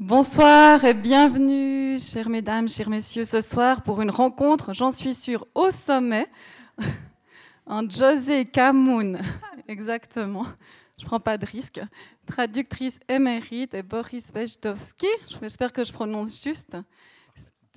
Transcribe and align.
Bonsoir 0.00 0.84
et 0.84 0.94
bienvenue, 0.94 1.98
chères 1.98 2.28
mesdames, 2.28 2.68
chers 2.68 2.88
messieurs, 2.88 3.24
ce 3.24 3.40
soir 3.40 3.82
pour 3.82 4.00
une 4.00 4.12
rencontre, 4.12 4.72
j'en 4.72 4.92
suis 4.92 5.12
sûre, 5.12 5.44
au 5.56 5.72
sommet, 5.72 6.28
en 7.66 7.82
José 7.90 8.44
Kamoun, 8.44 9.18
exactement, 9.66 10.46
je 10.98 11.02
ne 11.02 11.08
prends 11.08 11.18
pas 11.18 11.36
de 11.36 11.44
risque, 11.44 11.80
traductrice 12.26 13.00
émérite, 13.08 13.74
et 13.74 13.82
Boris 13.82 14.32
Vejdovski, 14.32 15.08
j'espère 15.40 15.72
que 15.72 15.82
je 15.82 15.92
prononce 15.92 16.44
juste, 16.44 16.76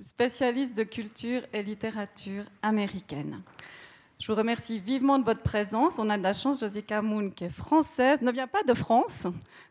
spécialiste 0.06 0.76
de 0.76 0.84
culture 0.84 1.42
et 1.52 1.64
littérature 1.64 2.44
américaine. 2.62 3.42
Je 4.22 4.28
vous 4.30 4.38
remercie 4.38 4.78
vivement 4.78 5.18
de 5.18 5.24
votre 5.24 5.42
présence. 5.42 5.94
On 5.98 6.08
a 6.08 6.16
de 6.16 6.22
la 6.22 6.32
chance, 6.32 6.60
José 6.60 6.80
Camoun, 6.80 7.34
qui 7.34 7.42
est 7.42 7.50
française, 7.50 8.22
ne 8.22 8.30
vient 8.30 8.46
pas 8.46 8.62
de 8.62 8.72
France. 8.72 9.26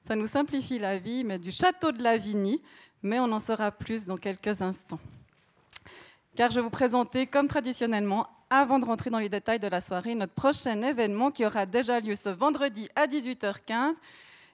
Ça 0.06 0.14
nous 0.14 0.28
simplifie 0.28 0.78
la 0.78 0.98
vie, 0.98 1.24
mais 1.24 1.40
du 1.40 1.54
château 1.54 1.94
de 1.94 2.04
Lavigny. 2.04 2.62
Mais 3.02 3.22
on 3.22 3.32
en 3.32 3.40
saura 3.40 3.72
plus 3.72 4.06
dans 4.06 4.18
quelques 4.18 4.62
instants. 4.62 5.00
Car 6.36 6.52
je 6.52 6.56
vais 6.56 6.62
vous 6.64 6.70
présenter, 6.70 7.28
comme 7.28 7.48
traditionnellement, 7.48 8.28
avant 8.50 8.78
de 8.78 8.84
rentrer 8.84 9.10
dans 9.10 9.20
les 9.20 9.30
détails 9.30 9.60
de 9.60 9.70
la 9.70 9.80
soirée, 9.80 10.16
notre 10.16 10.34
prochain 10.34 10.82
événement 10.82 11.32
qui 11.32 11.46
aura 11.46 11.66
déjà 11.66 12.02
lieu 12.02 12.16
ce 12.16 12.28
vendredi 12.28 12.90
à 12.98 13.08
18h15. 13.08 13.94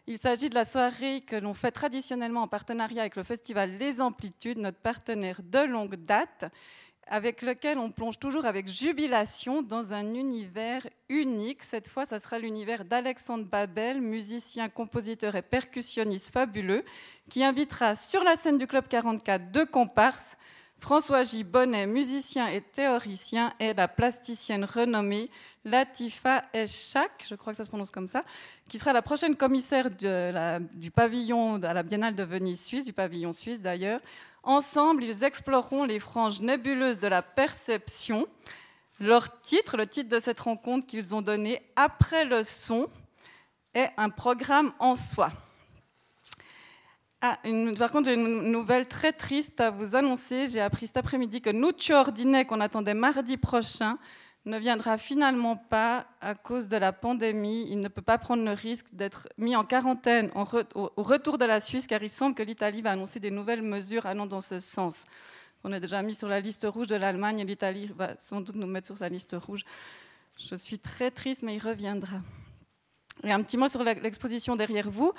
Il 0.06 0.20
s'agit 0.20 0.50
de 0.52 0.56
la 0.56 0.64
soirée 0.64 1.22
que 1.22 1.38
l'on 1.38 1.56
fait 1.56 1.72
traditionnellement 1.72 2.44
en 2.44 2.48
partenariat 2.48 3.02
avec 3.02 3.16
le 3.16 3.24
festival 3.24 3.72
Les 3.80 4.00
Amplitudes, 4.00 4.60
notre 4.60 4.78
partenaire 4.78 5.42
de 5.42 5.66
longue 5.66 5.96
date 5.96 6.46
avec 7.10 7.42
lequel 7.42 7.78
on 7.78 7.92
plonge 7.92 8.20
toujours 8.20 8.46
avec 8.46 8.68
jubilation 8.68 9.62
dans 9.62 9.94
un 9.94 10.14
univers 10.14 10.88
unique. 11.10 11.64
Cette 11.64 11.88
fois, 11.88 12.06
ça 12.06 12.20
sera 12.20 12.40
l'univers 12.40 12.86
d'Alexandre 12.86 13.46
Babel, 13.46 14.02
musicien, 14.02 14.70
compositeur 14.70 15.36
et 15.36 15.42
percussionniste 15.42 16.32
fabuleux, 16.32 16.84
qui 17.30 17.44
invitera 17.44 17.96
sur 17.96 18.24
la 18.24 18.36
scène 18.36 18.58
du 18.58 18.68
Club 18.68 18.88
44 18.88 19.52
deux 19.52 19.66
comparses, 19.66 20.38
François 20.80 21.24
J. 21.24 21.44
Bonnet, 21.44 21.88
musicien 21.88 22.48
et 22.48 22.62
théoricien, 22.62 23.52
et 23.60 23.74
la 23.74 23.88
plasticienne 23.88 24.64
renommée 24.64 25.32
Latifa 25.66 26.44
Eschak, 26.54 27.26
je 27.28 27.36
crois 27.36 27.52
que 27.54 27.58
ça 27.58 27.64
se 27.64 27.70
prononce 27.70 27.90
comme 27.90 28.08
ça, 28.08 28.24
qui 28.70 28.78
sera 28.78 28.94
la 28.94 29.02
prochaine 29.02 29.36
commissaire 29.36 29.90
du 29.90 30.92
pavillon 30.92 31.56
à 31.64 31.74
la 31.74 31.84
Biennale 31.84 32.16
de 32.16 32.24
Venise 32.24 32.64
suisse, 32.64 32.86
du 32.86 32.94
pavillon 32.94 33.32
suisse 33.32 33.62
d'ailleurs, 33.62 34.02
Ensemble, 34.48 35.04
ils 35.04 35.26
exploreront 35.26 35.84
les 35.84 36.00
franges 36.00 36.40
nébuleuses 36.40 37.00
de 37.00 37.10
la 37.10 37.22
perception. 37.22 38.26
Leur 39.02 39.42
titre, 39.42 39.76
le 39.76 39.86
titre 39.86 40.08
de 40.08 40.22
cette 40.22 40.40
rencontre 40.40 40.88
qu'ils 40.88 41.14
ont 41.14 41.22
donné, 41.22 41.62
Après 41.76 42.24
le 42.24 42.44
son, 42.44 42.90
est 43.74 43.90
un 43.98 44.10
programme 44.10 44.72
en 44.80 44.96
soi. 44.96 45.34
Ah, 47.20 47.38
par 47.78 47.92
contre, 47.92 48.06
j'ai 48.06 48.14
une 48.14 48.44
nouvelle 48.50 48.88
très 48.88 49.12
triste 49.12 49.60
à 49.60 49.70
vous 49.70 49.98
annoncer. 49.98 50.48
J'ai 50.48 50.62
appris 50.62 50.88
cet 50.88 50.96
après-midi 50.96 51.42
que 51.42 51.50
Nuccio 51.50 51.98
Ordinet, 51.98 52.46
qu'on 52.46 52.62
attendait 52.62 52.94
mardi 52.94 53.36
prochain, 53.36 53.98
ne 54.48 54.58
viendra 54.58 54.98
finalement 54.98 55.58
pas 55.58 56.08
à 56.22 56.34
cause 56.34 56.68
de 56.68 56.78
la 56.78 56.94
pandémie. 56.94 57.68
Il 57.70 57.82
ne 57.82 57.90
peut 57.90 58.02
pas 58.02 58.18
prendre 58.18 58.44
le 58.44 58.52
risque 58.52 58.88
d'être 58.94 59.28
mis 59.38 59.56
en 59.56 59.66
quarantaine 59.66 60.32
au 60.36 61.04
retour 61.04 61.38
de 61.38 61.46
la 61.46 61.60
Suisse, 61.60 61.86
car 61.86 62.02
il 62.02 62.10
semble 62.10 62.34
que 62.34 62.44
l'Italie 62.44 62.82
va 62.82 62.92
annoncer 62.92 63.20
des 63.20 63.32
nouvelles 63.32 63.62
mesures 63.62 64.06
allant 64.06 64.26
dans 64.26 64.40
ce 64.40 64.60
sens. 64.60 65.04
On 65.64 65.72
est 65.72 65.80
déjà 65.80 66.02
mis 66.02 66.16
sur 66.16 66.30
la 66.30 66.40
liste 66.40 66.66
rouge 66.66 66.88
de 66.88 66.96
l'Allemagne 66.96 67.40
et 67.40 67.46
l'Italie 67.46 67.92
va 67.96 68.16
sans 68.20 68.42
doute 68.42 68.56
nous 68.56 68.68
mettre 68.68 68.88
sur 68.88 68.98
sa 68.98 69.10
liste 69.10 69.36
rouge. 69.38 69.66
Je 70.38 70.56
suis 70.56 70.80
très 70.80 71.12
triste, 71.12 71.44
mais 71.44 71.56
il 71.56 71.60
reviendra. 71.60 72.22
Et 73.24 73.32
un 73.32 73.42
petit 73.42 73.58
mot 73.58 73.68
sur 73.68 73.84
l'exposition 73.84 74.56
derrière 74.56 74.90
vous. 74.90 75.12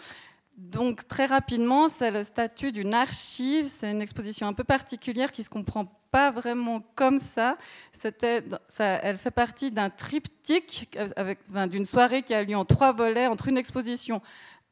Donc 0.59 1.07
très 1.07 1.27
rapidement, 1.27 1.89
c'est 1.89 2.11
le 2.11 2.25
statut 2.25 2.73
d'une 2.73 2.93
archive. 2.93 3.69
C'est 3.69 3.93
une 3.93 4.03
exposition 4.03 4.49
un 4.49 4.53
peu 4.53 4.65
particulière 4.65 5.31
qui 5.31 5.45
se 5.45 5.51
comprend 5.51 5.85
pas 6.11 6.33
vraiment 6.33 6.83
comme 6.97 7.21
ça. 7.21 7.57
C'était, 7.93 8.43
ça 8.69 8.85
elle 9.05 9.19
fait 9.19 9.31
partie 9.31 9.71
d'un 9.71 9.89
triptyque 9.89 10.99
avec, 11.15 11.39
d'une 11.69 11.85
soirée 11.85 12.23
qui 12.23 12.35
a 12.35 12.43
lieu 12.43 12.57
en 12.57 12.65
trois 12.65 12.93
volets 12.93 13.29
entre 13.29 13.47
une 13.47 13.57
exposition, 13.57 14.21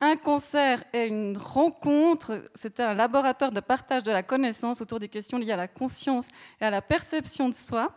un 0.01 0.17
concert 0.17 0.83
et 0.93 1.07
une 1.07 1.39
rencontre. 1.39 2.43
C'était 2.57 2.83
un 2.83 2.95
laboratoire 2.95 3.53
de 3.53 3.61
partage 3.61 4.03
de 4.03 4.11
la 4.11 4.25
connaissance 4.25 4.81
autour 4.81 4.99
des 4.99 5.09
questions 5.09 5.39
liées 5.39 5.53
à 5.53 5.57
la 5.57 5.69
conscience 5.69 6.27
et 6.61 6.65
à 6.65 6.71
la 6.71 6.83
perception 6.83 7.49
de 7.49 7.55
soi. 7.55 7.95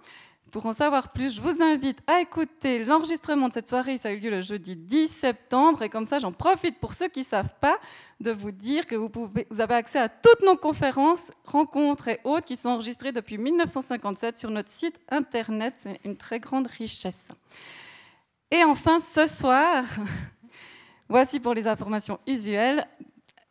Pour 0.51 0.65
en 0.65 0.73
savoir 0.73 1.11
plus, 1.11 1.35
je 1.35 1.41
vous 1.41 1.61
invite 1.61 1.99
à 2.07 2.21
écouter 2.21 2.83
l'enregistrement 2.83 3.49
de 3.49 3.53
cette 3.53 3.69
soirée. 3.69 3.97
Ça 3.97 4.09
a 4.09 4.11
eu 4.11 4.19
lieu 4.19 4.31
le 4.31 4.41
jeudi 4.41 4.75
10 4.75 5.07
septembre. 5.07 5.83
Et 5.83 5.89
comme 5.89 6.05
ça, 6.05 6.17
j'en 6.17 6.31
profite 6.31 6.79
pour 6.79 6.93
ceux 6.93 7.07
qui 7.07 7.19
ne 7.19 7.25
savent 7.25 7.53
pas 7.61 7.77
de 8.19 8.31
vous 8.31 8.51
dire 8.51 8.87
que 8.87 8.95
vous, 8.95 9.11
vous 9.49 9.61
avez 9.61 9.75
accès 9.75 9.99
à 9.99 10.09
toutes 10.09 10.41
nos 10.41 10.55
conférences, 10.55 11.31
rencontres 11.45 12.07
et 12.07 12.19
autres 12.23 12.45
qui 12.45 12.57
sont 12.57 12.69
enregistrées 12.69 13.11
depuis 13.11 13.37
1957 13.37 14.37
sur 14.37 14.49
notre 14.49 14.69
site 14.69 14.99
internet. 15.09 15.75
C'est 15.77 15.99
une 16.03 16.17
très 16.17 16.39
grande 16.39 16.67
richesse. 16.67 17.29
Et 18.49 18.63
enfin, 18.63 18.99
ce 18.99 19.27
soir, 19.27 19.83
voici 21.09 21.39
pour 21.39 21.53
les 21.53 21.67
informations 21.67 22.19
usuelles. 22.25 22.87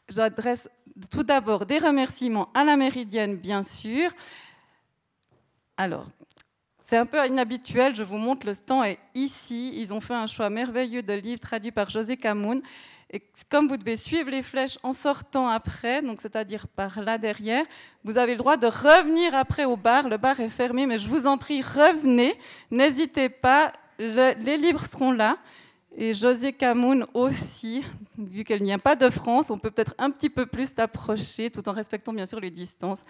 J'adresse 0.09 0.69
tout 1.11 1.23
d'abord 1.23 1.65
des 1.65 1.79
remerciements 1.79 2.49
à 2.55 2.65
la 2.65 2.77
Méridienne, 2.77 3.37
bien 3.37 3.63
sûr. 3.63 4.11
Alors, 5.77 6.07
c'est 6.89 6.97
un 6.97 7.05
peu 7.05 7.19
inhabituel, 7.27 7.95
je 7.95 8.03
vous 8.03 8.17
montre, 8.17 8.47
le 8.47 8.55
stand 8.55 8.87
est 8.87 8.99
ici. 9.15 9.75
Ils 9.77 9.93
ont 9.93 10.01
fait 10.01 10.15
un 10.15 10.27
choix 10.27 10.49
merveilleux 10.49 11.03
de 11.03 11.13
livres 11.13 11.39
traduits 11.39 11.71
par 11.71 11.91
José 11.91 12.17
Camoun. 12.17 12.63
Et 13.11 13.23
comme 13.51 13.69
vous 13.69 13.77
devez 13.77 13.97
suivre 13.97 14.31
les 14.31 14.43
flèches 14.43 14.79
en 14.83 14.95
sortant 14.95 15.49
après, 15.49 16.01
donc 16.01 16.23
c'est-à-dire 16.23 16.67
par 16.67 17.03
là 17.03 17.19
derrière, 17.19 17.67
vous 18.05 18.17
avez 18.17 18.33
le 18.33 18.39
droit 18.39 18.57
de 18.57 18.69
revenir 18.69 19.35
après 19.35 19.67
au 19.67 19.77
bar. 19.77 20.09
Le 20.09 20.17
bar 20.17 20.41
est 20.41 20.49
fermé, 20.49 20.87
mais 20.87 20.99
je 20.99 21.11
vous 21.11 21.27
en 21.27 21.37
prie, 21.37 21.61
revenez. 21.61 22.35
N'hésitez 22.71 23.29
pas, 23.29 23.75
les 23.99 24.57
livres 24.57 24.87
seront 24.87 25.13
là. 25.13 25.37
Et 25.95 26.15
José 26.15 26.55
Camoun 26.55 27.07
aussi, 27.13 27.85
vu 28.17 28.45
qu'elle 28.45 28.63
n'y 28.63 28.73
a 28.73 28.79
pas 28.79 28.97
de 28.97 29.11
France, 29.11 29.51
on 29.51 29.59
peut 29.59 29.71
peut-être 29.71 29.95
un 29.99 30.11
petit 30.11 30.31
peu 30.31 30.47
plus 30.47 30.75
t'approcher, 30.75 31.51
tout 31.51 31.69
en 31.69 31.73
respectant 31.73 32.15
bien 32.15 32.25
sûr 32.25 32.41
les 32.41 32.51
distances 32.51 33.05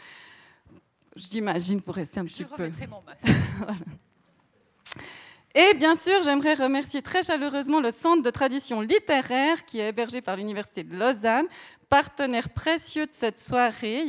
j'imagine, 1.18 1.82
pour 1.82 1.94
rester 1.94 2.20
un 2.20 2.24
petit 2.24 2.44
peu. 2.44 2.70
Mon 2.88 3.02
Et 5.54 5.74
bien 5.74 5.96
sûr, 5.96 6.22
j'aimerais 6.22 6.54
remercier 6.54 7.02
très 7.02 7.22
chaleureusement 7.22 7.80
le 7.80 7.90
Centre 7.90 8.22
de 8.22 8.30
tradition 8.30 8.80
littéraire 8.80 9.64
qui 9.64 9.80
est 9.80 9.88
hébergé 9.88 10.20
par 10.20 10.36
l'Université 10.36 10.84
de 10.84 10.96
Lausanne, 10.96 11.46
partenaire 11.88 12.50
précieux 12.50 13.06
de 13.06 13.12
cette 13.12 13.40
soirée. 13.40 14.04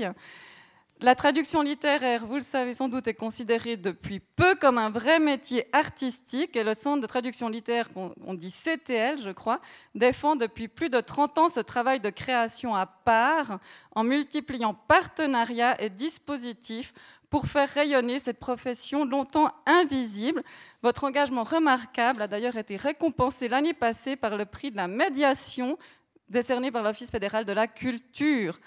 La 1.01 1.15
traduction 1.15 1.61
littéraire, 1.61 2.25
vous 2.25 2.35
le 2.35 2.41
savez 2.41 2.73
sans 2.73 2.89
doute, 2.89 3.07
est 3.07 3.13
considérée 3.13 3.77
depuis 3.77 4.19
peu 4.19 4.55
comme 4.55 4.77
un 4.77 4.89
vrai 4.89 5.19
métier 5.19 5.65
artistique 5.71 6.57
et 6.57 6.63
le 6.65 6.73
Centre 6.73 7.01
de 7.01 7.07
traduction 7.07 7.47
littéraire, 7.47 7.87
on 7.95 8.33
dit 8.33 8.51
CTL, 8.51 9.17
je 9.17 9.29
crois, 9.29 9.61
défend 9.95 10.35
depuis 10.35 10.67
plus 10.67 10.89
de 10.89 10.99
30 10.99 11.37
ans 11.37 11.47
ce 11.47 11.61
travail 11.61 12.01
de 12.01 12.09
création 12.09 12.75
à 12.75 12.85
part 12.85 13.59
en 13.95 14.03
multipliant 14.03 14.73
partenariats 14.73 15.81
et 15.81 15.89
dispositifs 15.89 16.93
pour 17.29 17.45
faire 17.45 17.69
rayonner 17.69 18.19
cette 18.19 18.39
profession 18.39 19.05
longtemps 19.05 19.53
invisible. 19.67 20.43
Votre 20.83 21.05
engagement 21.05 21.43
remarquable 21.43 22.23
a 22.23 22.27
d'ailleurs 22.27 22.57
été 22.57 22.75
récompensé 22.75 23.47
l'année 23.47 23.73
passée 23.73 24.17
par 24.17 24.35
le 24.35 24.43
prix 24.43 24.69
de 24.69 24.75
la 24.75 24.89
médiation 24.89 25.77
décerné 26.27 26.71
par 26.71 26.83
l'Office 26.83 27.09
fédéral 27.09 27.45
de 27.45 27.53
la 27.53 27.67
culture. 27.67 28.59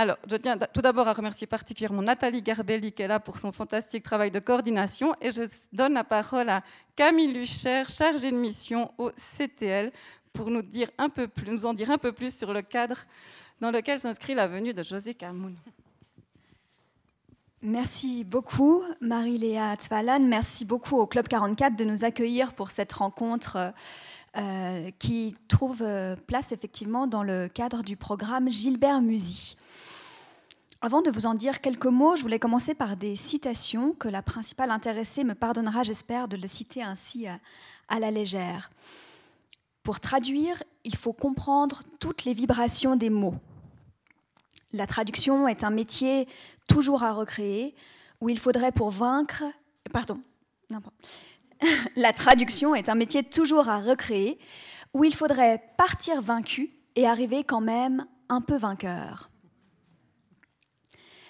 Alors, 0.00 0.16
je 0.30 0.36
tiens 0.36 0.56
tout 0.56 0.80
d'abord 0.80 1.08
à 1.08 1.12
remercier 1.12 1.48
particulièrement 1.48 2.02
Nathalie 2.02 2.40
Garbelli 2.40 2.92
qui 2.92 3.02
est 3.02 3.08
là 3.08 3.18
pour 3.18 3.36
son 3.36 3.50
fantastique 3.50 4.04
travail 4.04 4.30
de 4.30 4.38
coordination 4.38 5.12
et 5.20 5.32
je 5.32 5.42
donne 5.72 5.94
la 5.94 6.04
parole 6.04 6.48
à 6.50 6.62
Camille 6.94 7.32
Lucher, 7.32 7.82
chargée 7.88 8.30
de 8.30 8.36
mission 8.36 8.92
au 8.96 9.10
CTL, 9.10 9.90
pour 10.32 10.50
nous, 10.52 10.60
en 10.60 10.62
dire 10.62 10.88
un 10.96 11.08
peu 11.98 12.12
plus 12.12 12.32
sur 12.32 12.52
le 12.52 12.62
cadre 12.62 12.98
dans 13.60 13.72
lequel 13.72 13.98
s'inscrit 13.98 14.36
la 14.36 14.46
venue 14.46 14.72
de 14.72 14.84
José 14.84 15.14
Camoun. 15.14 15.56
Merci 17.60 18.22
beaucoup, 18.22 18.84
Marie-Léa 19.00 19.76
Tvalan. 19.78 20.20
Merci 20.28 20.64
beaucoup 20.64 20.96
au 20.96 21.08
Club 21.08 21.26
44 21.26 21.74
de 21.74 21.82
nous 21.82 22.04
accueillir 22.04 22.54
pour 22.54 22.70
cette 22.70 22.92
rencontre 22.92 23.72
euh, 24.36 24.90
qui 25.00 25.34
trouve 25.48 25.82
euh, 25.82 26.14
place 26.14 26.52
effectivement 26.52 27.08
dans 27.08 27.24
le 27.24 27.48
cadre 27.48 27.82
du 27.82 27.96
programme 27.96 28.48
Gilbert 28.48 29.00
Musy. 29.00 29.56
Avant 30.80 31.02
de 31.02 31.10
vous 31.10 31.26
en 31.26 31.34
dire 31.34 31.60
quelques 31.60 31.86
mots, 31.86 32.14
je 32.14 32.22
voulais 32.22 32.38
commencer 32.38 32.72
par 32.72 32.96
des 32.96 33.16
citations 33.16 33.94
que 33.94 34.06
la 34.06 34.22
principale 34.22 34.70
intéressée 34.70 35.24
me 35.24 35.34
pardonnera, 35.34 35.82
j'espère, 35.82 36.28
de 36.28 36.36
le 36.36 36.46
citer 36.46 36.84
ainsi 36.84 37.26
à, 37.26 37.98
la 37.98 38.12
légère. 38.12 38.70
Pour 39.82 39.98
traduire, 39.98 40.62
il 40.84 40.94
faut 40.94 41.12
comprendre 41.12 41.82
toutes 41.98 42.24
les 42.24 42.32
vibrations 42.32 42.94
des 42.94 43.10
mots. 43.10 43.34
La 44.72 44.86
traduction 44.86 45.48
est 45.48 45.64
un 45.64 45.70
métier 45.70 46.28
toujours 46.68 47.02
à 47.02 47.12
recréer, 47.12 47.74
où 48.20 48.28
il 48.28 48.38
faudrait 48.38 48.72
pour 48.72 48.90
vaincre... 48.90 49.42
Pardon. 49.92 50.20
La 51.96 52.12
traduction 52.12 52.76
est 52.76 52.88
un 52.88 52.94
métier 52.94 53.24
toujours 53.24 53.68
à 53.68 53.80
recréer, 53.80 54.38
où 54.94 55.02
il 55.02 55.14
faudrait 55.14 55.60
partir 55.76 56.22
vaincu 56.22 56.70
et 56.94 57.04
arriver 57.04 57.42
quand 57.42 57.62
même 57.62 58.06
un 58.28 58.40
peu 58.40 58.56
vainqueur. 58.56 59.30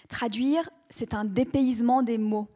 Traduire, 0.08 0.70
c'est 0.90 1.14
un 1.14 1.24
dépaysement 1.24 2.02
des 2.02 2.18
mots. 2.18 2.48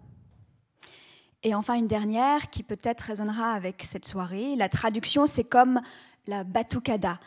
Et 1.42 1.54
enfin, 1.54 1.74
une 1.74 1.86
dernière 1.86 2.50
qui 2.50 2.62
peut-être 2.62 3.02
résonnera 3.02 3.52
avec 3.52 3.82
cette 3.82 4.06
soirée. 4.06 4.56
La 4.56 4.68
traduction, 4.68 5.26
c'est 5.26 5.44
comme 5.44 5.80
la 6.26 6.44
batucada, 6.44 7.18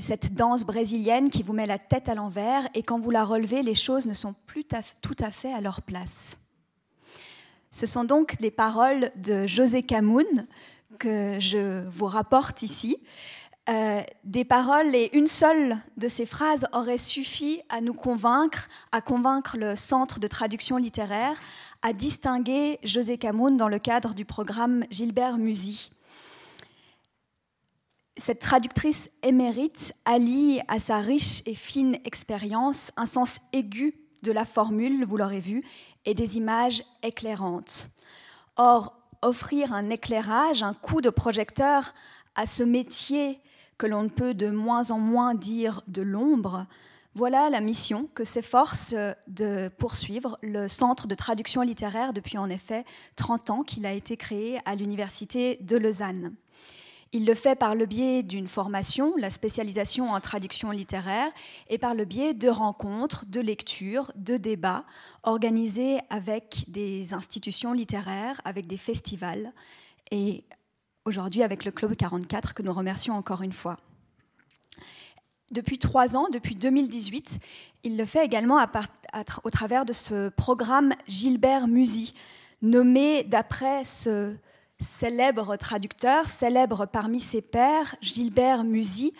cette 0.00 0.34
danse 0.34 0.64
brésilienne 0.64 1.30
qui 1.30 1.42
vous 1.42 1.52
met 1.52 1.66
la 1.66 1.78
tête 1.78 2.08
à 2.08 2.14
l'envers 2.14 2.68
et 2.74 2.82
quand 2.82 2.98
vous 2.98 3.10
la 3.10 3.24
relevez, 3.24 3.62
les 3.62 3.74
choses 3.74 4.06
ne 4.06 4.14
sont 4.14 4.34
plus 4.46 4.64
tout 5.00 5.16
à 5.18 5.30
fait 5.30 5.52
à 5.52 5.60
leur 5.60 5.82
place. 5.82 6.36
Ce 7.70 7.86
sont 7.86 8.04
donc 8.04 8.36
des 8.38 8.50
paroles 8.50 9.10
de 9.16 9.46
José 9.46 9.82
Camoun 9.82 10.46
que 10.98 11.36
je 11.38 11.86
vous 11.88 12.06
rapporte 12.06 12.62
ici. 12.62 12.96
Euh, 13.68 14.02
des 14.22 14.44
paroles 14.44 14.94
et 14.94 15.10
une 15.12 15.26
seule 15.26 15.76
de 15.96 16.06
ces 16.06 16.24
phrases 16.24 16.68
aurait 16.72 16.98
suffi 16.98 17.60
à 17.68 17.80
nous 17.80 17.94
convaincre, 17.94 18.68
à 18.92 19.00
convaincre 19.00 19.56
le 19.56 19.74
Centre 19.74 20.20
de 20.20 20.28
traduction 20.28 20.76
littéraire, 20.76 21.36
à 21.82 21.92
distinguer 21.92 22.78
José 22.84 23.18
Camoun 23.18 23.56
dans 23.56 23.66
le 23.68 23.80
cadre 23.80 24.14
du 24.14 24.24
programme 24.24 24.84
Gilbert 24.90 25.36
Musy. 25.36 25.90
Cette 28.16 28.38
traductrice 28.38 29.10
émérite 29.24 29.92
allie 30.04 30.60
à 30.68 30.78
sa 30.78 30.98
riche 30.98 31.42
et 31.44 31.54
fine 31.54 31.96
expérience 32.04 32.92
un 32.96 33.04
sens 33.04 33.40
aigu 33.52 33.94
de 34.22 34.30
la 34.30 34.44
formule, 34.44 35.04
vous 35.04 35.16
l'aurez 35.16 35.40
vu, 35.40 35.64
et 36.04 36.14
des 36.14 36.36
images 36.36 36.84
éclairantes. 37.02 37.90
Or, 38.56 38.96
offrir 39.22 39.72
un 39.72 39.90
éclairage, 39.90 40.62
un 40.62 40.72
coup 40.72 41.00
de 41.00 41.10
projecteur 41.10 41.92
à 42.36 42.46
ce 42.46 42.62
métier 42.62 43.40
que 43.78 43.86
l'on 43.86 44.02
ne 44.02 44.08
peut 44.08 44.34
de 44.34 44.50
moins 44.50 44.90
en 44.90 44.98
moins 44.98 45.34
dire 45.34 45.82
de 45.88 46.02
l'ombre, 46.02 46.66
voilà 47.14 47.48
la 47.48 47.62
mission 47.62 48.10
que 48.14 48.24
s'efforce 48.24 48.94
de 49.26 49.68
poursuivre 49.78 50.38
le 50.42 50.68
Centre 50.68 51.06
de 51.06 51.14
traduction 51.14 51.62
littéraire 51.62 52.12
depuis 52.12 52.36
en 52.36 52.50
effet 52.50 52.84
30 53.16 53.50
ans 53.50 53.62
qu'il 53.62 53.86
a 53.86 53.92
été 53.92 54.18
créé 54.18 54.58
à 54.66 54.74
l'Université 54.74 55.56
de 55.62 55.76
Lausanne. 55.76 56.34
Il 57.12 57.24
le 57.24 57.32
fait 57.32 57.56
par 57.56 57.74
le 57.74 57.86
biais 57.86 58.22
d'une 58.22 58.48
formation, 58.48 59.14
la 59.16 59.30
spécialisation 59.30 60.10
en 60.10 60.20
traduction 60.20 60.70
littéraire, 60.70 61.30
et 61.70 61.78
par 61.78 61.94
le 61.94 62.04
biais 62.04 62.34
de 62.34 62.50
rencontres, 62.50 63.24
de 63.26 63.40
lectures, 63.40 64.12
de 64.16 64.36
débats 64.36 64.84
organisés 65.22 66.00
avec 66.10 66.64
des 66.68 67.14
institutions 67.14 67.72
littéraires, 67.72 68.40
avec 68.44 68.66
des 68.66 68.76
festivals, 68.76 69.52
et 70.10 70.44
aujourd'hui 71.06 71.42
avec 71.42 71.64
le 71.64 71.70
Club 71.70 71.96
44 71.96 72.52
que 72.52 72.62
nous 72.62 72.72
remercions 72.72 73.14
encore 73.14 73.42
une 73.42 73.52
fois. 73.52 73.78
Depuis 75.52 75.78
trois 75.78 76.16
ans, 76.16 76.26
depuis 76.32 76.56
2018, 76.56 77.38
il 77.84 77.96
le 77.96 78.04
fait 78.04 78.24
également 78.24 78.58
au 79.44 79.50
travers 79.50 79.84
de 79.84 79.92
ce 79.92 80.28
programme 80.30 80.92
Gilbert 81.06 81.68
Musy, 81.68 82.14
nommé 82.62 83.22
d'après 83.22 83.84
ce 83.84 84.34
célèbre 84.80 85.56
traducteur, 85.56 86.26
célèbre 86.26 86.86
parmi 86.86 87.20
ses 87.20 87.42
pairs, 87.42 87.94
Gilbert 88.00 88.64
Musy, 88.64 89.14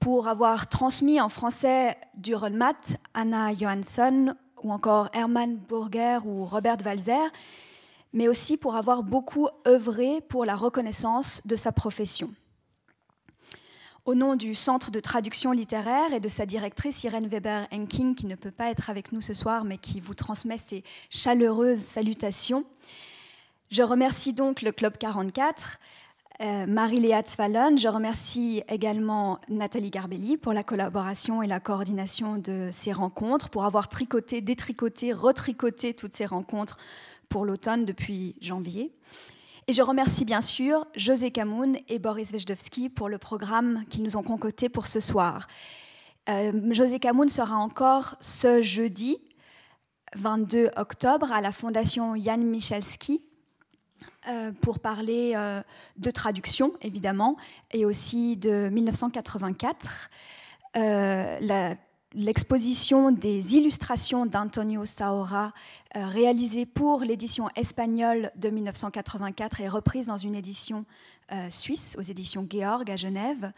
pour 0.00 0.28
avoir 0.28 0.68
transmis 0.68 1.20
en 1.20 1.28
français 1.28 1.98
du 2.14 2.34
Matt, 2.52 2.96
Anna 3.12 3.54
Johansson 3.54 4.34
ou 4.62 4.72
encore 4.72 5.10
Hermann 5.12 5.56
Burger 5.56 6.20
ou 6.24 6.46
Robert 6.46 6.78
Walzer, 6.84 7.30
mais 8.14 8.28
aussi 8.28 8.56
pour 8.56 8.76
avoir 8.76 9.02
beaucoup 9.02 9.48
œuvré 9.66 10.22
pour 10.22 10.46
la 10.46 10.54
reconnaissance 10.54 11.42
de 11.44 11.56
sa 11.56 11.72
profession. 11.72 12.32
Au 14.06 14.14
nom 14.14 14.36
du 14.36 14.54
Centre 14.54 14.90
de 14.90 15.00
traduction 15.00 15.50
littéraire 15.50 16.12
et 16.12 16.20
de 16.20 16.28
sa 16.28 16.46
directrice 16.46 17.04
Irène 17.04 17.26
Weber-Enking, 17.26 18.14
qui 18.14 18.26
ne 18.26 18.36
peut 18.36 18.50
pas 18.50 18.70
être 18.70 18.88
avec 18.88 19.12
nous 19.12 19.20
ce 19.20 19.34
soir, 19.34 19.64
mais 19.64 19.78
qui 19.78 19.98
vous 19.98 20.14
transmet 20.14 20.58
ses 20.58 20.84
chaleureuses 21.10 21.80
salutations, 21.80 22.64
je 23.70 23.82
remercie 23.82 24.32
donc 24.32 24.62
le 24.62 24.72
Club 24.72 24.96
44, 24.98 25.78
euh, 26.42 26.66
Marie-Léa 26.66 27.22
Tzvallon. 27.22 27.76
Je 27.76 27.88
remercie 27.88 28.62
également 28.68 29.40
Nathalie 29.48 29.90
Garbelli 29.90 30.36
pour 30.36 30.52
la 30.52 30.62
collaboration 30.62 31.42
et 31.42 31.46
la 31.46 31.58
coordination 31.58 32.36
de 32.36 32.68
ces 32.70 32.92
rencontres, 32.92 33.48
pour 33.48 33.64
avoir 33.64 33.88
tricoté, 33.88 34.42
détricoté, 34.42 35.12
retricoté 35.12 35.94
toutes 35.94 36.12
ces 36.12 36.26
rencontres 36.26 36.76
pour 37.28 37.44
l'automne 37.44 37.84
depuis 37.84 38.36
janvier. 38.40 38.92
Et 39.66 39.72
je 39.72 39.82
remercie 39.82 40.24
bien 40.24 40.40
sûr 40.40 40.86
José 40.94 41.30
Camoun 41.30 41.76
et 41.88 41.98
Boris 41.98 42.32
Vejdovski 42.32 42.88
pour 42.88 43.08
le 43.08 43.18
programme 43.18 43.84
qu'ils 43.88 44.02
nous 44.02 44.16
ont 44.16 44.22
concocté 44.22 44.68
pour 44.68 44.86
ce 44.86 45.00
soir. 45.00 45.46
Euh, 46.28 46.52
José 46.72 46.98
Camoun 46.98 47.28
sera 47.28 47.56
encore 47.56 48.16
ce 48.20 48.60
jeudi 48.60 49.18
22 50.16 50.70
octobre 50.76 51.32
à 51.32 51.40
la 51.40 51.52
Fondation 51.52 52.14
Jan 52.16 52.38
Michalski 52.38 53.22
euh, 54.28 54.52
pour 54.52 54.78
parler 54.78 55.32
euh, 55.36 55.62
de 55.98 56.10
traduction, 56.10 56.72
évidemment, 56.80 57.36
et 57.72 57.84
aussi 57.84 58.38
de 58.38 58.70
1984. 58.70 60.10
Euh, 60.76 61.74
l'exposition 62.14 63.10
des 63.10 63.56
illustrations 63.56 64.26
d'Antonio 64.26 64.84
Saora, 64.84 65.52
réalisée 65.94 66.66
pour 66.66 67.02
l'édition 67.02 67.48
espagnole 67.56 68.30
de 68.36 68.50
1984 68.50 69.60
et 69.60 69.68
reprise 69.68 70.06
dans 70.06 70.16
une 70.16 70.34
édition 70.34 70.84
suisse, 71.50 71.96
aux 71.98 72.02
éditions 72.02 72.46
Georg 72.50 72.90
à 72.90 72.96
Genève, 72.96 73.52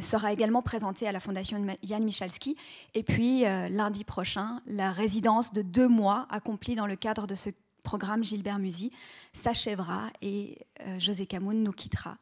sera 0.00 0.32
également 0.32 0.62
présentée 0.62 1.08
à 1.08 1.12
la 1.12 1.20
Fondation 1.20 1.64
Jan 1.82 2.00
Michalski. 2.00 2.56
Et 2.94 3.02
puis, 3.02 3.42
lundi 3.42 4.04
prochain, 4.04 4.60
la 4.66 4.92
résidence 4.92 5.52
de 5.52 5.62
deux 5.62 5.88
mois 5.88 6.26
accomplie 6.30 6.76
dans 6.76 6.86
le 6.86 6.96
cadre 6.96 7.26
de 7.26 7.34
ce 7.34 7.50
programme 7.84 8.24
Gilbert 8.24 8.58
Musy 8.58 8.90
s'achèvera 9.32 10.10
et 10.20 10.58
euh, 10.80 10.98
José 10.98 11.26
Camoun 11.26 11.62
nous 11.62 11.70
quittera. 11.70 12.16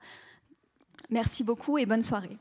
Merci 1.08 1.44
beaucoup 1.44 1.78
et 1.78 1.86
bonne 1.86 2.02
soirée. 2.02 2.36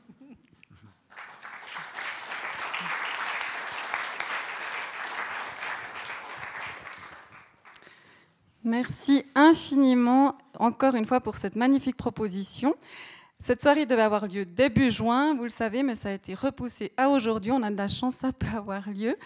Merci 8.64 9.24
infiniment 9.34 10.36
encore 10.56 10.94
une 10.94 11.04
fois 11.04 11.20
pour 11.20 11.36
cette 11.36 11.56
magnifique 11.56 11.96
proposition. 11.96 12.76
Cette 13.40 13.60
soirée 13.60 13.86
devait 13.86 14.02
avoir 14.02 14.28
lieu 14.28 14.44
début 14.44 14.92
juin, 14.92 15.34
vous 15.34 15.42
le 15.42 15.48
savez, 15.48 15.82
mais 15.82 15.96
ça 15.96 16.10
a 16.10 16.12
été 16.12 16.32
repoussé 16.34 16.92
à 16.96 17.08
aujourd'hui. 17.08 17.50
On 17.50 17.60
a 17.64 17.72
de 17.72 17.76
la 17.76 17.88
chance, 17.88 18.14
ça 18.14 18.32
peut 18.32 18.46
avoir 18.54 18.88
lieu. 18.88 19.16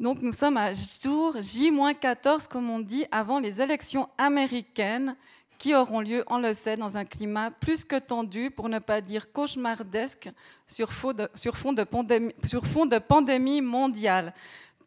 Donc 0.00 0.22
nous 0.22 0.32
sommes 0.32 0.56
à 0.56 0.72
jour 0.72 1.36
J-14, 1.40 2.48
comme 2.48 2.68
on 2.68 2.80
dit, 2.80 3.04
avant 3.12 3.38
les 3.38 3.60
élections 3.62 4.08
américaines 4.18 5.14
qui 5.56 5.72
auront 5.74 6.00
lieu, 6.00 6.24
on 6.26 6.38
le 6.38 6.52
sait, 6.52 6.76
dans 6.76 6.96
un 6.96 7.04
climat 7.04 7.52
plus 7.52 7.84
que 7.84 7.96
tendu, 7.96 8.50
pour 8.50 8.68
ne 8.68 8.80
pas 8.80 9.00
dire 9.00 9.30
cauchemardesque, 9.30 10.30
sur 10.66 10.90
fond 10.90 11.12
de, 11.12 11.28
sur 11.34 11.56
fond 11.56 11.72
de, 11.72 11.84
pandémie, 11.84 12.34
sur 12.44 12.66
fond 12.66 12.86
de 12.86 12.98
pandémie 12.98 13.60
mondiale. 13.60 14.34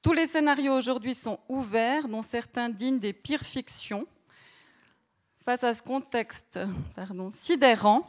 Tous 0.03 0.11
les 0.11 0.27
scénarios 0.27 0.73
aujourd'hui 0.75 1.15
sont 1.15 1.39
ouverts, 1.47 2.09
dont 2.09 2.21
certains 2.21 2.67
dignes 2.67 2.99
des 2.99 3.13
pires 3.13 3.45
fictions. 3.45 4.05
Face 5.45 5.63
à 5.63 5.73
ce 5.73 5.81
contexte 5.81 6.59
sidérant, 7.31 8.05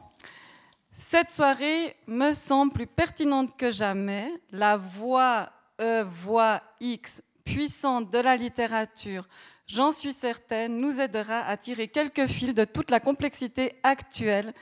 cette 0.91 1.31
soirée 1.31 1.95
me 2.09 2.33
semble 2.33 2.73
plus 2.73 2.89
pertinente 2.89 3.57
que 3.57 3.71
jamais. 3.71 4.29
La 4.51 4.77
voix 4.77 5.51
E, 5.81 6.03
voix 6.03 6.63
X 6.81 7.23
puissante 7.45 8.11
de 8.11 8.19
la 8.19 8.37
littérature, 8.37 9.29
j'en 9.69 9.93
suis 9.93 10.13
certaine, 10.13 10.81
nous 10.81 10.99
aidera 10.99 11.43
à 11.43 11.57
tirer 11.57 11.87
quelques 11.87 12.27
fils 12.27 12.57
de 12.57 12.65
toute 12.65 12.91
la 12.91 12.99
complexité 12.99 13.79
actuelle. 13.85 14.53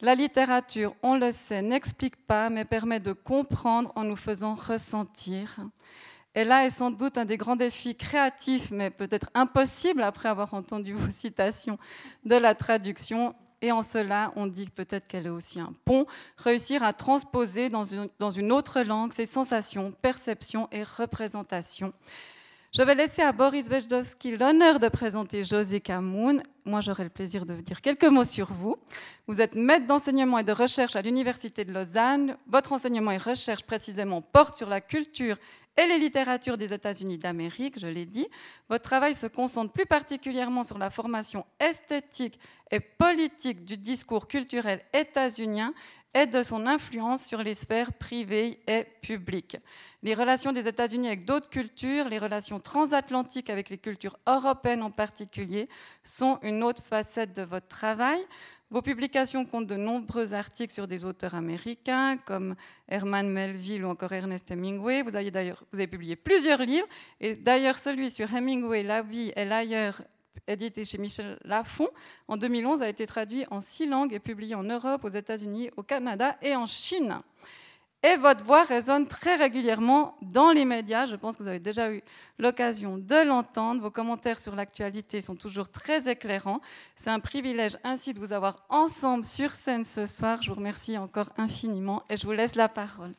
La 0.00 0.16
littérature, 0.16 0.96
on 1.04 1.14
le 1.14 1.30
sait, 1.30 1.62
n'explique 1.62 2.26
pas, 2.26 2.50
mais 2.50 2.64
permet 2.64 2.98
de 2.98 3.12
comprendre 3.12 3.92
en 3.94 4.02
nous 4.02 4.16
faisant 4.16 4.54
ressentir. 4.54 5.60
Et 6.34 6.44
là 6.44 6.64
est 6.64 6.70
sans 6.70 6.90
doute 6.90 7.18
un 7.18 7.24
des 7.24 7.36
grands 7.36 7.56
défis 7.56 7.96
créatifs, 7.96 8.70
mais 8.70 8.90
peut-être 8.90 9.30
impossibles 9.34 10.02
après 10.02 10.28
avoir 10.28 10.54
entendu 10.54 10.92
vos 10.94 11.10
citations 11.10 11.78
de 12.24 12.36
la 12.36 12.54
traduction, 12.54 13.34
et 13.62 13.72
en 13.72 13.82
cela, 13.82 14.32
on 14.36 14.46
dit 14.46 14.66
peut-être 14.66 15.06
qu'elle 15.06 15.26
est 15.26 15.30
aussi 15.30 15.60
un 15.60 15.72
pont, 15.84 16.06
réussir 16.38 16.82
à 16.82 16.92
transposer 16.92 17.68
dans 17.68 17.84
une, 17.84 18.08
dans 18.18 18.30
une 18.30 18.52
autre 18.52 18.80
langue 18.80 19.12
ces 19.12 19.26
sensations, 19.26 19.92
perceptions 20.00 20.68
et 20.72 20.82
représentations. 20.82 21.92
Je 22.72 22.82
vais 22.82 22.94
laisser 22.94 23.20
à 23.20 23.32
Boris 23.32 23.68
Vejdowski 23.68 24.36
l'honneur 24.36 24.78
de 24.78 24.88
présenter 24.88 25.42
José 25.42 25.80
Camoun. 25.80 26.40
Moi, 26.64 26.80
j'aurai 26.80 27.02
le 27.02 27.10
plaisir 27.10 27.44
de 27.44 27.52
vous 27.52 27.62
dire 27.62 27.80
quelques 27.80 28.04
mots 28.04 28.22
sur 28.22 28.52
vous. 28.52 28.76
Vous 29.26 29.40
êtes 29.40 29.56
maître 29.56 29.88
d'enseignement 29.88 30.38
et 30.38 30.44
de 30.44 30.52
recherche 30.52 30.94
à 30.94 31.02
l'Université 31.02 31.64
de 31.64 31.72
Lausanne. 31.72 32.36
Votre 32.46 32.72
enseignement 32.72 33.10
et 33.10 33.16
recherche 33.16 33.64
précisément 33.64 34.22
portent 34.22 34.54
sur 34.54 34.68
la 34.68 34.80
culture 34.80 35.36
et 35.80 35.86
les 35.86 35.98
littératures 35.98 36.58
des 36.58 36.74
États-Unis 36.74 37.16
d'Amérique, 37.16 37.78
je 37.78 37.86
l'ai 37.86 38.04
dit. 38.04 38.26
Votre 38.68 38.82
travail 38.82 39.14
se 39.14 39.26
concentre 39.26 39.72
plus 39.72 39.86
particulièrement 39.86 40.62
sur 40.62 40.76
la 40.76 40.90
formation 40.90 41.46
esthétique 41.58 42.38
et 42.70 42.80
politique 42.80 43.64
du 43.64 43.78
discours 43.78 44.28
culturel 44.28 44.82
états-unien 44.92 45.72
et 46.12 46.26
de 46.26 46.42
son 46.42 46.66
influence 46.66 47.24
sur 47.24 47.42
les 47.42 47.54
sphères 47.54 47.92
privées 47.92 48.60
et 48.66 48.84
publiques. 49.00 49.56
Les 50.02 50.12
relations 50.12 50.52
des 50.52 50.66
États-Unis 50.68 51.06
avec 51.06 51.24
d'autres 51.24 51.48
cultures, 51.48 52.08
les 52.08 52.18
relations 52.18 52.60
transatlantiques 52.60 53.48
avec 53.48 53.70
les 53.70 53.78
cultures 53.78 54.18
européennes 54.26 54.82
en 54.82 54.90
particulier, 54.90 55.68
sont 56.02 56.38
une 56.42 56.62
autre 56.62 56.82
facette 56.84 57.34
de 57.34 57.42
votre 57.42 57.68
travail. 57.68 58.18
Vos 58.70 58.82
publications 58.82 59.44
comptent 59.44 59.66
de 59.66 59.74
nombreux 59.74 60.32
articles 60.32 60.72
sur 60.72 60.86
des 60.86 61.04
auteurs 61.04 61.34
américains 61.34 62.16
comme 62.18 62.54
Herman 62.88 63.28
Melville 63.28 63.84
ou 63.84 63.88
encore 63.88 64.12
Ernest 64.12 64.48
Hemingway. 64.48 65.02
Vous 65.02 65.16
avez 65.16 65.32
d'ailleurs 65.32 65.64
vous 65.72 65.80
avez 65.80 65.88
publié 65.88 66.14
plusieurs 66.14 66.60
livres 66.60 66.86
et 67.18 67.34
d'ailleurs 67.34 67.78
celui 67.78 68.12
sur 68.12 68.32
Hemingway, 68.32 68.84
La 68.84 69.02
vie 69.02 69.32
et 69.34 69.44
l'ailleurs 69.44 70.02
édité 70.46 70.84
chez 70.84 70.98
Michel 70.98 71.36
Lafon, 71.44 71.88
en 72.28 72.36
2011 72.36 72.80
a 72.82 72.88
été 72.88 73.08
traduit 73.08 73.44
en 73.50 73.60
six 73.60 73.86
langues 73.86 74.12
et 74.12 74.20
publié 74.20 74.54
en 74.54 74.62
Europe, 74.62 75.04
aux 75.04 75.08
États-Unis, 75.08 75.70
au 75.76 75.82
Canada 75.82 76.36
et 76.40 76.54
en 76.54 76.66
Chine. 76.66 77.22
Et 78.02 78.16
votre 78.16 78.42
voix 78.44 78.64
résonne 78.64 79.06
très 79.06 79.36
régulièrement 79.36 80.16
dans 80.22 80.52
les 80.52 80.64
médias. 80.64 81.04
Je 81.04 81.16
pense 81.16 81.36
que 81.36 81.42
vous 81.42 81.48
avez 81.48 81.60
déjà 81.60 81.92
eu 81.92 82.02
l'occasion 82.38 82.96
de 82.96 83.26
l'entendre. 83.26 83.82
Vos 83.82 83.90
commentaires 83.90 84.38
sur 84.38 84.56
l'actualité 84.56 85.20
sont 85.20 85.36
toujours 85.36 85.68
très 85.68 86.10
éclairants. 86.10 86.62
C'est 86.96 87.10
un 87.10 87.20
privilège 87.20 87.76
ainsi 87.84 88.14
de 88.14 88.20
vous 88.20 88.32
avoir 88.32 88.64
ensemble 88.70 89.24
sur 89.24 89.50
scène 89.50 89.84
ce 89.84 90.06
soir. 90.06 90.40
Je 90.40 90.48
vous 90.48 90.56
remercie 90.56 90.96
encore 90.96 91.28
infiniment 91.36 92.02
et 92.08 92.16
je 92.16 92.24
vous 92.24 92.32
laisse 92.32 92.54
la 92.54 92.68
parole. 92.68 93.12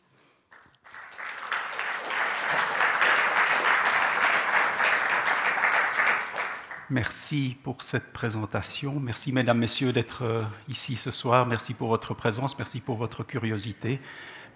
Merci 6.89 7.55
pour 7.63 7.83
cette 7.83 8.11
présentation. 8.11 8.99
Merci, 8.99 9.31
mesdames, 9.31 9.59
messieurs, 9.59 9.93
d'être 9.93 10.23
euh, 10.23 10.43
ici 10.67 10.97
ce 10.97 11.09
soir. 11.09 11.45
Merci 11.45 11.73
pour 11.73 11.87
votre 11.87 12.13
présence. 12.13 12.57
Merci 12.57 12.81
pour 12.81 12.97
votre 12.97 13.23
curiosité. 13.23 14.01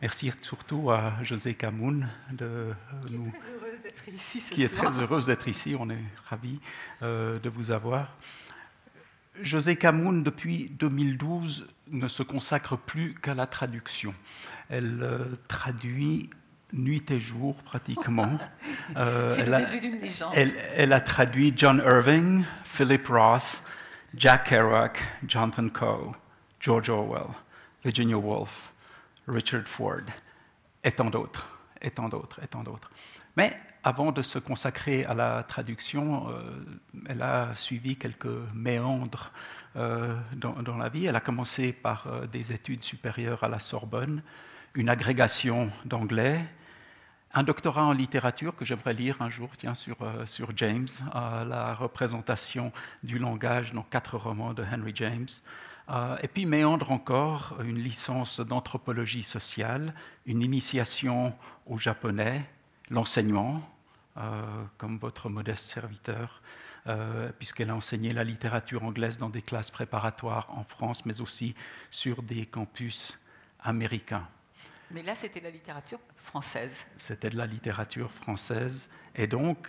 Merci 0.05 0.31
surtout 0.39 0.91
à 0.91 1.13
José 1.23 1.55
Camoun 1.55 2.07
de 2.31 2.75
qui 3.07 3.15
nous, 3.15 3.25
est 3.25 3.31
très 3.31 3.49
heureuse 3.49 3.81
d'être 3.81 4.07
ici. 4.07 4.39
Ce 4.39 4.51
qui 4.51 4.61
est 4.61 4.69
très 4.69 4.99
heureuse 4.99 5.25
d'être 5.25 5.47
ici. 5.47 5.75
On 5.79 5.89
est 5.89 6.03
ravis 6.29 6.59
euh, 7.01 7.39
de 7.39 7.49
vous 7.49 7.71
avoir. 7.71 8.15
José 9.41 9.77
Camoun, 9.77 10.21
depuis 10.21 10.69
2012, 10.77 11.67
ne 11.89 12.07
se 12.07 12.21
consacre 12.21 12.77
plus 12.77 13.15
qu'à 13.15 13.33
la 13.33 13.47
traduction. 13.47 14.13
Elle 14.69 14.99
euh, 15.01 15.25
traduit 15.47 16.29
nuit 16.71 17.09
et 17.09 17.19
jour 17.19 17.55
pratiquement. 17.63 18.37
Euh, 18.97 19.33
C'est 19.35 19.45
le 19.47 19.65
début 19.65 19.79
d'une 19.79 19.99
légende. 19.99 20.31
Elle, 20.35 20.53
elle, 20.75 20.93
a 20.93 21.01
traduit 21.01 21.51
John 21.57 21.81
Irving, 21.83 22.45
Philip 22.63 23.07
Roth, 23.07 23.63
Jack 24.15 24.49
Kerouac, 24.49 25.01
Jonathan 25.27 25.67
Coe, 25.69 26.11
George 26.59 26.91
Orwell, 26.91 27.33
Virginia 27.83 28.15
Woolf, 28.15 28.71
Richard 29.27 29.67
Ford, 29.67 30.05
et 30.83 30.91
tant 30.91 31.09
d'autres, 31.09 31.47
et 31.81 31.91
tant 31.91 32.09
d'autres, 32.09 32.39
et 32.43 32.47
tant 32.47 32.63
d'autres. 32.63 32.91
Mais 33.37 33.55
avant 33.83 34.11
de 34.11 34.21
se 34.21 34.39
consacrer 34.39 35.05
à 35.05 35.13
la 35.13 35.43
traduction, 35.43 36.29
euh, 36.29 36.63
elle 37.07 37.21
a 37.21 37.53
suivi 37.55 37.95
quelques 37.95 38.25
méandres 38.53 39.31
euh, 39.75 40.15
dans, 40.35 40.77
la 40.77 40.89
vie. 40.89 41.05
Elle 41.05 41.15
a 41.15 41.21
commencé 41.21 41.71
par 41.71 42.07
euh, 42.07 42.25
des 42.25 42.51
études 42.53 42.83
supérieures 42.83 43.43
à 43.43 43.49
la 43.49 43.59
Sorbonne, 43.59 44.23
une 44.73 44.89
agrégation 44.89 45.71
d'anglais, 45.85 46.43
un 47.33 47.43
doctorat 47.43 47.83
en 47.83 47.91
littérature 47.91 48.55
que 48.55 48.65
j'aimerais 48.65 48.93
lire 48.93 49.21
un 49.21 49.29
jour, 49.29 49.49
tiens, 49.57 49.75
sur, 49.75 49.97
James, 50.55 50.87
la 51.13 51.73
représentation 51.73 52.71
du 53.03 53.19
langage 53.19 53.73
dans 53.73 53.83
quatre 53.83 54.17
romans 54.17 54.53
de 54.53 54.63
Henry 54.63 54.93
James. 54.95 55.27
Euh, 55.89 56.17
et 56.23 56.27
puis 56.27 56.45
méandre 56.45 56.91
encore 56.91 57.57
une 57.63 57.77
licence 57.77 58.39
d'anthropologie 58.39 59.23
sociale, 59.23 59.93
une 60.25 60.41
initiation 60.41 61.35
au 61.65 61.77
japonais, 61.77 62.43
l'enseignement, 62.89 63.61
comme 64.77 64.97
votre 64.97 65.27
modeste 65.27 65.65
serviteur, 65.65 66.41
puisqu'elle 67.37 67.69
a 67.69 67.75
enseigné 67.75 68.13
la 68.13 68.23
littérature 68.23 68.85
anglaise 68.85 69.17
dans 69.17 69.29
des 69.29 69.41
classes 69.41 69.71
préparatoires 69.71 70.47
en 70.51 70.63
France, 70.63 71.05
mais 71.05 71.19
aussi 71.19 71.53
sur 71.89 72.23
des 72.23 72.45
campus 72.45 73.19
américains. 73.59 74.25
Mais 74.91 75.03
là, 75.03 75.15
c'était 75.15 75.41
la 75.41 75.49
littérature 75.49 75.99
française. 76.15 76.85
C'était 76.95 77.29
de 77.29 77.37
la 77.37 77.47
littérature 77.47 78.11
française. 78.11 78.89
Et 79.15 79.27
donc, 79.27 79.67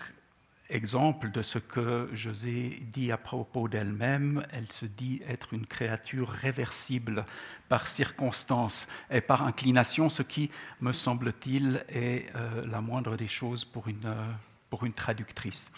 exemple 0.70 1.30
de 1.30 1.42
ce 1.42 1.58
que 1.58 2.08
José 2.12 2.82
dit 2.92 3.12
à 3.12 3.16
propos 3.16 3.68
d'elle-même, 3.68 4.46
elle 4.52 4.70
se 4.70 4.86
dit 4.86 5.22
être 5.28 5.54
une 5.54 5.66
créature 5.66 6.28
réversible 6.28 7.24
par 7.68 7.88
circonstance 7.88 8.86
et 9.10 9.20
par 9.20 9.42
inclination, 9.42 10.08
ce 10.08 10.22
qui, 10.22 10.50
me 10.80 10.92
semble-t-il, 10.92 11.84
est 11.88 12.26
euh, 12.34 12.66
la 12.66 12.80
moindre 12.80 13.16
des 13.16 13.28
choses 13.28 13.64
pour 13.64 13.88
une, 13.88 14.06
euh, 14.06 14.30
pour 14.70 14.84
une 14.84 14.92
traductrice. 14.92 15.70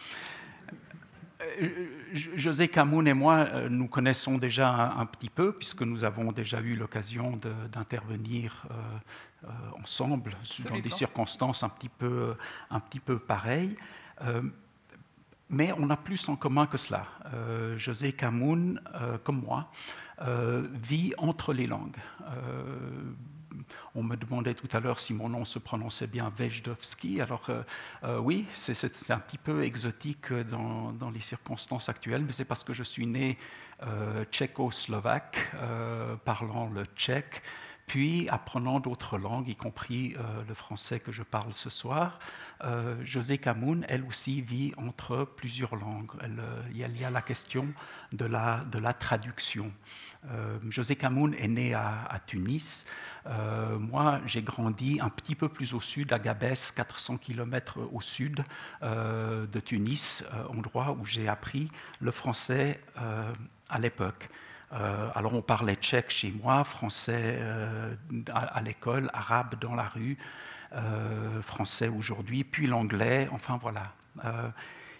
Euh, 1.40 1.87
José 2.12 2.68
Camoun 2.68 3.07
et 3.07 3.14
moi 3.14 3.68
nous 3.68 3.87
connaissons 3.87 4.38
déjà 4.38 4.92
un, 4.92 5.07
petit 5.07 5.28
peu, 5.28 5.52
puisque 5.52 5.83
nous 5.83 6.04
avons 6.04 6.33
déjà 6.33 6.61
eu 6.61 6.75
l'occasion 6.75 7.38
d'intervenir 7.71 8.66
euh, 9.45 9.49
ensemble 9.80 10.37
dans 10.68 10.80
des 10.80 10.90
circonstances 10.90 11.62
un 11.62 11.68
petit 11.68 11.88
peu, 11.88 12.35
un 12.71 12.80
petit 12.80 12.99
peu 12.99 13.18
pareilles. 13.18 13.76
Mais 15.50 15.72
on 15.78 15.88
a 15.90 15.96
plus 15.96 16.28
en 16.28 16.36
commun 16.36 16.66
que 16.66 16.76
cela. 16.76 17.06
José 17.76 18.12
Camoun, 18.12 18.80
comme 19.24 19.42
moi, 19.42 19.70
vit 20.74 21.14
entre 21.18 21.52
les 21.52 21.66
langues 21.66 21.96
on 23.94 24.02
me 24.02 24.16
demandait 24.16 24.54
tout 24.54 24.68
à 24.76 24.80
l'heure 24.80 24.98
si 24.98 25.14
mon 25.14 25.28
nom 25.28 25.44
se 25.44 25.58
prononçait 25.58 26.06
bien 26.06 26.32
Vejdovski. 26.36 27.20
Alors 27.20 27.46
euh, 27.48 27.62
euh, 28.04 28.18
oui, 28.18 28.46
c'est 28.54 29.10
un 29.10 29.18
petit 29.18 29.38
peu 29.38 29.64
exotique 29.64 30.32
dans, 30.32 31.10
les 31.12 31.20
circonstances 31.20 31.88
actuelles, 31.88 32.24
mais 32.24 32.32
c'est 32.32 32.44
parce 32.44 32.64
que 32.64 32.72
je 32.72 32.82
suis 32.82 33.06
né 33.06 33.38
euh, 33.82 34.24
tchécoslovaque, 34.24 35.52
parlant 36.24 36.68
le 36.68 36.84
tchèque, 36.96 37.42
puis 37.88 38.28
apprenant 38.28 38.78
d'autres 38.80 39.18
langues, 39.18 39.49
y 39.49 39.57
compris 39.57 40.14
le 40.47 40.54
français 40.54 41.00
que 41.00 41.11
je 41.11 41.23
parle 41.23 41.52
ce 41.52 41.71
soir. 41.71 42.18
José 43.02 43.38
Camoun, 43.38 43.85
elle 43.88 44.04
aussi, 44.04 44.42
vit 44.42 44.73
entre 44.76 45.25
plusieurs 45.25 45.75
langues. 45.76 46.11
il 46.73 47.00
y 47.00 47.04
a 47.04 47.11
la 47.11 47.23
question 47.23 47.66
de 48.12 48.25
la, 48.25 48.92
traduction. 48.92 49.73
Euh, 50.30 50.59
José 50.68 50.97
Camoun 50.97 51.35
est 51.35 51.49
né 51.49 51.75
à, 51.75 52.21
Tunis. 52.26 52.87
Euh, 53.26 53.78
moi, 53.78 54.21
j'ai 54.26 54.42
grandi 54.42 54.99
un 55.00 55.09
petit 55.09 55.35
peu 55.35 55.49
plus 55.49 55.75
au 55.75 55.80
sud, 55.80 56.12
à 56.12 56.18
Gabès, 56.18 56.73
400 56.73 57.18
km 57.18 57.80
au 57.92 58.00
sud 58.00 58.45
euh, 58.83 59.47
de 59.47 59.61
Tunis, 59.61 60.25
endroit 60.49 60.97
où 60.99 61.04
j'ai 61.04 61.28
appris 61.28 61.71
le 62.00 62.11
français 62.11 62.80
à 63.68 63.80
l'époque. 63.80 64.28
Alors 64.70 65.34
on 65.34 65.42
parlait 65.42 65.76
tchèque 65.76 66.10
chez 66.10 66.30
moi, 66.30 66.62
français 66.64 67.38
à, 68.32 68.60
l'école, 68.62 69.10
arabe 69.12 69.54
dans 69.60 69.75
la 69.75 69.88
rue, 69.88 70.18
français 71.42 71.88
aujourd'hui, 71.88 72.44
puis 72.44 72.66
l'anglais, 72.66 73.28
enfin 73.32 73.58
voilà 73.60 73.94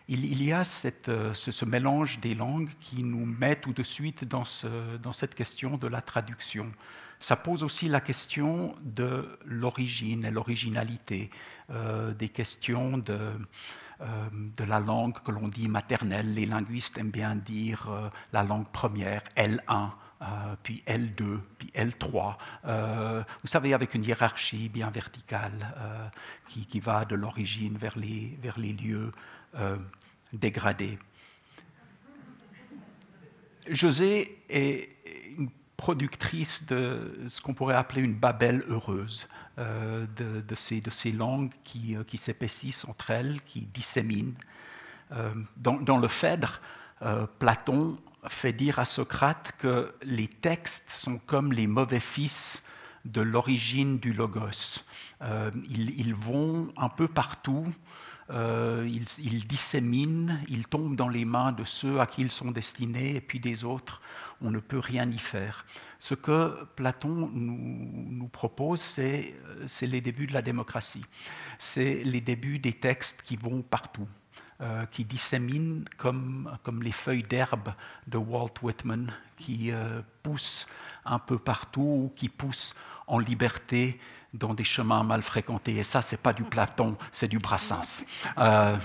il, 0.09 0.43
y 0.43 0.53
a 0.53 0.63
euh, 1.09 1.35
ce, 1.35 1.65
mélange 1.65 2.19
des 2.21 2.35
langues 2.35 2.71
qui 2.81 3.05
nous 3.05 3.27
met 3.27 3.57
tout 3.57 3.73
de 3.73 3.83
suite 3.83 4.25
dans, 4.25 4.45
cette 4.45 5.35
question 5.35 5.77
de 5.77 5.87
la 5.87 6.01
traduction. 6.01 6.73
Ça 7.21 7.37
pose 7.37 7.63
aussi 7.63 7.89
la 7.89 8.01
question 8.01 8.75
de 8.81 9.39
l'origine 9.45 10.25
et 10.25 10.31
l'originalité, 10.31 11.31
euh, 11.71 12.15
des 12.15 12.31
questions 12.31 12.97
de, 12.97 13.13
euh, 13.13 13.39
de, 14.01 14.65
la 14.65 14.81
langue 14.81 15.21
que 15.23 15.31
l'on 15.31 15.49
dit 15.49 15.69
maternelle. 15.69 16.35
Les 16.35 16.47
linguistes 16.47 16.99
aiment 16.99 17.11
bien 17.11 17.35
dire 17.37 17.89
la 18.33 18.45
langue 18.45 18.69
première, 18.69 19.23
L1. 19.37 19.91
puis 20.63 20.83
L2, 20.87 21.39
puis 21.59 21.69
L3. 21.75 22.37
vous 22.65 23.49
savez, 23.49 23.75
avec 23.75 23.95
une 23.95 24.05
hiérarchie 24.05 24.69
bien 24.69 24.91
verticale 24.91 25.75
qui, 26.49 26.81
va 26.81 27.05
de 27.05 27.15
l'origine 27.15 27.77
vers 27.77 27.99
les, 27.99 28.39
vers 28.41 28.59
les 28.59 28.73
lieux 28.73 29.13
dégradée. 30.33 30.99
José 33.71 34.43
est 34.49 34.89
une 35.37 35.51
productrice 35.79 36.67
de 36.67 37.25
ce 37.29 37.41
qu'on 37.41 37.55
pourrait 37.55 37.77
appeler 37.77 38.03
une 38.03 38.15
Babel 38.15 38.63
heureuse, 38.69 39.29
euh, 39.59 40.07
de, 40.17 40.55
ces, 40.55 41.13
langues 41.13 41.53
qui, 41.65 41.97
euh, 41.97 42.05
qui 42.05 42.19
s'épaississent 42.19 42.85
entre 42.85 43.13
elles, 43.13 43.41
qui 43.47 43.67
disséminent. 43.67 44.35
Euh, 45.13 45.33
dans, 45.57 45.97
le 45.97 46.09
Phèdre, 46.09 46.61
Platon 47.39 47.97
fait 48.27 48.53
dire 48.53 48.81
à 48.81 48.85
Socrate 48.85 49.53
que 49.57 49.95
les 50.03 50.27
textes 50.27 50.91
sont 50.91 51.19
comme 51.19 51.53
les 51.53 51.69
mauvais 51.69 52.01
fils 52.01 52.65
de 53.05 53.21
l'origine 53.21 53.99
du 53.99 54.13
logos. 54.13 54.83
ils, 55.71 56.15
vont 56.15 56.73
un 56.77 56.89
peu 56.89 57.07
partout 57.07 57.67
ils, 58.31 59.07
ils, 59.21 59.47
disséminent, 59.47 60.39
ils 60.49 60.67
tombent 60.67 60.97
dans 60.97 61.09
les 61.09 61.25
mains 61.25 61.53
de 61.53 61.65
ceux 61.65 62.01
à 62.01 62.07
qui 62.07 62.23
ils 62.23 62.31
sont 62.31 62.51
destinés, 62.51 63.17
et 63.17 63.21
puis 63.21 63.41
des 63.41 63.65
autres, 63.65 64.03
on 64.43 64.51
ne 64.51 64.61
peut 64.61 64.79
rien 64.79 65.11
y 65.11 65.19
faire. 65.19 65.65
Ce 65.99 66.15
que 66.15 66.65
Platon 66.77 67.31
nous, 67.33 68.29
propose, 68.29 68.81
c'est 68.81 69.35
les 69.83 70.01
débuts 70.01 70.27
de 70.27 70.35
la 70.35 70.43
démocratie. 70.43 71.05
C'est 71.59 72.03
les 72.05 72.21
débuts 72.21 72.59
des 72.59 72.75
textes 72.75 73.23
qui 73.23 73.37
vont 73.37 73.63
partout. 73.63 74.09
Euh, 74.61 74.87
qui 74.87 75.05
disséminent 75.05 75.85
comme, 75.99 76.49
les 76.83 76.91
feuilles 76.91 77.23
d'herbe 77.23 77.73
de 78.09 78.19
Walt 78.19 78.55
Whitman, 78.61 79.15
qui 79.37 79.71
euh, 79.71 80.03
poussent 80.25 80.67
un 81.05 81.21
peu 81.21 81.39
partout, 81.39 82.13
qui 82.17 82.29
poussent 82.29 82.75
en 83.07 83.21
liberté 83.21 84.01
dans 84.35 84.55
des 84.55 84.65
chemins 84.65 85.03
mal 85.03 85.23
fréquentés. 85.23 85.77
Et 85.77 85.85
ça, 85.85 86.03
c'est 86.03 86.21
pas 86.21 86.33
du 86.33 86.43
Platon, 86.43 86.97
c'est 87.11 87.29
du 87.29 87.39
Brassens. 87.39 88.05
Euh, 88.39 88.77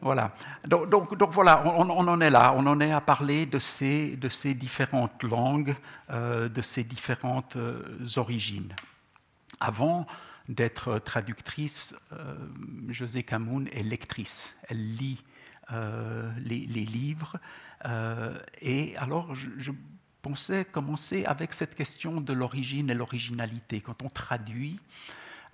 voilà. 0.00 0.32
Donc, 0.66 1.16
donc, 1.16 1.32
voilà, 1.32 1.64
on, 1.64 1.88
en 1.88 2.20
est 2.20 2.30
là. 2.30 2.54
On 2.56 2.66
en 2.66 2.80
est 2.80 2.92
à 2.92 3.00
parler 3.00 3.46
de 3.46 3.58
ces, 3.58 4.16
de 4.16 4.28
ces 4.28 4.54
différentes 4.54 5.22
langues, 5.24 5.74
de 6.08 6.62
ces 6.62 6.84
différentes 6.84 7.56
origines. 8.16 8.72
Avant, 9.58 10.06
d'être 10.48 10.98
traductrice, 10.98 11.94
euh, 12.12 12.34
José 12.88 13.22
Camoun 13.22 13.68
est 13.72 13.82
lectrice. 13.82 14.56
Elle 14.68 14.96
lit 14.96 15.22
euh, 15.72 16.30
les, 16.38 16.66
livres. 16.66 17.38
Euh, 17.84 18.38
et 18.62 18.96
alors, 18.96 19.34
je, 19.34 19.70
pensais 20.22 20.64
commencer 20.64 21.24
avec 21.24 21.52
cette 21.52 21.74
question 21.74 22.20
de 22.20 22.32
l'origine 22.32 22.90
et 22.90 22.94
l'originalité. 22.94 23.80
Quand 23.80 24.02
on 24.02 24.08
traduit, 24.08 24.78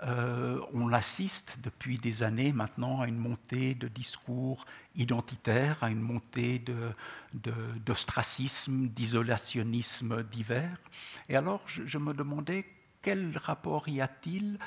on 0.02 0.92
assiste 0.92 1.58
depuis 1.62 1.96
des 1.98 2.22
années 2.22 2.52
maintenant 2.52 3.00
à 3.00 3.06
une 3.06 3.16
montée 3.16 3.74
de 3.74 3.88
discours 3.88 4.66
identitaires, 4.96 5.82
à 5.82 5.90
une 5.90 6.00
montée 6.00 6.62
d'ostracisme, 7.86 8.82
de, 8.82 8.88
d'isolationnisme 8.88 10.22
divers. 10.24 10.76
Et 11.28 11.36
alors, 11.36 11.62
je 11.66 11.98
me 11.98 12.12
demandais 12.12 12.66
quel 13.02 13.36
rapport 13.38 13.88
y 13.88 14.00
a-t-il 14.00 14.58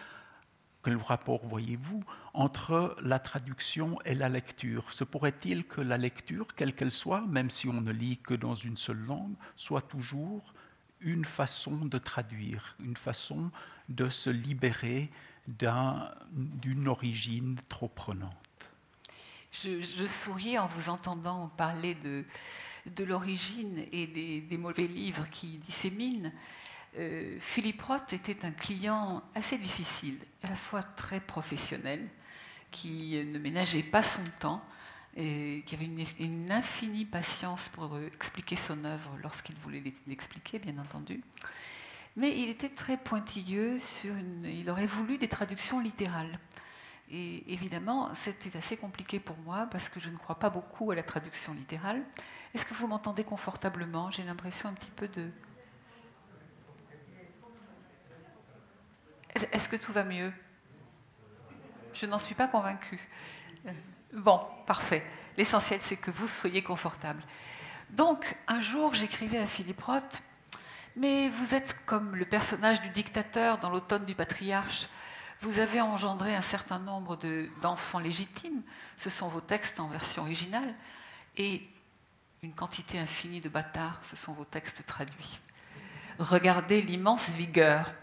quel 0.87 0.95
rapport 0.95 1.45
voyez-vous 1.45 2.01
entre 2.33 2.95
la 3.01 3.19
traduction 3.19 3.99
et 4.05 4.15
la 4.15 4.29
lecture 4.29 4.93
Se 4.93 5.03
pourrait-il 5.03 5.65
que 5.65 5.81
la 5.81 5.97
lecture, 5.97 6.47
quelle 6.55 6.73
qu'elle 6.73 6.93
soit, 6.93 7.19
même 7.27 7.49
si 7.49 7.67
on 7.67 7.81
ne 7.81 7.91
lit 7.91 8.19
que 8.19 8.33
dans 8.33 8.55
une 8.55 8.77
seule 8.77 9.03
langue, 9.05 9.33
soit 9.57 9.81
toujours 9.81 10.53
une 11.01 11.25
façon 11.25 11.75
de 11.75 11.97
traduire, 11.97 12.77
une 12.81 12.95
façon 12.95 13.51
de 13.89 14.07
se 14.07 14.29
libérer 14.29 15.09
d'une 15.49 16.87
origine 16.87 17.57
trop 17.67 17.89
prenante? 17.89 18.31
Je, 19.51 20.05
souris 20.05 20.57
en 20.57 20.67
vous 20.67 20.87
entendant 20.87 21.49
parler 21.57 21.95
de, 21.95 23.03
l'origine 23.03 23.83
et 23.91 24.07
des, 24.07 24.57
mauvais 24.57 24.87
livres 24.87 25.29
qui 25.31 25.57
disséminent. 25.57 26.31
Euh, 26.97 27.37
Philippe 27.39 27.81
Roth 27.83 28.13
était 28.13 28.45
un 28.45 28.51
client 28.51 29.21
assez 29.35 29.57
difficile, 29.57 30.17
à 30.41 30.49
la 30.49 30.55
fois 30.55 30.81
très 30.81 31.19
professionnel, 31.19 32.07
qui 32.71 33.23
ne 33.31 33.37
ménageait 33.37 33.83
pas 33.83 34.03
son 34.03 34.23
temps, 34.39 34.63
et 35.15 35.63
qui 35.65 35.75
avait 35.75 35.89
une, 36.19 36.51
infinie 36.51 37.05
patience 37.05 37.69
pour 37.69 37.95
euh, 37.95 38.07
expliquer 38.07 38.55
son 38.55 38.83
œuvre 38.83 39.17
lorsqu'il 39.21 39.55
voulait 39.57 39.83
l'expliquer, 40.07 40.59
bien 40.59 40.77
entendu. 40.77 41.21
Mais 42.15 42.39
il 42.39 42.49
était 42.49 42.69
très 42.69 42.97
pointilleux 42.97 43.79
sur 43.79 44.15
une, 44.15 44.45
il 44.45 44.69
aurait 44.69 44.87
voulu 44.87 45.17
des 45.17 45.27
traductions 45.27 45.79
littérales. 45.79 46.39
Et 47.09 47.53
évidemment, 47.53 48.13
c'était 48.15 48.55
assez 48.57 48.75
compliqué 48.75 49.19
pour 49.19 49.37
moi 49.37 49.67
parce 49.71 49.87
que 49.87 49.99
je 49.99 50.09
ne 50.09 50.17
crois 50.17 50.39
pas 50.39 50.49
beaucoup 50.49 50.91
à 50.91 50.95
la 50.95 51.03
traduction 51.03 51.53
littérale. 51.53 52.03
Est-ce 52.53 52.65
que 52.65 52.73
vous 52.73 52.87
m'entendez 52.87 53.23
confortablement? 53.23 54.11
J'ai 54.11 54.23
l'impression 54.23 54.67
un 54.67 54.73
petit 54.73 54.91
peu 54.91 55.07
de 55.07 55.31
Est-ce 59.51 59.69
que 59.69 59.75
tout 59.75 59.93
va 59.93 60.03
mieux? 60.03 60.31
Je 61.93 62.05
n'en 62.05 62.19
suis 62.19 62.35
pas 62.35 62.47
convaincue. 62.47 62.99
Euh, 63.65 63.71
bon, 64.13 64.41
parfait. 64.65 65.03
L'essentiel, 65.37 65.79
c'est 65.81 65.97
que 65.97 66.11
vous 66.11 66.27
soyez 66.27 66.61
confortable. 66.61 67.21
Donc, 67.89 68.35
un 68.47 68.59
jour, 68.59 68.93
j'écrivais 68.93 69.37
à 69.37 69.47
Philippe 69.47 69.81
Roth, 69.81 70.21
mais 70.95 71.29
vous 71.29 71.55
êtes 71.55 71.85
comme 71.85 72.15
le 72.15 72.25
personnage 72.25 72.81
du 72.81 72.89
dictateur 72.89 73.59
dans 73.59 73.69
l'automne 73.69 74.05
du 74.05 74.15
patriarche. 74.15 74.87
Vous 75.41 75.59
avez 75.59 75.79
engendré 75.79 76.35
un 76.35 76.41
certain 76.41 76.79
nombre 76.79 77.17
d'enfants 77.61 77.99
légitimes, 77.99 78.63
ce 78.97 79.09
sont 79.09 79.27
vos 79.27 79.41
textes 79.41 79.79
en 79.79 79.87
version 79.87 80.23
originale, 80.23 80.73
et 81.37 81.67
une 82.41 82.53
quantité 82.53 82.99
infinie 82.99 83.41
de 83.41 83.49
bâtards, 83.49 83.99
ce 84.03 84.15
sont 84.15 84.33
vos 84.33 84.45
textes 84.45 84.85
traduits. 84.85 85.39
Regardez 86.19 86.81
l'immense 86.81 87.29
vigueur 87.29 87.93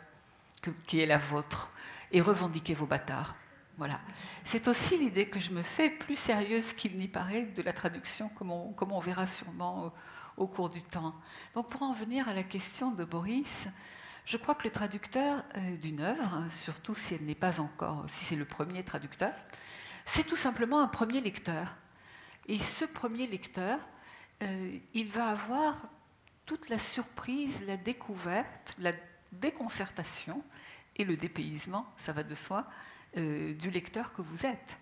qui 0.87 1.01
est 1.01 1.07
la 1.07 1.19
vôtre 1.19 1.71
et 2.13 2.21
revendiquez 2.21 2.75
vos 2.75 2.87
bâtards. 2.87 3.35
Voilà. 3.77 4.01
C'est 4.45 4.69
aussi 4.69 4.97
l'idée 4.97 5.29
que 5.29 5.41
je 5.41 5.51
me 5.51 5.63
fais 5.63 5.91
plus 5.91 6.17
sérieuse 6.17 6.73
qu'il 6.75 6.97
n'y 6.97 7.09
paraît 7.09 7.43
de 7.43 7.63
la 7.63 7.73
traduction, 7.73 8.29
comme 8.29 8.53
on, 8.53 8.73
comme 8.73 8.93
on 8.93 9.01
verra 9.01 9.27
sûrement 9.27 9.93
au, 10.37 10.47
cours 10.47 10.71
du 10.71 10.83
temps. 10.83 11.15
Donc 11.55 11.69
pour 11.71 11.83
en 11.83 11.93
venir 11.93 12.29
à 12.29 12.35
la 12.35 12.45
question 12.45 12.93
de 12.93 13.05
Boris, 13.05 13.67
je 14.25 14.37
crois 14.37 14.55
que 14.55 14.65
le 14.65 14.71
traducteur 14.71 15.45
euh, 15.57 15.77
d'une 15.77 16.01
œuvre, 16.01 16.45
surtout 16.51 16.95
si 16.95 17.15
elle 17.15 17.25
n'est 17.25 17.35
pas 17.35 17.61
encore, 17.61 18.05
si 18.09 18.25
c'est 18.25 18.37
le 18.37 18.45
premier 18.45 18.85
traducteur, 18.85 19.33
c'est 20.05 20.25
tout 20.25 20.37
simplement 20.37 20.81
un 20.81 20.89
premier 20.89 21.21
lecteur. 21.21 21.75
Et 22.47 22.59
ce 22.59 22.85
premier 22.85 23.27
lecteur, 23.27 23.79
euh, 24.43 24.73
il 24.93 25.09
va 25.09 25.29
avoir 25.29 25.75
toute 26.47 26.69
la 26.69 26.79
surprise, 26.79 27.65
la 27.67 27.77
découverte, 27.77 28.75
la 28.79 28.93
déconcertation 29.41 30.43
et 30.97 31.05
le 31.05 31.17
dépaysement, 31.17 31.87
ça 31.97 32.13
va 32.13 32.23
de 32.23 32.35
soi, 32.35 32.67
euh, 33.17 33.55
du 33.55 33.71
lecteur 33.71 34.13
que 34.13 34.23
vous 34.23 34.47
êtes. 34.47 34.79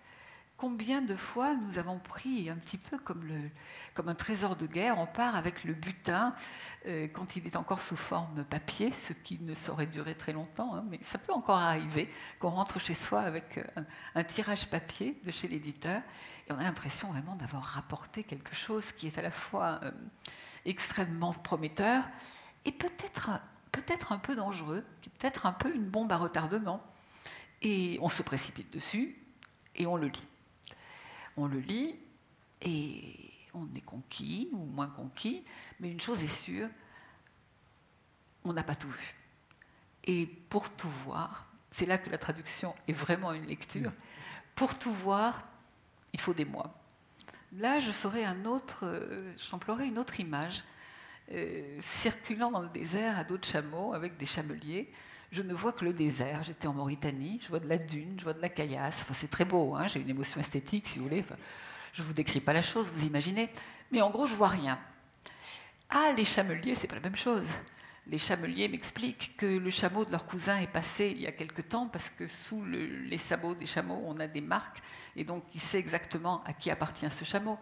Combien 0.55 1.01
de 1.01 1.15
fois 1.15 1.55
nous 1.55 1.77
avons 1.77 1.99
pris 1.99 2.49
un 2.49 2.55
petit 2.55 2.77
peu 2.77 2.97
comme, 2.97 3.27
un 3.97 4.15
trésor 4.15 4.55
de 4.55 4.65
guerre, 4.65 4.97
on 4.97 5.07
part 5.07 5.35
avec 5.35 5.63
le 5.63 5.73
butin 5.73 6.33
euh, 6.85 7.07
quand 7.11 7.35
il 7.35 7.45
est 7.47 7.55
encore 7.55 7.81
sous 7.81 7.95
forme 7.95 8.45
papier, 8.45 8.93
ce 8.93 9.13
qui 9.13 9.39
ne 9.41 9.55
saurait 9.55 9.87
durer 9.87 10.15
très 10.15 10.31
longtemps, 10.31 10.73
hein, 10.75 10.85
mais 10.89 10.99
ça 11.01 11.17
peut 11.17 11.33
encore 11.33 11.57
arriver 11.57 12.09
qu'on 12.39 12.51
rentre 12.51 12.79
chez 12.79 12.93
soi 12.93 13.21
avec 13.21 13.57
euh, 13.57 13.81
un, 14.15 14.23
tirage 14.23 14.67
papier 14.67 15.19
de 15.25 15.31
chez 15.31 15.47
l'éditeur 15.47 16.01
et 16.47 16.53
on 16.53 16.59
a 16.59 16.63
l'impression 16.63 17.09
vraiment 17.09 17.35
d'avoir 17.35 17.63
rapporté 17.63 18.23
quelque 18.23 18.55
chose 18.55 18.91
qui 18.93 19.07
est 19.07 19.17
à 19.17 19.21
la 19.21 19.31
fois 19.31 19.81
extrêmement 20.65 21.33
prometteur 21.33 22.03
et 22.65 22.71
peut-être 22.71 23.31
peut-être 23.73 24.13
un 24.13 24.19
peu 24.19 24.37
dangereux, 24.37 24.85
peut-être 25.19 25.45
un 25.45 25.51
peu 25.51 25.75
une 25.75 25.89
bombe 25.89 26.11
à 26.13 26.17
retardement. 26.17 26.81
Et 27.61 27.97
on 28.01 28.09
se 28.09 28.23
précipite 28.23 28.71
dessus 28.71 29.17
et 29.75 29.85
on 29.85 29.97
le 29.97 30.07
lit. 30.07 30.27
On 31.35 31.47
le 31.47 31.59
lit 31.59 31.95
et 32.61 33.01
on 33.53 33.67
est 33.75 33.81
conquis 33.81 34.49
ou 34.53 34.65
moins 34.65 34.87
conquis, 34.87 35.43
mais 35.79 35.91
une 35.91 35.99
chose 35.99 36.23
est 36.23 36.27
sûre, 36.27 36.69
on 38.45 38.53
n'a 38.53 38.63
pas 38.63 38.75
tout 38.75 38.89
vu. 38.89 39.15
Et 40.05 40.27
pour 40.27 40.69
tout 40.69 40.89
voir, 40.89 41.47
c'est 41.71 41.85
là 41.85 41.97
que 41.97 42.09
la 42.09 42.17
traduction 42.17 42.75
est 42.87 42.93
vraiment 42.93 43.33
une 43.33 43.45
lecture, 43.45 43.91
pour 44.55 44.77
tout 44.77 44.93
voir, 44.93 45.43
il 46.13 46.19
faut 46.19 46.33
des 46.33 46.45
mois. 46.45 46.79
Là, 47.53 47.79
je 47.79 47.91
ferai 47.91 48.25
un 48.25 48.45
autre, 48.45 48.81
euh, 48.83 49.33
j'emploierai 49.37 49.87
une 49.87 49.97
autre 49.99 50.19
image 50.19 50.63
euh, 51.33 51.77
circulant 51.79 52.51
dans 52.51 52.61
le 52.61 52.69
désert 52.69 53.17
à 53.17 53.23
dos 53.23 53.37
de 53.37 53.45
chameaux 53.45 53.93
avec 53.93 54.17
des 54.17 54.25
chameliers. 54.25 54.91
Je 55.31 55.41
ne 55.41 55.53
vois 55.53 55.73
que 55.73 55.83
le 55.83 55.93
désert. 55.93 56.43
J'étais 56.43 56.67
en 56.67 56.73
Mauritanie, 56.73 57.39
je 57.41 57.49
vois 57.49 57.59
de 57.59 57.67
la 57.67 57.77
dune, 57.77 58.15
je 58.19 58.23
vois 58.23 58.33
de 58.33 58.41
la 58.41 58.49
caillasse. 58.49 59.01
Enfin, 59.01 59.13
c'est 59.13 59.29
très 59.29 59.45
beau, 59.45 59.75
hein. 59.75 59.87
j'ai 59.87 59.99
une 59.99 60.09
émotion 60.09 60.39
esthétique, 60.39 60.87
si 60.87 60.99
vous 60.99 61.05
voulez. 61.05 61.25
je 61.91 62.01
ne 62.01 62.07
vous 62.07 62.13
décris 62.13 62.39
pas 62.39 62.53
la 62.53 62.61
chose, 62.61 62.91
vous 62.93 63.05
imaginez. 63.05 63.49
Mais 63.91 64.01
en 64.01 64.09
gros, 64.11 64.25
je 64.25 64.35
vois 64.35 64.49
rien. 64.49 64.79
Ah, 65.89 66.11
les 66.15 66.25
chameliers, 66.25 66.75
c'est 66.75 66.87
pas 66.87 66.95
la 66.95 67.01
même 67.01 67.15
chose 67.15 67.47
les 68.07 68.17
chameliers 68.17 68.67
m'expliquent 68.67 69.35
que 69.37 69.45
le 69.45 69.69
chameau 69.69 70.03
de 70.03 70.11
leur 70.11 70.25
cousin 70.25 70.57
est 70.59 70.67
passé 70.67 71.13
il 71.15 71.21
y 71.21 71.27
a 71.27 71.31
quelque 71.31 71.61
temps 71.61 71.87
parce 71.87 72.09
que 72.09 72.27
sous 72.27 72.63
les 72.65 73.17
sabots 73.17 73.55
des 73.55 73.65
chameaux, 73.65 74.01
on 74.05 74.19
a 74.19 74.27
des 74.27 74.41
marques 74.41 74.79
et 75.15 75.23
donc 75.23 75.43
il 75.55 75.61
sait 75.61 75.79
exactement 75.79 76.43
à 76.43 76.53
qui 76.53 76.69
appartient 76.69 77.09
ce 77.09 77.23
chameau. 77.23 77.57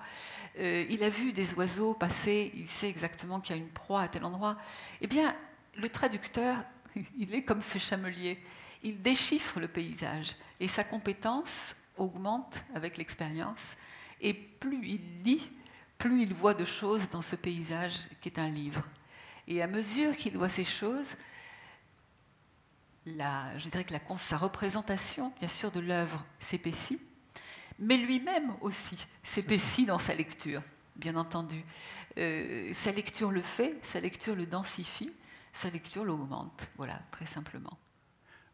Euh, 0.58 0.86
il 0.90 1.04
a 1.04 1.10
vu 1.10 1.32
des 1.32 1.54
oiseaux 1.54 1.94
passer, 1.94 2.52
il 2.56 2.68
sait 2.68 2.90
exactement 2.90 3.40
qu'il 3.40 3.56
y 3.56 3.60
a 3.60 3.62
une 3.62 3.70
proie 3.70 4.02
à 4.02 4.08
tel 4.08 4.26
endroit. 4.26 4.58
Eh 5.00 5.08
bien, 5.08 5.36
le 5.78 5.90
traducteur, 5.90 6.58
il 7.18 7.34
est 7.36 7.44
comme 7.44 7.62
ce 7.62 7.78
chamelier. 7.78 8.40
Il 8.84 9.02
déchiffre 9.02 9.60
le 9.60 9.68
paysage 9.68 10.36
et 10.60 10.68
sa 10.68 10.84
compétence 10.84 11.76
augmente 11.98 12.64
avec 12.74 12.98
l'expérience. 12.98 13.76
Et 14.20 14.34
plus 14.34 14.88
il 14.88 15.24
lit, 15.24 15.52
plus 16.00 16.24
il 16.24 16.34
voit 16.34 16.56
de 16.56 16.66
choses 16.66 17.08
dans 17.10 17.22
ce 17.22 17.36
paysage 17.36 18.10
qui 18.22 18.30
est 18.30 18.40
un 18.40 18.50
livre. 18.50 18.88
Et 19.48 19.62
à 19.62 19.68
mesure 19.68 20.16
qu'il 20.16 20.38
voit 20.38 20.50
ces 20.50 20.66
choses, 20.66 21.16
je 23.06 23.70
dirais 23.70 23.84
que 23.84 23.94
la, 23.94 24.00
sa 24.18 24.38
représentation, 24.38 25.32
bien 25.40 25.48
sûr, 25.48 25.72
de 25.72 25.80
l'œuvre 25.80 26.24
s'épaissit, 26.40 27.00
mais 27.80 27.98
lui-même 27.98 28.54
aussi 28.62 29.08
s'épaissit 29.24 29.86
dans 29.86 30.00
sa 30.00 30.14
lecture, 30.14 30.62
bien 30.96 31.16
entendu. 31.16 31.64
Euh, 32.18 32.72
sa 32.74 32.92
lecture 32.92 33.32
le 33.32 33.42
fait, 33.42 33.76
sa 33.84 34.00
lecture 34.00 34.36
le 34.36 34.46
densifie, 34.46 35.12
sa 35.54 35.70
lecture 35.70 36.06
l'augmente, 36.06 36.68
voilà, 36.78 37.02
très 37.12 37.26
simplement. 37.26 37.78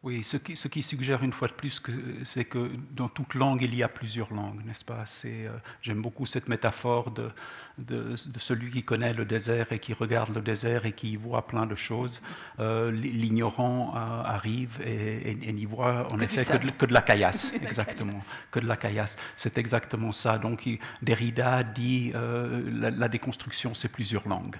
Oui, 0.08 0.22
ce 0.22 0.38
qui, 0.38 0.56
ce 0.56 0.68
qui, 0.68 0.82
suggère 0.82 1.22
une 1.22 1.34
fois 1.34 1.48
de 1.48 1.52
plus 1.52 1.82
c'est 2.24 2.46
que 2.46 2.70
dans 2.92 3.10
toute 3.10 3.34
langue, 3.34 3.60
il 3.62 3.74
y 3.74 3.82
a 3.82 3.90
plusieurs 3.90 4.32
langues, 4.32 4.64
n'est-ce 4.64 4.82
pas? 4.82 5.04
Euh, 5.26 5.50
J'aime 5.82 6.00
beaucoup 6.00 6.24
cette 6.24 6.48
métaphore 6.48 7.10
de, 7.10 7.28
de, 7.76 8.16
celui 8.16 8.70
qui 8.70 8.82
connaît 8.82 9.12
le 9.12 9.26
désert 9.26 9.70
et 9.70 9.78
qui 9.78 9.92
regarde 9.92 10.34
le 10.34 10.40
désert 10.40 10.86
et 10.86 10.92
qui 10.92 11.16
voit 11.16 11.46
plein 11.46 11.66
de 11.66 11.74
choses. 11.74 12.22
Euh, 12.58 12.90
l'ignorant 12.90 13.92
euh, 13.94 14.22
arrive 14.24 14.80
et, 14.82 15.52
n'y 15.52 15.66
voit 15.66 16.10
en 16.10 16.18
effet 16.20 16.42
que 16.78 16.86
de, 16.86 16.94
la 16.94 17.02
caillasse, 17.02 17.52
exactement, 17.62 18.20
que 18.50 18.60
de 18.60 18.66
la 18.66 18.78
caillasse. 18.78 19.16
C'est 19.36 19.58
exactement 19.58 20.12
ça. 20.12 20.38
Donc 20.38 20.66
Derrida 21.02 21.62
dit 21.64 22.12
la, 22.14 22.90
la, 22.90 23.08
déconstruction, 23.08 23.74
c'est 23.74 23.92
plusieurs 23.92 24.26
langues. 24.26 24.56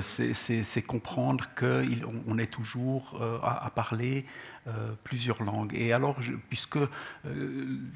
c'est 0.00 0.82
comprendre 0.86 1.50
qu'on 1.54 2.38
est 2.38 2.50
toujours 2.50 3.20
à, 3.42 3.66
à 3.66 3.70
parler. 3.70 4.24
Euh, 4.70 4.92
plusieurs 5.04 5.42
langues. 5.42 5.74
Et 5.74 5.92
alors, 5.92 6.16
puisque 6.48 6.76
euh, 6.76 6.88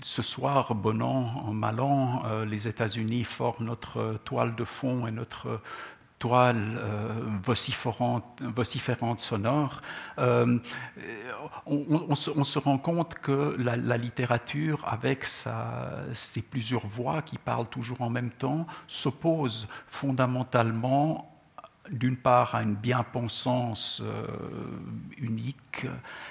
ce 0.01 0.23
soir, 0.23 0.75
bon 0.75 1.03
an, 1.03 1.53
mal 1.53 1.79
an, 1.81 2.23
euh, 2.27 2.45
les 2.45 2.67
États-Unis 2.67 3.25
forment 3.25 3.67
notre 3.67 4.19
toile 4.25 4.55
de 4.55 4.65
fond 4.65 5.07
et 5.07 5.13
notre 5.13 5.61
toile 6.19 6.81
vociférante, 7.43 8.41
vociférante, 8.41 9.21
sonore, 9.21 9.83
on, 11.67 12.15
se, 12.15 12.59
rend 12.59 12.79
compte 12.79 13.15
que 13.15 13.57
la, 13.59 13.99
littérature, 13.99 14.83
avec 14.87 15.27
ses 15.27 16.43
plusieurs 16.43 16.87
voix 16.87 17.21
qui 17.21 17.37
parlent 17.37 17.69
toujours 17.69 18.01
en 18.01 18.09
même 18.09 18.31
temps, 18.31 18.67
s'oppose 18.87 19.69
fondamentalement 19.87 21.34
d'une 21.91 22.17
part 22.17 22.55
à 22.55 22.63
une 22.63 22.75
bien-pensance 22.75 24.03
euh, 24.03 24.27
unique, 25.19 25.87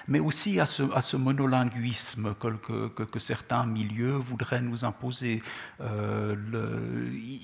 mais 0.07 0.19
aussi 0.19 0.59
à 0.59 0.65
ce, 0.65 1.15
monolinguisme 1.15 2.33
que, 2.33 3.19
certains 3.19 3.65
milieux 3.65 4.15
voudraient 4.15 4.61
nous 4.61 4.83
imposer. 4.83 5.43
Euh, 5.81 6.35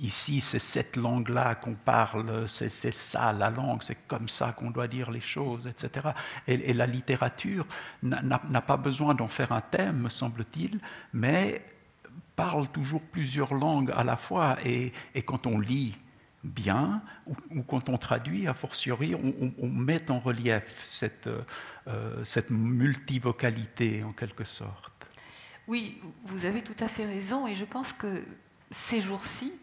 ici, 0.02 0.42
c'est 0.42 0.60
cette 0.60 0.98
langue-là 0.98 1.56
qu'on 1.56 1.76
parle, 1.76 2.48
c'est 2.48 2.70
ça 2.70 3.32
la 3.32 3.52
langue, 3.52 3.84
c'est 3.84 4.08
comme 4.08 4.28
ça 4.28 4.54
qu'on 4.54 4.72
doit 4.72 4.88
dire 4.88 5.12
les 5.12 5.22
choses, 5.22 5.68
etc. 5.68 6.10
Et, 6.48 6.74
la 6.74 6.88
littérature 6.88 7.68
n'a 8.02 8.62
pas 8.62 8.78
besoin 8.78 9.14
d'en 9.14 9.28
faire 9.28 9.52
un 9.52 9.62
thème, 9.62 10.04
me 10.04 10.10
semble-t-il, 10.10 10.80
mais 11.14 11.64
parle 12.36 12.70
toujours 12.70 13.02
plusieurs 13.04 13.54
langues 13.54 13.92
à 13.96 14.04
la 14.04 14.18
fois. 14.18 14.58
et 14.64 14.92
quand 15.26 15.46
on 15.46 15.60
lit, 15.60 15.96
bien, 16.44 17.02
ou, 17.28 17.64
quand 17.64 17.90
on 17.90 17.98
traduit, 17.98 18.48
a 18.48 18.54
fortiori, 18.54 19.16
on, 19.16 19.68
met 19.68 20.10
en 20.10 20.20
relief 20.20 20.80
cette, 20.84 21.28
euh, 21.88 22.24
cette 22.24 22.50
multivocalité 22.50 24.04
en 24.04 24.14
quelque 24.14 24.46
sorte. 24.46 25.08
Oui, 25.68 26.02
vous 26.24 26.46
avez 26.46 26.62
tout 26.62 26.76
à 26.80 26.88
fait 26.88 27.06
raison, 27.06 27.46
et 27.46 27.56
je 27.56 27.66
pense 27.66 27.94
que 27.94 28.24
ces 28.72 29.02
jours-ci, 29.02 29.54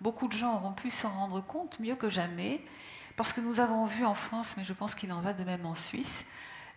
beaucoup 0.00 0.28
de 0.28 0.34
gens 0.34 0.56
auront 0.56 0.72
pu 0.72 0.90
s'en 0.90 1.10
rendre 1.10 1.40
compte 1.40 1.80
mieux 1.80 1.96
que 1.96 2.08
jamais, 2.08 2.62
parce 3.16 3.32
que 3.32 3.40
nous 3.40 3.58
avons 3.58 3.86
vu 3.86 4.04
en 4.04 4.14
France, 4.14 4.54
mais 4.56 4.64
je 4.64 4.72
pense 4.72 4.94
qu'il 4.94 5.10
en 5.12 5.20
va 5.20 5.32
de 5.32 5.44
même 5.44 5.66
en 5.66 5.74
Suisse, 5.74 6.24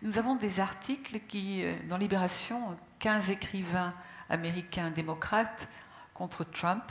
nous 0.01 0.17
avons 0.17 0.35
des 0.35 0.59
articles 0.59 1.19
qui, 1.27 1.63
euh, 1.63 1.75
dans 1.87 1.97
Libération, 1.97 2.75
15 2.99 3.29
écrivains 3.29 3.93
américains 4.29 4.89
démocrates 4.89 5.67
contre 6.13 6.43
Trump, 6.43 6.83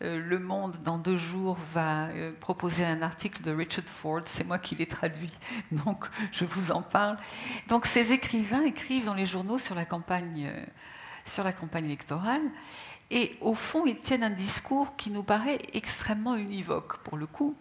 le 0.00 0.38
Monde, 0.38 0.76
dans 0.84 0.98
deux 0.98 1.16
jours, 1.16 1.56
va 1.72 2.08
euh, 2.08 2.32
proposer 2.38 2.84
un 2.84 3.02
article 3.02 3.42
de 3.42 3.50
Richard 3.50 3.86
Ford. 3.86 4.22
C'est 4.26 4.44
moi 4.44 4.58
qui 4.58 4.74
l'ai 4.74 4.86
traduit, 4.86 5.32
donc 5.72 6.04
je 6.32 6.44
vous 6.44 6.70
en 6.70 6.82
parle. 6.82 7.16
Donc 7.68 7.86
ces 7.86 8.12
écrivains 8.12 8.62
écrivent 8.64 9.06
dans 9.06 9.14
les 9.14 9.26
journaux 9.26 9.58
sur 9.58 9.74
la 9.74 9.84
campagne, 9.84 10.50
euh, 10.52 10.64
sur 11.24 11.44
la 11.44 11.52
campagne 11.52 11.86
électorale. 11.86 12.42
Et 13.10 13.36
au 13.40 13.54
fond, 13.54 13.86
ils 13.86 13.98
tiennent 13.98 14.24
un 14.24 14.30
discours 14.30 14.96
qui 14.96 15.10
nous 15.10 15.22
paraît 15.22 15.60
extrêmement 15.74 16.34
univoque, 16.34 16.98
pour 16.98 17.16
le 17.16 17.26
coup, 17.26 17.56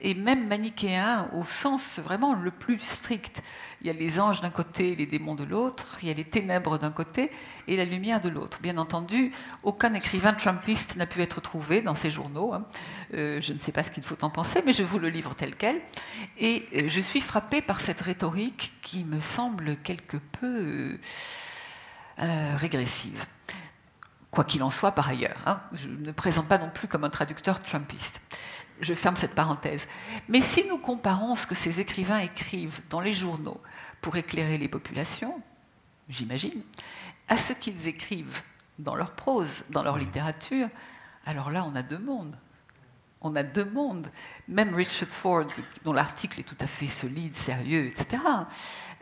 et 0.00 0.14
même 0.14 0.46
manichéen 0.46 1.28
au 1.32 1.44
sens 1.44 1.98
vraiment 1.98 2.34
le 2.34 2.52
plus 2.52 2.78
strict. 2.78 3.42
Il 3.80 3.88
y 3.88 3.90
a 3.90 3.92
les 3.92 4.20
anges 4.20 4.40
d'un 4.40 4.50
côté, 4.50 4.94
les 4.94 5.06
démons 5.06 5.34
de 5.34 5.42
l'autre, 5.42 5.98
il 6.00 6.08
y 6.08 6.10
a 6.12 6.14
les 6.14 6.24
ténèbres 6.24 6.78
d'un 6.78 6.92
côté 6.92 7.32
et 7.66 7.76
la 7.76 7.84
lumière 7.84 8.20
de 8.20 8.28
l'autre. 8.28 8.60
Bien 8.62 8.78
entendu, 8.78 9.32
aucun 9.64 9.94
écrivain 9.94 10.32
trumpiste 10.32 10.94
n'a 10.94 11.06
pu 11.06 11.22
être 11.22 11.40
trouvé 11.40 11.82
dans 11.82 11.96
ces 11.96 12.10
journaux. 12.10 12.54
Hein. 12.54 12.64
Euh, 13.14 13.40
je 13.40 13.52
ne 13.52 13.58
sais 13.58 13.72
pas 13.72 13.82
ce 13.82 13.90
qu'il 13.90 14.04
faut 14.04 14.22
en 14.24 14.30
penser, 14.30 14.62
mais 14.64 14.72
je 14.72 14.84
vous 14.84 15.00
le 15.00 15.08
livre 15.08 15.34
tel 15.34 15.56
quel. 15.56 15.80
Et 16.38 16.66
euh, 16.72 16.84
je 16.86 17.00
suis 17.00 17.20
frappée 17.20 17.62
par 17.62 17.80
cette 17.80 18.00
rhétorique 18.00 18.72
qui 18.80 19.02
me 19.02 19.20
semble 19.20 19.76
quelque 19.78 20.18
peu 20.18 20.98
euh, 22.20 22.56
régressive 22.56 23.26
quoi 24.34 24.44
qu'il 24.44 24.62
en 24.62 24.70
soit 24.70 24.92
par 24.92 25.08
ailleurs. 25.08 25.38
Hein. 25.46 25.60
Je 25.72 25.88
ne 25.88 26.12
présente 26.12 26.48
pas 26.48 26.58
non 26.58 26.70
plus 26.70 26.88
comme 26.88 27.04
un 27.04 27.10
traducteur 27.10 27.62
trumpiste. 27.62 28.20
Je 28.80 28.92
ferme 28.92 29.16
cette 29.16 29.34
parenthèse. 29.34 29.86
Mais 30.28 30.40
si 30.40 30.64
nous 30.68 30.78
comparons 30.78 31.36
ce 31.36 31.46
que 31.46 31.54
ces 31.54 31.80
écrivains 31.80 32.18
écrivent 32.18 32.80
dans 32.90 33.00
les 33.00 33.12
journaux 33.12 33.60
pour 34.00 34.16
éclairer 34.16 34.58
les 34.58 34.68
populations, 34.68 35.40
j'imagine, 36.08 36.62
à 37.28 37.36
ce 37.36 37.52
qu'ils 37.52 37.86
écrivent 37.86 38.42
dans 38.78 38.96
leur 38.96 39.12
prose, 39.12 39.64
dans 39.70 39.84
leur 39.84 39.96
littérature, 39.96 40.68
alors 41.24 41.50
là, 41.50 41.64
on 41.64 41.74
a 41.76 41.82
deux 41.82 41.98
mondes. 41.98 42.36
On 43.20 43.36
a 43.36 43.44
deux 43.44 43.64
mondes. 43.64 44.08
Même 44.48 44.74
Richard 44.74 45.10
Ford, 45.10 45.46
dont 45.84 45.92
l'article 45.92 46.40
est 46.40 46.44
tout 46.44 46.56
à 46.60 46.66
fait 46.66 46.88
solide, 46.88 47.36
sérieux, 47.36 47.86
etc., 47.86 48.22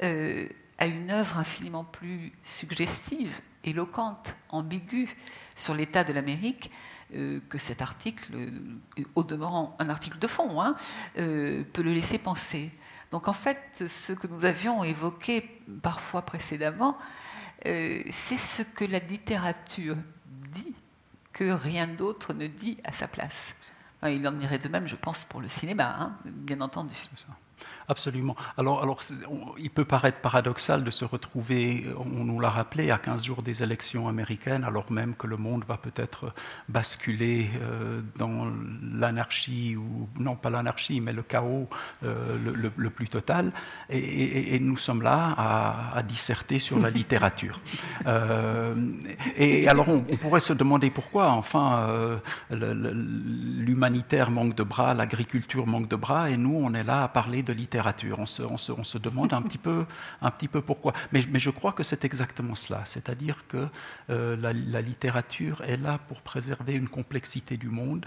euh, 0.02 0.46
a 0.78 0.86
une 0.86 1.10
œuvre 1.10 1.38
infiniment 1.38 1.84
plus 1.84 2.32
suggestive 2.42 3.40
éloquente, 3.64 4.34
ambiguë 4.48 5.14
sur 5.54 5.74
l'état 5.74 6.04
de 6.04 6.12
l'Amérique 6.12 6.70
euh, 7.14 7.40
que 7.48 7.58
cet 7.58 7.82
article, 7.82 8.32
euh, 8.34 8.50
au 9.14 9.22
demeurant 9.22 9.76
un 9.78 9.90
article 9.90 10.18
de 10.18 10.26
fond, 10.26 10.60
hein, 10.62 10.76
euh, 11.18 11.62
peut 11.72 11.82
le 11.82 11.92
laisser 11.92 12.18
penser. 12.18 12.70
Donc 13.10 13.28
en 13.28 13.32
fait, 13.34 13.84
ce 13.86 14.12
que 14.14 14.26
nous 14.26 14.44
avions 14.44 14.82
évoqué 14.82 15.60
parfois 15.82 16.22
précédemment, 16.22 16.96
c'est 17.64 18.36
ce 18.36 18.62
que 18.62 18.84
la 18.84 18.98
littérature 18.98 19.96
dit, 20.52 20.74
que 21.32 21.52
rien 21.52 21.86
d'autre 21.86 22.32
ne 22.32 22.48
dit 22.48 22.78
à 22.82 22.92
sa 22.92 23.06
place. 23.06 23.54
il 24.02 24.26
en 24.26 24.36
irait 24.40 24.58
de 24.58 24.68
même, 24.68 24.88
je 24.88 24.96
pense, 24.96 25.24
pour 25.24 25.40
le 25.40 25.48
cinéma, 25.48 25.94
hein, 25.96 26.16
bien 26.24 26.60
entendu. 26.60 26.94
Absolument. 27.88 28.36
Alors, 28.56 28.82
alors 28.82 29.00
il 29.58 29.70
peut 29.70 29.84
paraître 29.84 30.18
paradoxal 30.18 30.84
de 30.84 30.90
se 30.90 31.04
retrouver, 31.04 31.86
on 31.98 32.24
nous 32.24 32.40
l'a 32.40 32.48
rappelé, 32.48 32.90
à 32.90 32.98
15 32.98 33.24
jours 33.24 33.42
des 33.42 33.62
élections 33.62 34.08
américaines, 34.08 34.64
alors 34.64 34.90
même 34.90 35.14
que 35.14 35.26
le 35.26 35.36
monde 35.36 35.64
va 35.66 35.76
peut-être 35.76 36.32
basculer 36.68 37.50
euh, 37.60 38.00
dans 38.16 38.46
l'anarchie, 38.94 39.76
ou 39.76 40.08
non 40.18 40.36
pas 40.36 40.50
l'anarchie, 40.50 41.00
mais 41.00 41.12
le 41.12 41.22
chaos 41.22 41.68
euh, 42.04 42.36
le, 42.76 42.90
plus 42.90 43.08
total. 43.08 43.52
Et, 43.90 44.58
nous 44.60 44.76
sommes 44.76 45.02
là 45.02 45.34
à, 45.94 46.02
disserter 46.02 46.58
sur 46.58 46.78
la 46.78 46.90
littérature. 46.98 47.60
Euh, 48.06 48.74
et 49.36 49.68
alors, 49.68 49.88
on, 49.88 50.00
pourrait 50.16 50.40
se 50.40 50.52
demander 50.52 50.90
pourquoi, 50.90 51.30
enfin, 51.30 52.20
l'humanitaire 52.50 54.30
manque 54.30 54.54
de 54.54 54.62
bras, 54.62 54.94
l'agriculture 54.94 55.66
manque 55.66 55.88
de 55.88 55.96
bras, 55.96 56.30
et 56.30 56.36
nous, 56.36 56.54
on 56.62 56.74
est 56.74 56.84
là 56.84 57.02
à 57.04 57.08
parler 57.08 57.42
de 57.42 57.52
littérature 57.52 57.81
on 58.18 58.26
se, 58.26 58.98
demande 58.98 59.32
un 59.32 59.42
petit 59.42 59.58
peu, 59.58 59.84
un 60.20 60.30
petit 60.30 60.48
peu 60.48 60.60
pourquoi. 60.60 60.92
Mais, 61.12 61.22
je 61.22 61.50
crois 61.50 61.72
que 61.72 61.82
c'est 61.82 62.04
exactement 62.04 62.54
cela. 62.54 62.82
C'est-à-dire 62.84 63.44
que 63.48 63.68
euh, 64.10 64.36
la, 64.36 64.82
littérature 64.82 65.62
est 65.62 65.76
là 65.76 65.98
pour 66.08 66.20
préserver 66.22 66.74
une 66.74 66.88
complexité 66.88 67.56
du 67.56 67.68
monde 67.68 68.06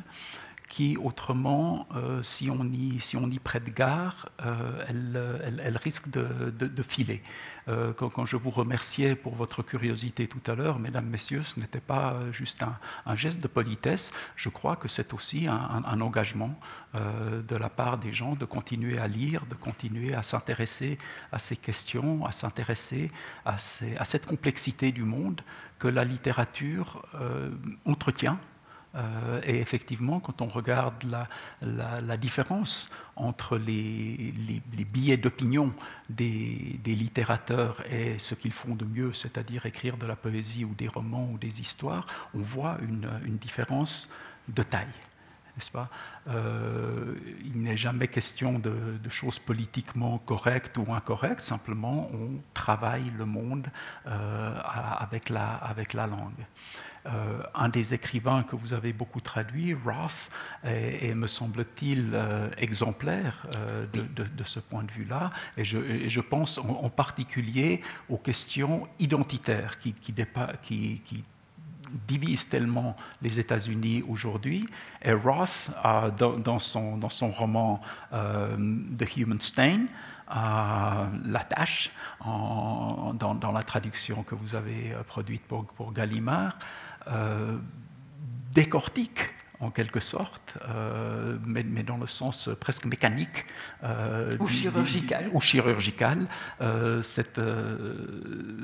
qui, 0.68 0.98
autrement, 0.98 1.88
euh, 1.96 2.24
si, 2.24 2.50
on 2.50 2.66
y, 2.66 3.00
si 3.00 3.18
on 3.18 3.30
y 3.30 3.40
prête 3.40 3.74
gare, 3.74 4.30
euh, 4.44 4.84
elle, 4.88 5.60
elle, 5.64 5.78
risque 5.78 6.10
de, 6.10 6.50
de, 6.50 6.84
filer. 6.84 7.22
Euh, 7.68 7.94
quand, 7.94 8.26
je 8.26 8.36
vous 8.36 8.50
remerciais 8.50 9.16
pour 9.16 9.36
votre 9.36 9.62
curiosité 9.62 10.28
tout 10.28 10.42
à 10.52 10.56
l'heure, 10.56 10.80
mesdames, 10.80 11.06
messieurs, 11.06 11.44
ce 11.44 11.60
n'était 11.60 11.80
pas 11.80 12.16
juste 12.32 12.64
un, 12.64 12.78
un, 13.06 13.16
geste 13.16 13.42
de 13.42 13.48
politesse, 13.48 14.12
je 14.36 14.50
crois 14.50 14.76
que 14.76 14.88
c'est 14.88 15.14
aussi 15.14 15.48
un, 15.48 15.84
un 15.86 16.02
engagement 16.02 16.60
de 16.94 17.56
la 17.56 17.70
part 17.70 17.98
des 17.98 18.14
gens 18.14 18.36
de 18.36 18.46
continuer 18.46 18.98
à 18.98 19.08
lire, 19.08 19.46
de 19.48 19.56
continuer 19.56 20.14
à 20.14 20.24
s'intéresser 20.24 20.98
à 21.32 21.40
ces 21.40 21.58
questions, 21.58 22.26
à 22.26 22.32
s'intéresser 22.32 23.12
à, 23.46 23.56
à, 23.56 24.06
cette 24.06 24.26
complexité 24.26 24.92
du 24.92 25.04
monde 25.04 25.42
que 25.78 25.90
la 25.90 26.06
littérature 26.06 27.06
entretient 27.86 28.40
Euh, 28.96 29.42
et 29.46 29.60
effectivement, 29.60 30.20
quand 30.20 30.42
on 30.42 30.48
regarde 30.48 31.04
la, 31.62 32.18
différence 32.18 32.90
entre 33.16 33.58
les, 33.58 34.34
billets 34.92 35.18
d'opinion 35.18 35.74
des, 36.10 36.80
littérateurs 36.86 37.82
et 37.92 38.20
ce 38.20 38.36
qu'ils 38.36 38.54
font 38.54 38.76
de 38.76 38.86
mieux, 38.86 39.14
c'est-à-dire 39.14 39.66
écrire 39.66 39.98
de 39.98 40.06
la 40.06 40.16
poésie 40.16 40.66
ou 40.66 40.74
des 40.74 40.88
romans 40.88 41.30
ou 41.32 41.38
des 41.38 41.62
histoires, 41.62 42.08
on 42.34 42.40
voit 42.40 42.78
une 42.82 43.38
différence 43.38 44.10
de 44.48 44.64
taille 44.64 44.88
n'est-ce 45.56 45.72
pas? 45.72 45.90
Euh, 46.28 47.16
Il 47.44 47.62
n'est 47.62 47.78
jamais 47.78 48.08
question 48.08 48.60
de, 48.60 49.10
choses 49.10 49.40
politiquement 49.40 50.18
correctes 50.20 50.78
ou 50.78 50.94
incorrectes, 50.94 51.42
simplement 51.42 52.10
on 52.14 52.42
travaille 52.54 53.12
le 53.18 53.26
monde 53.26 53.68
euh, 54.08 54.60
avec 55.00 55.30
la 55.30 56.08
langue. 56.08 56.46
Euh, 57.06 57.44
un 57.54 57.70
des 57.70 57.94
écrivains 57.94 58.44
que 58.44 58.56
vous 58.56 58.74
avez 58.74 58.94
beaucoup 58.94 59.22
traduit, 59.22 59.74
Roth, 59.74 60.30
est, 60.64 61.14
me 61.14 61.28
semble-t-il 61.28 62.18
exemplaire 62.58 63.48
de, 63.94 64.44
ce 64.44 64.60
point 64.60 64.84
de 64.84 64.92
vue-là, 64.92 65.32
et 65.58 65.64
je, 65.64 66.20
pense 66.20 66.58
en, 66.58 66.90
particulier 66.90 67.82
aux 68.10 68.18
questions 68.18 68.88
identitaires 69.00 69.78
qui, 69.80 69.94
qui, 69.94 70.14
qui, 70.64 71.02
qui 71.06 71.24
divise 72.08 72.48
tellement 72.50 72.96
les 73.22 73.40
États-Unis 73.40 74.04
aujourd'hui. 74.08 74.68
Et 75.02 75.14
Roth, 75.14 75.70
dans, 76.18 76.60
son, 76.60 76.98
dans, 76.98 77.10
son, 77.10 77.32
roman 77.32 77.82
euh, 78.14 78.58
The 78.98 79.18
Human 79.18 79.40
Stain, 79.40 79.86
la 80.30 81.44
tâche, 81.48 81.92
dans, 82.24 83.52
la 83.54 83.64
traduction 83.64 84.24
que 84.24 84.36
vous 84.36 84.56
avez 84.56 84.94
euh, 84.94 85.04
produite 85.04 85.44
pour, 85.44 85.66
pour 85.66 85.94
Gallimard, 85.94 86.58
euh, 86.58 86.85
décortique 88.54 89.34
en 89.60 89.72
quelque 89.72 90.00
sorte, 90.00 90.58
mais, 91.46 91.64
mais, 91.64 91.84
dans 91.84 91.98
le 91.98 92.08
sens 92.08 92.50
presque 92.60 92.86
mécanique. 92.86 93.46
ou 94.40 94.48
chirurgical. 94.48 95.30
ou 95.34 95.42
chirurgical, 95.42 96.28
cette, 97.02 97.40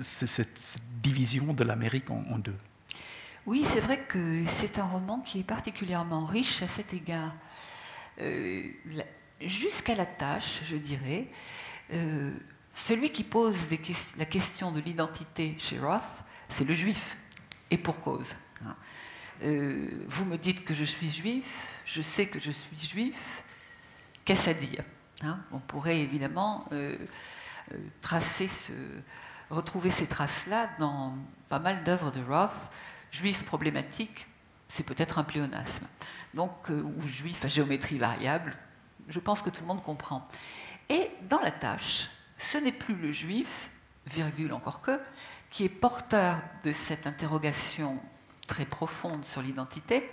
cette, 0.02 0.82
division 1.02 1.54
de 1.54 1.64
l'Amérique 1.64 2.10
en, 2.12 2.38
deux. 2.38 2.56
Oui, 3.46 3.66
c'est 3.66 3.80
vrai 3.80 4.00
que 4.08 4.44
c'est 4.48 4.78
un 4.78 4.86
roman 4.86 5.20
qui 5.20 5.40
est 5.40 5.44
particulièrement 5.44 6.26
riche 6.26 6.62
à 6.62 6.68
cet 6.68 6.94
égard. 6.94 7.34
Euh, 8.20 8.64
jusqu'à 9.42 9.96
la 9.96 10.06
tâche, 10.06 10.62
je 10.64 10.76
dirais, 10.76 11.28
euh, 11.94 12.32
celui 12.74 13.10
qui 13.10 13.24
pose 13.24 13.68
la 14.18 14.26
question 14.26 14.72
de 14.72 14.80
l'identité 14.80 15.56
chez 15.58 15.80
Roth, 15.80 16.24
c'est 16.50 16.66
le 16.66 16.74
juif, 16.74 17.18
et 17.72 17.78
pour 17.78 18.00
cause. 18.02 18.36
Hein. 18.64 18.76
Euh, 19.44 19.88
vous 20.08 20.26
me 20.26 20.38
dites 20.38 20.64
que 20.64 20.76
je 20.76 20.84
suis 20.84 21.10
juif, 21.10 21.68
je 21.86 22.04
sais 22.04 22.28
que 22.28 22.40
je 22.40 22.52
suis 22.52 22.78
juif, 22.78 23.44
qu'est-ce 24.24 24.50
à 24.52 24.54
dire 24.54 24.84
hein? 25.24 25.40
On 25.52 25.60
pourrait 25.60 26.00
évidemment 26.00 26.66
tracer 28.02 28.50
retrouver 29.50 29.90
ces 29.90 30.08
traces-là 30.08 30.70
dans 30.80 31.16
pas 31.50 31.60
mal 31.60 31.84
d'œuvres 31.84 32.12
de 32.12 32.22
Roth 32.22 32.72
juif 33.12 33.44
problématique, 33.44 34.28
c'est 34.70 34.84
peut-être 34.84 35.20
un 35.20 35.24
pléonasme. 35.24 35.86
Donc, 36.34 36.70
euh, 36.70 36.82
ou 36.82 37.02
juif 37.02 37.44
à 37.44 37.50
géométrie 37.50 37.98
variable, 37.98 38.56
je 39.10 39.20
pense 39.20 39.42
que 39.42 39.50
tout 39.50 39.62
le 39.62 39.68
monde 39.68 39.84
comprend. 39.84 40.28
Et 40.90 41.12
dans 41.30 41.40
la 41.40 41.52
tâche, 41.52 42.10
ce 42.38 42.58
n'est 42.58 42.72
plus 42.72 42.96
le 42.96 43.12
juif, 43.12 43.70
virgule 44.08 44.54
encore 44.54 44.82
que, 44.82 45.00
qui 45.52 45.66
est 45.66 45.70
porteur 45.70 46.42
de 46.64 46.72
cette 46.72 47.06
interrogation 47.06 48.00
très 48.48 48.66
profonde 48.66 49.26
sur 49.26 49.42
l'identité. 49.42 50.10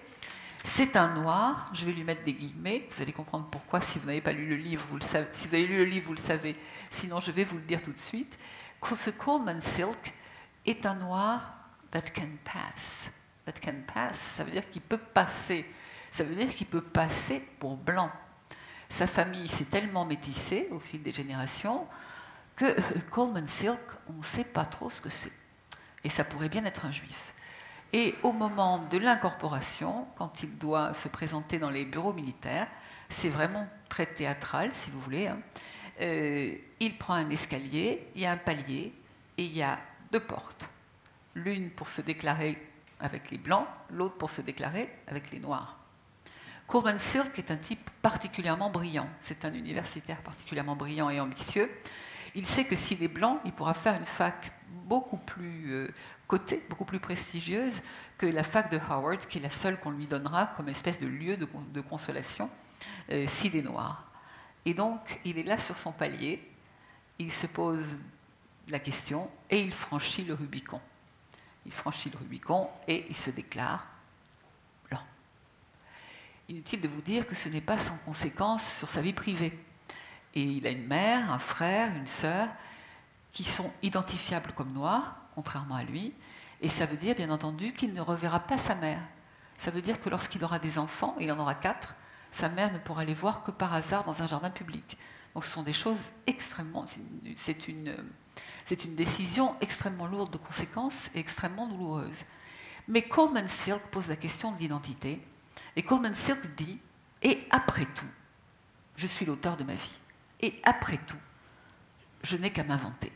C'est 0.65 0.97
un 0.97 1.15
noir, 1.15 1.71
je 1.73 1.87
vais 1.87 1.93
lui 1.93 2.03
mettre 2.03 2.25
des 2.25 2.35
guillemets, 2.35 2.87
vous 2.91 3.01
allez 3.01 3.13
comprendre 3.13 3.47
pourquoi 3.51 3.81
si 3.81 4.01
vous 4.01 4.07
n'avez 4.07 4.21
pas 4.21 4.33
lu 4.33 4.47
le 4.49 4.57
livre, 4.57 4.85
vous 4.91 4.97
le 4.97 5.03
savez. 5.03 5.29
Si 5.33 5.47
vous 5.47 5.55
avez 5.55 5.67
lu 5.67 5.79
le 5.79 5.85
livre, 5.85 6.09
vous 6.09 6.15
le 6.15 6.21
savez, 6.21 6.57
sinon 6.91 7.21
je 7.21 7.31
vais 7.31 7.45
vous 7.45 7.57
le 7.57 7.63
dire 7.63 7.81
tout 7.81 7.93
de 7.93 8.01
suite. 8.01 8.37
Ce 8.97 9.11
Coleman 9.11 9.61
Silk 9.61 10.13
est 10.67 10.85
un 10.85 10.97
noir 10.97 11.55
that 11.93 12.03
can 12.15 12.31
pass. 12.45 13.11
That 13.47 13.53
can 13.53 13.83
pass, 13.87 14.19
ça 14.19 14.45
veut 14.45 14.51
dire 14.51 14.69
qu'il 14.69 14.83
peut 14.83 14.99
passer. 14.99 15.65
Ça 16.11 16.25
veut 16.25 16.35
dire 16.35 16.53
qu'il 16.53 16.67
peut 16.67 16.83
passer 16.83 17.41
pour 17.61 17.77
blanc. 17.77 18.11
Sa 18.89 19.07
famille 19.07 19.49
s'est 19.49 19.67
tellement 19.67 20.05
métissée 20.05 20.69
au 20.73 20.81
fil 20.81 21.03
des 21.03 21.13
générations 21.13 21.87
que 22.59 22.77
Coleman 23.11 23.47
Silk, 23.49 23.81
on 24.11 24.15
ne 24.15 24.25
sait 24.25 24.45
pas 24.45 24.67
trop 24.67 24.91
ce 24.91 25.01
que 25.01 25.09
c'est. 25.09 25.33
Et 26.05 26.11
ça 26.11 26.25
pourrait 26.25 26.49
bien 26.49 26.65
être 26.65 26.85
un 26.85 26.93
juif. 26.93 27.33
Et 27.93 28.15
au 28.23 28.33
moment 28.33 28.85
de 28.91 28.99
l'incorporation, 28.99 30.07
quand 30.19 30.43
il 30.43 30.59
doit 30.59 30.93
se 30.93 31.09
présenter 31.09 31.59
dans 31.59 31.71
les 31.71 31.87
bureaux 31.87 32.13
militaires, 32.13 32.69
c'est 33.09 33.31
vraiment 33.31 33.67
très 33.89 34.05
théâtral, 34.05 34.73
si 34.73 34.91
vous 34.91 35.01
voulez. 35.01 35.29
Hein. 35.29 35.39
Euh, 36.01 36.55
il 36.81 36.99
prend 36.99 37.15
un 37.15 37.31
escalier, 37.31 38.09
il 38.15 38.21
y 38.21 38.27
a 38.27 38.33
un 38.33 38.37
palier 38.37 38.93
et 39.39 39.45
il 39.45 39.57
y 39.57 39.63
a 39.63 39.79
deux 40.13 40.21
portes 40.21 40.69
l'une 41.35 41.71
pour 41.71 41.89
se 41.89 42.01
déclarer 42.01 42.61
avec 43.01 43.31
les 43.31 43.39
blancs, 43.39 43.67
l'autre 43.91 44.17
pour 44.17 44.31
se 44.31 44.41
déclarer 44.41 44.91
avec 45.07 45.31
les 45.31 45.39
noirs. 45.39 45.77
Coleman 46.67 46.99
Silk 46.99 47.39
est 47.39 47.51
un 47.51 47.57
type 47.57 47.89
particulièrement 48.03 48.71
brillant. 48.71 49.09
C'est 49.21 49.45
un 49.45 49.55
universitaire 49.55 50.21
particulièrement 50.21 50.77
brillant 50.77 51.09
et 51.09 51.21
ambitieux. 51.21 51.71
Il 52.39 52.47
sait 52.47 52.65
que 52.65 52.77
s'il 52.77 53.03
est 53.03 53.09
blanc, 53.09 53.41
il 53.45 53.51
pourra 53.51 53.75
faire 53.75 53.97
une 53.97 54.07
fac 54.07 54.53
beaucoup 54.69 55.17
plus 55.17 55.73
euh, 55.73 55.89
cotée, 56.29 56.63
beaucoup 56.71 56.85
plus 56.85 57.01
prestigieuse 57.01 57.83
que 58.17 58.27
la 58.27 58.45
fac 58.45 58.71
de 58.71 58.79
Howard, 58.79 59.27
qui 59.27 59.39
est 59.39 59.41
la 59.41 59.51
seule 59.51 59.81
qu'on 59.81 59.91
lui 59.91 60.07
donnera 60.07 60.47
comme 60.57 60.69
espèce 60.69 61.01
de 61.01 61.09
lieu 61.09 61.37
de, 61.37 61.81
consolation 61.81 62.49
euh, 63.11 63.27
s'il 63.27 63.57
est 63.57 63.63
noir. 63.63 64.09
Et 64.65 64.73
donc, 64.73 65.19
il 65.25 65.37
est 65.37 65.43
là 65.43 65.59
sur 65.59 65.77
son 65.77 65.91
palier, 65.91 66.49
il 67.19 67.33
se 67.33 67.49
pose 67.49 67.97
la 68.69 68.79
question 68.79 69.29
et 69.51 69.61
il 69.61 69.73
franchit 69.73 70.23
le 70.23 70.35
Rubicon 70.35 70.81
il 71.67 71.73
franchit 71.73 72.09
le 72.09 72.19
Rubicon 72.19 72.71
et 72.87 73.05
il 73.11 73.17
se 73.17 73.31
déclare 73.31 73.85
blanc. 74.89 75.03
Inutile 76.49 76.81
de 76.81 76.89
vous 76.89 77.03
dire 77.03 77.27
que 77.27 77.35
ce 77.35 77.49
n'est 77.49 77.61
pas 77.61 77.79
sans 77.79 77.97
conséquence 78.05 78.79
sur 78.79 78.89
sa 78.89 79.03
vie 79.03 79.13
privée. 79.13 79.59
Et 80.39 80.43
il 80.43 80.67
a 80.69 80.71
une 80.71 80.87
mère, 80.87 81.33
un 81.33 81.41
frère, 81.41 81.93
une 81.97 82.07
sœur 82.07 82.49
qui 83.33 83.43
sont 83.43 83.73
identifiables 83.83 84.53
comme 84.53 84.73
noirs, 84.73 85.17
contrairement 85.35 85.75
à 85.75 85.83
lui. 85.83 86.15
Et 86.61 86.69
ça 86.69 86.87
veut 86.87 86.97
dire, 86.97 87.17
bien 87.17 87.31
entendu, 87.31 87.73
qu'il 87.73 87.93
ne 87.93 88.01
reverra 88.01 88.39
pas 88.39 88.57
sa 88.57 88.77
mère. 88.77 89.01
Ça 89.59 89.73
veut 89.73 89.83
dire 89.83 90.01
que 90.01 90.09
lorsqu'il 90.09 90.45
aura 90.45 90.61
des 90.61 90.79
enfants, 90.79 91.17
il 91.19 91.33
en 91.33 91.41
aura 91.41 91.57
quatre, 91.57 91.97
sa 92.31 92.49
mère 92.49 92.73
ne 92.73 92.79
pourra 92.79 93.05
les 93.05 93.15
voir 93.15 93.43
que 93.43 93.51
par 93.51 93.75
hasard 93.75 94.05
dans 94.05 94.23
un 94.23 94.29
jardin 94.29 94.51
public. 94.51 94.97
Donc 95.35 95.45
ce 95.45 95.51
sont 95.51 95.65
des 95.65 95.73
choses 95.73 96.13
extrêmement... 96.29 96.87
C'est 97.35 97.67
une 97.67 97.97
c'est 98.65 98.85
une 98.85 98.95
décision 98.95 99.57
extrêmement 99.61 100.07
lourde 100.07 100.31
de 100.31 100.39
conséquences 100.39 101.11
et 101.17 101.19
extrêmement 101.19 101.67
douloureuse. 101.67 102.25
Mais 102.87 103.03
Coleman 103.03 103.49
Silk 103.49 103.83
pose 103.91 104.07
la 104.07 104.15
question 104.15 104.53
de 104.53 104.59
l'identité, 104.59 105.21
et 105.75 105.83
Coleman 105.83 106.15
Silk 106.15 106.55
dit 106.55 106.79
Et 107.23 107.45
après 107.51 107.87
tout, 107.87 108.07
je 108.95 109.09
suis 109.09 109.27
l'auteur 109.27 109.57
de 109.57 109.65
ma 109.65 109.75
vie. 109.75 109.99
Et 110.41 110.61
après 110.63 110.99
tout, 110.99 111.19
je 112.23 112.37
n'ai 112.37 112.51
qu'à 112.51 112.65
m'inventer. 112.65 113.13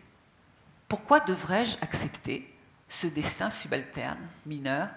Pourquoi 0.88 1.20
devrais-je 1.20 1.76
accepter 1.80 2.52
ce 2.88 3.06
destin 3.06 3.50
subalterne, 3.50 4.20
mineur, 4.46 4.88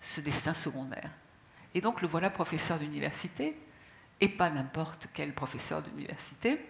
ce 0.00 0.20
destin 0.20 0.54
secondaire? 0.54 1.10
Et 1.74 1.80
donc 1.80 2.02
le 2.02 2.08
voilà 2.08 2.30
professeur 2.30 2.78
d'université, 2.78 3.56
et 4.20 4.28
pas 4.28 4.50
n'importe 4.50 5.08
quel 5.14 5.32
professeur 5.32 5.82
d'université. 5.82 6.64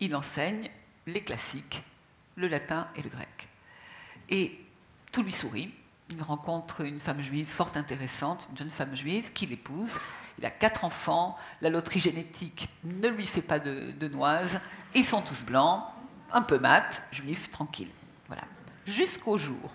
Il 0.00 0.16
enseigne 0.16 0.70
les 1.06 1.22
classiques 1.22 1.82
le 2.36 2.48
latin 2.48 2.88
et 2.96 3.02
le 3.02 3.10
grec. 3.10 3.48
Et 4.28 4.58
tout 5.12 5.22
lui 5.22 5.32
sourit. 5.32 5.72
Il 6.10 6.22
rencontre 6.22 6.80
une 6.80 6.98
femme 6.98 7.22
juive 7.22 7.46
fort 7.46 7.72
intéressante, 7.76 8.48
une 8.50 8.58
jeune 8.58 8.70
femme 8.70 8.96
juive 8.96 9.32
qui 9.32 9.46
l'épouse. 9.46 9.98
Il 10.38 10.44
a 10.44 10.50
quatre 10.50 10.84
enfants, 10.84 11.36
la 11.60 11.70
loterie 11.70 12.00
génétique 12.00 12.68
ne 12.84 13.08
lui 13.08 13.26
fait 13.26 13.42
pas 13.42 13.58
de, 13.58 13.92
de 13.92 14.08
noises, 14.08 14.60
ils 14.94 15.04
sont 15.04 15.20
tous 15.22 15.44
blancs, 15.44 15.84
un 16.32 16.42
peu 16.42 16.58
mat, 16.58 17.02
juifs, 17.12 17.50
tranquilles. 17.50 17.90
Voilà. 18.26 18.42
Jusqu'au 18.86 19.38
jour, 19.38 19.70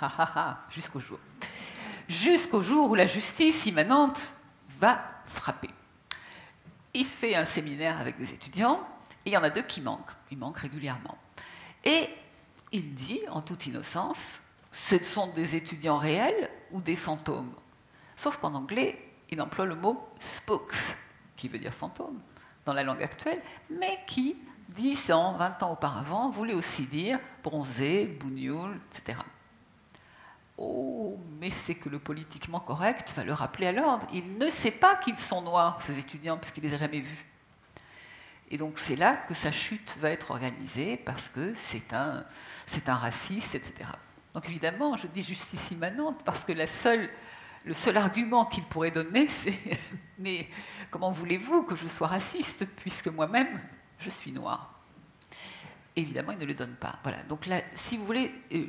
jusqu'au 0.70 1.00
jour, 1.00 1.18
jusqu'au 2.08 2.62
jour 2.62 2.90
où 2.90 2.94
la 2.94 3.06
justice 3.06 3.66
immanente 3.66 4.34
va 4.78 4.96
frapper. 5.26 5.70
Il 6.92 7.04
fait 7.04 7.34
un 7.34 7.46
séminaire 7.46 7.98
avec 8.00 8.18
des 8.18 8.32
étudiants, 8.32 8.80
et 9.24 9.30
il 9.30 9.32
y 9.32 9.36
en 9.36 9.42
a 9.42 9.50
deux 9.50 9.62
qui 9.62 9.80
manquent. 9.80 10.12
Ils 10.30 10.38
manquent 10.38 10.58
régulièrement. 10.58 11.18
Et 11.82 12.08
il 12.72 12.94
dit, 12.94 13.20
en 13.30 13.40
toute 13.40 13.66
innocence, 13.66 14.40
ce 14.74 15.02
sont 15.04 15.28
des 15.28 15.54
étudiants 15.54 15.98
réels 15.98 16.50
ou 16.72 16.80
des 16.80 16.96
fantômes. 16.96 17.54
Sauf 18.16 18.38
qu'en 18.38 18.54
anglais, 18.54 19.00
il 19.30 19.40
emploie 19.40 19.66
le 19.66 19.76
mot 19.76 20.04
spooks, 20.18 20.96
qui 21.36 21.48
veut 21.48 21.58
dire 21.58 21.72
fantôme 21.72 22.20
dans 22.66 22.72
la 22.72 22.82
langue 22.82 23.02
actuelle, 23.02 23.40
mais 23.70 24.00
qui, 24.06 24.36
10 24.70 25.12
ans, 25.12 25.34
20 25.34 25.62
ans 25.62 25.72
auparavant, 25.72 26.30
voulait 26.30 26.54
aussi 26.54 26.86
dire 26.86 27.20
bronzé, 27.44 28.06
bougnoul, 28.06 28.80
etc. 28.90 29.18
Oh, 30.56 31.18
mais 31.40 31.50
c'est 31.50 31.76
que 31.76 31.88
le 31.88 32.00
politiquement 32.00 32.60
correct 32.60 33.12
va 33.16 33.22
le 33.22 33.32
rappeler 33.32 33.68
à 33.68 33.72
l'ordre. 33.72 34.06
Il 34.12 34.38
ne 34.38 34.50
sait 34.50 34.70
pas 34.72 34.96
qu'ils 34.96 35.18
sont 35.18 35.42
noirs, 35.42 35.80
ces 35.82 35.98
étudiants, 35.98 36.36
puisqu'il 36.36 36.64
ne 36.64 36.68
les 36.68 36.74
a 36.74 36.78
jamais 36.78 37.00
vus. 37.00 37.26
Et 38.50 38.58
donc 38.58 38.78
c'est 38.78 38.96
là 38.96 39.16
que 39.28 39.34
sa 39.34 39.52
chute 39.52 39.96
va 40.00 40.10
être 40.10 40.32
organisée, 40.32 40.96
parce 40.96 41.28
que 41.28 41.54
c'est 41.54 41.92
un, 41.92 42.24
c'est 42.66 42.88
un 42.88 42.94
raciste, 42.94 43.54
etc. 43.54 43.88
Donc 44.34 44.48
évidemment, 44.48 44.96
je 44.96 45.06
dis 45.06 45.22
justice 45.22 45.70
immanente, 45.70 46.22
parce 46.24 46.44
que 46.44 46.52
le 46.52 46.66
seul 47.74 47.96
argument 47.96 48.44
qu'il 48.46 48.64
pourrait 48.64 48.90
donner, 48.90 49.28
c'est 49.30 49.58
Mais 50.18 50.48
comment 50.90 51.10
voulez-vous 51.10 51.62
que 51.62 51.76
je 51.76 51.86
sois 51.86 52.08
raciste, 52.08 52.66
puisque 52.76 53.08
moi-même, 53.08 53.60
je 53.98 54.10
suis 54.10 54.32
noir 54.32 54.70
Évidemment, 55.96 56.32
il 56.32 56.38
ne 56.38 56.44
le 56.44 56.54
donne 56.54 56.74
pas. 56.74 56.98
Voilà. 57.02 57.22
Donc 57.24 57.46
là, 57.46 57.62
si 57.74 57.96
vous 57.96 58.04
voulez, 58.04 58.34
euh, 58.52 58.66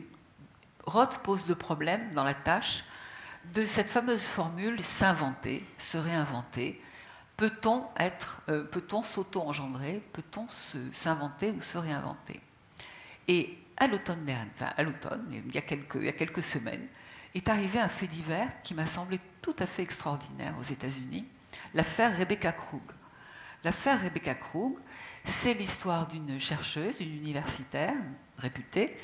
Roth 0.86 1.20
pose 1.20 1.48
le 1.48 1.56
problème 1.56 2.14
dans 2.14 2.24
la 2.24 2.36
tâche 2.36 2.84
de 3.54 3.64
cette 3.64 3.90
fameuse 3.90 4.24
formule 4.24 4.84
s'inventer, 4.84 5.64
se 5.78 5.98
réinventer. 5.98 6.82
Peut-on 7.38 7.86
être, 7.98 8.42
euh, 8.50 8.64
peut-on 8.64 9.02
s'auto-engendrer, 9.02 10.04
peut-on 10.14 10.48
s'inventer 10.94 11.52
ou 11.52 11.62
se 11.62 11.78
réinventer? 11.78 12.42
Et 13.28 13.58
à 13.78 13.88
l'automne 13.88 14.26
enfin 14.56 14.72
à 14.78 14.84
l'automne, 14.84 15.26
il 15.32 15.54
y 15.54 15.58
a 15.58 15.62
quelques, 15.62 16.44
semaines, 16.44 16.88
est 17.34 17.50
arrivé 17.50 17.80
un 17.80 17.90
fait 17.90 18.08
divers 18.08 18.50
qui 18.64 18.74
m'a 18.74 18.88
semblé 18.88 19.20
tout 19.42 19.56
à 19.60 19.66
fait 19.66 19.84
extraordinaire 19.84 20.56
aux 20.60 20.64
États-Unis, 20.64 21.26
l'affaire 21.74 22.18
Rebecca 22.18 22.52
Krug. 22.52 22.82
L'affaire 23.64 24.02
Rebecca 24.02 24.36
Krug, 24.36 24.78
c'est 25.24 25.54
l'histoire 25.54 26.08
d'une 26.08 26.40
chercheuse, 26.40 26.98
d'une 26.98 27.16
universitaire 27.16 27.96
réputée, 28.38 28.96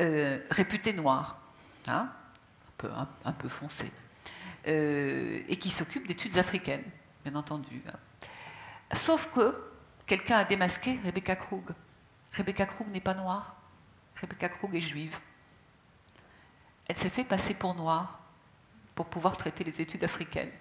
euh, 0.00 0.38
réputé 0.50 0.92
noir, 0.92 1.40
hein, 1.86 2.10
un, 3.24 3.32
peu, 3.32 3.48
foncé, 3.48 3.90
euh, 4.66 5.40
et 5.48 5.56
qui 5.56 5.70
s'occupe 5.70 6.06
d'études 6.06 6.36
africaines, 6.36 6.84
bien 7.24 7.34
entendu. 7.34 7.82
Hein. 7.88 7.96
Sauf 8.92 9.30
que 9.32 9.54
quelqu'un 10.06 10.38
a 10.38 10.44
démasqué 10.44 10.98
Rebecca 11.04 11.36
Krug. 11.36 11.70
Rebecca 12.32 12.66
Krug 12.66 12.88
n'est 12.88 13.00
pas 13.00 13.14
noire. 13.14 13.56
Rebecca 14.20 14.48
Krug 14.48 14.74
est 14.74 14.80
juive. 14.80 15.18
Elle 16.86 16.96
s'est 16.96 17.08
fait 17.08 17.24
passer 17.24 17.54
pour 17.54 17.74
noire 17.74 18.20
pour 18.94 19.06
pouvoir 19.06 19.36
traiter 19.36 19.64
les 19.64 19.80
études 19.80 20.04
africaines 20.04 20.52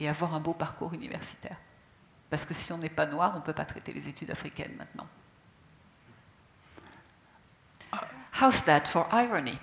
et 0.00 0.08
avoir 0.08 0.34
un 0.34 0.40
beau 0.40 0.54
parcours 0.54 0.94
universitaire. 0.94 1.56
Parce 2.30 2.46
que 2.46 2.54
si 2.54 2.72
on 2.72 2.78
n'est 2.78 2.88
pas 2.88 3.06
noir, 3.06 3.32
on 3.34 3.40
ne 3.40 3.44
peut 3.44 3.52
pas 3.52 3.66
traiter 3.66 3.92
les 3.92 4.08
études 4.08 4.30
africaines 4.30 4.72
maintenant. 4.78 5.06
How's 8.40 8.64
that 8.64 8.86
for 8.86 9.06
irony? 9.12 9.58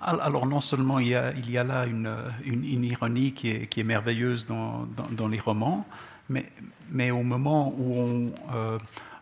Alors 0.00 0.46
non 0.46 0.60
seulement 0.60 1.00
il 1.00 1.08
y 1.08 1.14
a, 1.58 1.64
là 1.64 1.86
une, 1.86 2.84
ironie 2.84 3.32
qui 3.32 3.50
est, 3.50 3.82
merveilleuse 3.82 4.46
dans, 4.46 5.28
les 5.28 5.40
romans, 5.40 5.84
mais, 6.28 6.50
mais, 6.88 7.10
au 7.10 7.24
moment 7.24 7.74
où 7.76 7.98
on 7.98 8.32
euh, 8.54 8.78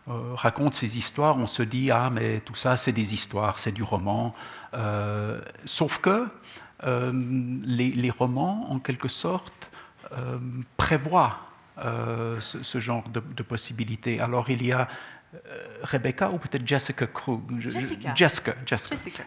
euh, 0.09 0.33
raconte 0.33 0.73
ces 0.73 0.97
histoires, 0.97 1.37
on 1.37 1.47
se 1.47 1.63
dit 1.63 1.91
ah 1.91 2.09
mais 2.11 2.39
tout 2.41 2.55
ça 2.55 2.77
c'est 2.77 2.91
des 2.91 3.13
histoires, 3.13 3.59
c'est 3.59 3.71
du 3.71 3.83
roman. 3.83 4.33
Euh, 4.73 5.41
sauf 5.65 5.99
que 5.99 6.27
les, 6.83 7.89
les, 7.89 8.09
romans 8.11 8.67
en 8.69 8.77
quelque 8.77 9.07
sorte 9.07 9.71
prévoient 10.77 11.39
ce, 12.39 12.61
ce, 12.61 12.79
genre 12.79 13.09
de, 13.09 13.19
de 13.19 13.43
possibilités. 13.43 14.19
Alors 14.19 14.51
il 14.51 14.63
y 14.63 14.71
a 14.71 14.87
euh, 15.35 15.79
Rebecca 15.83 16.31
ou 16.31 16.37
peut-être 16.37 16.65
Jessica 16.65 17.05
Krug. 17.07 17.59
Jessica. 17.59 18.15
Jessica, 18.15 18.55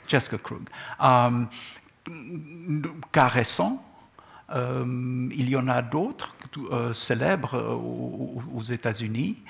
Jessica, 0.09 0.39
Krug. 0.39 0.63
Um, 0.99 1.49
cas 3.13 3.29
récent, 3.29 3.85
euh, 4.55 5.29
il 5.31 5.51
y 5.51 5.57
en 5.57 5.69
a 5.69 5.83
d'autres 5.83 6.35
euh, 6.73 6.93
célèbres 6.95 7.59
aux, 8.55 8.63
États-Unis. 8.63 9.43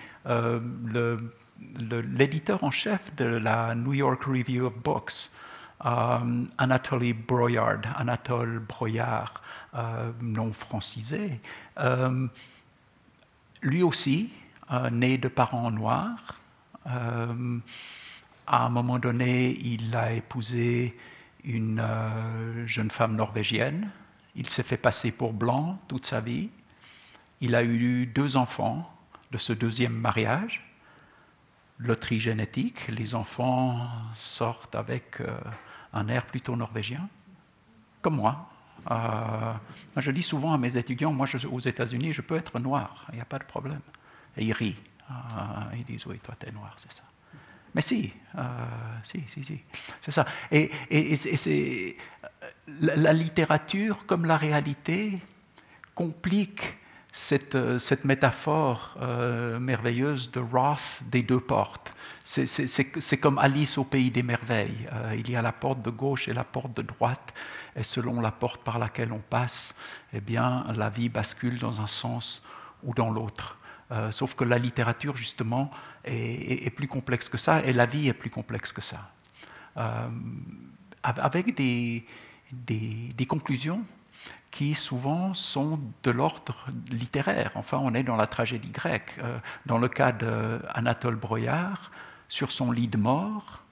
L'éditeur 1.89 2.65
en 2.65 2.71
chef 2.71 3.15
de 3.17 3.25
la 3.25 3.75
New 3.75 3.95
York 3.95 4.25
Review 4.25 4.67
of 4.67 4.77
Books, 4.79 5.31
Anatoly 5.81 7.13
Broyard, 7.13 7.83
Anatole 7.97 8.61
Broyard, 8.61 9.43
non 10.21 10.53
francisé, 10.53 11.41
lui 13.63 13.83
aussi, 13.83 14.31
né 14.91 15.19
de 15.19 15.29
parents 15.29 15.71
noirs, 15.71 16.41
euh, 16.87 17.59
à 18.47 18.67
un 18.67 18.69
moment 18.69 18.99
donné, 18.99 19.57
il 19.63 19.95
a 19.95 20.13
épousé 20.13 20.97
une 21.45 21.81
euh, 21.81 22.67
jeune 22.67 22.91
femme 22.91 23.15
norvégienne. 23.15 23.91
Il 24.35 24.49
s'est 24.49 24.63
fait 24.63 24.77
passer 24.77 25.13
pour 25.13 25.33
blanc 25.33 25.79
toute 25.89 26.07
sa 26.07 26.21
vie. 26.21 26.51
Il 27.41 27.55
a 27.55 27.63
eu 27.63 28.07
deux 28.07 28.37
enfants 28.37 28.93
de 29.31 29.39
ce 29.39 29.53
deuxième 29.53 29.95
mariage. 29.95 30.67
Loterie 31.79 32.21
génétique, 32.21 32.89
les 32.89 33.15
enfants 33.15 33.89
sortent 34.15 34.75
avec 34.75 35.21
euh, 35.21 35.39
un 35.93 36.09
air 36.09 36.27
plutôt 36.27 36.57
norvégien, 36.57 37.09
comme 38.03 38.17
moi. 38.17 38.51
je 39.97 40.11
dis 40.11 40.23
souvent 40.23 40.53
à 40.53 40.59
mes 40.59 40.77
étudiants, 40.77 41.13
moi 41.13 41.27
aux 41.51 41.61
États-Unis, 41.61 42.13
je 42.13 42.23
peux 42.23 42.37
être 42.37 42.59
noir, 42.59 43.07
il 43.13 43.17
n'y 43.17 43.23
a 43.23 43.25
pas 43.25 43.39
de 43.39 43.45
problème. 43.45 43.81
Et 44.37 44.45
ils 44.45 44.53
rient. 44.53 44.77
Ah, 45.09 45.69
ils 45.75 45.85
disent 45.85 46.07
oui, 46.07 46.19
toi, 46.21 46.35
tu 46.39 46.47
es 46.49 46.53
noir, 46.53 46.73
c'est 46.77 46.93
ça. 46.93 47.03
Mais 47.75 47.83
si, 47.83 48.13
euh, 48.37 48.43
si, 49.03 49.23
si, 49.27 49.45
si, 49.45 49.61
c'est 50.01 50.11
ça. 50.11 50.27
Et, 50.51 50.71
et, 50.91 51.17
c'est, 51.17 51.97
la, 52.81 53.13
littérature, 53.13 54.07
comme 54.07 54.25
la 54.25 54.37
réalité, 54.37 55.21
complique 55.95 56.77
cette, 57.13 57.79
cette 57.79 58.05
métaphore 58.05 58.97
euh, 59.01 59.59
merveilleuse 59.59 60.31
de 60.31 60.41
Roth 60.41 61.01
des 61.07 61.23
deux 61.23 61.41
portes. 61.41 61.93
C'est, 62.23 63.17
comme 63.19 63.39
Alice 63.39 63.79
au 63.79 63.85
pays 63.85 64.11
des 64.11 64.23
merveilles. 64.23 64.89
Euh, 64.93 65.17
il 65.19 65.31
y 65.31 65.37
a 65.37 65.43
la 65.43 65.53
porte 65.53 65.81
de 65.81 65.91
gauche 65.91 66.29
et 66.29 66.33
la 66.33 66.45
porte 66.45 66.77
de 66.77 66.83
droite, 66.83 67.35
et 67.75 67.83
selon 67.83 68.21
la 68.21 68.31
porte 68.31 68.63
par 68.63 68.79
laquelle 68.79 69.13
on 69.13 69.19
passe, 69.19 69.75
eh 70.13 70.21
bien, 70.21 70.65
la 70.77 70.91
vie 70.91 71.09
bascule 71.09 71.59
dans 71.59 71.81
un 71.81 71.87
sens 71.87 72.43
ou 72.85 72.95
dans 72.95 73.11
l'autre. 73.11 73.59
Euh, 73.93 74.13
sauf 74.13 74.35
que 74.35 74.45
la 74.45 74.59
littérature, 74.59 75.17
justement, 75.17 75.71
est, 76.05 76.71
plus 76.71 76.87
complexe 76.87 77.29
que 77.29 77.39
ça, 77.39 77.65
et 77.65 77.73
la 77.73 77.87
vie 77.87 78.09
est 78.09 78.15
plus 78.15 78.31
complexe 78.31 78.73
que 78.73 78.81
ça. 78.81 79.11
Euh, 79.77 80.09
avec 81.03 81.55
des, 81.55 82.07
conclusions 83.29 83.83
qui 84.51 84.75
souvent 84.75 85.33
sont 85.35 85.81
de 86.03 86.11
l'ordre 86.11 86.67
littéraire. 86.91 87.53
Enfin, 87.55 87.79
on 87.81 87.95
est 87.95 88.03
dans 88.03 88.17
la 88.17 88.27
tragédie 88.27 88.71
grecque. 88.71 89.15
Euh, 89.19 89.39
dans 89.67 89.79
le 89.79 89.89
cas 89.89 90.13
d'Anatole 90.13 91.17
Broyard, 91.17 91.91
sur 92.29 92.51
son 92.51 92.73
lit 92.73 92.89
de 92.89 92.97
mort, 92.97 93.63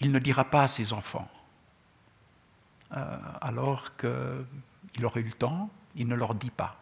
il 0.00 0.12
ne 0.12 0.18
dira 0.18 0.44
pas 0.44 0.62
à 0.62 0.68
ses 0.68 0.92
enfants. 0.92 1.28
alors 3.40 3.96
qu'il 3.96 5.04
aurait 5.04 5.20
eu 5.20 5.24
le 5.24 5.32
temps, 5.32 5.70
il 5.94 6.08
ne 6.08 6.14
leur 6.14 6.34
dit 6.34 6.50
pas. 6.50 6.80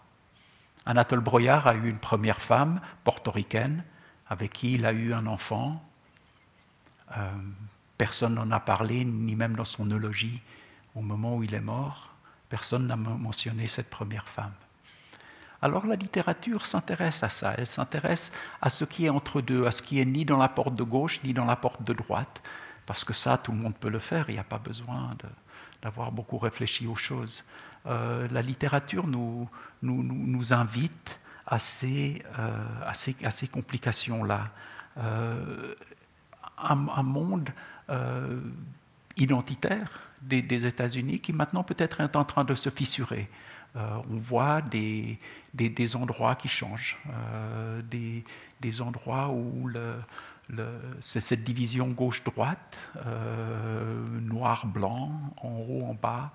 Anatole 0.86 1.20
Broyard 1.20 1.66
a 1.66 1.74
eu 1.74 1.88
une 1.88 1.98
première 1.98 2.40
femme 2.40 2.80
portoricaine 3.02 3.82
avec 4.28 4.52
qui 4.52 4.74
il 4.74 4.86
a 4.86 4.92
eu 4.92 5.12
un 5.12 5.26
enfant. 5.26 5.82
Euh, 7.16 7.30
personne 7.98 8.34
n'en 8.34 8.50
a 8.50 8.60
parlé, 8.60 9.04
ni 9.04 9.34
même 9.34 9.56
dans 9.56 9.64
son 9.64 9.86
eulogie 9.90 10.42
au 10.94 11.00
moment 11.00 11.36
où 11.36 11.42
il 11.42 11.54
est 11.54 11.60
mort. 11.60 12.14
Personne 12.56 12.86
n'a 12.86 12.96
mentionné 12.96 13.66
cette 13.66 13.90
première 13.90 14.26
femme. 14.30 14.54
Alors 15.60 15.84
la 15.84 15.94
littérature 15.94 16.64
s'intéresse 16.64 17.22
à 17.22 17.28
ça, 17.28 17.52
elle 17.58 17.66
s'intéresse 17.66 18.32
à 18.62 18.70
ce 18.70 18.86
qui 18.86 19.04
est 19.04 19.10
entre 19.10 19.42
deux, 19.42 19.66
à 19.66 19.72
ce 19.72 19.82
qui 19.82 20.00
est 20.00 20.06
ni 20.06 20.24
dans 20.24 20.38
la 20.38 20.48
porte 20.48 20.74
de 20.74 20.82
gauche 20.82 21.22
ni 21.22 21.34
dans 21.34 21.44
la 21.44 21.56
porte 21.56 21.82
de 21.82 21.92
droite, 21.92 22.42
parce 22.86 23.04
que 23.04 23.12
ça, 23.12 23.36
tout 23.36 23.52
le 23.52 23.58
monde 23.58 23.74
peut 23.74 23.90
le 23.90 23.98
faire, 23.98 24.30
il 24.30 24.36
n'y 24.36 24.38
a 24.38 24.50
pas 24.56 24.58
besoin 24.58 25.14
d'avoir 25.82 26.12
beaucoup 26.12 26.38
réfléchi 26.38 26.86
aux 26.86 26.96
choses. 26.96 27.44
Euh, 27.84 28.26
la 28.30 28.40
littérature 28.40 29.06
nous, 29.06 29.50
invite 29.82 31.20
à 31.46 31.58
ces, 31.58 32.22
euh, 32.38 32.86
à 32.86 32.94
ces, 32.94 33.14
à 33.22 33.30
ces 33.30 33.48
complications-là. 33.48 34.48
Euh, 34.96 35.74
un, 36.56 37.02
monde 37.02 37.50
identitaire 39.16 40.00
des, 40.22 40.66
États-Unis 40.66 41.20
qui 41.20 41.32
maintenant 41.32 41.62
peut-être 41.62 42.00
est 42.00 42.16
en 42.16 42.24
train 42.24 42.44
de 42.44 42.54
se 42.54 42.70
fissurer. 42.70 43.28
on 43.74 44.18
voit 44.18 44.62
des, 44.62 45.18
des, 45.54 45.96
endroits 45.96 46.34
qui 46.34 46.48
changent, 46.48 46.96
des, 47.90 48.24
des, 48.60 48.82
endroits 48.82 49.28
où 49.28 49.68
le, 49.68 49.96
c'est 51.00 51.20
cette 51.20 51.44
division 51.44 51.88
gauche-droite, 51.88 52.90
noir-blanc, 54.22 55.12
en 55.36 55.58
haut, 55.68 55.84
en 55.84 55.94
bas, 55.94 56.32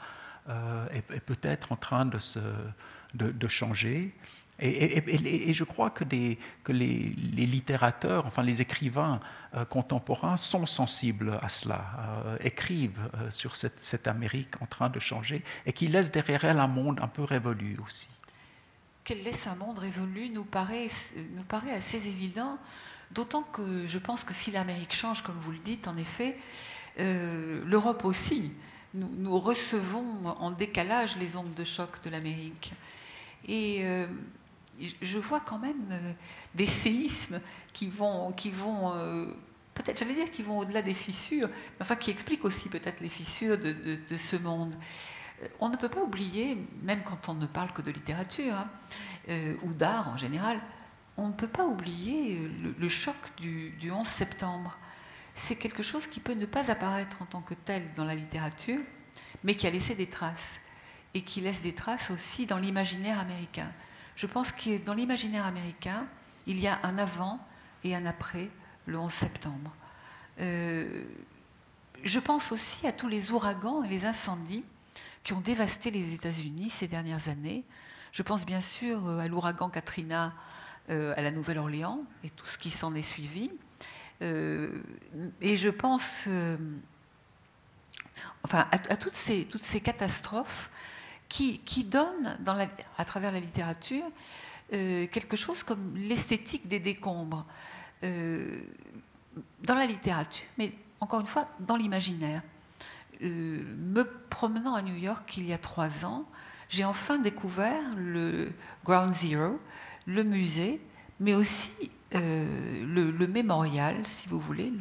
euh, 0.50 0.88
est, 0.92 1.20
peut-être 1.20 1.72
en 1.72 1.76
train 1.76 2.04
de, 2.06 2.18
se, 2.18 2.40
de, 3.14 3.48
changer. 3.48 4.12
Et, 4.62 5.54
je 5.54 5.64
crois 5.64 5.90
que, 5.90 6.04
les, 6.04 6.38
littérateurs, 6.68 8.28
enfin 8.28 8.44
les 8.44 8.62
écrivains 8.62 9.20
euh, 9.56 9.66
contemporains 9.66 10.38
sont 10.38 10.68
sensibles 10.68 11.40
à 11.42 11.50
cela, 11.50 11.84
euh, 12.26 12.38
écrivent 12.42 13.10
euh, 13.16 13.32
sur 13.32 13.56
cette, 13.56 14.08
Amérique 14.08 14.62
en 14.62 14.66
train 14.68 14.90
de 14.90 15.00
changer 15.00 15.44
et 15.66 15.74
qui 15.74 15.88
laisse 15.88 16.12
derrière 16.12 16.46
elle 16.46 16.60
un 16.60 16.68
monde 16.68 17.00
un 17.02 17.08
peu 17.08 17.24
révolu 17.24 17.78
aussi. 17.86 18.08
Qu'elle 19.04 19.24
laisse 19.24 19.48
un 19.48 19.56
monde 19.56 19.80
révolu 19.80 20.30
nous 20.30 20.44
paraît, 20.44 20.88
assez 21.76 22.08
évident, 22.08 22.60
d'autant 23.12 23.42
que 23.42 23.88
je 23.88 23.98
pense 23.98 24.24
que 24.24 24.34
si 24.34 24.52
l'Amérique 24.52 24.94
change, 24.94 25.24
comme 25.24 25.38
vous 25.40 25.52
le 25.52 25.60
dites, 25.60 25.88
en 25.88 25.98
effet, 25.98 26.38
l'Europe 26.98 28.06
aussi. 28.06 28.52
Nous, 28.94 29.40
recevons 29.40 30.28
en 30.28 30.52
décalage 30.52 31.16
les 31.18 31.36
ondes 31.36 31.54
de 31.56 31.64
choc 31.64 31.90
de 32.04 32.10
l'Amérique. 32.10 32.74
Et 33.48 33.84
je 35.02 35.20
vois 35.20 35.40
quand 35.40 35.60
même 35.60 35.88
euh, 35.92 36.14
des 36.56 36.66
séismes 36.66 37.42
qui 37.74 37.88
vont, 37.88 38.32
qui 38.32 38.50
vont 38.50 38.94
euh, 38.94 39.34
peut-être, 39.74 40.00
j'allais 40.00 40.16
dire, 40.16 40.32
qui 40.32 40.44
vont 40.44 40.60
au-delà 40.60 40.82
des 40.82 40.94
fissures, 40.94 41.48
mais 41.48 41.82
enfin 41.82 41.96
qui 41.96 42.12
expliquent 42.12 42.46
aussi 42.46 42.70
peut-être 42.70 43.02
les 43.02 43.10
fissures 43.10 43.58
de, 43.58 44.00
ce 44.16 44.36
monde. 44.36 44.76
Euh, 45.42 45.48
on 45.60 45.70
ne 45.70 45.78
peut 45.78 45.90
pas 45.90 46.02
oublier, 46.02 46.58
même 46.82 47.02
quand 47.04 47.30
on 47.30 47.34
ne 47.34 47.46
parle 47.46 47.72
que 47.74 47.82
de 47.82 47.92
littérature 47.92 48.54
hein, 48.56 48.70
ou 49.64 49.74
d'art 49.74 50.10
en 50.10 50.18
général, 50.18 50.60
on 51.18 51.28
ne 51.28 51.34
peut 51.34 51.48
pas 51.48 51.66
oublier 51.66 52.50
le, 52.78 52.90
choc 52.90 53.16
du, 53.38 53.72
du 53.72 53.92
11 53.92 54.08
septembre. 54.08 54.78
C'est 55.36 55.56
quelque 55.56 55.84
chose 55.84 56.08
qui 56.08 56.20
peut 56.20 56.34
ne 56.34 56.46
pas 56.46 56.72
apparaître 56.72 57.22
en 57.22 57.26
tant 57.26 57.42
que 57.42 57.54
tel 57.54 57.94
dans 57.96 58.06
la 58.06 58.16
littérature, 58.16 58.80
mais 59.44 59.56
qui 59.56 59.68
a 59.68 59.70
laissé 59.70 59.94
des 59.94 60.08
traces 60.08 60.60
et 61.14 61.22
qui 61.22 61.42
laisse 61.42 61.62
des 61.62 61.74
traces 61.74 62.12
aussi 62.12 62.46
dans 62.46 62.58
l'imaginaire 62.58 63.20
américain. 63.20 63.72
Je 64.22 64.28
pense 64.28 64.52
que 64.52 64.78
dans 64.78 64.94
l'imaginaire 64.94 65.48
américain, 65.48 66.06
il 66.46 66.60
y 66.60 66.68
a 66.68 66.80
un 66.84 67.00
avant 67.00 67.40
et 67.84 67.96
un 67.96 68.06
après 68.06 68.52
le 68.86 69.00
11 69.00 69.12
septembre. 69.12 69.74
Euh, 70.40 71.06
je 72.04 72.20
pense 72.20 72.52
aussi 72.52 72.86
à 72.86 72.92
tous 72.92 73.08
les 73.08 73.32
ouragans 73.32 73.82
et 73.82 73.88
les 73.88 74.06
incendies 74.06 74.64
qui 75.24 75.34
ont 75.34 75.42
dévasté 75.42 75.90
les 75.90 76.14
États-Unis 76.14 76.70
ces 76.70 76.88
dernières 76.88 77.30
années. 77.30 77.64
Je 78.12 78.22
pense 78.22 78.46
bien 78.46 78.62
sûr 78.62 79.08
euh, 79.08 79.18
à 79.18 79.28
l'ouragan 79.28 79.72
Katrina 79.72 80.36
euh, 80.92 81.16
à 81.18 81.24
la 81.24 81.32
Nouvelle-Orléans 81.32 82.04
et 82.24 82.30
tout 82.30 82.46
ce 82.46 82.60
qui 82.60 82.70
s'en 82.70 82.94
est 82.94 83.02
suivi. 83.02 83.50
et 84.22 85.56
je 85.56 85.70
pense 85.70 86.30
enfin, 88.44 88.68
à, 88.70 88.98
toutes, 88.98 89.16
ces, 89.16 89.46
toutes 89.46 89.64
ces 89.64 89.82
catastrophes 89.82 90.70
qui, 91.32 91.84
donne, 91.86 92.38
à 92.98 93.06
travers 93.06 93.32
la 93.32 93.40
littérature, 93.40 94.04
euh, 94.74 95.08
quelque 95.08 95.38
chose 95.38 95.64
comme 95.64 95.96
l'esthétique 95.96 96.68
des 96.68 96.80
décombres. 96.80 97.46
Euh, 98.04 98.62
dans 99.64 99.76
la 99.76 99.86
littérature, 99.86 100.46
mais 100.58 100.74
encore 101.00 101.22
une 101.22 101.28
fois, 101.28 101.48
dans 101.60 101.78
l'imaginaire. 101.78 102.42
Euh, 103.22 103.64
me 103.78 104.04
promenant 104.30 104.74
à 104.74 104.82
New 104.82 104.96
York 104.96 105.38
il 105.38 105.46
y 105.46 105.54
a 105.54 105.58
trois 105.58 106.06
ans, 106.06 106.26
j'ai 106.68 106.84
enfin 106.84 107.18
découvert 107.18 107.82
le 107.96 108.52
Ground 108.84 109.14
Zero, 109.14 109.60
le 110.08 110.24
musée, 110.24 110.82
mais 111.20 111.34
aussi 111.36 111.72
le, 112.12 113.26
mémorial, 113.28 114.06
si 114.06 114.28
vous 114.28 114.40
voulez, 114.40 114.74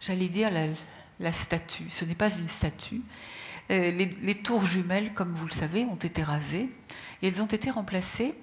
j'allais 0.00 0.28
dire 0.28 0.50
la 1.18 1.32
statue. 1.32 1.90
Ce 1.90 2.04
n'est 2.06 2.14
pas 2.14 2.34
une 2.34 2.46
statue, 2.46 3.02
euh, 3.70 3.90
les, 3.90 4.34
tours 4.34 4.66
jumelles, 4.66 5.14
comme 5.14 5.32
vous 5.32 5.46
le 5.46 5.52
savez, 5.52 5.84
ont 5.84 5.96
été 5.96 6.22
rasées 6.22 6.70
et 7.22 7.28
elles 7.28 7.42
ont 7.42 7.46
été 7.46 7.70
remplacées 7.70 8.34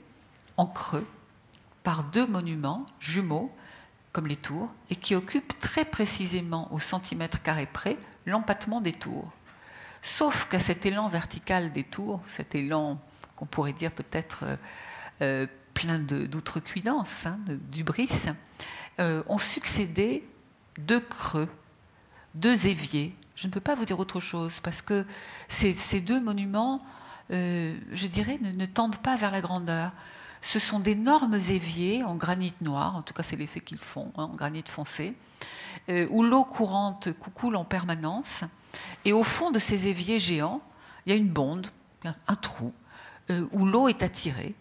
en 0.57 0.65
creux 0.65 1.07
par 1.83 2.05
deux 2.05 2.25
monuments 2.25 2.85
jumeaux, 2.99 3.51
comme 4.13 4.27
les 4.27 4.35
tours, 4.35 4.73
et 4.89 4.95
qui 4.95 5.15
occupent 5.15 5.57
très 5.59 5.85
précisément 5.85 6.73
au 6.73 6.79
centimètre 6.79 7.41
carré 7.41 7.67
près 7.71 7.97
l'empattement 8.25 8.81
des 8.81 8.91
tours. 8.91 9.31
Sauf 10.01 10.47
qu'à 10.47 10.59
cet 10.59 10.85
élan 10.85 11.07
vertical 11.07 11.71
des 11.71 11.83
tours, 11.83 12.21
cet 12.25 12.55
élan 12.55 12.99
qu'on 13.35 13.45
pourrait 13.45 13.73
dire 13.73 13.91
peut-être 13.91 14.43
euh, 14.43 14.55
euh, 15.21 15.47
plein 15.75 15.99
d'outrecuidance, 15.99 17.27
hein, 17.27 17.39
d'ubris, 17.47 18.25
ont 18.99 19.39
succédé 19.39 20.27
deux 20.77 20.99
creux, 20.99 21.49
deux 22.35 22.67
éviers, 22.67 23.15
je 23.41 23.47
ne 23.47 23.51
peux 23.51 23.59
pas 23.59 23.73
vous 23.73 23.85
dire 23.85 23.97
autre 23.97 24.19
chose 24.19 24.59
parce 24.59 24.83
que 24.83 25.03
ces, 25.47 25.73
deux 25.99 26.21
monuments, 26.21 26.79
euh, 27.31 27.75
je 27.91 28.05
dirais, 28.05 28.37
ne, 28.39 28.65
tendent 28.67 28.97
pas 28.97 29.17
vers 29.17 29.31
la 29.31 29.41
grandeur. 29.41 29.93
Ce 30.43 30.59
sont 30.59 30.79
d'énormes 30.79 31.33
éviers 31.33 32.03
en 32.03 32.15
granit 32.15 32.53
noir, 32.61 32.95
en 32.95 33.01
tout 33.01 33.15
cas 33.15 33.23
c'est 33.23 33.35
l'effet 33.35 33.59
qu'ils 33.59 33.79
font, 33.79 34.11
hein, 34.15 34.29
en 34.31 34.35
granit 34.35 34.63
foncé, 34.67 35.15
euh, 35.89 36.07
où 36.11 36.21
l'eau 36.21 36.43
courante 36.43 37.09
coule 37.33 37.55
en 37.55 37.65
permanence. 37.65 38.43
Et 39.05 39.11
au 39.11 39.23
fond 39.23 39.49
de 39.49 39.57
ces 39.57 39.87
éviers 39.87 40.19
géants, 40.19 40.61
il 41.07 41.11
y 41.11 41.13
a 41.13 41.17
une 41.17 41.29
bonde, 41.29 41.65
un 42.03 42.35
trou, 42.35 42.71
euh, 43.31 43.47
où 43.53 43.65
l'eau 43.65 43.87
est 43.87 44.03
attirée, 44.03 44.53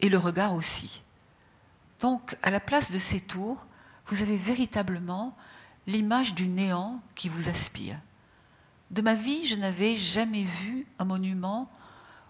et 0.00 0.10
le 0.10 0.18
regard 0.18 0.52
aussi. 0.52 1.02
Donc, 2.00 2.36
à 2.42 2.50
la 2.50 2.60
place 2.60 2.92
de 2.92 2.98
ces 2.98 3.22
tours, 3.22 3.64
vous 4.08 4.20
avez 4.20 4.36
véritablement 4.36 5.34
l'image 5.86 6.34
du 6.34 6.48
néant 6.48 7.00
qui 7.14 7.28
vous 7.28 7.48
aspire. 7.48 7.96
De 8.90 9.02
ma 9.02 9.14
vie, 9.14 9.46
je 9.46 9.56
n'avais 9.56 9.96
jamais 9.96 10.44
vu 10.44 10.86
un 10.98 11.04
monument 11.04 11.70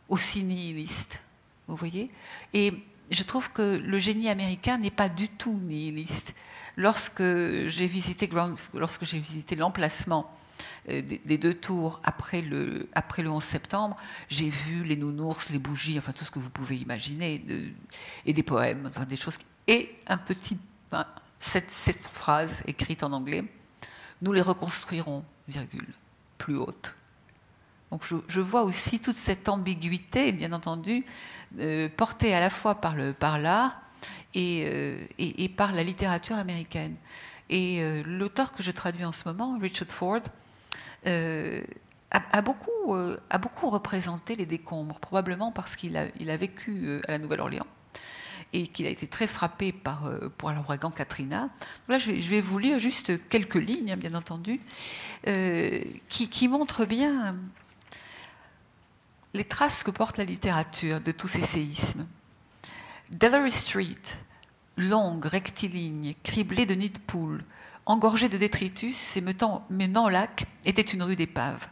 aussi 0.08 0.44
nihiliste. 0.44 1.20
Vous 1.66 1.76
voyez 1.76 2.10
Et 2.54 2.72
je 3.10 3.22
trouve 3.22 3.50
que 3.50 3.76
le 3.76 3.98
génie 3.98 4.28
américain 4.28 4.78
n'est 4.78 4.90
pas 4.90 5.08
du 5.08 5.28
tout 5.28 5.54
nihiliste. 5.54 6.34
Lorsque 6.76 7.22
j'ai 7.22 7.86
visité, 7.86 8.28
j'ai 9.02 9.18
visité 9.18 9.56
l'emplacement 9.56 10.30
euh, 10.88 11.02
des 11.02 11.38
deux 11.38 11.54
tours 11.54 12.00
après 12.02 12.42
le, 12.42 12.88
après 12.94 13.22
le 13.22 13.30
11 13.30 13.42
septembre, 13.42 13.96
j'ai 14.28 14.50
vu 14.50 14.84
les 14.84 14.96
nounours, 14.96 15.50
les 15.50 15.58
bougies, 15.58 15.98
enfin 15.98 16.12
tout 16.12 16.24
ce 16.24 16.30
que 16.30 16.38
vous 16.38 16.50
pouvez 16.50 16.76
imaginer, 16.76 17.44
et 18.24 18.32
des 18.32 18.42
poèmes, 18.42 18.86
enfin 18.88 19.04
des 19.04 19.16
choses. 19.16 19.36
Et 19.66 19.90
un 20.06 20.16
petit, 20.16 20.56
cette, 21.42 21.98
phrase 22.12 22.62
écrite 22.66 23.02
en 23.02 23.12
anglais, 23.12 23.44
nous 24.22 24.32
les 24.32 24.40
reconstruirons, 24.40 25.24
virgule, 25.48 25.88
plus 26.38 26.56
haute. 26.56 26.94
Donc 27.90 28.04
je, 28.28 28.40
vois 28.40 28.62
aussi 28.62 29.00
toute 29.00 29.16
cette 29.16 29.48
ambiguïté, 29.48 30.32
bien 30.32 30.52
entendu, 30.52 31.04
euh, 31.58 31.88
portée 31.94 32.34
à 32.34 32.40
la 32.40 32.48
fois 32.48 32.76
par 32.76 32.96
l'art 32.96 33.82
euh, 34.36 35.04
et, 35.18 35.48
par 35.50 35.72
la 35.72 35.82
littérature 35.82 36.36
américaine. 36.36 36.94
Et 37.50 37.82
euh, 37.82 38.02
l'auteur 38.06 38.52
que 38.52 38.62
je 38.62 38.70
traduis 38.70 39.04
en 39.04 39.12
ce 39.12 39.28
moment, 39.28 39.58
Richard 39.58 39.90
Ford, 39.90 40.22
a, 41.04 42.42
beaucoup, 42.42 43.68
représenté 43.68 44.36
les 44.36 44.46
décombres, 44.46 45.00
probablement 45.00 45.50
parce 45.50 45.76
qu'il 45.76 45.96
a, 45.96 46.06
il 46.18 46.30
a 46.30 46.36
vécu 46.36 47.00
à 47.08 47.10
la 47.10 47.18
Nouvelle-Orléans 47.18 47.66
et 48.52 48.66
qu'il 48.66 48.86
a 48.86 48.90
été 48.90 49.06
très 49.06 49.26
frappé 49.26 49.72
par 49.72 50.06
euh, 50.06 50.28
l'ouragan 50.42 50.90
Katrina. 50.90 51.48
Là, 51.88 51.98
je 51.98 52.12
vais, 52.12 52.40
vous 52.40 52.58
lire 52.58 52.78
juste 52.78 53.28
quelques 53.28 53.54
lignes, 53.54 53.92
hein, 53.92 53.96
bien 53.96 54.14
entendu, 54.14 54.60
euh, 55.26 55.82
qui, 56.08 56.48
montrent 56.48 56.84
bien 56.84 57.36
les 59.34 59.44
traces 59.44 59.82
que 59.82 59.90
porte 59.90 60.18
la 60.18 60.24
littérature 60.24 61.00
de 61.00 61.12
tous 61.12 61.28
ces 61.28 61.42
séismes. 61.42 62.06
Delaware 63.10 63.52
Street, 63.52 64.02
longue, 64.76 65.24
rectiligne, 65.24 66.14
criblée 66.22 66.66
de 66.66 66.74
nids 66.74 66.90
de 66.90 66.98
poules, 66.98 67.44
engorgée 67.86 68.28
de 68.28 68.38
détritus 68.38 69.16
et 69.16 69.22
menant 69.22 70.04
au 70.04 70.08
lac, 70.10 70.44
était 70.64 70.82
une 70.82 71.02
rue 71.02 71.16
d'épave. 71.16 71.68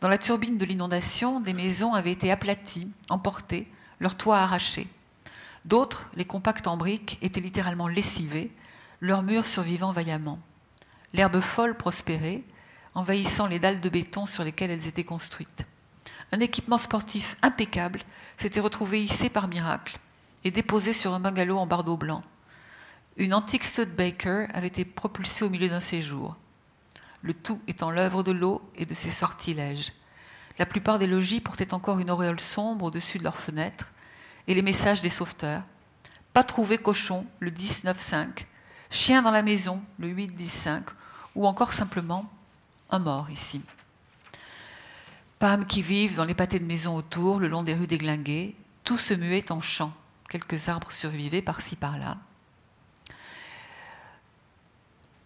Dans 0.00 0.08
la 0.08 0.18
turbine 0.18 0.58
de 0.58 0.64
l'inondation, 0.66 1.40
des 1.40 1.54
maisons 1.54 1.94
avaient 1.94 2.12
été 2.12 2.30
aplaties, 2.30 2.88
emportées, 3.08 3.66
leurs 3.98 4.16
toits 4.16 4.38
arrachés. 4.38 4.88
D'autres, 5.66 6.08
les 6.14 6.24
compacts 6.24 6.68
en 6.68 6.76
briques, 6.76 7.18
étaient 7.22 7.40
littéralement 7.40 7.88
lessivés, 7.88 8.52
leurs 9.00 9.24
murs 9.24 9.46
survivant 9.46 9.90
vaillamment. 9.90 10.38
L'herbe 11.12 11.40
folle 11.40 11.76
prospérait, 11.76 12.44
envahissant 12.94 13.48
les 13.48 13.58
dalles 13.58 13.80
de 13.80 13.88
béton 13.88 14.26
sur 14.26 14.44
lesquelles 14.44 14.70
elles 14.70 14.86
étaient 14.86 15.02
construites. 15.02 15.66
Un 16.30 16.38
équipement 16.38 16.78
sportif 16.78 17.36
impeccable 17.42 18.02
s'était 18.36 18.60
retrouvé 18.60 19.02
hissé 19.02 19.28
par 19.28 19.48
miracle 19.48 19.98
et 20.44 20.52
déposé 20.52 20.92
sur 20.92 21.12
un 21.14 21.20
bungalow 21.20 21.58
en 21.58 21.66
bardeau 21.66 21.96
blanc. 21.96 22.22
Une 23.16 23.34
antique 23.34 23.64
Studebaker 23.64 24.46
avait 24.54 24.68
été 24.68 24.84
propulsée 24.84 25.44
au 25.44 25.50
milieu 25.50 25.68
d'un 25.68 25.80
séjour. 25.80 26.36
Le 27.22 27.34
tout 27.34 27.60
étant 27.66 27.90
l'œuvre 27.90 28.22
de 28.22 28.30
l'eau 28.30 28.62
et 28.76 28.86
de 28.86 28.94
ses 28.94 29.10
sortilèges. 29.10 29.92
La 30.60 30.66
plupart 30.66 31.00
des 31.00 31.08
logis 31.08 31.40
portaient 31.40 31.74
encore 31.74 31.98
une 31.98 32.10
auréole 32.10 32.38
sombre 32.38 32.84
au-dessus 32.84 33.18
de 33.18 33.24
leurs 33.24 33.36
fenêtres, 33.36 33.90
et 34.46 34.54
les 34.54 34.62
messages 34.62 35.02
des 35.02 35.10
sauveteurs. 35.10 35.62
Pas 36.32 36.44
trouvé 36.44 36.78
cochon 36.78 37.26
le 37.40 37.50
19-5, 37.50 38.44
chien 38.90 39.22
dans 39.22 39.30
la 39.30 39.42
maison 39.42 39.80
le 39.98 40.08
8-10-5, 40.08 40.82
ou 41.34 41.46
encore 41.46 41.72
simplement 41.72 42.30
un 42.90 42.98
mort 42.98 43.30
ici. 43.30 43.62
Pâmes 45.38 45.66
qui 45.66 45.82
vivent 45.82 46.16
dans 46.16 46.24
les 46.24 46.34
pâtés 46.34 46.58
de 46.58 46.64
maisons 46.64 46.96
autour, 46.96 47.38
le 47.38 47.48
long 47.48 47.62
des 47.62 47.74
rues 47.74 47.86
déglinguées, 47.86 48.54
tout 48.84 48.96
se 48.96 49.14
muait 49.14 49.52
en 49.52 49.60
chant, 49.60 49.92
quelques 50.28 50.68
arbres 50.68 50.92
survivaient 50.92 51.42
par-ci 51.42 51.76
par-là. 51.76 52.16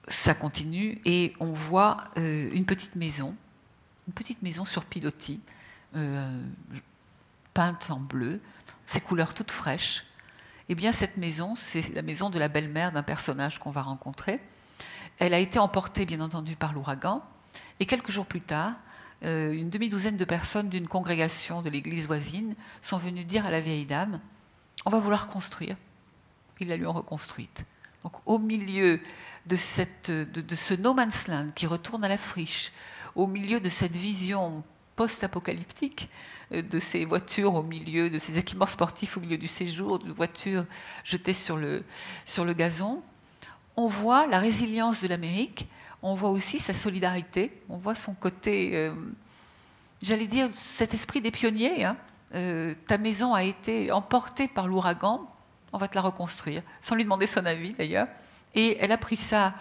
Ça 0.08 0.34
continue 0.34 1.00
et 1.04 1.34
on 1.38 1.52
voit 1.52 2.04
euh, 2.16 2.50
une 2.52 2.64
petite 2.64 2.96
maison, 2.96 3.36
une 4.08 4.14
petite 4.14 4.42
maison 4.42 4.64
sur 4.64 4.84
pilotis, 4.84 5.40
euh, 5.94 6.42
peinte 7.54 7.90
en 7.90 8.00
bleu, 8.00 8.40
ses 8.90 9.00
couleurs 9.00 9.34
toutes 9.34 9.52
fraîches. 9.52 10.04
Eh 10.68 10.74
bien, 10.74 10.90
cette 10.90 11.16
maison, 11.16 11.54
c'est 11.56 11.94
la 11.94 12.02
maison 12.02 12.28
de 12.28 12.40
la 12.40 12.48
belle-mère 12.48 12.90
d'un 12.90 13.04
personnage 13.04 13.60
qu'on 13.60 13.70
va 13.70 13.82
rencontrer. 13.82 14.40
Elle 15.18 15.32
a 15.32 15.38
été 15.38 15.60
emportée, 15.60 16.06
bien 16.06 16.20
entendu, 16.20 16.56
par 16.56 16.72
l'ouragan. 16.72 17.22
Et 17.78 17.86
quelques 17.86 18.10
jours 18.10 18.26
plus 18.26 18.40
tard, 18.40 18.74
euh, 19.22 19.52
une 19.52 19.70
demi-douzaine 19.70 20.16
de 20.16 20.24
personnes 20.24 20.68
d'une 20.68 20.88
congrégation 20.88 21.62
de 21.62 21.70
l'église 21.70 22.08
voisine 22.08 22.56
sont 22.82 22.98
venues 22.98 23.24
dire 23.24 23.46
à 23.46 23.52
la 23.52 23.60
vieille 23.60 23.86
dame 23.86 24.20
On 24.84 24.90
va 24.90 24.98
vouloir 24.98 25.28
construire. 25.28 25.76
Ils 26.58 26.68
la 26.68 26.76
lui 26.76 26.86
ont 26.86 26.92
reconstruite. 26.92 27.64
Donc, 28.02 28.14
au 28.26 28.38
milieu 28.40 29.00
de, 29.46 29.54
de 30.24 30.56
ce 30.56 30.74
no 30.74 30.94
man's 30.94 31.28
land 31.28 31.50
qui 31.54 31.66
retourne 31.66 32.02
à 32.02 32.08
la 32.08 32.18
friche, 32.18 32.72
au 33.14 33.28
milieu 33.28 33.60
de 33.60 33.68
cette 33.68 33.96
vision 33.96 34.64
post-apocalyptique 35.00 36.10
euh, 36.52 36.60
de 36.60 36.78
ces 36.78 37.06
voitures 37.06 37.54
au 37.54 37.62
milieu, 37.62 38.10
de 38.10 38.18
ces 38.18 38.36
équipements 38.36 38.66
sportifs 38.66 39.16
au 39.16 39.20
milieu 39.20 39.38
du 39.38 39.48
séjour, 39.48 39.98
de 39.98 40.12
voitures 40.12 40.66
jetées 41.04 41.32
sur 41.32 41.56
le, 41.56 41.84
sur 42.26 42.44
le 42.44 42.52
gazon, 42.52 43.02
on 43.76 43.88
voit 43.88 44.26
la 44.26 44.38
résilience 44.38 45.00
de 45.00 45.08
l'Amérique, 45.08 45.66
on 46.02 46.14
voit 46.14 46.28
aussi 46.28 46.58
sa 46.58 46.74
solidarité, 46.74 47.50
on 47.70 47.78
voit 47.78 47.94
son 47.94 48.12
côté, 48.12 48.72
euh, 48.74 48.92
j'allais 50.02 50.26
dire, 50.26 50.50
cet 50.54 50.92
esprit 50.92 51.22
des 51.22 51.30
pionniers. 51.30 51.82
Hein. 51.86 51.96
Euh, 52.34 52.74
ta 52.86 52.98
maison 52.98 53.32
a 53.32 53.42
été 53.42 53.90
emportée 53.90 54.48
par 54.48 54.68
l'ouragan, 54.68 55.26
on 55.72 55.78
va 55.78 55.88
te 55.88 55.94
la 55.94 56.02
reconstruire, 56.02 56.62
sans 56.82 56.94
lui 56.94 57.04
demander 57.04 57.26
son 57.26 57.46
avis 57.46 57.72
d'ailleurs. 57.72 58.08
Et 58.54 58.76
elle 58.78 58.92
a 58.92 58.98
pris 58.98 59.16
ça 59.16 59.54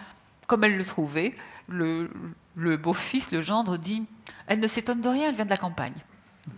comme 0.46 0.64
elle 0.64 0.76
le 0.76 0.84
trouvait. 0.84 1.34
Le, 1.70 2.76
beau-fils, 2.76 3.30
le 3.30 3.40
gendre, 3.40 3.78
dit 3.78 4.06
Elle 4.46 4.60
ne 4.60 4.66
s'étonne 4.66 5.00
de 5.00 5.08
rien, 5.08 5.28
elle 5.28 5.34
vient 5.34 5.44
de 5.44 5.50
la 5.50 5.56
campagne. 5.56 5.94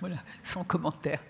Voilà, 0.00 0.16
son 0.42 0.64
commentaire. 0.64 1.20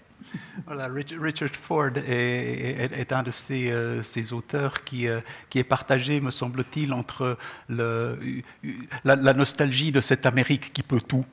Voilà, 0.67 0.89
Richard 0.89 1.51
Ford 1.51 1.91
est, 1.97 3.13
un 3.13 3.23
de 3.23 3.31
ces, 3.31 3.71
euh, 3.71 4.03
auteurs 4.33 4.83
qui, 4.83 5.07
euh, 5.09 5.21
qui, 5.51 5.59
est 5.59 5.65
partagé, 5.65 6.21
me 6.21 6.31
semble-t-il, 6.31 6.93
entre 6.93 7.37
la, 7.69 9.33
nostalgie 9.35 9.93
de 9.93 10.01
cette 10.01 10.27
Amérique 10.27 10.73
qui 10.73 10.83
peut 10.83 11.01
tout, 11.01 11.25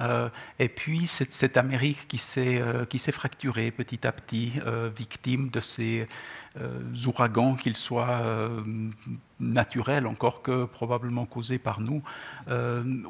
euh, 0.00 0.28
et 0.58 0.68
puis 0.68 1.06
cette, 1.06 1.32
cette 1.32 1.56
Amérique 1.56 2.06
qui 2.08 2.18
s'est 2.18 3.12
fracturée 3.12 3.70
petit 3.70 4.06
à 4.06 4.12
petit, 4.12 4.52
victime 4.96 5.48
de 5.50 5.60
ces 5.60 6.06
ouragans, 7.06 7.54
qu'ils 7.54 7.76
soient 7.76 8.22
naturels 9.40 10.06
encore 10.06 10.42
que 10.42 10.64
probablement 10.64 11.26
causés 11.26 11.58
par 11.58 11.80
nous, 11.80 12.02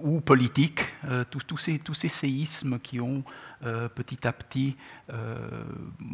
ou 0.00 0.20
politiques, 0.20 0.84
tous, 1.30 1.58
ces, 1.58 1.78
tous 1.78 1.94
ces 1.94 2.08
séismes 2.08 2.78
qui 2.78 3.00
ont 3.00 3.22
euh, 3.64 3.88
petit 3.88 4.26
à 4.28 4.34
petit 4.34 4.76
euh, 5.10 5.38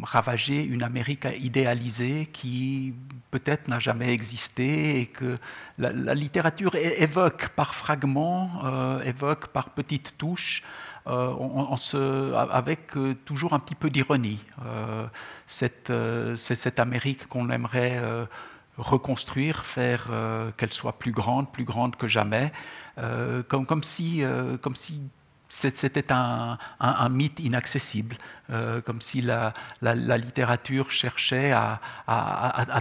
ravager 0.01 0.63
une 0.63 0.81
Amérique 0.81 1.27
idéalisée 1.41 2.29
qui 2.31 2.93
peut-être 3.31 3.67
n'a 3.67 3.79
jamais 3.79 4.13
existé 4.13 5.01
et 5.01 5.07
que 5.07 5.37
la, 5.77 6.13
littérature 6.13 6.73
évoque 6.75 7.49
par 7.49 7.75
fragments, 7.75 8.49
euh, 8.63 9.03
évoque 9.03 9.47
par 9.47 9.71
petites 9.71 10.17
touches. 10.17 10.63
Avec 11.05 12.91
toujours 13.25 13.53
un 13.53 13.59
petit 13.59 13.75
peu 13.75 13.89
d'ironie. 13.89 14.39
cette, 15.47 15.91
cette 16.35 16.79
Amérique 16.79 17.27
qu'on 17.27 17.49
aimerait 17.49 18.01
reconstruire, 18.77 19.65
faire 19.65 20.07
qu'elle 20.57 20.73
soit 20.73 20.99
plus 20.99 21.11
grande, 21.11 21.51
plus 21.51 21.65
grande 21.65 21.95
que 21.95 22.07
jamais, 22.07 22.51
comme, 23.47 23.65
comme 23.65 23.83
si 23.83 24.23
c'était 25.53 26.11
un, 26.11 26.57
mythe 27.09 27.39
inaccessible, 27.39 28.17
euh, 28.49 28.81
comme 28.81 29.01
si 29.01 29.21
la, 29.21 29.53
littérature 29.83 30.89
cherchait 30.89 31.51
à, 31.51 31.79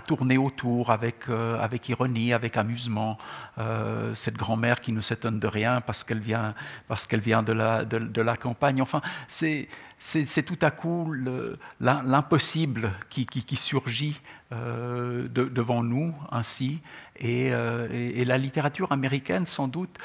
tourner 0.07 0.39
autour 0.39 0.91
avec, 0.91 1.29
euh, 1.29 1.61
avec 1.61 1.89
ironie, 1.91 2.33
avec 2.33 2.57
amusement. 2.57 3.19
Euh, 3.59 4.15
cette 4.15 4.37
grand-mère 4.37 4.81
qui 4.81 4.93
ne 4.93 5.03
s'étonne 5.03 5.39
de 5.39 5.47
rien 5.47 5.83
parce 5.83 6.03
qu'elle 6.03 6.21
vient, 6.21 6.55
parce 6.89 7.07
qu'elle 7.07 7.21
vient 7.21 7.43
de, 7.43 7.53
la, 7.53 7.85
de, 7.85 8.23
la 8.23 8.37
campagne. 8.39 8.81
Enfin, 8.81 9.03
c'est, 9.29 9.69
tout 10.47 10.59
à 10.63 10.71
coup 10.71 11.13
l'impossible 11.81 12.91
qui, 13.11 13.27
qui, 13.27 13.57
surgit 13.57 14.19
devant 14.51 15.83
nous 15.83 16.15
ainsi. 16.31 16.81
Et, 17.17 17.51
la 18.25 18.39
littérature 18.39 18.93
américaine, 18.93 19.45
sans 19.45 19.69
doute, 19.69 19.99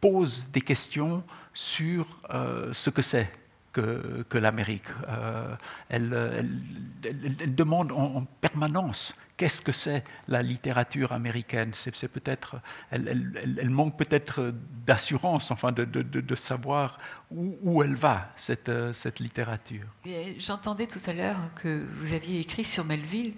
pose 0.00 0.48
des 0.52 0.60
questions 0.60 1.24
sur 1.56 2.06
euh, 2.34 2.70
ce 2.74 2.90
que 2.90 3.00
c'est 3.00 3.32
que, 3.72 4.24
que 4.28 4.36
l'Amérique. 4.36 4.88
Euh, 5.08 5.56
elle, 5.88 7.54
demande 7.54 7.92
en, 7.92 8.24
permanence 8.40 9.14
qu'est-ce 9.38 9.62
que 9.62 9.72
c'est 9.72 10.04
la 10.28 10.42
littérature 10.42 11.12
américaine. 11.12 11.70
C'est, 11.72 12.08
peut-être, 12.08 12.56
elle, 12.90 13.70
manque 13.70 13.96
peut-être 13.96 14.52
d'assurance, 14.86 15.50
enfin, 15.50 15.72
de, 15.72 16.34
savoir 16.36 16.98
où, 17.30 17.82
elle 17.82 17.94
va 17.94 18.32
cette, 18.36 18.70
cette 18.92 19.20
littérature. 19.20 19.86
J'entendais 20.38 20.86
tout 20.86 21.00
à 21.06 21.14
l'heure 21.14 21.38
que 21.54 21.86
vous 21.98 22.12
aviez 22.12 22.40
écrit 22.40 22.64
sur 22.64 22.84
Melville, 22.84 23.32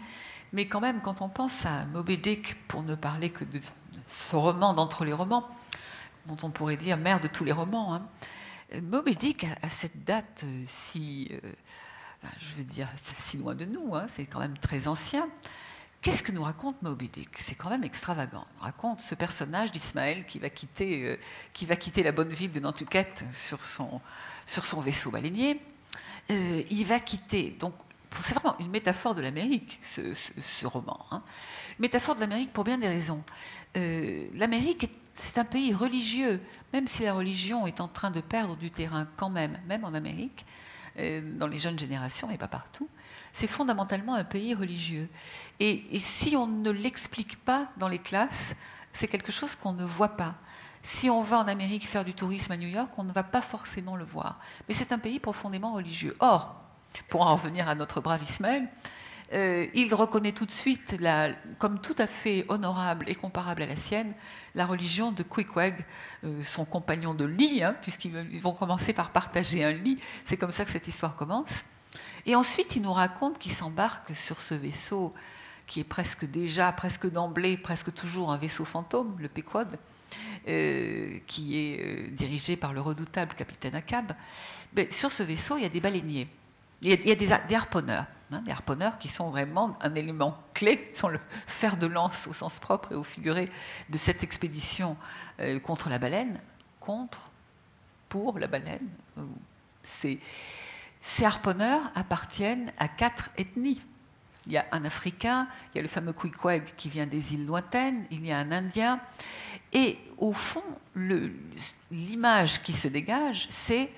mais 0.52 0.66
quand 0.66 0.80
même, 0.80 1.00
quand 1.02 1.22
on 1.22 1.28
pense 1.28 1.66
à 1.66 1.84
Moby 1.86 2.16
Dick, 2.16 2.56
pour 2.66 2.82
ne 2.82 2.96
parler 2.96 3.30
que 3.30 3.44
de 3.44 3.60
ce 4.06 4.36
roman 4.36 4.74
d'entre 4.74 5.04
les 5.04 5.12
romans, 5.12 5.48
dont 6.28 6.46
on 6.46 6.50
pourrait 6.50 6.76
dire 6.76 6.96
mère 6.96 7.20
de 7.20 7.28
tous 7.28 7.44
les 7.44 7.52
romans. 7.52 7.94
Hein. 7.94 8.08
À, 8.70 9.70
cette 9.70 10.04
date 10.04 10.42
euh, 10.44 10.62
si, 10.66 11.28
euh, 11.32 11.40
ben, 12.22 12.28
je 12.38 12.54
veux 12.58 12.64
dire, 12.64 12.88
si 12.96 13.38
loin 13.38 13.54
de 13.54 13.64
nous, 13.64 13.94
hein, 13.94 14.06
c'est 14.14 14.26
quand 14.26 14.40
même 14.40 14.58
très 14.58 14.88
ancien. 14.88 15.28
Qu'est-ce 16.02 16.22
que 16.22 16.30
nous 16.30 16.42
raconte 16.42 16.80
Moby 16.82 17.10
C'est 17.34 17.54
quand 17.54 17.70
même 17.70 17.82
extravagant. 17.82 18.44
On 18.60 18.64
raconte 18.64 19.00
ce 19.00 19.14
personnage 19.14 19.72
d'Ismaël 19.72 20.26
qui 20.26 20.38
va 20.38 20.50
quitter, 20.50 21.02
euh, 21.04 21.16
qui 21.52 21.66
va 21.66 21.76
quitter 21.76 22.02
la 22.02 22.12
bonne 22.12 22.32
ville 22.32 22.52
de 22.52 22.60
Nantucket 22.60 23.24
sur 23.32 23.64
son, 23.64 24.00
sur 24.46 24.64
son 24.64 24.80
vaisseau 24.80 25.10
baleinier. 25.10 25.60
il 26.28 26.84
va 26.84 27.00
quitter, 27.00 27.56
donc 27.58 27.74
c'est 28.22 28.34
vraiment 28.34 28.56
une 28.58 28.70
métaphore 28.70 29.14
de 29.14 29.22
l'Amérique, 29.22 29.80
ce, 29.82 30.66
roman. 30.66 30.98
Hein. 31.10 31.22
Métaphore 31.78 32.16
de 32.16 32.20
l'Amérique 32.20 32.52
pour 32.52 32.64
bien 32.64 32.78
des 32.78 32.88
raisons. 32.88 33.22
L'Amérique 33.74 34.84
est 34.84 35.07
c'est 35.18 35.38
un 35.38 35.44
pays 35.44 35.74
religieux, 35.74 36.40
même 36.72 36.86
si 36.86 37.02
la 37.02 37.12
religion 37.12 37.66
est 37.66 37.80
en 37.80 37.88
train 37.88 38.10
de 38.10 38.20
perdre 38.20 38.56
du 38.56 38.70
terrain 38.70 39.06
quand 39.16 39.30
même, 39.30 39.58
même 39.66 39.84
en 39.84 39.92
Amérique, 39.94 40.46
euh, 40.98 41.20
dans 41.38 41.46
les 41.46 41.58
jeunes 41.58 41.78
générations, 41.78 42.28
mais 42.28 42.38
pas 42.38 42.48
partout, 42.48 42.88
c'est 43.32 43.46
fondamentalement 43.46 44.14
un 44.14 44.24
pays 44.24 44.54
religieux. 44.54 45.08
Et, 45.60 45.98
si 46.00 46.36
on 46.36 46.46
ne 46.46 46.70
l'explique 46.70 47.36
pas 47.44 47.68
dans 47.76 47.88
les 47.88 47.98
classes, 47.98 48.54
c'est 48.92 49.08
quelque 49.08 49.32
chose 49.32 49.54
qu'on 49.54 49.72
ne 49.72 49.84
voit 49.84 50.16
pas. 50.16 50.36
Si 50.82 51.10
on 51.10 51.22
va 51.22 51.38
en 51.38 51.48
Amérique 51.48 51.86
faire 51.86 52.04
du 52.04 52.14
tourisme 52.14 52.52
à 52.52 52.56
New 52.56 52.68
York, 52.68 52.90
on 52.96 53.04
ne 53.04 53.12
va 53.12 53.22
pas 53.22 53.42
forcément 53.42 53.96
le 53.96 54.04
voir. 54.04 54.38
Mais 54.68 54.74
c'est 54.74 54.92
un 54.92 54.98
pays 54.98 55.18
profondément 55.18 55.74
religieux. 55.74 56.16
Or, 56.20 56.56
pour 57.08 57.22
en 57.22 57.34
revenir 57.34 57.68
à 57.68 57.74
notre 57.74 58.00
brave 58.00 58.22
Ismaël, 58.22 58.68
euh, 59.32 59.66
il 59.74 59.94
reconnaît 59.94 60.32
tout 60.32 60.46
de 60.46 60.52
suite, 60.52 60.96
comme 61.58 61.80
tout 61.80 61.94
à 61.98 62.06
fait 62.06 62.46
honorable 62.48 63.04
et 63.08 63.14
comparable 63.14 63.62
à 63.62 63.66
la 63.66 63.76
sienne, 63.76 64.14
la 64.54 64.64
religion 64.64 65.12
de 65.12 65.22
Queequeg, 65.22 65.84
euh, 66.24 66.42
son 66.42 66.64
compagnon 66.64 67.12
de 67.12 67.26
lit, 67.26 67.62
hein, 67.62 67.76
puisqu'ils 67.82 68.40
vont 68.40 68.54
commencer 68.54 68.94
par 68.94 69.10
partager 69.10 69.62
un 69.64 69.72
lit. 69.72 69.98
C'est 70.24 70.38
comme 70.38 70.52
ça 70.52 70.64
que 70.64 70.70
cette 70.70 70.88
histoire 70.88 71.14
commence. 71.14 71.64
Et 72.24 72.34
ensuite, 72.34 72.76
il 72.76 72.82
nous 72.82 72.92
raconte 72.92 73.38
qu'il 73.38 73.52
s'embarque 73.52 74.14
sur 74.14 74.40
ce 74.40 74.54
vaisseau 74.54 75.12
qui 75.66 75.80
est 75.80 75.84
presque 75.84 76.24
déjà, 76.24 76.72
presque 76.72 77.10
d'emblée, 77.10 77.58
presque 77.58 77.92
toujours 77.92 78.32
un 78.32 78.38
vaisseau 78.38 78.64
fantôme, 78.64 79.14
le 79.18 79.28
Pequod, 79.28 79.78
euh, 80.48 81.18
qui 81.26 81.58
est 81.58 82.10
dirigé 82.12 82.56
par 82.56 82.72
le 82.72 82.80
redoutable 82.80 83.34
capitaine 83.34 83.74
Akab. 83.74 84.14
Mais 84.74 84.90
sur 84.90 85.12
ce 85.12 85.22
vaisseau, 85.22 85.58
il 85.58 85.64
y 85.64 85.66
a 85.66 85.70
des 85.70 85.80
baleiniers, 85.80 86.28
il 86.82 87.06
y 87.06 87.12
a, 87.12 87.14
des 87.14 87.54
harponneurs. 87.54 88.06
Hein, 88.30 88.42
les 88.46 88.52
harponneurs 88.52 88.98
qui 88.98 89.08
sont 89.08 89.30
vraiment 89.30 89.76
un 89.80 89.94
élément 89.94 90.38
clé, 90.54 90.90
sont 90.92 91.08
le 91.08 91.20
fer 91.46 91.76
de 91.76 91.86
lance 91.86 92.26
au 92.26 92.32
sens 92.32 92.58
propre 92.58 92.92
et 92.92 92.94
au 92.94 93.04
figuré 93.04 93.48
de 93.88 93.98
cette 93.98 94.22
expédition 94.22 94.96
euh, 95.40 95.58
contre 95.60 95.88
la 95.88 95.98
baleine, 95.98 96.38
contre, 96.78 97.30
pour 98.08 98.38
la 98.38 98.46
baleine. 98.46 98.88
Ces, 99.82 100.20
ces 101.00 101.24
harponneurs 101.24 101.90
appartiennent 101.94 102.72
à 102.78 102.88
quatre 102.88 103.30
ethnies. 103.36 103.80
Il 104.46 104.52
y 104.52 104.58
a 104.58 104.66
un 104.72 104.84
Africain, 104.84 105.46
il 105.72 105.76
y 105.76 105.78
a 105.80 105.82
le 105.82 105.88
fameux 105.88 106.12
Queequeg 106.12 106.74
qui 106.76 106.88
vient 106.88 107.06
des 107.06 107.34
îles 107.34 107.44
lointaines, 107.44 108.06
il 108.10 108.24
y 108.26 108.32
a 108.32 108.38
un 108.38 108.50
Indien. 108.50 109.00
Et 109.72 109.98
au 110.16 110.32
fond, 110.32 110.64
l'image 111.90 112.62
qui 112.62 112.72
se 112.72 112.88
dégage, 112.88 113.46
c'est 113.50 113.90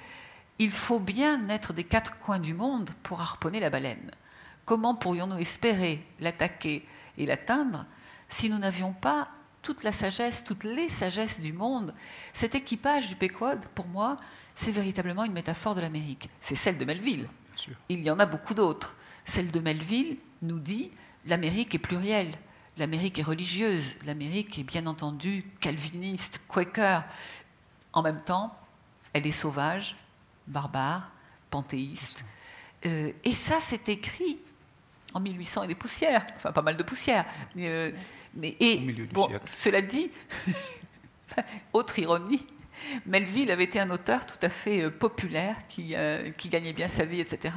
il 0.60 0.70
faut 0.70 1.00
bien 1.00 1.48
être 1.48 1.72
des 1.72 1.84
quatre 1.84 2.18
coins 2.18 2.38
du 2.38 2.54
monde 2.54 2.90
pour 3.02 3.20
harponner 3.20 3.58
la 3.58 3.70
baleine 3.70 4.12
comment 4.70 4.94
pourrions-nous 4.94 5.38
espérer 5.38 6.06
l'attaquer 6.20 6.86
et 7.18 7.26
l'atteindre 7.26 7.86
si 8.28 8.48
nous 8.48 8.58
n'avions 8.58 8.92
pas 8.92 9.28
toute 9.62 9.82
la 9.82 9.90
sagesse, 9.90 10.44
toutes 10.44 10.62
les 10.62 10.88
sagesses 10.88 11.40
du 11.40 11.52
monde? 11.52 11.92
Cet 12.32 12.54
équipage 12.54 13.08
du 13.08 13.16
Péquod, 13.16 13.58
pour 13.74 13.88
moi, 13.88 14.14
c'est 14.54 14.70
véritablement 14.70 15.24
une 15.24 15.32
métaphore 15.32 15.74
de 15.74 15.80
l'Amérique. 15.80 16.30
C'est 16.40 16.54
celle 16.54 16.78
de 16.78 16.84
Melville. 16.84 17.28
Il 17.88 18.04
y 18.04 18.12
en 18.12 18.20
a 18.20 18.26
beaucoup 18.26 18.54
d'autres. 18.54 18.94
Celle 19.24 19.50
de 19.50 19.58
Melville 19.58 20.18
nous 20.40 20.60
dit 20.60 20.92
l'Amérique 21.26 21.74
est 21.74 21.80
plurielle, 21.80 22.32
l'Amérique 22.78 23.18
est 23.18 23.24
religieuse, 23.24 23.96
l'Amérique 24.06 24.56
est 24.56 24.62
bien 24.62 24.86
entendu 24.86 25.44
calviniste, 25.60 26.40
quaker. 26.46 27.02
En 27.92 28.02
même 28.02 28.22
temps, 28.22 28.54
elle 29.14 29.26
est 29.26 29.32
sauvage, 29.32 29.96
barbare, 30.50 31.10
panthéiste. 31.50 32.24
Euh, 32.86 33.12
et 33.24 33.34
ça, 33.34 33.58
c'est 33.60 33.88
écrit 33.88 34.38
en 35.12 35.20
1800 35.20 35.64
et 35.64 35.68
des 35.68 35.74
poussières, 35.74 36.24
enfin 36.36 36.52
pas 36.52 36.62
mal 36.62 36.76
de 36.76 36.82
poussières. 36.82 37.24
Euh, 37.56 37.90
mais, 38.34 38.56
et, 38.60 38.80
cela 39.54 39.82
dit, 39.82 40.10
autre 41.72 41.98
ironie, 41.98 42.46
Melville 43.06 43.50
avait 43.50 43.64
été 43.64 43.78
un 43.78 43.90
auteur 43.90 44.24
tout 44.24 44.38
à 44.40 44.48
fait 44.48 44.82
euh, 44.82 44.90
populaire 44.90 45.56
qui, 45.68 45.94
qui 46.38 46.48
gagnait 46.48 46.72
bien 46.72 46.88
sa 46.88 47.04
vie, 47.04 47.20
etc. 47.20 47.54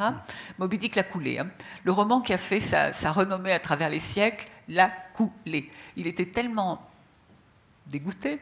Moby 0.58 0.78
Dick 0.78 0.96
l'a 0.96 1.04
coulé. 1.04 1.40
Hein. 1.40 1.50
Le 1.84 1.92
roman 1.92 2.22
qui 2.22 2.34
a 2.34 2.38
fait 2.38 2.60
sa, 2.60 2.92
sa, 2.92 3.12
renommée 3.12 3.54
à 3.54 3.60
travers 3.60 3.90
les 3.90 4.00
siècles 4.00 4.48
l'a 4.68 4.92
coulé. 5.14 5.70
Il 5.96 6.08
était 6.08 6.26
tellement 6.26 6.90
dégoûté 7.88 8.40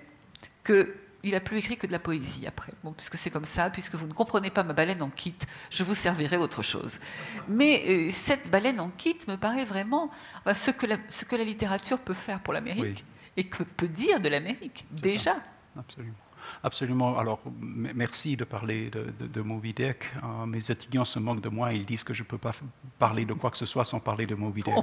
que 0.64 0.95
il 1.24 1.32
n'a 1.32 1.39
plus 1.39 1.57
écrit 1.57 1.78
que 1.78 1.88
de 1.88 1.91
la 1.91 1.99
poésie 1.99 2.47
après. 2.47 2.74
Bon, 2.84 2.93
puisque 2.93 3.17
c'est 3.17 3.30
comme 3.30 3.45
ça, 3.45 3.69
puisque 3.69 3.95
vous 3.95 4.07
ne 4.07 4.13
comprenez 4.13 4.49
pas 4.49 4.63
ma 4.63 4.74
baleine 4.74 5.01
en 5.01 5.09
kit, 5.09 5.36
je 5.69 5.84
vous 5.84 5.95
servirai 5.95 6.38
autre 6.38 6.61
chose. 6.63 6.99
Mais 7.47 7.84
euh, 7.88 8.11
cette 8.11 8.49
baleine 8.49 8.80
en 8.80 8.89
kit 8.89 9.17
me 9.28 9.36
paraît 9.36 9.65
vraiment 9.65 10.09
ce, 10.53 10.72
que 10.72 10.86
la, 10.86 10.97
ce 11.09 11.26
que 11.26 11.36
la 11.36 11.43
littérature 11.43 11.99
peut 11.99 12.13
faire 12.13 12.39
pour 12.39 12.53
l'Amérique 12.53 13.05
et 13.38 13.45
que 13.45 13.63
peut 13.63 13.88
dire 13.88 14.19
de 14.19 14.30
l'Amérique, 14.30 14.86
déjà. 14.91 15.38
Absolument. 15.78 16.15
Absolument. 16.64 17.18
Alors, 17.18 17.39
merci 17.60 18.38
de 18.38 18.43
parler 18.43 18.91
de, 18.91 19.41
Moby 19.41 19.74
Dick. 19.74 19.97
Euh, 20.24 20.45
mes 20.45 20.72
étudiants 20.72 21.06
se 21.06 21.20
moquent 21.20 21.41
de 21.41 21.49
moi. 21.49 21.74
Ils 21.74 21.86
disent 21.86 22.04
que 22.04 22.14
je 22.14 22.24
ne 22.24 22.28
peux 22.28 22.38
pas 22.38 22.52
parler 22.99 23.26
de 23.26 23.34
quoi 23.34 23.49
que 23.52 23.58
ce 23.58 23.66
soit 23.66 23.86
sans 23.86 23.99
parler 23.99 24.26
de 24.26 24.36
Moby 24.36 24.64
Dick. 24.64 24.74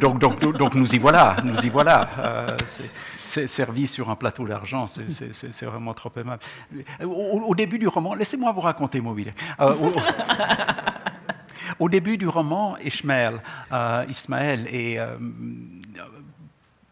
donc, 0.00 0.40
donc, 0.40 0.74
nous 0.74 0.94
y 0.94 0.98
voilà. 0.98 1.36
Nous 1.44 1.66
y 1.66 1.68
voilà. 1.68 2.08
Euh, 2.18 2.56
c'est 3.16 3.46
servi 3.46 3.86
sur 3.86 4.10
un 4.10 4.16
plateau 4.16 4.46
d'argent. 4.46 4.86
C'est 4.86 5.66
vraiment 5.66 5.94
trop 5.94 6.12
aimable. 6.16 6.42
Au, 7.02 7.54
début 7.54 7.78
du 7.78 7.88
roman, 7.88 8.14
laissez-moi 8.14 8.52
vous 8.52 8.60
raconter 8.60 9.00
Moby 9.00 9.24
Dick. 9.24 9.34
Euh, 9.60 9.74
au, 11.78 11.88
début 11.88 12.16
du 12.16 12.28
roman, 12.28 12.76
Ishmael, 12.78 13.40
Ismaël 14.08 14.66
est 14.68 14.98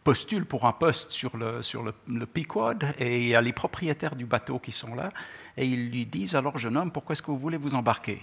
postule 0.04 0.44
pour 0.44 0.66
un 0.66 0.72
poste 0.72 1.10
sur 1.10 1.36
le, 1.36 1.62
sur 1.62 1.82
le, 1.82 2.26
Pequod 2.26 2.84
et 2.98 3.22
il 3.22 3.28
y 3.28 3.34
a 3.34 3.40
les 3.40 3.54
propriétaires 3.54 4.14
du 4.14 4.26
bateau 4.26 4.58
qui 4.58 4.70
sont 4.70 4.94
là 4.94 5.10
et 5.56 5.66
ils 5.66 5.90
lui 5.90 6.04
disent 6.04 6.34
alors 6.34 6.58
jeune 6.58 6.76
homme 6.76 6.92
pourquoi 6.92 7.14
est-ce 7.14 7.22
que 7.22 7.30
vous 7.30 7.38
voulez 7.38 7.56
vous 7.56 7.74
embarquer? 7.74 8.20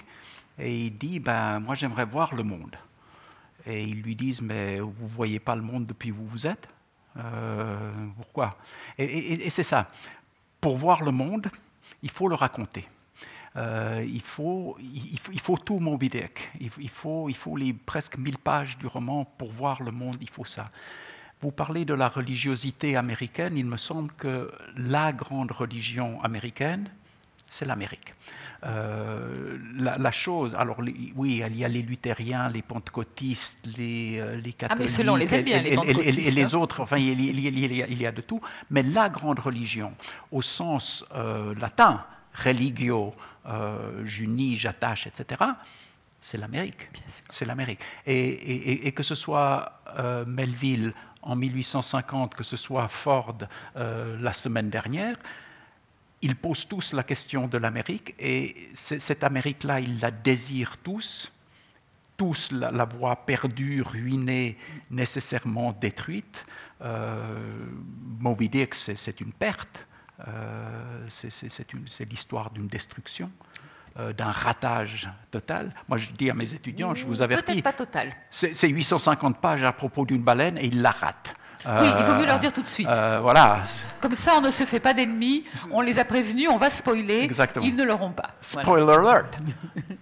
Et 0.59 0.85
il 0.85 0.97
dit 0.97 1.19
ben 1.19 1.59
moi 1.59 1.73
j'aimerais 1.73 2.05
voir 2.05 2.35
le 2.35 2.43
monde. 2.43 2.75
Et 3.65 3.83
ils 3.83 4.01
lui 4.01 4.15
disent 4.15 4.41
mais 4.41 4.79
vous 4.79 5.07
voyez 5.07 5.39
pas 5.39 5.55
le 5.55 5.63
monde 5.63 5.85
depuis 5.85 6.11
où 6.11 6.23
vous 6.23 6.45
êtes? 6.45 6.69
Euh, 7.17 7.91
pourquoi? 8.15 8.57
Et, 8.97 9.49
c'est 9.49 9.63
ça. 9.63 9.89
Pour 10.61 10.77
voir 10.77 11.03
le 11.03 11.11
monde 11.11 11.49
il 12.03 12.11
faut 12.11 12.27
le 12.27 12.35
raconter. 12.35 12.87
Euh, 13.57 14.05
il, 14.07 14.21
faut, 14.21 14.77
il, 14.79 15.19
faut, 15.19 15.31
il, 15.33 15.39
faut, 15.39 15.57
tout 15.57 15.79
Moby 15.79 16.09
Dick. 16.09 16.51
Il, 16.59 16.89
faut, 16.89 17.27
il 17.27 17.35
faut 17.35 17.57
les 17.57 17.73
presque 17.73 18.17
1000 18.17 18.37
pages 18.37 18.77
du 18.77 18.87
roman 18.87 19.25
pour 19.25 19.51
voir 19.51 19.83
le 19.83 19.91
monde, 19.91 20.17
il 20.21 20.29
faut 20.29 20.45
ça. 20.45 20.69
Vous 21.41 21.51
parlez 21.51 21.85
de 21.85 21.93
la 21.93 22.09
religiosité 22.09 22.95
américaine, 22.95 23.57
il 23.57 23.65
me 23.65 23.77
semble 23.77 24.11
que 24.13 24.51
la 24.77 25.11
grande 25.11 25.51
religion 25.51 26.21
américaine, 26.23 26.89
c'est 27.49 27.65
l'Amérique. 27.65 28.13
Euh, 28.63 29.57
la, 29.75 30.11
chose, 30.11 30.53
alors 30.55 30.79
oui, 31.15 31.43
il 31.43 31.57
y 31.57 31.65
a 31.65 31.67
les 31.67 31.81
luthériens, 31.81 32.47
les 32.47 32.61
pentecôtistes, 32.61 33.57
les, 33.75 34.19
euh, 34.19 34.35
les 34.35 34.53
catholiques, 34.53 34.69
ah 34.69 34.75
mais 34.75 34.87
selon 34.87 35.15
les 35.15 35.33
et, 35.33 35.41
les, 35.41 36.31
les, 36.31 36.55
autres, 36.55 36.81
enfin 36.81 36.97
il 36.97 37.99
y, 37.99 38.05
a, 38.05 38.11
de 38.11 38.21
tout, 38.21 38.39
mais 38.69 38.83
la 38.83 39.09
grande 39.09 39.39
religion, 39.39 39.93
au 40.31 40.43
sens 40.43 41.03
euh, 41.15 41.55
latin, 41.55 42.05
religio, 42.35 43.15
j'unis, 44.03 44.57
j'attache, 44.57 45.07
etc., 45.07 45.41
c'est 46.19 46.37
l'Amérique. 46.37 46.87
C'est 47.31 47.45
l'Amérique. 47.45 47.79
Et, 48.05 48.87
et, 48.87 48.91
que 48.91 49.01
ce 49.01 49.15
soit 49.15 49.81
Melville 50.27 50.93
en 51.21 51.35
1850, 51.35 52.35
que 52.35 52.43
ce 52.43 52.57
soit 52.57 52.87
Ford 52.87 53.37
euh, 53.75 54.17
la 54.19 54.33
semaine 54.33 54.69
dernière, 54.69 55.15
ils 56.21 56.35
posent 56.35 56.67
tous 56.67 56.93
la 56.93 57.03
question 57.03 57.47
de 57.47 57.57
l'Amérique 57.57 58.15
et 58.19 58.55
cette 58.75 59.23
Amérique-là, 59.23 59.79
ils 59.79 59.99
la 59.99 60.11
désirent 60.11 60.77
tous, 60.77 61.31
tous 62.15 62.51
la, 62.51 62.85
voient 62.85 63.25
perdue, 63.25 63.81
ruinée, 63.81 64.57
nécessairement 64.91 65.71
détruite. 65.73 66.45
Euh, 66.81 67.65
Moby 68.19 68.49
Dick, 68.49 68.75
c'est 68.75 69.19
une 69.19 69.33
perte, 69.33 69.87
euh, 70.27 71.05
c'est 71.09 72.09
l'histoire 72.09 72.51
d'une 72.51 72.67
destruction. 72.67 73.31
Euh, 73.99 74.13
d'un 74.13 74.31
ratage 74.31 75.09
total. 75.31 75.73
Moi, 75.89 75.97
je 75.97 76.11
dis 76.11 76.29
à 76.29 76.33
mes 76.33 76.53
étudiants, 76.53 76.95
je 76.95 77.05
vous 77.05 77.21
avertis. 77.21 77.43
Peut-être 77.43 77.63
pas 77.63 77.73
total. 77.73 78.07
C'est 78.29 78.69
850 78.69 79.41
pages 79.41 79.63
à 79.63 79.73
propos 79.73 80.05
d'une 80.05 80.21
baleine 80.21 80.57
et 80.57 80.67
ils 80.67 80.81
la 80.81 80.91
ratent. 80.91 81.35
oui, 81.65 81.87
il 81.99 82.05
vaut 82.05 82.15
mieux 82.15 82.25
leur 82.25 82.39
dire 82.39 82.53
tout 82.53 82.61
de 82.61 82.69
suite. 82.69 82.87
Euh, 82.87 83.19
voilà. 83.21 83.59
Comme 83.99 84.15
ça, 84.15 84.35
on 84.37 84.41
ne 84.41 84.49
se 84.49 84.63
fait 84.63 84.79
pas 84.79 84.93
d'ennemis, 84.93 85.43
on 85.71 85.81
les 85.81 85.99
a 85.99 86.05
prévenus, 86.05 86.47
on 86.49 86.55
va 86.55 86.69
spoiler, 86.69 87.19
Exactement. 87.19 87.65
ils 87.65 87.75
ne 87.75 87.83
l'auront 87.83 88.11
pas. 88.11 88.29
Spoiler 88.39 88.93
alert. 88.93 89.37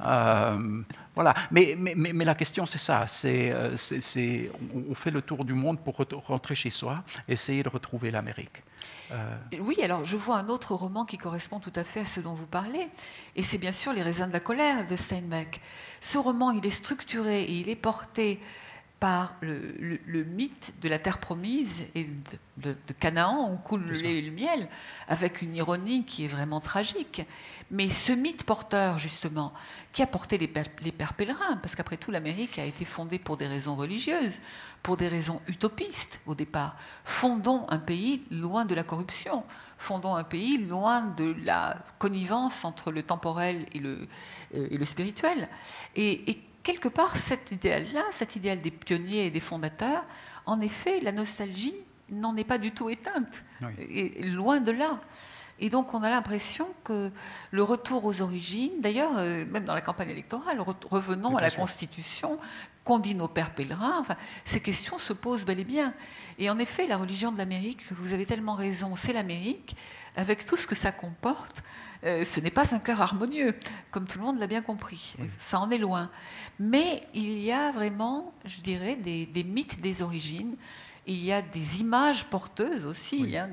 Euh, 0.01 0.81
voilà. 1.15 1.33
Mais, 1.51 1.75
mais, 1.77 1.95
mais, 1.95 2.25
la 2.25 2.35
question, 2.35 2.65
c'est 2.65 2.77
ça. 2.77 3.05
C'est, 3.07 3.53
on 4.89 4.95
fait 4.95 5.11
le 5.11 5.21
tour 5.21 5.45
du 5.45 5.53
monde 5.53 5.79
pour 5.79 5.97
rentrer 6.27 6.55
chez 6.55 6.69
soi, 6.69 7.03
essayer 7.27 7.63
de 7.63 7.69
retrouver 7.69 8.11
l'Amérique. 8.11 8.63
Euh, 9.11 9.37
oui, 9.59 9.77
alors 9.81 10.05
je 10.05 10.15
vois 10.15 10.37
un 10.37 10.49
autre 10.49 10.75
roman 10.75 11.03
qui 11.03 11.17
correspond 11.17 11.59
tout 11.59 11.73
à 11.75 11.83
fait 11.83 12.01
à 12.01 12.05
ce 12.05 12.19
dont 12.19 12.33
vous 12.33 12.45
parlez, 12.45 12.87
et 13.35 13.43
c'est 13.43 13.57
bien 13.57 13.71
sûr 13.71 13.91
Les 13.91 14.03
raisins 14.03 14.27
de 14.27 14.33
la 14.33 14.39
colère 14.39 14.85
de 14.85 14.95
Steinbeck. 14.95 15.61
Ce 15.99 16.17
roman, 16.17 16.51
il 16.51 16.65
est 16.65 16.71
structuré 16.71 17.43
et 17.43 17.53
il 17.53 17.69
est 17.69 17.75
porté 17.75 18.39
par 18.99 19.35
le, 19.41 20.23
mythe 20.25 20.73
de 20.81 20.89
la 20.89 20.99
terre 20.99 21.19
promise 21.19 21.83
et 21.95 22.07
de, 22.57 22.75
Canaan, 22.99 23.53
où 23.53 23.57
coule 23.57 23.83
le 23.83 23.93
lait 23.93 24.17
et 24.17 24.21
le 24.21 24.31
miel, 24.31 24.67
avec 25.07 25.41
une 25.41 25.55
ironie 25.55 26.03
qui 26.03 26.25
est 26.25 26.27
vraiment 26.27 26.59
tragique. 26.59 27.25
Mais 27.71 27.89
ce 27.89 28.11
mythe 28.11 28.43
porteur, 28.43 28.97
justement, 28.97 29.53
qui 29.93 30.01
a 30.01 30.07
porté 30.07 30.37
les, 30.37 30.51
les 30.81 30.91
pères 30.91 31.13
pèlerins, 31.13 31.55
parce 31.57 31.75
qu'après 31.75 31.95
tout, 31.95 32.11
l'Amérique 32.11 32.59
a 32.59 32.65
été 32.65 32.83
fondée 32.83 33.19
pour 33.19 33.37
des 33.37 33.47
raisons 33.47 33.77
religieuses, 33.77 34.41
pour 34.83 34.97
des 34.97 35.07
raisons 35.07 35.41
utopistes 35.47 36.19
au 36.25 36.35
départ. 36.35 36.75
Fondons 37.05 37.65
un 37.69 37.79
pays 37.79 38.23
loin 38.31 38.65
de 38.65 38.75
la 38.75 38.83
corruption, 38.83 39.45
fondons 39.77 40.15
un 40.15 40.25
pays 40.25 40.57
loin 40.57 41.03
de 41.03 41.33
la 41.43 41.77
connivence 41.99 42.65
entre 42.65 42.91
le 42.91 43.03
temporel 43.03 43.65
et 43.73 43.79
le, 43.79 44.07
euh, 44.55 44.67
et 44.69 44.77
le 44.77 44.85
spirituel. 44.85 45.47
Et, 45.95 46.29
et 46.29 46.48
quelque 46.63 46.89
part, 46.89 47.17
cet 47.17 47.51
idéal-là, 47.51 48.03
cet 48.11 48.35
idéal 48.35 48.61
des 48.61 48.71
pionniers 48.71 49.25
et 49.25 49.31
des 49.31 49.39
fondateurs, 49.39 50.03
en 50.45 50.61
effet, 50.61 50.99
la 50.99 51.11
nostalgie 51.11 51.75
n'en 52.09 52.35
est 52.37 52.43
pas 52.43 52.57
du 52.57 52.71
tout 52.71 52.89
éteinte, 52.89 53.43
et 53.77 54.23
loin 54.23 54.59
de 54.59 54.71
là. 54.71 54.99
Et 55.61 55.69
donc 55.69 55.93
on 55.93 56.03
a 56.03 56.09
l'impression 56.09 56.67
que 56.83 57.11
le 57.51 57.63
retour 57.63 58.05
aux 58.05 58.21
origines, 58.21 58.79
d'ailleurs, 58.79 59.17
euh, 59.17 59.45
même 59.45 59.65
dans 59.65 59.73
la 59.73 59.81
campagne 59.81 60.09
électorale, 60.09 60.61
revenons 60.89 61.35
à 61.35 61.41
la 61.41 61.51
Constitution, 61.51 62.39
qu'ont 62.83 62.99
dit 62.99 63.13
nos 63.13 63.27
pères 63.27 63.53
pèlerins, 63.53 63.97
enfin, 63.99 64.15
ces 64.45 64.61
questions 64.61 64.97
se 64.97 65.13
posent 65.13 65.45
bel 65.45 65.59
et 65.59 65.65
bien. 65.65 65.93
Et 66.37 66.49
en 66.49 66.57
effet, 66.59 66.87
la 66.87 66.97
religion 66.97 67.31
de 67.31 67.37
l'Amérique, 67.37 67.83
vous 67.91 68.13
avez 68.13 68.25
tellement 68.25 68.55
raison, 68.55 68.95
c'est 68.95 69.13
l'Amérique, 69.13 69.75
avec 70.15 70.45
tout 70.45 70.55
ce 70.55 70.65
que 70.65 70.75
ça 70.75 70.91
comporte. 70.91 71.61
Euh, 72.05 72.23
ce 72.23 72.39
n'est 72.39 72.51
pas 72.51 72.73
un 72.73 72.79
cœur 72.79 73.01
harmonieux, 73.01 73.55
comme 73.91 74.07
tout 74.07 74.19
le 74.19 74.25
monde 74.25 74.39
l'a 74.39 74.47
bien 74.47 74.61
compris. 74.61 75.15
Ça 75.37 75.59
en 75.59 75.69
est 75.69 75.77
loin. 75.77 76.09
Mais 76.59 77.01
il 77.13 77.39
y 77.39 77.51
a 77.51 77.71
vraiment, 77.71 78.33
je 78.45 78.61
dirais, 78.61 78.95
des, 78.95 79.43
mythes 79.43 79.81
des 79.81 80.01
origines. 80.01 80.55
Il 81.07 81.23
y 81.23 81.33
a 81.33 81.41
des 81.41 81.81
images 81.81 82.25
porteuses 82.25 82.85
aussi. 82.85 83.35
Hein, 83.35 83.49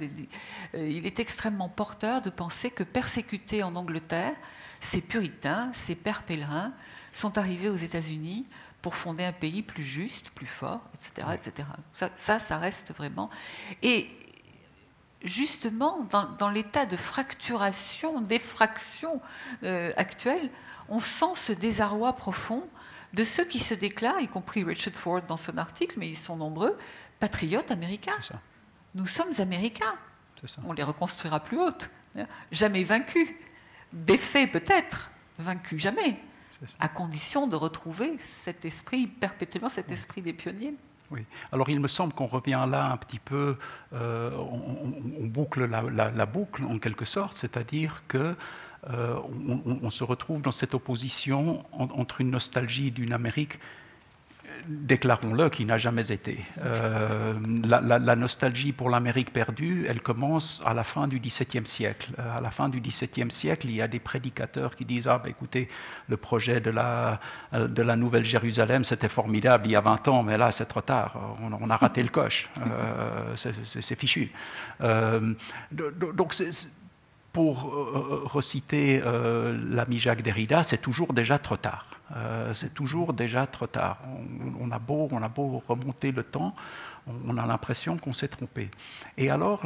euh, 0.74 0.88
il 0.88 1.06
est 1.06 1.18
extrêmement 1.18 1.68
porteur 1.68 2.20
de 2.20 2.30
penser 2.30 2.70
que 2.70 2.82
persécutés 2.82 3.62
en 3.62 3.74
Angleterre, 3.74 4.34
ces 4.80 5.00
puritains, 5.00 5.70
ces 5.72 5.94
pères 5.94 6.22
pèlerins, 6.22 6.72
sont 7.12 7.38
arrivés 7.38 7.70
aux 7.70 7.76
États-Unis 7.76 8.46
pour 8.82 8.94
fonder 8.94 9.24
un 9.24 9.32
pays 9.32 9.62
plus 9.62 9.82
juste, 9.82 10.30
plus 10.30 10.46
fort, 10.46 10.82
etc. 10.94 11.28
etc. 11.34 11.68
Ça, 11.92 12.10
ça, 12.14 12.38
ça 12.38 12.58
reste 12.58 12.92
vraiment. 12.94 13.30
Et 13.82 14.10
justement, 15.22 16.06
dans, 16.38 16.50
l'état 16.50 16.86
de 16.86 16.96
fracturation, 16.96 18.20
d'effraction 18.20 19.20
euh, 19.62 19.92
actuelle, 19.96 20.50
on 20.88 21.00
sent 21.00 21.34
ce 21.34 21.52
désarroi 21.52 22.12
profond 22.14 22.66
de 23.12 23.24
ceux 23.24 23.44
qui 23.44 23.58
se 23.58 23.74
déclarent, 23.74 24.20
y 24.20 24.28
compris 24.28 24.62
Richard 24.62 24.94
Ford 24.94 25.22
dans 25.22 25.36
son 25.36 25.56
article, 25.58 25.98
mais 25.98 26.08
ils 26.08 26.16
sont 26.16 26.36
nombreux, 26.36 26.76
patriotes 27.18 27.70
américains. 27.70 28.18
Nous 28.94 29.06
sommes 29.06 29.32
américains. 29.38 29.94
On 30.64 30.72
les 30.72 30.82
reconstruira 30.82 31.40
plus 31.40 31.58
hautes. 31.58 31.90
Hein. 32.16 32.26
Jamais 32.52 32.84
vaincus. 32.84 33.28
Défaits 33.92 34.50
peut-être, 34.52 35.10
vaincus 35.38 35.80
jamais, 35.80 36.20
à 36.78 36.88
condition 36.88 37.46
de 37.46 37.56
retrouver 37.56 38.16
cet 38.18 38.64
esprit, 38.64 39.06
perpétuellement 39.06 39.68
cet 39.68 39.90
esprit 39.90 40.22
des 40.22 40.32
pionniers. 40.32 40.74
Alors 41.52 41.70
il 41.70 41.80
me 41.80 41.88
semble 41.88 42.12
qu'on 42.12 42.26
revient 42.26 42.64
là 42.68 42.90
un 42.90 42.96
petit 42.96 43.18
peu, 43.18 43.56
euh, 43.92 44.30
on, 44.36 45.26
boucle 45.26 45.64
la, 45.64 46.26
boucle 46.26 46.64
en 46.64 46.78
quelque 46.78 47.04
sorte, 47.04 47.36
c'est-à-dire 47.36 48.02
que 48.08 48.34
euh, 48.90 49.16
on, 49.82 49.90
se 49.90 50.04
retrouve 50.04 50.42
dans 50.42 50.52
cette 50.52 50.74
opposition 50.74 51.64
entre 51.72 52.20
une 52.20 52.30
nostalgie 52.30 52.90
d'une 52.90 53.12
Amérique 53.12 53.58
déclarons-le, 54.66 55.48
qui 55.48 55.64
n'a 55.64 55.78
jamais 55.78 56.12
été. 56.12 56.44
Euh, 56.64 57.34
la, 57.64 58.16
nostalgie 58.16 58.72
pour 58.72 58.90
l'Amérique 58.90 59.32
perdue, 59.32 59.86
elle 59.88 60.00
commence 60.00 60.62
à 60.64 60.74
la 60.74 60.84
fin 60.84 61.08
du 61.08 61.18
XVIIe 61.18 61.66
siècle. 61.66 62.12
Euh, 62.18 62.36
à 62.36 62.40
la 62.40 62.50
fin 62.50 62.68
du 62.68 62.80
XVIIe 62.80 63.30
siècle, 63.30 63.68
il 63.68 63.76
y 63.76 63.82
a 63.82 63.88
des 63.88 63.98
prédicateurs 63.98 64.76
qui 64.76 64.84
disent 64.84 65.08
Ah, 65.08 65.18
ben, 65.22 65.30
écoutez, 65.30 65.68
le 66.08 66.16
projet 66.16 66.60
de 66.60 66.70
la, 66.70 67.20
de 67.52 67.82
la 67.82 67.96
Nouvelle 67.96 68.24
Jérusalem, 68.24 68.84
c'était 68.84 69.08
formidable 69.08 69.66
il 69.66 69.72
y 69.72 69.76
a 69.76 69.80
20 69.80 70.08
ans, 70.08 70.22
mais 70.22 70.38
là, 70.38 70.50
c'est 70.50 70.66
trop 70.66 70.80
tard. 70.80 71.36
On, 71.42 71.70
a 71.70 71.76
raté 71.76 72.02
le 72.02 72.08
coche. 72.08 72.48
Euh, 72.60 73.34
c'est 73.36 73.98
fichu. 73.98 74.30
donc, 75.72 76.34
pour 77.32 77.70
reciter 78.32 79.02
l'ami 79.70 79.98
Jacques 79.98 80.22
Derrida, 80.22 80.62
c'est 80.62 80.78
toujours 80.78 81.12
déjà 81.12 81.38
trop 81.38 81.56
tard. 81.56 81.95
Euh, 82.14 82.54
c'est 82.54 82.72
toujours 82.72 83.12
déjà 83.12 83.46
trop 83.46 83.66
tard. 83.66 83.98
On, 84.60 84.70
a 84.70 84.78
beau, 84.78 85.08
remonter 85.66 86.12
le 86.12 86.22
temps, 86.22 86.54
on, 87.26 87.36
a 87.36 87.46
l'impression 87.46 87.96
qu'on 87.96 88.12
s'est 88.12 88.28
trompé. 88.28 88.70
Et 89.16 89.30
alors, 89.30 89.64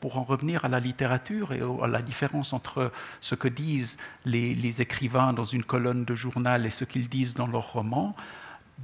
pour 0.00 0.18
en 0.18 0.24
revenir 0.24 0.64
à 0.64 0.68
la 0.68 0.80
littérature 0.80 1.52
et 1.52 1.60
à 1.82 1.86
la 1.86 2.02
différence 2.02 2.52
entre 2.52 2.90
ce 3.20 3.34
que 3.34 3.48
disent 3.48 3.98
les, 4.24 4.82
écrivains 4.82 5.32
dans 5.32 5.44
une 5.44 5.64
colonne 5.64 6.04
de 6.04 6.14
journal 6.14 6.66
et 6.66 6.70
ce 6.70 6.84
qu'ils 6.84 7.08
disent 7.08 7.34
dans 7.34 7.46
leurs 7.46 7.72
romans, 7.72 8.16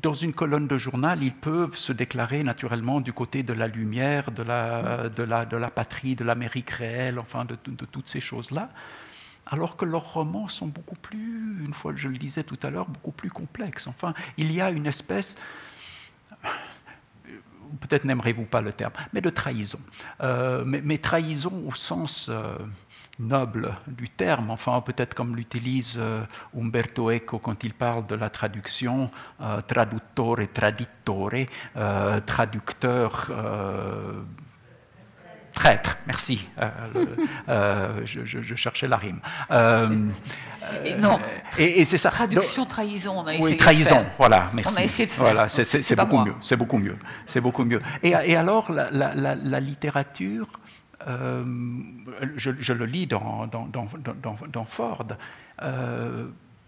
dans 0.02 0.14
une 0.14 0.34
colonne 0.34 0.68
de 0.68 0.76
journal, 0.76 1.22
ils 1.22 1.34
peuvent 1.34 1.76
se 1.76 1.92
déclarer 1.92 2.42
naturellement 2.42 3.00
du 3.00 3.14
côté 3.14 3.42
de 3.42 3.54
la 3.54 3.66
lumière, 3.66 4.30
de 4.30 4.42
la, 4.42 5.70
patrie, 5.70 6.14
de 6.14 6.22
l'Amérique 6.22 6.70
réelle, 6.70 7.18
enfin 7.18 7.46
de 7.46 7.56
toutes 7.86 8.08
ces 8.08 8.20
choses-là 8.20 8.68
alors 9.46 9.76
que 9.76 9.84
leurs 9.84 10.12
romans 10.12 10.48
sont 10.48 10.66
beaucoup 10.66 10.96
plus, 10.96 11.64
une 11.64 11.74
fois 11.74 11.92
je 11.94 12.08
le 12.08 12.18
disais 12.18 12.42
tout 12.42 12.58
à 12.62 12.70
l'heure, 12.70 12.88
beaucoup 12.88 13.12
plus 13.12 13.30
complexes. 13.30 13.86
Enfin, 13.86 14.12
il 14.36 14.52
y 14.52 14.60
a 14.60 14.70
une 14.70 14.86
espèce, 14.86 15.36
peut-être 17.80 18.04
n'aimerez-vous 18.04 18.44
pas 18.44 18.60
le 18.60 18.72
terme, 18.72 18.92
mais 19.12 19.20
de 19.20 19.30
trahison. 19.30 19.78
Euh, 20.22 20.64
mais, 20.66 20.98
trahison 20.98 21.64
au 21.66 21.74
sens 21.74 22.28
euh, 22.28 22.56
noble 23.18 23.74
du 23.86 24.08
terme, 24.08 24.50
enfin 24.50 24.80
peut-être 24.80 25.14
comme 25.14 25.36
l'utilise 25.36 25.96
euh, 25.98 26.24
Umberto 26.56 27.10
Eco 27.10 27.38
quand 27.38 27.64
il 27.64 27.72
parle 27.72 28.06
de 28.06 28.14
la 28.14 28.30
traduction, 28.30 29.10
traduttore, 29.66 30.38
traditore, 30.52 31.30
traducteur 32.26 33.30
Traître, 35.56 35.96
merci. 36.06 36.46
Euh, 36.58 36.68
euh, 37.48 38.00
je, 38.04 38.54
cherchais 38.54 38.86
la 38.86 38.98
rime. 38.98 39.20
Euh, 39.50 40.10
et 40.84 40.94
non. 40.94 41.18
Et, 41.56 41.86
c'est 41.86 41.96
ça. 41.96 42.10
Traduction 42.10 42.66
trahison, 42.66 43.20
on 43.20 43.26
a 43.26 43.32
essayé 43.32 43.52
oui, 43.52 43.56
trahison, 43.56 44.04
voilà, 44.18 44.50
merci. 44.52 44.76
On 44.76 44.82
a 44.82 44.84
essayé 44.84 45.06
de 45.06 45.12
faire. 45.12 45.24
Voilà, 45.24 45.48
c'est 45.48 45.96
beaucoup 45.96 46.18
mieux. 46.18 46.34
C'est 46.42 46.56
beaucoup 46.58 46.76
mieux. 46.76 46.98
C'est 47.24 47.40
beaucoup 47.40 47.64
mieux. 47.64 47.80
Et, 48.02 48.36
alors, 48.36 48.70
la, 48.70 49.60
littérature, 49.60 50.46
je, 51.06 52.72
le 52.74 52.84
lis 52.84 53.06
dans, 53.06 53.46
dans, 53.46 53.66
dans, 53.66 54.36
dans 54.52 54.64
Ford, 54.66 55.06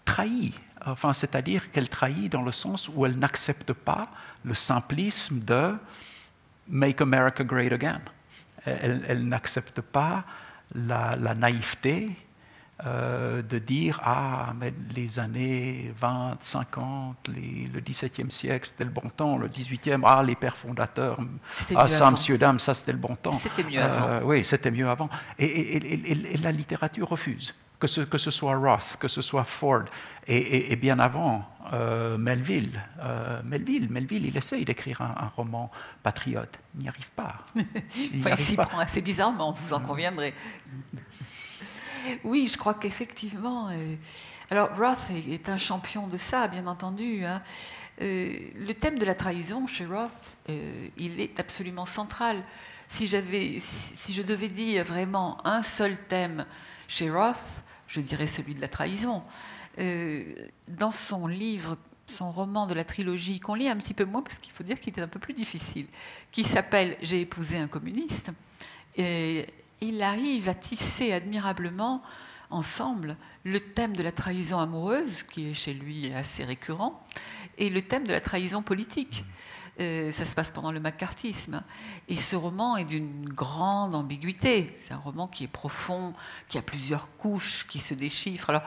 trahit. 0.07 0.55
Enfin, 0.87 1.13
c'est-à-dire 1.13 1.71
qu'elle 1.73 1.91
trahit 1.91 2.33
dans 2.33 2.43
le 2.43 2.53
sens 2.53 2.89
où 2.95 3.05
elle 3.05 3.19
n'accepte 3.19 3.75
pas 3.75 4.09
le 4.45 4.55
simplisme 4.55 5.41
de 5.41 5.75
Make 6.71 7.03
America 7.03 7.45
Great 7.45 7.73
Again 7.73 8.01
elle, 8.81 9.29
n'accepte 9.29 9.81
pas 9.81 10.25
la, 10.75 11.17
naïveté 11.35 12.11
euh, 12.87 13.43
de 13.43 13.59
dire 13.59 14.01
Ah, 14.05 14.53
mais 14.59 14.73
les 14.95 15.19
années 15.19 15.93
20, 15.97 16.37
50, 16.41 17.29
le 17.29 17.81
XVIIe 17.81 18.31
siècle, 18.31 18.69
c'était 18.69 18.85
le 18.85 18.91
bon 18.91 19.09
temps, 19.09 19.39
le 19.39 19.49
XVIIIe, 19.49 20.01
ah, 20.05 20.23
les 20.23 20.37
pères 20.37 20.57
fondateurs, 20.57 21.19
ah, 21.75 21.89
ça, 21.89 22.11
monsieur, 22.11 22.39
dame, 22.39 22.59
ça, 22.59 22.75
c'était 22.75 22.93
le 22.93 22.99
bon 22.99 23.17
temps. 23.17 23.33
C'était 23.33 23.65
mieux 23.65 23.81
avant. 23.83 24.07
Euh, 24.09 24.21
oui, 24.25 24.45
c'était 24.45 24.71
mieux 24.71 24.89
avant. 24.89 25.09
et, 25.39 26.39
la 26.43 26.53
littérature 26.53 27.09
refuse 27.09 27.55
que 27.79 27.87
ce, 27.87 28.01
que 28.03 28.19
ce 28.19 28.31
soit 28.31 28.57
Roth, 28.57 28.97
que 28.99 29.09
ce 29.09 29.23
soit 29.23 29.45
Ford, 29.45 29.85
et, 30.27 30.77
bien 30.77 30.99
avant 30.99 31.45
euh, 31.73 32.19
Melville. 32.19 32.83
Euh, 33.01 33.41
Melville. 33.45 33.89
Melville, 33.91 34.27
il 34.27 34.37
essaye 34.37 34.65
d'écrire 34.65 35.03
un, 35.03 35.33
roman 35.37 35.71
patriote, 36.03 36.59
il 36.75 36.83
n'y 36.83 36.89
arrive 36.89 37.11
pas. 37.13 37.45
Il 37.97 38.21
enfin, 38.21 38.37
s'y 38.37 38.57
prend 38.57 38.79
assez 38.79 39.01
bizarrement, 39.01 39.53
vous 39.53 39.73
en 39.73 39.81
conviendrez. 39.81 40.35
Oui, 42.25 42.49
je 42.51 42.57
crois 42.57 42.75
qu'effectivement. 42.75 43.69
Euh, 43.69 43.95
alors, 44.51 44.71
Roth 44.77 45.11
est, 45.11 45.49
un 45.49 45.59
champion 45.59 46.07
de 46.07 46.17
ça, 46.17 46.49
bien 46.49 46.67
entendu. 46.67 47.25
Hein. 47.25 47.43
le 48.01 48.73
thème 48.73 48.99
de 48.99 49.05
la 49.05 49.15
trahison 49.15 49.67
chez 49.67 49.85
Roth, 49.85 50.39
il 50.49 51.21
est 51.21 51.39
absolument 51.39 51.85
central. 51.85 52.43
Si, 52.89 53.09
si 53.61 54.13
je 54.15 54.23
devais 54.23 54.49
dire 54.49 54.85
vraiment 54.85 55.47
un 55.47 55.63
seul 55.63 55.99
thème 56.09 56.47
chez 56.87 57.11
Roth, 57.11 57.63
je 57.89 58.01
dirais 58.01 58.27
celui 58.27 58.55
de 58.55 58.61
la 58.61 58.69
trahison. 58.69 59.23
Euh, 59.79 60.35
dans 60.69 60.91
son 60.91 61.27
livre, 61.27 61.77
son 62.07 62.31
roman 62.31 62.67
de 62.67 62.75
la 62.75 62.85
trilogie, 62.85 63.41
qu'on 63.41 63.55
lit 63.55 63.69
un 63.69 63.77
petit 63.77 63.95
peu 63.95 64.05
moins 64.05 64.23
parce 64.23 64.39
qu'il 64.39 64.53
faut 64.53 64.65
dire 64.65 64.81
qu'il 64.81 64.99
est 64.99 65.03
un 65.03 65.09
peu 65.09 65.19
plus 65.19 65.35
difficile, 65.35 65.87
qui 66.31 66.45
s'appelle 66.45 66.97
J'ai 67.03 67.23
épousé 67.23 67.59
un 67.59 67.69
communiste, 67.69 68.31
il 68.97 70.03
arrive 70.03 70.49
à 70.49 70.55
tisser 70.55 71.13
admirablement 71.13 72.03
ensemble 72.51 73.17
le 73.45 73.61
thème 73.61 73.95
de 73.95 74.03
la 74.03 74.13
trahison 74.13 74.59
amoureuse, 74.59 75.23
qui 75.23 75.51
est 75.51 75.55
chez 75.55 75.73
lui 75.73 76.13
assez 76.13 76.45
récurrent, 76.45 77.05
et 77.59 77.71
le 77.71 77.83
thème 77.83 78.07
de 78.07 78.13
la 78.13 78.21
trahison 78.21 78.63
politique. 78.63 79.25
Euh, 79.81 80.11
ça 80.11 80.25
se 80.25 80.35
passe 80.35 80.51
pendant 80.51 80.73
le 80.73 80.81
macartisme. 80.81 81.63
Et 82.09 82.17
ce 82.17 82.35
roman 82.35 82.77
est 82.77 82.85
d'une 82.85 83.29
grande 83.29 83.95
ambiguïté. 83.95 84.75
C'est 84.77 84.93
un 84.93 84.99
roman 84.99 85.29
qui 85.29 85.45
est 85.45 85.49
profond, 85.49 86.15
qui 86.49 86.59
a 86.59 86.63
plusieurs 86.63 87.17
couches, 87.17 87.65
qui 87.67 87.79
se 87.79 87.95
déchiffrent. 87.95 88.51
Alors, 88.51 88.63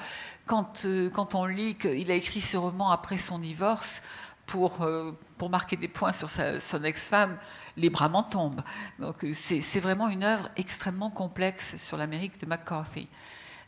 quand, 0.45 0.85
euh, 0.85 1.09
quand 1.09 1.35
on 1.35 1.45
lit 1.45 1.75
qu'il 1.75 2.09
a 2.11 2.15
écrit 2.15 2.39
ce 2.39 2.55
roman 2.55 2.91
après 2.91 3.17
son 3.17 3.39
divorce, 3.39 4.01
pour, 4.45 4.81
euh, 4.81 5.11
pour, 5.37 5.49
marquer 5.49 5.77
des 5.77 5.87
points 5.87 6.11
sur 6.11 6.29
son 6.29 6.83
ex-femme, 6.83 7.37
les 7.77 7.89
bras 7.89 8.09
m'en 8.09 8.23
tombent. 8.23 8.61
Donc 8.99 9.25
c'est 9.33 9.79
vraiment 9.79 10.09
une 10.09 10.23
œuvre 10.23 10.49
extrêmement 10.57 11.09
complexe 11.09 11.77
sur 11.77 11.95
l'Amérique 11.95 12.37
de 12.37 12.45
McCarthy. 12.45 13.07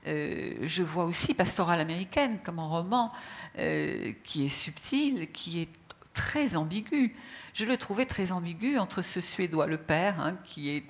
je 0.06 0.84
vois 0.84 1.06
aussi 1.06 1.34
Pastorale 1.36 1.80
américaine 1.80 2.40
comme 2.44 2.60
un 2.60 2.68
roman 2.68 3.14
qui 3.56 4.46
est 4.46 4.50
subtil, 4.50 5.32
qui 5.32 5.62
est 5.62 5.70
très 6.14 6.56
ambigu. 6.56 7.16
Je 7.54 7.66
le 7.66 7.78
trouvais 7.78 8.06
très 8.06 8.32
ambigu 8.32 8.78
entre 8.78 9.02
ce 9.02 9.22
Suédois, 9.22 9.68
le 9.68 9.78
père, 9.78 10.20
hein, 10.20 10.36
qui 10.44 10.70
est 10.70 10.86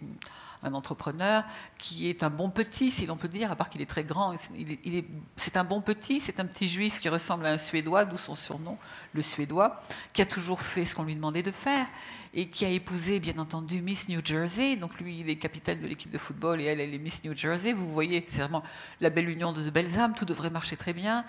un 0.66 0.74
entrepreneur, 0.74 1.44
qui 1.78 2.08
est 2.08 2.24
un 2.24 2.30
bon 2.30 2.50
petit, 2.50 2.90
si 2.90 3.06
l'on 3.06 3.18
peut 3.18 3.28
dire, 3.28 3.52
à 3.52 3.56
part 3.58 3.70
qu'il 3.70 3.82
est 3.82 3.86
très 3.86 4.06
grand. 4.06 4.34
C'est 5.36 5.58
un 5.58 5.64
bon 5.66 5.82
petit, 5.82 6.22
c'est 6.22 6.40
un 6.40 6.46
petit 6.46 6.70
juif 6.70 7.02
qui 7.02 7.10
ressemble 7.10 7.46
à 7.46 7.52
un 7.52 7.58
Suédois, 7.58 8.06
d'où 8.06 8.18
son 8.18 8.36
surnom, 8.36 8.78
le 9.14 9.22
Suédois, 9.22 9.82
qui 10.14 10.22
a 10.22 10.26
toujours 10.26 10.62
fait 10.62 10.86
ce 10.86 10.96
qu'on 10.96 11.04
lui 11.04 11.16
demandait 11.16 11.44
de 11.44 11.52
faire 11.52 11.86
et 12.34 12.48
qui 12.48 12.64
a 12.64 12.70
épousé, 12.70 13.20
bien 13.20 13.38
entendu, 13.40 13.82
Miss 13.82 14.08
New 14.08 14.22
Jersey. 14.24 14.78
Donc 14.78 15.00
lui, 15.00 15.20
il 15.20 15.30
est 15.30 15.36
capitaine 15.36 15.80
de 15.80 15.88
l'équipe 15.88 16.12
de 16.12 16.18
football 16.18 16.62
et 16.62 16.66
elle, 16.66 16.80
elle 16.80 16.94
est 16.94 17.00
Miss 17.00 17.24
New 17.26 17.36
Jersey. 17.36 17.74
Vous 17.74 17.92
voyez, 17.92 18.24
c'est 18.28 18.40
vraiment 18.40 18.64
la 19.02 19.10
belle 19.10 19.30
union 19.30 19.52
de 19.52 19.70
belles 19.70 20.00
âmes, 20.00 20.14
tout 20.16 20.26
devrait 20.26 20.50
marcher 20.50 20.78
très 20.78 20.94
bien. 20.94 21.26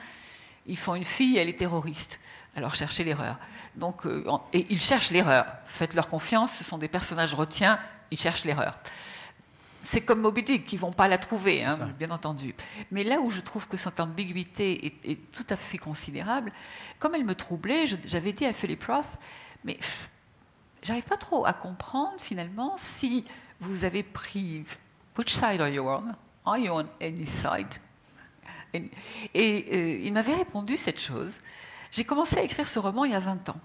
Ils 0.66 0.78
font 0.78 0.94
une 0.94 1.04
fille, 1.04 1.36
elle 1.36 1.48
est 1.48 1.58
terroriste. 1.58 2.18
Alors 2.56 2.74
cherchez 2.74 3.04
l'erreur. 3.04 3.38
Donc, 3.76 4.06
euh, 4.06 4.24
et 4.52 4.66
ils 4.70 4.80
cherchent 4.80 5.10
l'erreur. 5.10 5.46
Faites-leur 5.64 6.08
confiance, 6.08 6.54
ce 6.54 6.64
sont 6.64 6.78
des 6.78 6.88
personnages 6.88 7.34
retiens, 7.34 7.78
ils 8.10 8.18
cherchent 8.18 8.44
l'erreur. 8.44 8.78
C'est 9.82 10.00
comme 10.00 10.22
Moby 10.22 10.42
Dick, 10.42 10.64
qui 10.64 10.78
vont 10.78 10.92
pas 10.92 11.08
la 11.08 11.18
trouver, 11.18 11.62
hein, 11.62 11.76
bien 11.98 12.10
entendu. 12.10 12.54
Mais 12.90 13.04
là 13.04 13.20
où 13.20 13.30
je 13.30 13.42
trouve 13.42 13.68
que 13.68 13.76
cette 13.76 14.00
ambiguïté 14.00 14.98
est, 15.04 15.30
tout 15.30 15.44
à 15.50 15.56
fait 15.56 15.76
considérable, 15.76 16.52
comme 16.98 17.14
elle 17.14 17.24
me 17.24 17.34
troublait, 17.34 17.84
j'avais 17.86 18.32
dit 18.32 18.46
à 18.46 18.54
Philip 18.54 18.82
Roth, 18.82 19.18
mais 19.62 19.78
j'arrive 20.82 21.04
pas 21.04 21.18
trop 21.18 21.44
à 21.44 21.52
comprendre 21.52 22.18
finalement 22.18 22.76
si 22.78 23.26
vous 23.60 23.84
avez 23.84 24.02
pris 24.02 24.64
which 25.18 25.34
side 25.34 25.60
are 25.60 25.68
you 25.68 25.86
on? 25.86 26.14
Are 26.46 26.56
you 26.56 26.72
on 26.72 26.86
any 27.02 27.26
side? 27.26 27.78
Et, 28.74 28.90
et 29.34 30.06
il 30.06 30.12
m'avait 30.12 30.34
répondu 30.34 30.76
cette 30.76 31.00
chose. 31.00 31.38
J'ai 31.90 32.04
commencé 32.04 32.38
à 32.38 32.42
écrire 32.42 32.68
ce 32.68 32.78
roman 32.78 33.04
il 33.04 33.12
y 33.12 33.14
a 33.14 33.20
20 33.20 33.48
ans. 33.48 33.60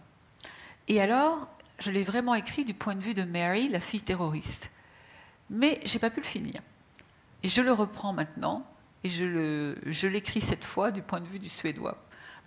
Et 0.88 1.02
alors, 1.02 1.48
je 1.80 1.92
l'ai 1.92 2.04
vraiment 2.04 2.36
écrit 2.36 2.64
du 2.64 2.74
point 2.74 2.96
de 2.96 3.02
vue 3.02 3.14
de 3.14 3.24
Mary, 3.24 3.70
la 3.70 3.80
fille 3.80 4.02
terroriste. 4.02 4.72
Mais 5.50 5.80
j'ai 5.84 6.00
pas 6.00 6.10
pu 6.10 6.20
le 6.20 6.26
finir. 6.26 6.62
Et 7.44 7.50
je 7.50 7.62
le 7.62 7.72
reprends 7.72 8.14
maintenant, 8.14 8.66
et 9.04 9.10
je 9.10 10.08
l'écris 10.08 10.42
cette 10.42 10.66
fois 10.66 10.92
du 10.92 11.02
point 11.02 11.22
de 11.22 11.28
vue 11.28 11.40
du 11.40 11.50
suédois. 11.50 11.98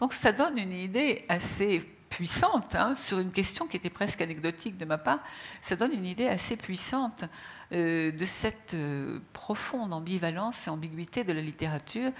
Donc 0.01 0.13
ça 0.13 0.33
donne 0.33 0.59
une 0.59 0.73
idée 0.73 1.25
assez 1.29 1.81
puissante 2.11 2.75
hein, 2.75 2.95
sur 2.95 3.19
une 3.21 3.31
question 3.31 3.67
qui 3.67 3.77
était 3.77 3.91
presque 3.91 4.21
anecdotique 4.21 4.77
de 4.77 4.85
ma 4.85 4.99
part. 4.99 5.21
Ça 5.63 5.77
donne 5.77 5.93
une 5.93 6.05
idée 6.05 6.27
assez 6.27 6.57
puissante 6.57 7.25
euh, 7.73 8.13
de 8.13 8.25
cette 8.25 8.75
euh, 8.75 9.21
profonde 9.33 9.93
ambivalence 9.95 10.67
et 10.67 10.71
ambiguïté 10.71 11.25
de 11.25 11.33
la 11.33 11.41
littérature 11.41 12.13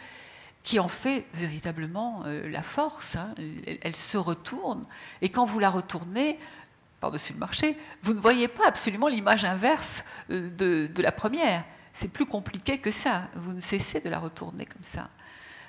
qui 0.63 0.79
en 0.79 0.89
fait 0.89 1.27
véritablement 1.35 2.23
euh, 2.27 2.49
la 2.49 2.63
force. 2.63 3.17
Hein. 3.17 3.35
Elle, 3.81 3.97
se 3.97 4.17
retourne. 4.17 4.83
Et 5.21 5.29
quand 5.29 5.45
vous 5.45 5.59
la 5.59 5.71
retournez 5.71 6.39
par-dessus 7.01 7.33
le 7.33 7.41
marché, 7.41 7.77
vous 8.03 8.15
ne 8.15 8.21
voyez 8.21 8.49
pas 8.49 8.69
absolument 8.69 9.09
l'image 9.09 9.45
inverse 9.45 10.05
euh, 10.31 10.51
de, 10.51 11.03
la 11.03 11.13
première. 11.13 11.65
C'est 11.93 12.09
plus 12.09 12.27
compliqué 12.27 12.79
que 12.79 12.91
ça. 12.91 13.29
Vous 13.35 13.53
ne 13.53 13.61
cessez 13.61 14.01
de 14.01 14.09
la 14.09 14.19
retourner 14.19 14.67
comme 14.67 14.85
ça. 14.85 15.11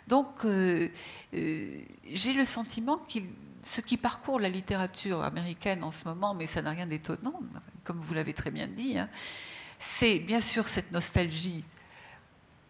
Donc, 0.07 0.45
euh, 0.45 0.89
j'ai 1.31 2.33
le 2.33 2.45
sentiment 2.45 2.97
que 2.97 3.19
ce 3.63 3.81
qui 3.81 3.97
parcourt 3.97 4.39
la 4.39 4.49
littérature 4.49 5.23
américaine 5.23 5.83
en 5.83 5.91
ce 5.91 6.05
moment, 6.05 6.33
mais 6.33 6.45
ça 6.45 6.61
n'a 6.61 6.71
rien 6.71 6.85
d'étonnant, 6.85 7.39
comme 7.85 7.99
vous 8.01 8.13
l'avez 8.13 8.33
très 8.33 8.51
bien 8.51 8.67
dit, 8.67 8.97
hein, 8.97 9.09
c'est 9.79 10.19
bien 10.19 10.41
sûr 10.41 10.67
cette 10.67 10.91
nostalgie 10.91 11.63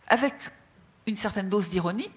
avec 0.07 0.35
une 1.05 1.15
certaine 1.15 1.49
dose 1.49 1.69
d'ironie, 1.69 2.09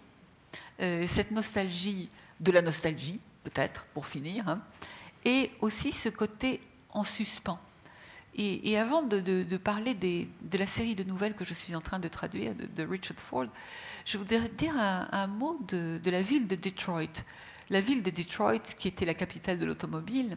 euh, 0.81 1.05
cette 1.07 1.31
nostalgie 1.31 2.11
de 2.41 2.53
la 2.53 2.63
nostalgie, 2.63 3.21
peut-être, 3.45 3.85
pour 3.95 4.07
finir, 4.07 4.49
hein, 4.49 4.61
et 5.25 5.51
aussi 5.61 5.93
ce 5.93 6.09
côté 6.09 6.61
en 6.91 7.03
suspens. 7.03 7.59
Et, 8.39 8.77
avant 8.79 9.01
de, 9.01 9.57
parler 9.57 9.95
de 9.95 10.59
la 10.59 10.67
série 10.67 10.95
de 10.95 11.05
nouvelles 11.05 11.35
que 11.35 11.45
je 11.45 11.55
suis 11.55 11.75
en 11.75 11.81
train 11.81 11.99
de 11.99 12.09
traduire 12.09 12.55
de, 12.55 12.83
Richard 12.83 13.17
Ford, 13.17 13.47
je 14.05 14.19
voudrais 14.19 14.51
dire 14.51 14.75
un, 14.77 15.27
mot 15.27 15.59
de, 15.69 15.99
la 16.05 16.21
ville 16.21 16.47
de 16.47 16.55
Detroit. 16.55 17.25
La 17.71 17.81
ville 17.81 18.03
de 18.03 18.11
Detroit, 18.11 18.75
qui 18.79 18.89
était 18.89 19.07
la 19.07 19.15
capitale 19.15 19.59
de 19.59 19.65
l'automobile, 19.65 20.37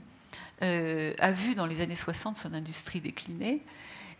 euh, 0.61 1.13
a 1.19 1.31
vu 1.33 1.55
dans 1.55 1.65
les 1.65 1.81
années 1.81 1.97
60 1.97 2.37
son 2.37 2.53
industrie 2.53 3.01
décliner. 3.01 3.61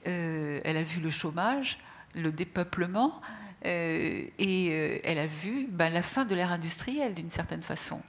Euh, 0.07 0.59
elle 0.65 0.75
a 0.75 0.83
vu 0.83 0.99
le 0.99 1.09
chômage, 1.09 1.79
le 2.15 2.33
dépeuplement, 2.33 3.21
euh, 3.65 4.23
et 4.37 4.69
euh, 4.71 4.99
elle 5.03 5.19
a 5.19 5.27
vu 5.27 5.67
ben, 5.69 5.89
la 5.89 6.01
fin 6.01 6.23
de 6.25 6.33
l'ère 6.33 6.51
industrielle 6.51 7.13
d'une 7.13 7.29
certaine 7.29 7.61
façon. 7.61 8.01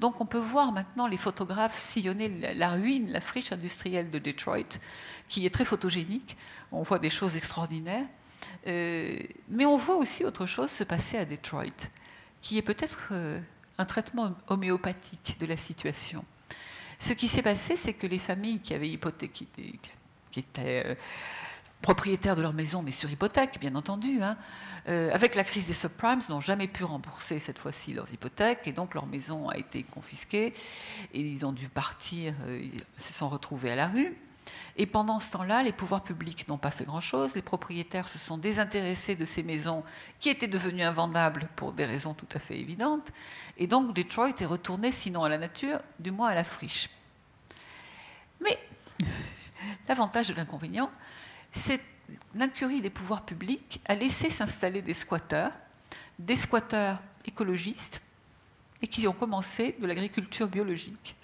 Donc 0.00 0.20
on 0.20 0.26
peut 0.26 0.38
voir 0.38 0.72
maintenant 0.72 1.06
les 1.06 1.16
photographes 1.16 1.78
sillonner 1.78 2.28
la, 2.54 2.70
ruine, 2.70 3.10
la 3.12 3.20
friche 3.20 3.52
industrielle 3.52 4.10
de 4.10 4.18
Detroit, 4.18 4.78
qui 5.28 5.44
est 5.44 5.50
très 5.50 5.64
photogénique. 5.64 6.36
On 6.72 6.82
voit 6.82 6.98
des 6.98 7.10
choses 7.10 7.36
extraordinaires. 7.36 8.06
Euh, 8.66 9.18
mais 9.48 9.66
on 9.66 9.76
voit 9.76 9.96
aussi 9.96 10.24
autre 10.24 10.46
chose 10.46 10.70
se 10.70 10.84
passer 10.84 11.18
à 11.18 11.24
Detroit, 11.24 11.90
qui 12.40 12.56
est 12.56 12.62
peut-être 12.62 13.12
un 13.78 13.84
traitement 13.84 14.34
homéopathique 14.48 15.36
de 15.38 15.46
la 15.46 15.56
situation. 15.56 16.24
Ce 16.98 17.12
qui 17.12 17.28
s'est 17.28 17.42
passé, 17.42 17.76
c'est 17.76 17.92
que 17.92 18.06
les 18.06 18.18
familles 18.18 18.60
qui 18.60 18.74
avaient 18.74 18.88
hypothéqué, 18.88 19.46
qui 20.30 20.40
étaient 20.40 20.96
propriétaires 21.84 22.34
de 22.34 22.40
leur 22.40 22.54
maison, 22.54 22.82
mais 22.82 22.92
sur 22.92 23.10
hypothèque, 23.10 23.58
bien 23.60 23.74
entendu, 23.74 24.22
hein. 24.22 24.38
euh, 24.88 25.12
avec 25.12 25.34
la 25.34 25.44
crise 25.44 25.66
des 25.66 25.74
subprimes, 25.74 26.20
n'ont 26.30 26.40
jamais 26.40 26.66
pu 26.66 26.82
rembourser 26.82 27.38
cette 27.38 27.58
fois-ci 27.58 27.92
leurs 27.92 28.10
hypothèques, 28.10 28.66
et 28.66 28.72
donc 28.72 28.94
leur 28.94 29.04
maison 29.04 29.50
a 29.50 29.58
été 29.58 29.82
confisquée, 29.82 30.54
et 31.12 31.20
ils 31.20 31.44
ont 31.44 31.52
dû 31.52 31.68
partir, 31.68 32.32
euh, 32.46 32.58
ils 32.72 33.02
se 33.02 33.12
sont 33.12 33.28
retrouvés 33.28 33.70
à 33.70 33.76
la 33.76 33.88
rue. 33.88 34.16
Et 34.78 34.86
pendant 34.86 35.20
ce 35.20 35.30
temps-là, 35.32 35.62
les 35.62 35.72
pouvoirs 35.72 36.02
publics 36.02 36.48
n'ont 36.48 36.56
pas 36.56 36.70
fait 36.70 36.86
grand-chose, 36.86 37.34
les 37.34 37.42
propriétaires 37.42 38.08
se 38.08 38.18
sont 38.18 38.38
désintéressés 38.38 39.14
de 39.14 39.26
ces 39.26 39.42
maisons 39.42 39.84
qui 40.20 40.30
étaient 40.30 40.46
devenues 40.46 40.84
invendables 40.84 41.50
pour 41.54 41.74
des 41.74 41.84
raisons 41.84 42.14
tout 42.14 42.28
à 42.34 42.38
fait 42.38 42.58
évidentes, 42.58 43.10
et 43.58 43.66
donc 43.66 43.94
Detroit 43.94 44.30
est 44.40 44.46
retourné, 44.46 44.90
sinon 44.90 45.22
à 45.22 45.28
la 45.28 45.36
nature, 45.36 45.80
du 45.98 46.12
moins 46.12 46.28
à 46.28 46.34
la 46.34 46.44
friche. 46.44 46.88
Mais 48.40 48.58
l'avantage 49.86 50.28
de 50.28 50.34
l'inconvénient, 50.34 50.90
l'incurie 52.34 52.82
des 52.82 52.90
pouvoirs 52.90 53.24
publics 53.24 53.80
a 53.86 53.94
laissé 53.94 54.30
s'installer 54.30 54.82
des 54.82 54.94
squatteurs, 54.94 55.52
des 56.18 56.36
squatteurs 56.36 57.02
écologistes, 57.24 58.00
et 58.82 58.86
qui 58.86 59.08
ont 59.08 59.12
commencé 59.12 59.76
de 59.80 59.86
l'agriculture 59.86 60.48
biologique 60.48 61.16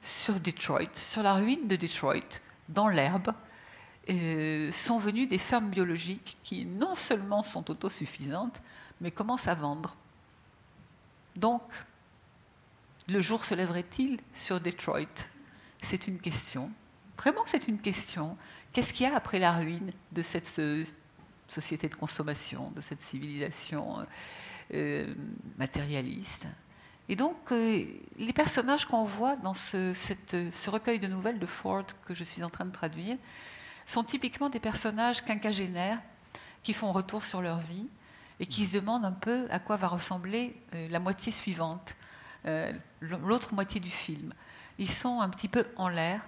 sur 0.00 0.38
Detroit, 0.38 0.94
sur 0.94 1.22
la 1.22 1.34
ruine 1.34 1.66
de 1.66 1.76
Detroit, 1.76 2.40
dans 2.68 2.88
l'herbe, 2.88 3.32
euh, 4.10 4.70
sont 4.70 4.98
venus 4.98 5.28
des 5.28 5.38
fermes 5.38 5.68
biologiques 5.68 6.38
qui 6.42 6.64
non 6.64 6.94
seulement 6.94 7.42
sont 7.42 7.70
autosuffisantes, 7.70 8.62
mais 9.00 9.10
commencent 9.10 9.48
à 9.48 9.54
vendre. 9.54 9.96
Donc, 11.36 11.62
le 13.08 13.20
jour 13.20 13.44
se 13.44 13.54
lèverait-il 13.54 14.20
sur 14.34 14.60
Detroit? 14.60 15.26
C'est 15.82 16.06
une 16.08 16.18
question. 16.18 16.70
Vraiment, 17.16 17.42
c'est 17.46 17.68
une 17.68 17.80
question. 17.80 18.36
Qu'est-ce 18.72 18.92
qu'il 18.92 19.06
y 19.06 19.10
a 19.10 19.16
après 19.16 19.38
la 19.38 19.52
ruine 19.52 19.92
de 20.12 20.22
cette 20.22 20.60
société 21.46 21.88
de 21.88 21.94
consommation, 21.94 22.70
de 22.76 22.80
cette 22.80 23.02
civilisation 23.02 24.06
euh, 24.74 25.14
matérialiste? 25.56 26.46
Et 27.08 27.16
donc, 27.16 27.36
euh, 27.52 27.86
les 28.18 28.32
personnages 28.34 28.84
qu'on 28.84 29.06
voit 29.06 29.36
dans 29.36 29.54
ce, 29.54 29.94
ce, 29.94 30.70
recueil 30.70 31.00
de 31.00 31.08
nouvelles 31.08 31.38
de 31.38 31.46
Ford 31.46 31.86
que 32.04 32.14
je 32.14 32.22
suis 32.22 32.44
en 32.44 32.50
train 32.50 32.66
de 32.66 32.70
traduire 32.70 33.16
sont 33.86 34.04
typiquement 34.04 34.50
des 34.50 34.60
personnages 34.60 35.24
quinquagénaires 35.24 36.00
qui 36.62 36.74
font 36.74 36.92
retour 36.92 37.24
sur 37.24 37.40
leur 37.40 37.58
vie 37.60 37.88
et 38.38 38.44
qui 38.44 38.66
se 38.66 38.74
demandent 38.74 39.06
un 39.06 39.12
peu 39.12 39.46
à 39.48 39.58
quoi 39.58 39.76
va 39.76 39.88
ressembler 39.88 40.54
euh, 40.74 40.88
la 40.90 41.00
moitié 41.00 41.32
suivante, 41.32 41.96
l'autre 43.00 43.52
moitié 43.52 43.80
du 43.80 43.90
film. 43.90 44.32
Ils 44.78 44.90
sont 44.90 45.20
un 45.20 45.28
petit 45.28 45.48
peu 45.48 45.66
en 45.76 45.88
l'air 45.88 46.22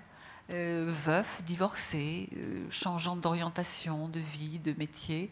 euh, 0.53 0.87
veufs, 0.89 1.43
divorcés, 1.45 2.29
euh, 2.37 2.67
changeant 2.71 3.15
d'orientation, 3.15 4.09
de 4.09 4.19
vie, 4.19 4.59
de 4.59 4.75
métier. 4.77 5.31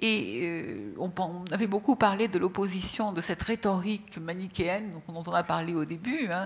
Et 0.00 0.40
euh, 0.42 0.94
on, 0.98 1.10
avait 1.50 1.66
beaucoup 1.66 1.96
parlé 1.96 2.28
de 2.28 2.38
l'opposition, 2.38 3.12
de 3.12 3.22
cette 3.22 3.42
rhétorique 3.42 4.18
manichéenne 4.18 4.92
dont 5.08 5.22
on 5.26 5.32
a 5.32 5.42
parlé 5.44 5.74
au 5.74 5.86
début. 5.86 6.28
Hein. 6.30 6.44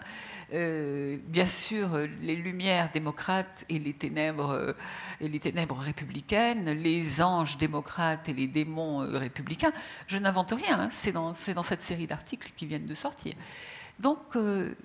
bien 1.27 1.47
sûr, 1.47 1.99
les 2.23 2.37
lumières 2.37 2.91
démocrates 2.93 3.65
et 3.69 3.81
les 3.81 3.95
ténèbres, 3.95 4.77
et 5.21 5.29
les 5.29 5.41
ténèbres 5.41 5.79
républicaines, 5.79 6.71
les 6.71 7.21
anges 7.21 7.57
démocrates 7.57 8.29
et 8.29 8.33
les 8.33 8.47
démons 8.47 8.99
républicains. 8.99 9.73
Je 10.07 10.19
n'invente 10.19 10.53
rien, 10.53 10.83
hein. 10.83 10.89
c'est 10.93 11.13
dans, 11.13 11.35
cette 11.35 11.83
série 11.83 12.07
d'articles 12.07 12.53
qui 12.55 12.67
viennent 12.67 12.87
de 12.87 12.95
sortir. 12.95 13.35
Donc, 13.99 14.37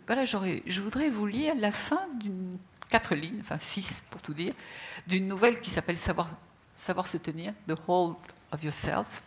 voilà, 0.07 0.26
je 0.26 0.82
voudrais 0.82 1.09
vous 1.09 1.28
lire 1.28 1.53
la 1.55 1.72
fin 1.72 2.07
d'une 2.20 2.57
quatre 2.94 3.16
lignes, 3.16 3.39
enfin 3.39 3.58
six 3.58 4.04
pour 4.12 4.22
tout 4.22 4.36
dire, 4.36 4.54
d'une 5.08 5.26
nouvelle 5.26 5.60
qui 5.60 5.72
s'appelle 5.72 5.98
Savoir, 5.98 6.30
Savoir 6.76 7.08
se 7.08 7.18
tenir, 7.18 7.52
The 7.68 7.74
Hold 7.88 8.18
of 8.52 8.64
Yourself. 8.64 9.24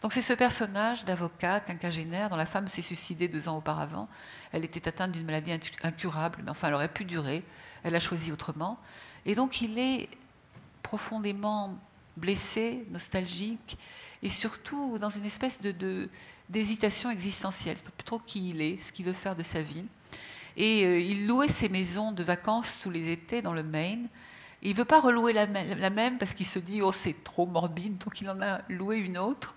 Donc 0.00 0.12
c'est 0.12 0.22
ce 0.22 0.34
personnage 0.34 1.04
d'avocat 1.04 1.58
quinquagénaire 1.58 2.30
dont 2.30 2.36
la 2.36 2.46
femme 2.46 2.68
s'est 2.68 2.80
suicidée 2.80 3.26
deux 3.26 3.48
ans 3.48 3.56
auparavant. 3.56 4.08
Elle 4.52 4.64
était 4.64 4.86
atteinte 4.86 5.10
d'une 5.10 5.26
maladie 5.26 5.52
incurable, 5.82 6.42
mais 6.44 6.50
enfin 6.52 6.68
elle 6.68 6.74
aurait 6.74 6.86
pu 6.86 7.04
durer. 7.04 7.42
Elle 7.82 7.96
a 7.96 8.00
choisi 8.00 8.30
autrement. 8.30 8.78
Et 9.26 9.34
donc 9.34 9.60
il 9.62 9.80
est 9.80 10.08
profondément 10.84 11.76
blessé, 12.16 12.86
nostalgique, 12.90 13.78
et 14.22 14.30
surtout 14.30 14.96
dans 15.00 15.10
une 15.10 15.24
espèce 15.24 15.60
de, 15.60 16.08
d'hésitation 16.48 17.10
existentielle. 17.10 17.78
Je 17.78 17.82
ne 17.82 17.90
plus 17.90 18.04
trop 18.04 18.20
qui 18.20 18.50
il 18.50 18.60
est, 18.60 18.80
ce 18.80 18.92
qu'il 18.92 19.06
veut 19.06 19.12
faire 19.12 19.34
de 19.34 19.42
sa 19.42 19.60
vie. 19.60 19.86
Et 20.56 20.84
euh, 20.84 21.00
il 21.00 21.26
louait 21.26 21.48
ses 21.48 21.68
maisons 21.68 22.12
de 22.12 22.22
vacances 22.22 22.80
tous 22.82 22.90
les 22.90 23.10
étés 23.10 23.42
dans 23.42 23.52
le 23.52 23.62
Maine. 23.62 24.08
il 24.62 24.72
ne 24.72 24.76
veut 24.76 24.84
pas 24.84 25.00
relouer 25.00 25.32
la, 25.32 25.46
même 25.46 26.18
parce 26.18 26.34
qu'il 26.34 26.46
se 26.46 26.58
dit 26.58 26.82
oh 26.82 26.92
c'est 26.92 27.24
trop 27.24 27.46
morbide, 27.46 27.98
donc 27.98 28.20
il 28.20 28.28
en 28.28 28.40
a 28.42 28.60
loué 28.68 28.98
une 28.98 29.18
autre. 29.18 29.54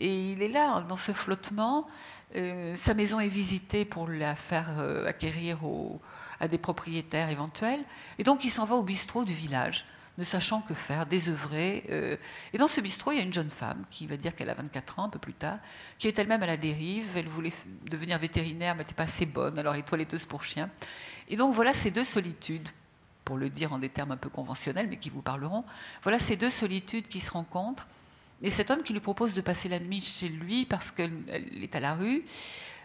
Et 0.00 0.32
il 0.32 0.42
est 0.42 0.48
là 0.48 0.84
dans 0.88 0.96
ce 0.96 1.12
flottement. 1.12 1.88
Euh, 2.36 2.76
sa 2.76 2.94
maison 2.94 3.18
est 3.18 3.28
visitée 3.28 3.84
pour 3.84 4.06
la 4.06 4.36
faire 4.36 4.78
euh, 4.78 5.06
acquérir 5.06 5.58
à 6.40 6.46
des 6.46 6.58
propriétaires 6.58 7.30
éventuels. 7.30 7.84
Et 8.18 8.22
donc 8.22 8.44
il 8.44 8.50
s'en 8.50 8.64
va 8.64 8.76
au 8.76 8.82
bistrot 8.82 9.24
du 9.24 9.32
village 9.32 9.86
ne 10.18 10.24
sachant 10.24 10.60
que 10.60 10.74
faire, 10.74 11.06
désœuvré. 11.06 11.84
Euh, 11.90 12.16
et 12.52 12.58
dans 12.58 12.66
ce 12.66 12.80
bistrot, 12.80 13.12
il 13.12 13.18
y 13.18 13.20
a 13.20 13.24
une 13.24 13.32
jeune 13.32 13.50
femme 13.50 13.84
qui 13.88 14.06
va 14.06 14.16
dire 14.16 14.34
qu'elle 14.34 14.50
a 14.50 14.54
24 14.54 14.98
ans, 14.98 15.04
un 15.04 15.08
peu 15.08 15.20
plus 15.20 15.32
tard, 15.32 15.58
qui 15.98 16.08
est 16.08 16.18
elle-même 16.18 16.42
à 16.42 16.46
la 16.46 16.56
dérive. 16.56 17.16
Elle 17.16 17.28
voulait 17.28 17.52
devenir 17.88 18.18
vétérinaire, 18.18 18.74
mais 18.74 18.82
n'était 18.82 18.94
pas 18.94 19.04
assez 19.04 19.26
bonne, 19.26 19.58
alors 19.58 19.74
elle 19.74 19.80
est 19.80 19.84
toiletteuse 19.84 20.26
pour 20.26 20.42
chiens. 20.42 20.70
Et 21.28 21.36
donc 21.36 21.54
voilà 21.54 21.72
ces 21.72 21.92
deux 21.92 22.04
solitudes 22.04 22.68
pour 23.24 23.36
le 23.36 23.48
dire 23.48 23.72
en 23.72 23.78
des 23.78 23.90
termes 23.90 24.10
un 24.10 24.16
peu 24.16 24.28
conventionnels, 24.28 24.88
mais 24.88 24.96
qui 24.96 25.08
vous 25.08 25.22
parleront. 25.22 25.64
Voilà 26.02 26.18
ces 26.18 26.36
deux 26.36 26.50
solitudes 26.50 27.06
qui 27.06 27.20
se 27.20 27.30
rencontrent. 27.30 27.86
Et 28.42 28.50
cet 28.50 28.70
homme 28.70 28.82
qui 28.82 28.92
lui 28.92 29.00
propose 29.00 29.34
de 29.34 29.40
passer 29.40 29.68
la 29.68 29.78
nuit 29.78 30.00
chez 30.00 30.28
lui 30.28 30.64
parce 30.64 30.90
qu'elle 30.90 31.12
est 31.28 31.74
à 31.76 31.80
la 31.80 31.94
rue, 31.94 32.24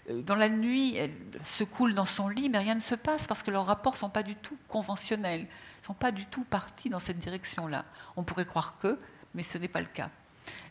euh, 0.09 0.21
dans 0.21 0.35
la 0.35 0.49
nuit, 0.49 0.95
elle 0.95 1.13
se 1.43 1.63
coule 1.63 1.93
dans 1.93 2.05
son 2.05 2.27
lit, 2.27 2.49
mais 2.49 2.57
rien 2.57 2.75
ne 2.75 2.79
se 2.79 2.95
passe 2.95 3.27
parce 3.27 3.43
que 3.43 3.51
leurs 3.51 3.65
rapports 3.65 3.95
sont 3.95 4.09
pas 4.09 4.23
du 4.23 4.35
tout 4.35 4.57
conventionnels, 4.67 5.47
ne 5.83 5.87
sont 5.87 5.93
pas 5.93 6.13
du 6.13 6.25
tout 6.25 6.45
partis 6.45 6.89
dans 6.89 6.99
cette 6.99 7.19
direction-là. 7.19 7.83
On 8.15 8.23
pourrait 8.23 8.45
croire 8.45 8.77
que, 8.79 8.97
mais 9.35 9.43
ce 9.43 9.57
n'est 9.57 9.67
pas 9.67 9.81
le 9.81 9.87
cas. 9.87 10.09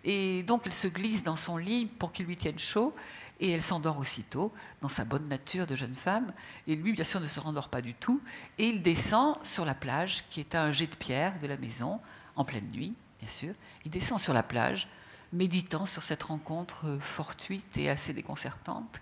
Et 0.05 0.43
donc 0.43 0.63
elle 0.65 0.73
se 0.73 0.89
glisse 0.89 1.23
dans 1.23 1.37
son 1.37 1.59
lit 1.59 1.87
pour 1.87 2.13
qu'il 2.13 2.27
lui 2.27 2.37
tienne 2.37 2.59
chaud, 2.59 2.95
et 3.39 3.51
elle 3.51 3.61
s'endort 3.61 3.99
aussitôt 3.99 4.53
dans 4.81 4.89
sa 4.89 5.05
bonne 5.05 5.29
nature 5.29 5.67
de 5.67 5.77
jeune 5.77 5.95
femme. 5.95 6.33
Et 6.67 6.77
lui, 6.77 6.93
bien 6.93 7.05
sûr, 7.05 7.21
ne 7.21 7.27
se 7.27 7.41
rendort 7.41 7.69
pas 7.69 7.83
du 7.83 7.93
tout, 7.93 8.23
et 8.57 8.69
il 8.69 8.83
descend 8.83 9.37
sur 9.45 9.67
la 9.67 9.75
plage, 9.75 10.25
qui 10.31 10.41
est 10.41 10.55
à 10.55 10.63
un 10.63 10.71
jet 10.71 10.87
de 10.87 10.97
pierre 10.97 11.39
de 11.41 11.47
la 11.47 11.59
maison, 11.59 12.01
en 12.35 12.45
pleine 12.45 12.69
nuit, 12.69 12.95
bien 13.21 13.29
sûr. 13.29 13.55
Il 13.85 13.91
descend 13.91 14.19
sur 14.19 14.33
la 14.33 14.43
plage, 14.43 14.89
méditant 15.33 15.85
sur 15.85 16.03
cette 16.03 16.23
rencontre 16.23 16.99
fortuite 17.01 17.77
et 17.77 17.91
assez 17.91 18.15
déconcertante. 18.15 19.01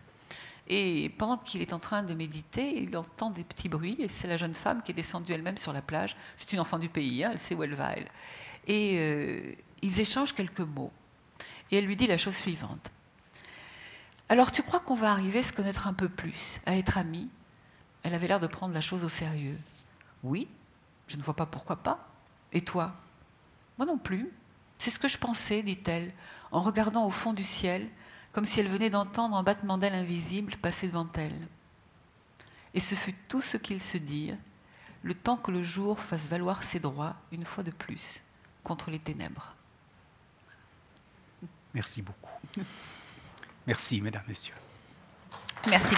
Et 0.73 1.09
pendant 1.19 1.37
qu'il 1.37 1.63
est 1.63 1.73
en 1.73 1.81
train 1.81 2.05
de 2.05 2.15
méditer, 2.15 2.81
il 2.81 2.97
entend 2.97 3.31
des 3.31 3.43
petits 3.43 3.69
bruits, 3.69 3.97
et 3.99 4.09
c'est 4.09 4.29
la 4.29 4.37
jeune 4.37 4.55
femme 4.55 4.83
qui 4.85 4.93
est 4.93 4.95
descendue 4.95 5.33
elle-même 5.33 5.59
sur 5.59 5.73
la 5.73 5.83
plage. 5.83 6.17
C'est 6.37 6.53
une 6.53 6.61
enfant 6.61 6.79
du 6.79 6.89
pays, 6.89 7.25
hein, 7.25 7.31
elle 7.33 7.39
sait 7.39 7.57
où 7.57 7.65
elle 7.65 7.75
va. 7.75 7.93
Et 8.69 8.97
euh, 9.01 9.53
ils 9.83 9.99
échangent 9.99 10.33
quelques 10.33 10.61
mots. 10.61 10.93
Et 11.73 11.79
elle 11.79 11.87
lui 11.87 11.97
dit 11.97 12.07
la 12.07 12.19
chose 12.19 12.37
suivante. 12.37 12.93
Alors 14.29 14.53
tu 14.53 14.63
crois 14.63 14.79
qu'on 14.79 14.95
va 14.95 15.11
arriver 15.11 15.41
à 15.41 15.43
se 15.43 15.53
connaître 15.53 15.89
un 15.89 15.93
peu 15.93 16.09
plus, 16.09 16.61
à 16.67 16.77
être 16.77 16.99
amis? 16.99 17.29
Elle 18.05 18.15
avait 18.15 18.29
l'air 18.29 18.39
de 18.39 18.47
prendre 18.47 18.73
la 18.73 18.81
chose 18.81 19.03
au 19.03 19.09
sérieux. 19.09 19.59
Oui, 20.23 20.47
je 21.09 21.17
ne 21.17 21.23
vois 21.23 21.35
pas 21.35 21.47
pourquoi 21.47 21.83
pas. 21.83 22.07
Et 22.53 22.61
toi 22.61 22.95
Moi 23.77 23.87
non 23.87 23.99
plus. 23.99 24.31
C'est 24.79 24.91
ce 24.91 25.01
que 25.01 25.09
je 25.09 25.19
pensais, 25.19 25.65
dit-elle, 25.65 26.13
en 26.53 26.61
regardant 26.61 27.07
au 27.07 27.11
fond 27.11 27.33
du 27.33 27.45
ciel 27.45 27.89
comme 28.33 28.47
si 28.47 28.61
elle 28.61 28.69
venait 28.69 28.91
d'entendre 28.91 29.37
un 29.37 29.43
battement 29.43 29.79
d'ailes 29.79 29.95
invisible 29.95 30.57
passer 30.57 30.87
devant 30.87 31.09
elle. 31.15 31.49
Et 32.75 32.81
ce 32.81 32.95
fut 32.95 33.15
tout 33.29 33.41
ce 33.41 33.57
qu'ils 33.57 33.83
se 33.83 33.99
dirent, 33.99 34.39
le 35.03 35.15
temps 35.15 35.37
que 35.37 35.51
le 35.51 35.65
jour 35.65 35.99
fasse 35.99 36.27
valoir 36.27 36.63
ses 36.63 36.79
droits 36.79 37.17
une 37.33 37.45
fois 37.45 37.65
de 37.65 37.71
plus 37.71 38.23
contre 38.63 38.91
les 38.91 38.99
ténèbres. 38.99 39.55
Merci 41.75 42.03
beaucoup. 42.03 42.31
Merci, 43.67 44.01
mesdames, 44.01 44.25
messieurs. 44.27 44.55
Merci. 45.69 45.95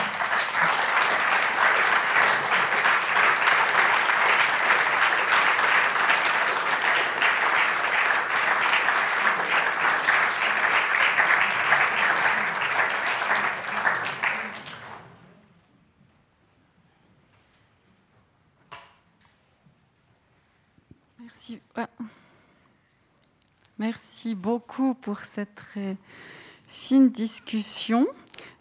Merci 24.25 24.37
beaucoup 24.37 24.95
pour 24.95 25.19
cette 25.19 25.57
très 25.57 25.97
fine 26.69 27.11
discussion. 27.11 28.07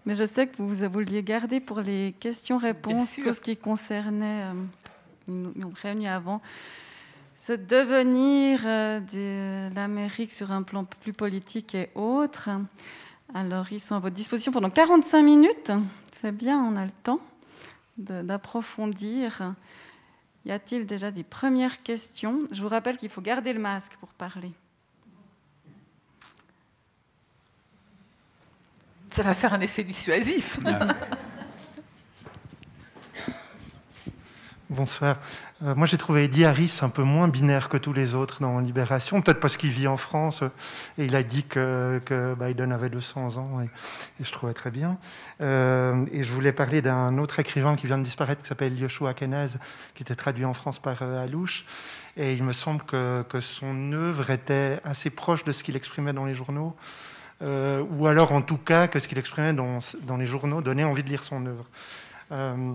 Mais 0.07 0.15
je 0.15 0.25
sais 0.25 0.47
que 0.47 0.55
vous 0.57 0.73
vouliez 0.89 1.21
garder 1.21 1.59
pour 1.59 1.81
les 1.81 2.15
questions-réponses 2.19 3.17
tout 3.17 3.31
ce 3.31 3.41
qui 3.41 3.57
concernait, 3.57 4.45
euh, 4.45 4.53
nous 5.27 5.53
m'ont 5.55 5.69
prévenu 5.69 6.07
avant, 6.07 6.41
ce 7.35 7.53
devenir 7.53 8.61
euh, 8.65 9.01
de 9.01 9.75
l'Amérique 9.75 10.31
sur 10.31 10.51
un 10.51 10.63
plan 10.63 10.83
plus 10.83 11.13
politique 11.13 11.75
et 11.75 11.91
autre. 11.93 12.49
Alors, 13.35 13.71
ils 13.71 13.79
sont 13.79 13.93
à 13.93 13.99
votre 13.99 14.15
disposition 14.15 14.51
pendant 14.51 14.71
45 14.71 15.21
minutes. 15.21 15.71
C'est 16.19 16.35
bien, 16.35 16.57
on 16.57 16.75
a 16.75 16.85
le 16.85 16.91
temps 17.03 17.19
d'approfondir. 17.99 19.53
Y 20.45 20.53
a-t-il 20.53 20.87
déjà 20.87 21.11
des 21.11 21.23
premières 21.23 21.83
questions? 21.83 22.39
Je 22.51 22.63
vous 22.63 22.69
rappelle 22.69 22.97
qu'il 22.97 23.09
faut 23.09 23.21
garder 23.21 23.53
le 23.53 23.59
masque 23.59 23.93
pour 23.99 24.09
parler. 24.09 24.53
Ça 29.11 29.23
va 29.23 29.33
faire 29.33 29.53
un 29.53 29.61
effet 29.61 29.83
dissuasif. 29.83 30.59
Ah 30.65 30.87
Bonsoir. 34.69 35.17
Euh, 35.63 35.75
moi, 35.75 35.85
j'ai 35.85 35.97
trouvé 35.97 36.23
Eddie 36.23 36.45
Harris 36.45 36.79
un 36.81 36.87
peu 36.87 37.03
moins 37.03 37.27
binaire 37.27 37.67
que 37.67 37.75
tous 37.75 37.91
les 37.91 38.15
autres 38.15 38.39
dans 38.39 38.59
Libération, 38.59 39.21
peut-être 39.21 39.41
parce 39.41 39.57
qu'il 39.57 39.69
vit 39.69 39.87
en 39.87 39.97
France 39.97 40.43
et 40.97 41.03
il 41.03 41.13
a 41.13 41.23
dit 41.23 41.43
que, 41.43 42.01
Biden 42.39 42.71
avait 42.71 42.89
200 42.89 43.35
ans 43.37 43.59
et, 43.61 43.69
je 44.23 44.31
trouvais 44.31 44.53
très 44.53 44.71
bien. 44.71 44.97
Euh, 45.41 46.05
et 46.13 46.23
je 46.23 46.31
voulais 46.31 46.53
parler 46.53 46.81
d'un 46.81 47.17
autre 47.17 47.37
écrivain 47.41 47.75
qui 47.75 47.87
vient 47.87 47.97
de 47.97 48.03
disparaître 48.03 48.43
qui 48.43 48.47
s'appelle 48.47 48.79
Yoshua 48.79 49.13
Kenez, 49.13 49.57
qui 49.93 50.03
était 50.03 50.15
traduit 50.15 50.45
en 50.45 50.53
France 50.53 50.79
par 50.79 51.01
euh, 51.01 51.21
Alouche. 51.21 51.65
Et 52.15 52.33
il 52.33 52.43
me 52.43 52.53
semble 52.53 52.81
que, 52.83 53.23
que 53.23 53.41
son 53.41 53.91
œuvre 53.91 54.29
était 54.29 54.79
assez 54.85 55.09
proche 55.09 55.43
de 55.43 55.51
ce 55.51 55.65
qu'il 55.65 55.75
exprimait 55.75 56.13
dans 56.13 56.25
les 56.25 56.33
journaux. 56.33 56.77
Euh, 57.41 57.83
ou 57.97 58.07
alors 58.07 58.31
en 58.33 58.41
tout 58.41 58.57
cas 58.57 58.87
que 58.87 58.99
ce 58.99 59.07
qu'il 59.07 59.17
exprimait 59.17 59.53
dans, 59.53 60.17
les 60.17 60.27
journaux 60.27 60.61
donnait 60.61 60.83
envie 60.83 61.03
de 61.03 61.09
lire 61.09 61.23
son 61.23 61.45
œuvre. 61.45 61.65
Euh, 62.31 62.73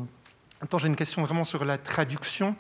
j'ai 0.79 0.89
une 0.89 0.97
question 0.97 1.23
vraiment 1.23 1.45
sur 1.45 1.65
la 1.65 1.79
traduction 1.79 2.57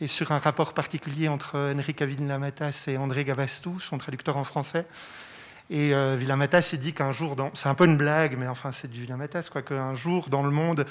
et 0.00 0.06
sur 0.06 0.32
un 0.32 0.38
rapport 0.38 0.72
particulier 0.72 1.28
entre 1.28 1.72
Enrique 1.76 2.02
Villamatas 2.02 2.86
et 2.88 2.96
André 2.96 3.24
Gavastou, 3.24 3.78
son 3.78 3.98
traducteur 3.98 4.36
en 4.36 4.44
français. 4.44 4.86
Et 5.70 5.94
euh, 5.94 6.16
Villamatas, 6.18 6.70
il 6.72 6.78
dit 6.78 6.92
qu'un 6.92 7.12
jour, 7.12 7.36
c'est 7.54 7.68
un 7.68 7.74
peu 7.74 7.86
une 7.86 7.96
blague, 7.96 8.36
mais 8.38 8.48
enfin 8.48 8.72
c'est 8.72 8.90
du 8.90 9.02
Villamatas, 9.02 9.48
quoi, 9.50 9.62
qu'un 9.62 9.94
jour 9.94 10.28
dans 10.28 10.42
le 10.42 10.50
monde, 10.50 10.86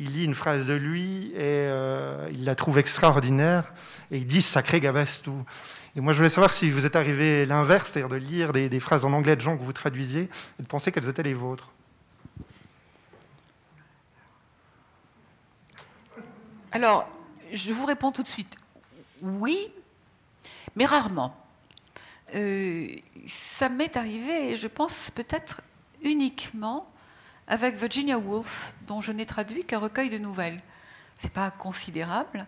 il 0.00 0.14
lit 0.14 0.24
une 0.24 0.34
phrase 0.34 0.64
de 0.64 0.72
lui 0.72 1.26
et 1.34 1.68
euh, 1.68 2.30
il 2.32 2.44
la 2.44 2.54
trouve 2.54 2.78
extraordinaire 2.78 3.70
et 4.10 4.16
il 4.16 4.26
dit 4.26 4.40
sacré 4.40 4.80
Gavastou. 4.80 5.44
Et 5.94 6.00
moi, 6.00 6.14
je 6.14 6.18
voulais 6.18 6.30
savoir 6.30 6.52
si 6.52 6.70
vous 6.70 6.86
êtes 6.86 6.96
arrivé 6.96 7.44
l'inverse, 7.44 7.90
c'est-à-dire 7.92 8.08
de 8.08 8.16
lire 8.16 8.52
des, 8.52 8.80
phrases 8.80 9.04
en 9.04 9.12
anglais 9.12 9.36
de 9.36 9.42
gens 9.42 9.58
que 9.58 9.62
vous 9.62 9.74
traduisiez 9.74 10.22
et 10.58 10.62
de 10.62 10.66
penser 10.66 10.90
qu'elles 10.90 11.08
étaient 11.08 11.22
les 11.22 11.34
vôtres. 11.34 11.70
Alors, 16.72 17.06
je 17.52 17.72
vous 17.72 17.84
réponds 17.84 18.10
tout 18.10 18.22
de 18.22 18.28
suite. 18.28 18.56
Oui, 19.20 19.70
mais 20.76 20.86
rarement. 20.86 21.36
Euh, 22.34 22.88
ça 23.26 23.68
m'est 23.68 23.96
arrivé, 23.98 24.56
je 24.56 24.66
pense 24.66 25.10
peut-être 25.14 25.60
uniquement 26.00 26.89
avec 27.50 27.74
Virginia 27.74 28.16
Woolf, 28.16 28.74
dont 28.86 29.00
je 29.00 29.10
n'ai 29.10 29.26
traduit 29.26 29.64
qu'un 29.64 29.80
recueil 29.80 30.08
de 30.08 30.18
nouvelles. 30.18 30.62
C'est 31.18 31.32
pas 31.32 31.50
considérable, 31.50 32.46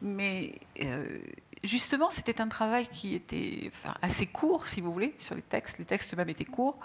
mais 0.00 0.60
euh, 0.80 1.18
justement, 1.64 2.10
c'était 2.12 2.40
un 2.40 2.48
travail 2.48 2.86
qui 2.86 3.16
était 3.16 3.72
assez 4.00 4.26
court, 4.26 4.68
si 4.68 4.80
vous 4.80 4.92
voulez, 4.92 5.14
sur 5.18 5.34
les 5.34 5.42
textes. 5.42 5.78
Les 5.78 5.84
textes 5.84 6.16
même 6.16 6.28
étaient 6.28 6.44
courts. 6.44 6.78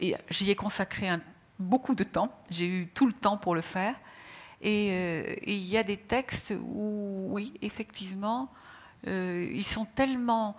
Et 0.00 0.14
j'y 0.30 0.50
ai 0.52 0.54
consacré 0.54 1.08
beaucoup 1.58 1.96
de 1.96 2.04
temps. 2.04 2.32
J'ai 2.50 2.68
eu 2.68 2.86
tout 2.86 3.06
le 3.06 3.12
temps 3.12 3.36
pour 3.36 3.56
le 3.56 3.62
faire. 3.62 3.96
Euh, 4.64 5.34
et 5.42 5.56
il 5.56 5.68
y 5.68 5.76
a 5.76 5.82
des 5.82 5.96
textes 5.96 6.54
où, 6.64 7.26
oui, 7.30 7.52
effectivement, 7.62 8.48
euh, 9.08 9.50
ils 9.52 9.66
sont 9.66 9.86
tellement 9.86 10.56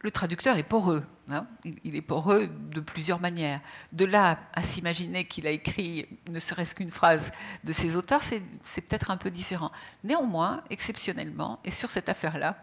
le 0.00 0.10
traducteur 0.10 0.56
est 0.56 0.62
poreux. 0.62 1.04
Hein. 1.28 1.46
il 1.84 1.94
est 1.94 2.02
poreux 2.02 2.48
de 2.48 2.80
plusieurs 2.80 3.20
manières. 3.20 3.60
De 3.92 4.04
là 4.04 4.40
à 4.52 4.64
s'imaginer 4.64 5.26
qu'il 5.26 5.46
a 5.46 5.50
écrit 5.50 6.08
ne 6.28 6.40
serait-ce 6.40 6.74
qu'une 6.74 6.90
phrase 6.90 7.30
de 7.62 7.72
ses 7.72 7.94
auteurs, 7.94 8.22
c'est 8.22 8.80
peut-être 8.80 9.10
un 9.12 9.16
peu 9.16 9.30
différent. 9.30 9.70
Néanmoins, 10.02 10.64
exceptionnellement, 10.70 11.60
et 11.64 11.70
sur 11.70 11.90
cette 11.90 12.08
affaire-là, 12.08 12.56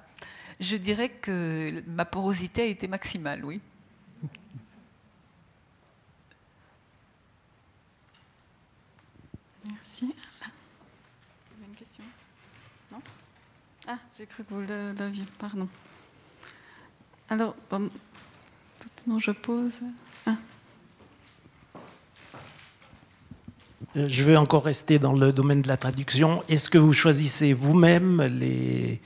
je 0.60 0.76
dirais 0.76 1.10
que 1.10 1.82
ma 1.88 2.04
porosité 2.04 2.64
a 2.64 2.66
été 2.66 2.88
maximale, 2.88 3.46
oui. 3.46 3.62
Merci. 9.72 10.14
Une 11.66 11.76
question? 11.76 12.04
Non? 12.92 13.02
Ah, 13.88 14.00
j'ai 14.18 14.26
cru 14.26 14.44
que 14.44 14.54
vous 14.54 14.62
l'aviez, 14.98 15.26
pardon. 15.38 15.70
Alors, 17.30 17.55
bon, 17.69 17.89
je 19.19 19.32
pose. 19.32 19.80
Ah. 20.25 20.36
Euh, 23.95 24.07
je 24.07 24.23
vais 24.23 24.38
encore 24.38 24.65
rester 24.65 24.99
dans 24.99 25.13
le 25.13 25.32
domaine 25.32 25.61
de 25.61 25.67
la 25.67 25.78
traduction. 25.78 26.43
Est-ce 26.49 26.69
que 26.69 26.78
vous 26.78 26.93
choisissez 26.93 27.53
vous-même 27.53 28.21
les, 28.21 29.01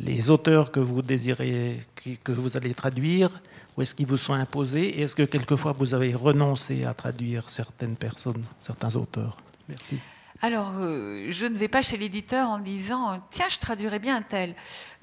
les 0.00 0.30
auteurs 0.30 0.70
que 0.70 0.80
vous 0.80 1.02
désirez, 1.02 1.86
que 2.24 2.32
vous 2.32 2.56
allez 2.56 2.74
traduire, 2.74 3.42
ou 3.76 3.82
est-ce 3.82 3.94
qu'ils 3.94 4.06
vous 4.06 4.16
sont 4.16 4.34
imposés? 4.34 4.98
Et 4.98 5.02
est-ce 5.02 5.16
que 5.16 5.22
quelquefois 5.22 5.72
vous 5.72 5.94
avez 5.94 6.14
renoncé 6.14 6.84
à 6.84 6.94
traduire 6.94 7.50
certaines 7.50 7.96
personnes, 7.96 8.44
certains 8.58 8.94
auteurs? 8.96 9.36
Merci. 9.68 9.98
Alors, 10.40 10.74
euh, 10.76 11.26
je 11.30 11.46
ne 11.46 11.56
vais 11.56 11.66
pas 11.66 11.82
chez 11.82 11.96
l'éditeur 11.96 12.48
en 12.48 12.60
disant 12.60 13.16
tiens, 13.30 13.48
je 13.48 13.58
traduirais 13.58 13.98
bien 13.98 14.16
un 14.16 14.22
tel. 14.22 14.54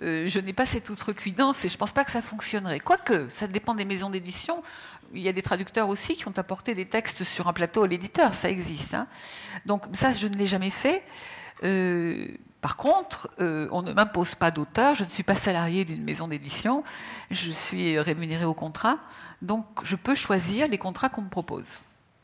Euh, 0.02 0.30
je 0.30 0.40
n'ai 0.40 0.54
pas 0.54 0.66
cette 0.66 0.90
outrecuidance 0.90 1.66
et 1.66 1.70
je 1.70 1.74
ne 1.74 1.78
pense 1.78 1.92
pas 1.92 2.06
que 2.06 2.12
ça 2.12 2.22
fonctionnerait. 2.22 2.80
Quoique, 2.80 3.28
ça 3.28 3.48
dépend 3.48 3.76
des 3.76 3.84
maisons 3.84 4.10
d'édition. 4.10 4.64
Il 5.14 5.22
y 5.22 5.28
a 5.28 5.34
des 5.34 5.42
traducteurs 5.42 5.90
aussi 5.90 6.16
qui 6.16 6.28
ont 6.28 6.38
apporté 6.38 6.74
des 6.74 6.86
textes 6.86 7.26
sur 7.26 7.50
un 7.50 7.54
plateau 7.54 7.84
à 7.84 7.88
l'éditeur, 7.88 8.34
ça 8.34 8.50
existe. 8.50 8.94
Hein. 8.94 9.08
Donc, 9.66 9.84
ça, 9.94 10.14
je 10.14 10.28
ne 10.28 10.36
l'ai 10.36 10.48
jamais 10.48 10.72
fait. 10.72 11.04
Euh, 11.64 12.28
par 12.62 12.78
contre, 12.78 13.30
on 13.38 13.84
ne 13.84 13.94
m'impose 13.94 14.34
pas 14.34 14.50
d'auteur, 14.50 14.96
je 14.96 15.04
ne 15.04 15.10
suis 15.10 15.22
pas 15.22 15.36
salarié 15.36 15.86
d'une 15.86 16.04
maison 16.04 16.28
d'édition, 16.28 16.84
je 17.30 17.52
suis 17.52 18.00
rémunéré 18.00 18.46
au 18.46 18.56
contrat, 18.56 18.98
donc 19.44 19.66
je 19.84 19.96
peux 19.96 20.16
choisir 20.16 20.68
les 20.68 20.80
contrats 20.80 21.10
qu'on 21.10 21.22
me 21.22 21.30
propose. 21.30 21.80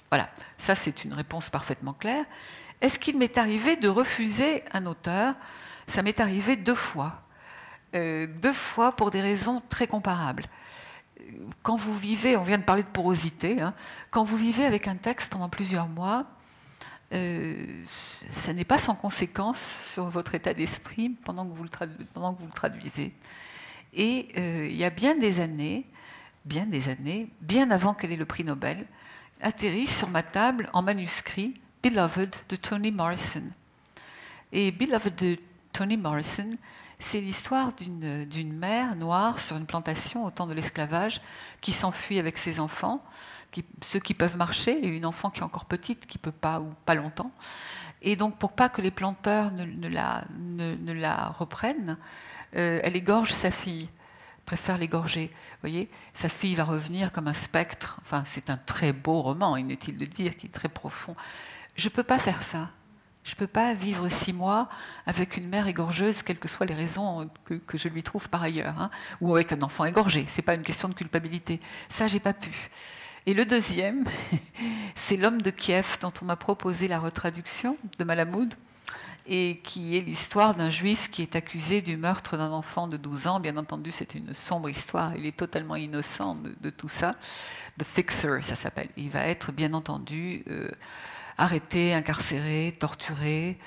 Voilà, 0.10 0.30
ça 0.58 0.74
c'est 0.74 1.06
une 1.06 1.14
réponse 1.14 1.52
parfaitement 1.52 1.94
claire. 1.94 2.26
Est-ce 2.82 2.98
qu'il 2.98 3.18
m'est 3.18 3.38
arrivé 3.38 3.76
de 3.76 3.88
refuser 3.88 4.64
un 4.74 4.86
auteur? 4.88 5.36
Ça 5.88 6.02
m'est 6.02 6.20
arrivé 6.20 6.56
deux 6.56 6.76
fois. 6.76 7.22
Euh, 7.94 8.28
deux 8.42 8.54
fois 8.54 8.96
pour 8.96 9.12
des 9.12 9.22
raisons 9.22 9.62
très 9.70 9.86
comparables. 9.86 10.44
Quand 11.62 11.76
vous 11.76 11.96
vivez, 11.96 12.36
on 12.36 12.44
vient 12.44 12.58
de 12.58 12.64
parler 12.64 12.84
de 12.84 12.88
porosité, 12.88 13.62
hein, 13.62 13.74
quand 14.10 14.24
vous 14.24 14.38
vivez 14.38 14.66
avec 14.66 14.88
un 14.88 14.96
texte 14.96 15.32
pendant 15.32 15.50
plusieurs 15.50 15.88
mois, 15.88 16.26
euh, 17.14 17.84
ça 18.34 18.54
n'est 18.54 18.66
pas 18.66 18.80
sans 18.80 18.96
conséquence 18.96 19.76
sur 19.94 20.08
votre 20.08 20.34
état 20.34 20.54
d'esprit 20.54 21.10
pendant, 21.10 21.46
que 21.46 21.54
vous 21.54 21.64
le 21.64 22.54
traduisez. 22.54 23.14
Et 23.94 24.30
euh, 24.38 24.68
il 24.70 24.78
y 24.78 24.86
a 24.86 24.90
bien 24.90 25.16
des 25.16 25.42
années, 25.42 25.86
bien 26.46 26.66
des 26.66 26.90
années, 26.90 27.28
bien 27.42 27.70
avant 27.70 27.94
qu'elle 27.94 28.14
ait 28.14 28.18
le 28.18 28.26
prix 28.26 28.46
Nobel, 28.46 28.88
atterrit 29.42 29.88
sur 29.88 30.10
ma 30.10 30.24
table 30.24 30.70
en 30.74 30.82
manuscrit 30.82 31.54
Beloved 31.84 32.36
de 32.48 32.56
Toni 32.56 32.92
Morrison. 32.92 33.44
Et 34.52 34.72
Beloved 34.72 35.16
de 35.16 35.38
Toni 35.74 35.98
Morrison, 35.98 36.52
c'est 37.00 37.22
l'histoire 37.22 37.74
d'une 37.74 38.54
mère 38.54 38.96
noire 38.96 39.40
sur 39.40 39.58
une 39.58 39.66
plantation 39.66 40.24
au 40.26 40.30
temps 40.30 40.46
de 40.46 40.54
l'esclavage 40.54 41.22
qui 41.60 41.72
s'enfuit 41.72 42.20
avec 42.20 42.38
ses 42.38 42.60
enfants, 42.60 43.04
ceux 43.84 44.00
qui 44.00 44.14
peuvent 44.14 44.38
marcher, 44.38 44.74
et 44.74 44.88
une 44.88 45.08
enfant 45.08 45.32
qui 45.32 45.40
est 45.40 45.44
encore 45.44 45.66
petite, 45.66 46.06
qui 46.06 46.20
ne 46.20 46.22
peut 46.22 46.32
pas 46.32 46.60
ou 46.60 46.72
pas 46.86 46.94
longtemps. 46.94 47.32
Et 48.04 48.16
donc, 48.16 48.38
pour 48.38 48.52
pas 48.52 48.70
que 48.70 48.82
les 48.82 48.92
planteurs 48.92 49.52
ne, 49.52 49.88
la, 49.88 50.26
ne, 50.38 51.34
reprennent, 51.34 51.98
euh, 52.56 52.80
elle 52.84 52.96
égorge 52.96 53.32
sa 53.32 53.50
fille 53.50 53.90
préfère 54.46 54.78
l'égorger. 54.78 55.32
Voyez, 55.62 55.90
sa 56.14 56.28
fille 56.28 56.56
va 56.56 56.66
revenir 56.66 57.14
comme 57.14 57.30
un 57.30 57.34
spectre. 57.34 57.98
Enfin, 58.02 58.24
c'est 58.26 58.50
un 58.50 58.58
très 58.58 58.92
beau 58.92 59.22
roman, 59.22 59.56
inutile 59.56 59.96
de 59.96 60.06
dire, 60.06 60.36
qui 60.36 60.48
est 60.48 60.50
très 60.50 60.68
profond. 60.68 61.16
Je 61.82 61.88
ne 61.88 61.94
peux 61.94 62.04
pas 62.04 62.20
faire 62.20 62.44
ça. 62.44 62.70
Je 63.24 63.32
ne 63.32 63.38
peux 63.38 63.48
pas 63.48 63.74
vivre 63.74 64.08
six 64.08 64.34
mois 64.34 64.70
avec 65.08 65.36
une 65.36 65.50
mère 65.50 65.66
égorgeuse, 65.68 66.22
quelles 66.22 66.38
que 66.38 66.48
soient 66.48 66.68
les 66.68 66.76
raisons 66.76 67.28
que, 67.44 67.76
je 67.76 67.88
lui 67.88 68.04
trouve 68.04 68.30
par 68.30 68.44
ailleurs, 68.44 68.80
hein, 68.80 68.92
ou 69.20 69.34
avec 69.34 69.52
un 69.52 69.64
enfant 69.64 69.86
égorgé. 69.86 70.28
Ce 70.30 70.38
n'est 70.38 70.44
pas 70.44 70.54
une 70.54 70.62
question 70.62 70.90
de 70.90 70.94
culpabilité. 70.94 71.60
Ça, 71.90 72.06
j'ai 72.06 72.20
pas 72.20 72.34
pu. 72.34 72.70
Et 73.26 73.34
le 73.34 73.46
deuxième, 73.46 74.06
c'est 74.96 75.18
L'homme 75.18 75.42
de 75.42 75.50
Kiev, 75.50 75.98
dont 76.02 76.14
on 76.22 76.26
m'a 76.26 76.36
proposé 76.36 76.88
la 76.88 77.00
retraduction 77.00 77.78
de 77.98 78.04
Malamoud, 78.04 78.54
et 79.26 79.60
qui 79.64 79.98
est 79.98 80.02
l'histoire 80.02 80.54
d'un 80.54 80.70
juif 80.70 81.10
qui 81.10 81.24
est 81.24 81.36
accusé 81.36 81.82
du 81.82 81.98
meurtre 81.98 82.38
d'un 82.38 82.52
enfant 82.52 82.88
de 82.88 82.98
12 82.98 83.26
ans. 83.26 83.40
Bien 83.40 83.58
entendu, 83.58 83.92
c'est 83.92 84.14
une 84.14 84.36
sombre 84.36 84.70
histoire. 84.70 85.16
Il 85.16 85.26
est 85.26 85.36
totalement 85.36 85.78
innocent 85.78 86.38
de, 86.62 86.70
tout 86.70 86.90
ça. 86.90 87.14
The 87.80 87.84
Fixer, 87.84 88.44
ça 88.44 88.56
s'appelle. 88.56 88.90
Il 88.98 89.10
va 89.10 89.26
être, 89.26 89.52
bien 89.52 89.74
entendu, 89.74 90.44
euh, 90.48 90.70
arrêté, 91.42 91.94
incarcéré, 91.94 92.76
torturé. 92.80 93.58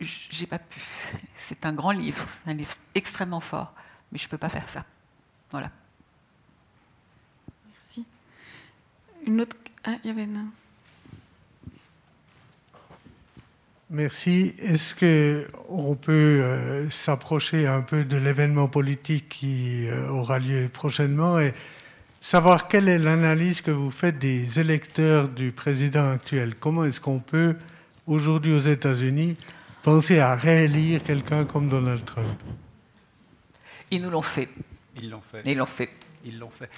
J'ai 0.00 0.46
pas 0.46 0.58
pu. 0.58 0.80
C'est 1.36 1.64
un 1.64 1.72
grand 1.72 1.92
livre, 1.92 2.26
un 2.46 2.54
livre 2.54 2.74
extrêmement 2.94 3.40
fort, 3.40 3.72
mais 4.10 4.18
je 4.18 4.28
peux 4.28 4.38
pas 4.38 4.48
faire 4.48 4.68
ça. 4.68 4.84
Voilà. 5.50 5.70
Merci. 7.68 8.04
Une 9.26 9.40
autre. 9.40 9.56
Ah, 9.84 9.94
il 10.02 10.08
y 10.08 10.10
avait 10.10 10.24
une. 10.24 10.50
Merci. 13.90 14.54
Est-ce 14.58 14.96
que 14.96 15.46
on 15.68 15.94
peut 15.94 16.12
euh, 16.42 16.90
s'approcher 16.90 17.68
un 17.68 17.82
peu 17.82 18.04
de 18.04 18.16
l'événement 18.16 18.66
politique 18.66 19.28
qui 19.28 19.86
euh, 19.86 20.08
aura 20.08 20.40
lieu 20.40 20.68
prochainement 20.68 21.38
et 21.38 21.54
savoir 22.24 22.68
quelle 22.68 22.88
est 22.88 22.96
l'analyse 22.98 23.60
que 23.60 23.70
vous 23.70 23.90
faites 23.90 24.18
des 24.18 24.58
électeurs 24.58 25.28
du 25.28 25.52
président 25.52 26.10
actuel. 26.10 26.54
Comment 26.58 26.86
est-ce 26.86 26.98
qu'on 26.98 27.18
peut, 27.18 27.54
aujourd'hui 28.06 28.54
aux 28.54 28.62
États-Unis, 28.62 29.34
penser 29.82 30.20
à 30.20 30.34
réélire 30.34 31.02
quelqu'un 31.02 31.44
comme 31.44 31.68
Donald 31.68 32.02
Trump? 32.02 32.40
Ils 33.90 34.00
nous 34.00 34.08
l'ont 34.08 34.22
fait. 34.22 34.48
Ils 34.96 35.10
l'ont 35.10 35.20
fait. 35.20 35.42
Ils 35.44 35.58
l'ont 35.58 35.66
fait. 35.66 35.90
Ils 36.24 36.38
l'ont 36.38 36.48
fait. 36.48 36.70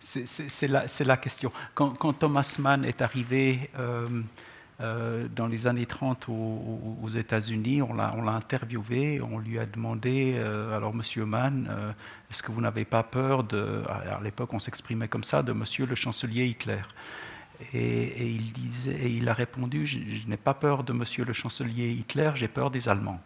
C'est 0.00 0.68
la, 0.68 0.86
la, 1.00 1.16
question. 1.18 1.52
Quand, 1.74 1.90
quand, 1.90 2.14
Thomas 2.14 2.56
Mann 2.58 2.82
est 2.86 3.02
arrivé 3.02 3.68
euh, 3.78 4.08
euh, 4.82 5.26
dans 5.34 5.46
les 5.46 5.66
années 5.66 5.86
30 5.86 6.28
aux, 6.28 7.08
États-Unis. 7.08 7.80
On 7.80 7.94
l'a 7.94 8.12
interviewé, 8.32 9.22
on 9.22 9.38
lui 9.38 9.58
a 9.58 9.64
demandé 9.64 10.34
euh, 10.36 10.76
Alors, 10.76 10.94
monsieur 10.94 11.24
Mann, 11.24 11.66
euh, 11.70 11.92
est-ce 12.30 12.42
que 12.42 12.52
vous 12.52 12.60
n'avez 12.60 12.84
pas 12.84 13.02
peur 13.02 13.42
de. 13.44 13.82
À 13.88 14.20
l'époque, 14.22 14.52
on 14.52 14.58
s'exprimait 14.58 15.08
comme 15.08 15.24
ça, 15.24 15.42
de 15.42 15.52
monsieur 15.52 15.86
le 15.86 15.94
chancelier 15.94 16.44
Hitler. 16.44 16.82
Et, 17.72 18.26
il, 18.26 18.52
disait, 18.52 19.12
il 19.12 19.26
a 19.30 19.32
répondu 19.32 19.86
Je, 19.86 20.26
n'ai 20.26 20.36
pas 20.36 20.52
peur 20.52 20.84
de 20.84 20.92
monsieur 20.92 21.24
le 21.24 21.32
chancelier 21.32 21.92
Hitler, 21.92 22.32
j'ai 22.34 22.48
peur 22.48 22.70
des 22.70 22.90
Allemands. 22.90 23.22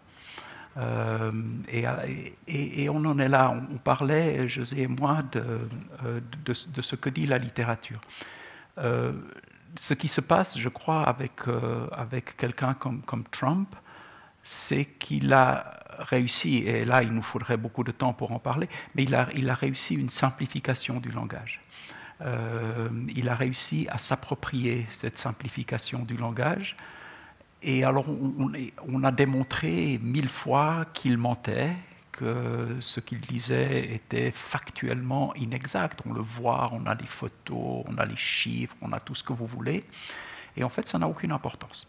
Et, 1.68 2.88
on 2.88 3.04
en 3.04 3.18
est 3.18 3.28
là. 3.28 3.60
On, 3.72 3.76
parlait, 3.78 4.48
José 4.48 4.82
et 4.82 4.86
moi, 4.86 5.22
de, 5.32 6.54
ce 6.54 6.94
que 6.94 7.10
dit 7.10 7.26
la 7.26 7.38
littérature 7.38 8.00
ce 9.76 9.94
qui 9.94 10.08
se 10.08 10.20
passe, 10.20 10.58
je 10.58 10.68
crois, 10.68 11.02
avec, 11.02 11.48
euh, 11.48 11.86
avec 11.92 12.36
quelqu'un 12.36 12.74
comme, 12.74 13.02
comme 13.02 13.24
Trump, 13.24 13.74
c'est 14.42 14.84
qu'il 14.84 15.32
a 15.32 15.80
réussi, 15.98 16.58
et 16.58 16.84
là 16.84 17.02
il 17.02 17.12
nous 17.12 17.22
faudrait 17.22 17.58
beaucoup 17.58 17.84
de 17.84 17.92
temps 17.92 18.12
pour 18.12 18.32
en 18.32 18.38
parler, 18.38 18.68
mais 18.94 19.02
il 19.02 19.14
a, 19.14 19.28
il 19.34 19.50
a 19.50 19.54
réussi 19.54 19.94
une 19.94 20.08
simplification 20.08 20.98
du 20.98 21.10
langage. 21.10 21.60
Euh, 22.22 22.88
il 23.14 23.28
a 23.28 23.34
réussi 23.34 23.86
à 23.90 23.98
s'approprier 23.98 24.86
cette 24.90 25.18
simplification 25.18 26.00
du 26.00 26.16
langage. 26.16 26.76
Et 27.62 27.84
alors 27.84 28.08
on, 28.08 28.50
on 28.88 29.04
a 29.04 29.12
démontré 29.12 29.98
mille 30.02 30.28
fois 30.28 30.86
qu'il 30.94 31.18
mentait, 31.18 31.74
ce 32.20 33.00
qu'il 33.00 33.20
disait 33.20 33.94
était 33.94 34.30
factuellement 34.30 35.34
inexact. 35.34 36.00
On 36.06 36.12
le 36.12 36.20
voit, 36.20 36.70
on 36.72 36.86
a 36.86 36.94
les 36.94 37.06
photos, 37.06 37.84
on 37.86 37.98
a 37.98 38.04
les 38.04 38.16
chiffres, 38.16 38.76
on 38.80 38.92
a 38.92 39.00
tout 39.00 39.14
ce 39.14 39.22
que 39.22 39.32
vous 39.32 39.46
voulez. 39.46 39.84
Et 40.56 40.64
en 40.64 40.68
fait, 40.68 40.86
ça 40.88 40.98
n'a 40.98 41.08
aucune 41.08 41.32
importance. 41.32 41.86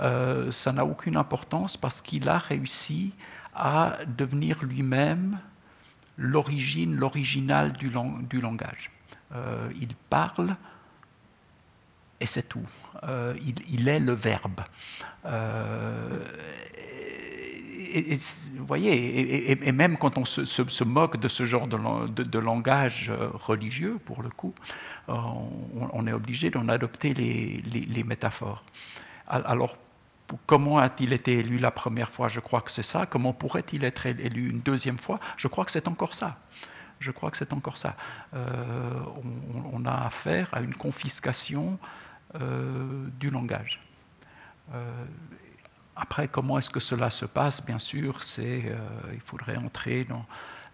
Euh, 0.00 0.50
ça 0.50 0.72
n'a 0.72 0.84
aucune 0.84 1.16
importance 1.16 1.76
parce 1.76 2.00
qu'il 2.00 2.28
a 2.28 2.38
réussi 2.38 3.12
à 3.54 3.98
devenir 4.06 4.62
lui-même 4.62 5.38
l'origine, 6.16 6.96
l'original 6.96 7.72
du, 7.72 7.90
du, 8.28 8.40
langage. 8.40 8.90
Euh, 9.34 9.70
il 9.80 9.94
parle 9.94 10.56
et 12.20 12.26
c'est 12.26 12.48
tout. 12.48 12.66
Euh, 13.04 13.34
il, 13.44 13.54
il, 13.68 13.88
est 13.88 13.98
le 14.00 14.12
verbe 14.12 14.60
et, 17.82 18.18
voyez, 18.58 19.50
et, 19.50 19.72
même 19.72 19.96
quand 19.96 20.18
on 20.18 20.24
se, 20.24 20.84
moque 20.84 21.18
de 21.18 21.28
ce 21.28 21.44
genre 21.44 21.66
de, 21.66 22.38
langage 22.38 23.10
euh, 23.10 23.28
religieux, 23.34 23.98
pour 24.04 24.22
le 24.22 24.30
coup, 24.30 24.54
euh, 25.08 25.14
on, 25.92 26.06
est 26.06 26.12
obligé 26.12 26.50
d'en 26.50 26.68
adopter 26.68 27.14
les, 27.14 28.04
métaphores. 28.04 28.64
Alors, 29.26 29.76
comment 30.46 30.78
a-t-il 30.78 31.12
été 31.12 31.38
élu 31.38 31.58
la 31.58 31.70
première 31.70 32.10
fois? 32.10 32.28
Je 32.28 32.40
crois 32.40 32.60
que 32.60 32.70
c'est 32.70 32.82
ça. 32.82 33.06
Comment 33.06 33.32
pourrait-il 33.32 33.84
être 33.84 34.06
élu 34.06 34.50
une 34.50 34.60
deuxième 34.60 34.98
fois? 34.98 35.18
Je 35.36 35.48
crois 35.48 35.64
que 35.64 35.70
c'est 35.70 35.88
encore 35.88 36.14
ça. 36.14 36.38
Je 37.00 37.10
crois 37.10 37.30
que 37.30 37.36
c'est 37.36 37.52
encore 37.52 37.78
ça. 37.78 37.96
Euh, 38.34 39.00
on, 39.72 39.84
a 39.84 40.06
affaire 40.06 40.48
à 40.52 40.60
une 40.60 40.74
confiscation 40.74 41.78
du 43.20 43.28
langage. 43.28 43.80
Après, 45.94 46.28
comment 46.28 46.58
est-ce 46.58 46.70
que 46.70 46.80
cela 46.80 47.10
se 47.10 47.26
passe? 47.26 47.64
Bien 47.64 47.78
sûr, 47.78 48.22
c'est, 48.24 48.64
euh, 48.66 48.78
il 49.12 49.20
faudrait 49.20 49.56
entrer 49.56 50.04
dans 50.04 50.24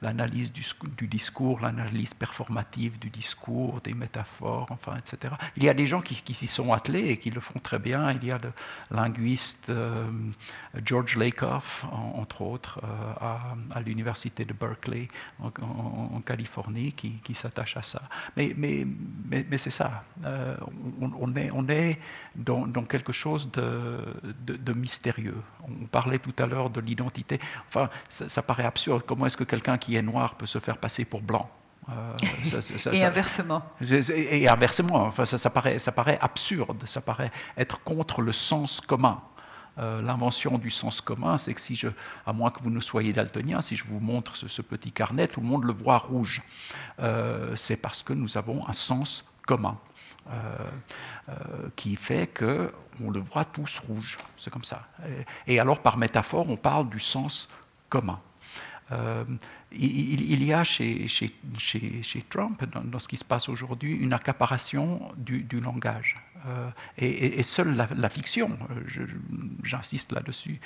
l'analyse 0.03 0.53
du, 0.53 1.09
discours, 1.09 1.61
l'analyse 1.61 2.15
performative 2.15 2.99
du 2.99 3.11
discours, 3.11 3.81
des 3.83 3.95
métaphores, 3.95 4.67
enfin, 4.71 4.97
etc. 4.97 5.35
Il 5.57 5.65
y 5.65 5.69
a 5.69 5.75
des 5.75 5.87
gens 5.87 6.01
qui, 6.01 6.35
s'y 6.35 6.47
sont 6.47 6.73
attelés 6.73 7.09
et 7.09 7.17
qui 7.19 7.31
le 7.31 7.41
font 7.41 7.59
très 7.59 7.79
bien. 7.79 8.13
Il 8.13 8.25
y 8.25 8.31
a 8.31 8.39
le 8.39 8.53
linguiste 8.91 9.71
euh, 9.71 10.07
George 10.85 11.17
Lakoff, 11.17 11.85
entre 11.91 12.43
autres, 12.43 12.81
euh, 12.85 13.55
à, 13.75 13.81
l'université 13.81 14.45
de 14.45 14.53
Berkeley, 14.53 15.09
en, 15.41 16.21
Californie, 16.25 16.93
qui, 16.93 17.35
s'attache 17.35 17.77
à 17.77 17.83
ça. 17.83 18.03
Mais, 18.37 18.55
c'est 19.57 19.71
ça. 19.71 20.05
Euh, 20.25 20.57
on, 21.01 21.69
est, 21.69 21.99
dans, 22.37 22.85
quelque 22.85 23.13
chose 23.13 23.51
de, 23.51 24.73
mystérieux. 24.73 25.43
On 25.63 25.87
parlait 25.87 26.19
tout 26.19 26.35
à 26.39 26.47
l'heure 26.47 26.71
de 26.71 26.81
l'identité. 26.81 27.41
Enfin, 27.69 27.91
ça, 28.09 28.43
paraît 28.43 28.65
absurde. 28.65 29.03
Comment 29.07 29.27
est-ce 29.27 29.37
que 29.37 29.45
quelqu'un 29.45 29.79
qui 29.79 29.88
est 29.97 30.03
noir 30.03 30.35
peut 30.35 30.47
se 30.47 30.59
faire 30.59 30.79
passer 30.79 31.05
pour 31.05 31.23
blanc 31.23 31.51
euh, 31.91 32.17
et 32.93 33.05
inversement. 33.05 33.63
Et, 33.81 34.49
inversement, 34.49 35.05
enfin, 35.05 35.25
ça, 35.25 35.51
paraît, 35.51 35.79
ça 35.79 35.93
paraît 35.93 36.19
absurde, 36.21 36.83
ça 36.87 37.01
paraît 37.01 37.31
être 37.57 37.81
contre 37.83 38.21
le 38.21 38.33
sens 38.33 38.81
commun. 38.81 39.23
Euh, 39.79 40.03
l'invention 40.03 40.59
du 40.59 40.71
sens 40.71 41.01
commun, 41.01 41.39
c'est 41.39 41.55
que 41.55 41.61
si 41.61 41.77
je, 41.77 41.89
à 42.27 42.33
moins 42.33 42.51
que 42.51 42.61
vous 42.63 42.71
ne 42.71 42.81
soyez 42.81 43.13
daltonien, 43.13 43.61
si 43.61 43.77
je 43.77 43.85
vous 43.85 44.01
montre 44.01 44.37
ce, 44.37 44.61
petit 44.61 44.91
carnet, 44.91 45.29
tout 45.29 45.41
le 45.41 45.47
monde 45.47 45.65
le 45.65 45.73
voit 45.73 45.99
rouge. 45.99 46.43
Euh, 47.01 47.55
c'est 47.55 47.77
parce 47.77 48.03
que 48.03 48.13
nous 48.13 48.37
avons 48.37 48.69
un 48.69 48.73
sens 48.73 49.25
commun. 49.47 49.79
qui 51.75 51.97
fait 51.97 52.27
que 52.27 52.71
on 53.03 53.11
le 53.11 53.21
voit 53.21 53.47
tous 53.47 53.79
rouge. 53.79 54.19
C'est 54.37 54.51
comme 54.51 54.65
ça. 54.65 54.87
Et, 55.47 55.59
alors, 55.59 55.81
par 55.81 55.97
métaphore, 55.97 56.51
on 56.51 56.59
parle 56.59 56.91
du 56.91 57.01
sens 57.01 57.49
commun. 57.89 58.21
Euh, 58.93 59.25
il, 59.73 60.45
y 60.45 60.53
a 60.53 60.65
chez, 60.65 61.07
Trump, 62.29 62.65
dans, 62.65 62.99
ce 62.99 63.09
qui 63.09 63.17
se 63.17 63.25
passe 63.25 63.49
aujourd'hui, 63.49 63.95
une 63.95 64.13
accaparation 64.13 65.13
du, 65.17 65.61
langage. 65.61 66.17
Euh, 66.47 66.71
et, 66.97 67.43
seule 67.43 67.77
la, 67.77 68.09
fiction, 68.09 68.57
j'insiste 69.63 70.13
là-dessus, 70.13 70.61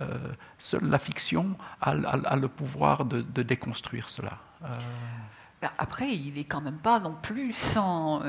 euh, 0.00 0.32
seule 0.58 0.88
la 0.88 0.98
fiction 0.98 1.56
a, 1.80 2.36
le 2.36 2.48
pouvoir 2.48 3.04
de, 3.04 3.42
déconstruire 3.42 4.08
cela. 4.08 4.38
Après, 5.78 6.14
il 6.14 6.34
n'est 6.34 6.44
quand 6.44 6.60
même 6.60 6.78
pas 6.78 7.00
non 7.00 7.16
plus 7.20 7.52
sans... 7.54 8.22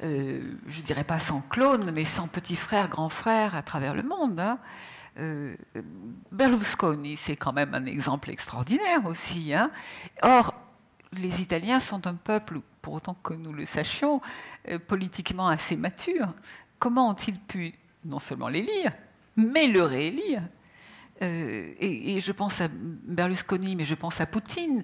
je 0.00 0.80
dirais 0.82 1.04
pas 1.04 1.20
sans 1.20 1.40
clone, 1.40 1.90
mais 1.92 2.04
sans 2.04 2.28
petit 2.28 2.56
frère, 2.56 2.88
grand 2.88 3.08
frère 3.08 3.54
à 3.54 3.62
travers 3.62 3.94
le 3.94 4.02
monde. 4.02 4.40
Hein. 4.40 4.58
Euh, 5.18 5.54
Berlusconi, 6.30 7.16
c'est 7.16 7.36
quand 7.36 7.52
même 7.52 7.74
un 7.74 7.84
exemple 7.84 8.30
extraordinaire 8.30 9.04
aussi. 9.04 9.52
Hein. 9.52 9.70
Or, 10.22 10.54
les 11.12 11.42
Italiens 11.42 11.80
sont 11.80 12.06
un 12.06 12.14
peuple, 12.14 12.60
pour 12.80 12.94
autant 12.94 13.14
que 13.22 13.34
nous 13.34 13.52
le 13.52 13.66
sachions, 13.66 14.20
euh, 14.68 14.78
politiquement 14.78 15.48
assez 15.48 15.76
mature. 15.76 16.32
Comment 16.78 17.10
ont-ils 17.10 17.38
pu 17.38 17.74
non 18.04 18.18
seulement 18.18 18.48
les 18.48 18.62
lire, 18.62 18.92
mais 19.36 19.66
le 19.66 19.82
réélire? 19.82 20.42
Euh, 21.20 21.74
et, 21.78 22.20
je 22.20 22.32
pense 22.32 22.60
à 22.60 22.68
Berlusconi, 22.70 23.76
mais 23.76 23.84
je 23.84 23.94
pense 23.94 24.20
à 24.20 24.26
Poutine 24.26 24.82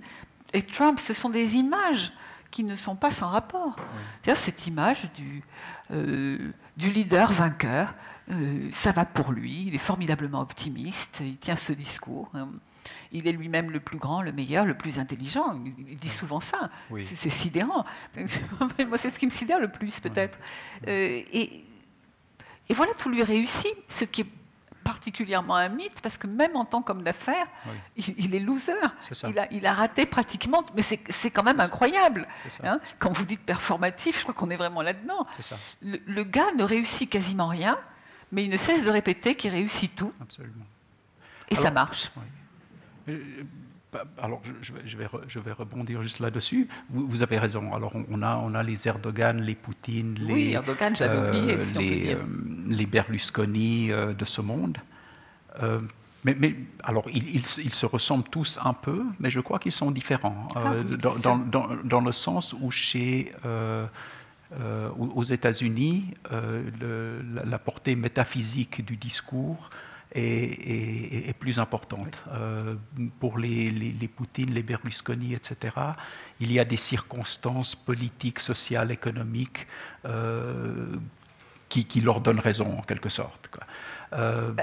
et 0.52 0.62
Trump, 0.62 1.00
ce 1.00 1.12
sont 1.12 1.30
des 1.30 1.56
images 1.56 2.12
qui 2.50 2.64
ne 2.64 2.76
sont 2.76 2.96
pas 2.96 3.10
sans 3.10 3.28
rapport. 3.28 3.76
C'est-à-dire 4.22 4.40
cette 4.40 4.66
image 4.66 5.10
du, 5.12 5.42
du 5.90 6.90
leader 6.90 7.30
vainqueur 7.32 7.94
euh, 8.30 8.68
ça 8.72 8.92
va 8.92 9.04
pour 9.04 9.32
lui, 9.32 9.64
il 9.66 9.74
est 9.74 9.78
formidablement 9.78 10.40
optimiste, 10.40 11.18
il 11.20 11.38
tient 11.38 11.56
ce 11.56 11.72
discours. 11.72 12.30
Hein. 12.34 12.48
Il 13.12 13.26
est 13.26 13.32
lui-même 13.32 13.70
le 13.70 13.80
plus 13.80 13.98
grand, 13.98 14.22
le 14.22 14.32
meilleur, 14.32 14.64
le 14.64 14.74
plus 14.74 14.98
intelligent. 14.98 15.58
Il 15.64 15.96
dit 15.96 16.08
souvent 16.08 16.40
ça. 16.40 16.68
C'est 17.04 17.30
sidérant. 17.30 17.84
Moi, 18.86 18.98
c'est 18.98 19.10
ce 19.10 19.18
qui 19.18 19.26
me 19.26 19.30
sidère 19.30 19.58
le 19.58 19.70
plus, 19.70 20.00
peut-être. 20.00 20.38
Euh, 20.86 21.22
et, 21.32 21.64
voilà, 22.70 22.92
tout 22.94 23.08
lui 23.08 23.22
réussit, 23.22 23.74
ce 23.88 24.04
qui 24.04 24.22
est 24.22 24.26
particulièrement 24.84 25.56
un 25.56 25.68
mythe, 25.68 26.00
parce 26.02 26.16
que 26.16 26.26
même 26.26 26.56
en 26.56 26.64
tant 26.64 26.80
qu'homme 26.80 27.02
d'affaires, 27.02 27.46
il, 27.96 28.34
est 28.34 28.38
loser. 28.38 28.72
il, 29.50 29.66
a, 29.66 29.72
raté 29.72 30.06
pratiquement, 30.06 30.64
mais 30.74 30.82
c'est 30.82 31.30
quand 31.30 31.42
même 31.42 31.60
incroyable. 31.60 32.26
Hein. 32.62 32.80
Quand 32.98 33.12
vous 33.12 33.26
dites 33.26 33.42
performatif, 33.42 34.18
je 34.18 34.22
crois 34.22 34.34
qu'on 34.34 34.50
est 34.50 34.56
vraiment 34.56 34.82
là-dedans. 34.82 35.26
le, 35.82 36.24
gars 36.24 36.52
ne 36.56 36.62
réussit 36.62 37.08
quasiment 37.08 37.48
rien 37.48 37.78
mais 38.32 38.44
il 38.44 38.50
ne 38.50 38.56
cesse 38.56 38.84
de 38.84 38.90
répéter 38.90 39.34
qu'il 39.34 39.50
réussit 39.50 39.94
tout. 39.94 40.10
Absolument. 40.20 40.66
Et 41.50 41.54
ça 41.54 41.70
marche. 41.70 42.10
Euh, 43.08 43.18
alors, 44.18 44.42
je, 44.60 44.72
vais, 44.74 45.08
je, 45.26 45.38
vais, 45.38 45.52
rebondir 45.52 46.02
juste 46.02 46.20
là-dessus. 46.20 46.68
Vous, 46.90 47.22
avez 47.22 47.38
raison. 47.38 47.72
Alors, 47.72 47.92
on 48.10 48.22
a, 48.22 48.36
on 48.36 48.54
a 48.54 48.62
les 48.62 48.86
Erdogan, 48.86 49.40
les 49.40 49.54
Poutine, 49.54 50.14
les, 50.18 50.32
oui, 50.32 50.52
Erdogan, 50.52 50.94
euh, 51.00 51.28
oublié, 51.28 51.56
les, 51.78 52.14
euh, 52.14 52.18
les, 52.68 52.84
Berlusconi 52.84 53.88
de 53.88 54.24
ce 54.26 54.42
monde. 54.42 54.76
mais, 56.22 56.36
mais, 56.38 56.54
alors, 56.82 57.06
ils, 57.08 57.36
ils, 57.36 57.74
se 57.74 57.86
ressemblent 57.86 58.28
tous 58.28 58.58
un 58.62 58.74
peu, 58.74 59.04
mais 59.20 59.30
je 59.30 59.40
crois 59.40 59.58
qu'ils 59.58 59.72
sont 59.72 59.90
différents. 59.90 60.48
Ah 60.54 60.74
dans, 60.82 61.38
dans, 61.38 61.68
dans, 61.82 62.00
le 62.02 62.12
sens 62.12 62.54
où 62.60 62.70
chez 62.70 63.32
euh, 64.56 64.88
aux 64.96 65.24
États-Unis, 65.24 66.14
euh, 66.32 67.20
la, 67.44 67.58
portée 67.58 67.94
métaphysique 67.96 68.82
du 68.82 68.96
discours 68.96 69.68
est, 70.12 71.36
plus 71.38 71.60
importante. 71.60 72.18
Euh, 72.32 72.74
pour 73.20 73.36
les, 73.36 73.70
les, 73.70 74.08
Poutine, 74.08 74.54
les 74.54 74.62
Berlusconi, 74.62 75.34
etc., 75.34 75.74
il 76.40 76.50
y 76.50 76.58
a 76.58 76.64
des 76.64 76.78
circonstances 76.78 77.74
politiques, 77.74 78.38
sociales, 78.38 78.90
économiques 78.90 79.66
qui, 81.68 82.00
leur 82.00 82.22
donnent 82.22 82.40
raison, 82.40 82.78
en 82.78 82.82
quelque 82.82 83.10
sorte. 83.10 83.48
Quoi. 83.48 83.64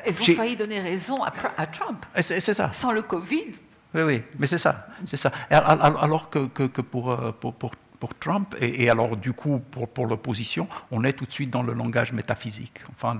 Elles 0.04 0.20
ont 0.20 0.36
failli 0.36 0.56
donner 0.56 0.82
raison 0.82 1.22
à, 1.22 1.68
Trump. 1.68 2.04
C'est 2.20 2.40
ça. 2.40 2.74
Sans 2.74 2.92
le 2.92 3.04
Covid. 3.04 3.52
Oui, 3.94 4.02
oui, 4.02 4.24
mais 4.40 4.48
c'est 4.48 4.58
ça, 4.58 4.88
c'est 5.06 5.16
ça. 5.16 5.32
Alors 5.52 6.32
que, 6.32 6.48
que, 6.48 6.82
pour, 6.82 7.16
pour, 7.34 7.54
pour, 7.54 7.72
Trump, 8.14 8.56
et, 8.62 8.90
alors 8.90 9.18
du 9.18 9.34
coup 9.34 9.60
pour, 9.60 9.88
pour 9.88 10.06
l'opposition, 10.06 10.68
on 10.92 11.04
est 11.04 11.14
tout 11.14 11.26
de 11.26 11.32
suite 11.32 11.50
dans 11.50 11.64
le 11.64 11.74
langage 11.74 12.14
métaphysique, 12.14 12.80
enfin 12.92 13.18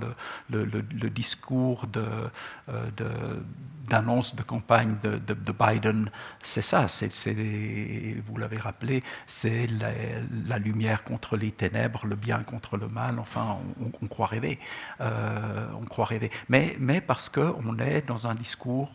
le, 0.50 0.64
le, 0.64 1.10
discours 1.10 1.86
de, 1.86 2.04
euh, 2.68 2.90
de, 2.96 3.06
d'annonce 3.88 4.34
de 4.34 4.42
campagne 4.42 4.96
de, 5.02 5.16
de, 5.16 5.52
Biden, 5.52 6.10
c'est 6.42 6.62
ça, 6.62 6.88
c'est, 6.88 7.10
vous 8.26 8.36
l'avez 8.36 8.58
rappelé, 8.58 9.02
c'est 9.26 9.66
la, 10.48 10.58
lumière 10.58 11.04
contre 11.04 11.36
les 11.36 11.52
ténèbres, 11.52 12.06
le 12.06 12.16
bien 12.16 12.42
contre 12.42 12.76
le 12.76 12.88
mal, 12.88 13.18
enfin 13.18 13.58
on, 14.02 14.06
croit 14.06 14.26
rêver, 14.26 14.58
euh, 15.00 15.66
on 15.80 15.84
croit 15.84 16.06
rêver, 16.06 16.30
mais, 16.48 16.76
mais 16.78 17.00
parce 17.00 17.28
qu'on 17.28 17.78
est 17.78 18.06
dans 18.06 18.26
un 18.26 18.34
discours 18.34 18.90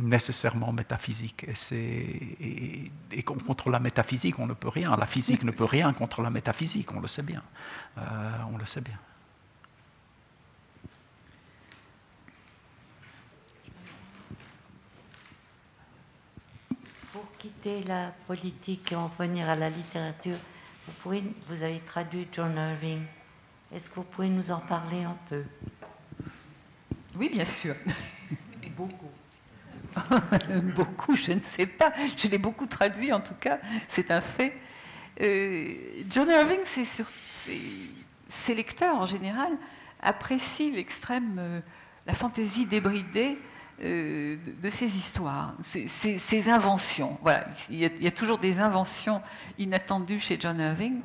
nécessairement 0.00 0.72
métaphysique. 0.72 1.46
Et, 1.72 2.90
et, 3.12 3.22
contre 3.22 3.70
la 3.70 3.78
métaphysique, 3.78 4.38
on 4.38 4.46
ne 4.46 4.54
peut 4.54 4.68
rien. 4.68 4.96
La 4.96 5.06
physique 5.06 5.44
ne 5.44 5.50
peut 5.50 5.64
rien 5.64 5.92
contre 5.92 6.22
la 6.22 6.30
métaphysique, 6.30 6.92
on 6.92 7.00
le 7.00 7.08
sait 7.08 7.22
bien. 7.22 7.42
Euh, 7.98 8.32
on 8.52 8.58
le 8.58 8.66
sait 8.66 8.80
bien. 8.80 8.98
Pour 17.12 17.24
quitter 17.38 17.82
la 17.84 18.12
politique 18.26 18.92
et 18.92 18.96
en 18.96 19.06
revenir 19.06 19.48
à 19.48 19.54
la 19.54 19.70
littérature, 19.70 20.38
vous, 20.86 20.92
pouvez, 21.02 21.22
vous 21.48 21.62
avez 21.62 21.78
traduit 21.80 22.26
John 22.32 22.56
Irving. 22.56 23.02
Est-ce 23.72 23.88
que 23.88 23.96
vous 23.96 24.02
pouvez 24.02 24.28
nous 24.28 24.50
en 24.50 24.58
parler 24.58 25.04
un 25.04 25.16
peu? 25.28 25.44
Oui, 27.16 27.28
bien 27.28 27.46
sûr. 27.46 27.76
Beaucoup. 28.76 29.13
beaucoup, 30.76 31.16
je 31.16 31.32
ne 31.32 31.40
sais 31.40 31.66
pas. 31.66 31.92
Je 32.16 32.28
l'ai 32.28 32.38
beaucoup 32.38 32.66
traduit 32.66 33.12
en 33.12 33.20
tout 33.20 33.34
cas, 33.34 33.58
c'est 33.88 34.10
un 34.10 34.20
fait. 34.20 34.54
Euh, 35.20 35.74
John 36.10 36.28
Irving, 36.28 36.60
ses 36.64 38.54
lecteurs 38.54 38.96
en 38.96 39.06
général 39.06 39.52
apprécient 40.02 40.72
l'extrême, 40.72 41.36
euh, 41.38 41.60
la 42.06 42.14
fantaisie 42.14 42.66
débridée 42.66 43.38
euh, 43.82 44.36
de, 44.62 44.68
ses 44.68 44.96
histoires, 44.96 45.54
ses, 45.62 46.48
inventions. 46.48 47.16
Voilà, 47.22 47.46
il 47.70 47.78
y, 47.78 48.06
a, 48.06 48.10
toujours 48.10 48.38
des 48.38 48.58
inventions 48.58 49.22
inattendues 49.58 50.20
chez 50.20 50.38
John 50.38 50.58
Irving. 50.60 51.00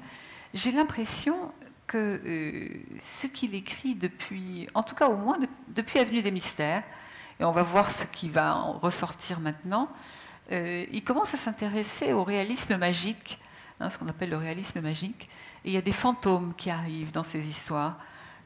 J'ai 0.54 0.72
l'impression 0.72 1.52
que 1.88 2.22
ce 3.04 3.26
qu'il 3.28 3.56
écrit 3.56 3.96
depuis, 3.96 4.68
en 4.74 4.84
tout 4.84 4.94
cas 4.94 5.08
au 5.08 5.18
moins 5.18 5.38
depuis 5.70 6.00
Avenue 6.00 6.22
des 6.22 6.32
Mystères, 6.32 6.84
et 7.40 7.44
on 7.44 7.52
va 7.52 7.64
voir 7.64 7.90
ce 7.90 8.06
qui 8.06 8.30
va 8.30 8.54
ressortir 8.82 9.40
maintenant, 9.40 9.90
euh, 10.52 10.86
il 10.92 11.04
commence 11.04 11.34
à 11.34 11.38
s'intéresser 11.38 12.12
au 12.12 12.24
réalisme 12.24 12.76
magique, 12.78 13.40
hein, 13.80 13.90
ce 13.90 13.98
qu'on 13.98 14.08
appelle 14.08 14.30
le 14.30 14.38
réalisme 14.38 14.82
magique. 14.82 15.30
Et 15.64 15.70
il 15.70 15.74
y 15.74 15.78
a 15.78 15.82
des 15.82 15.92
fantômes 15.92 16.54
qui 16.58 16.70
arrivent 16.70 17.12
dans 17.12 17.24
ces 17.24 17.48
histoires. 17.48 17.98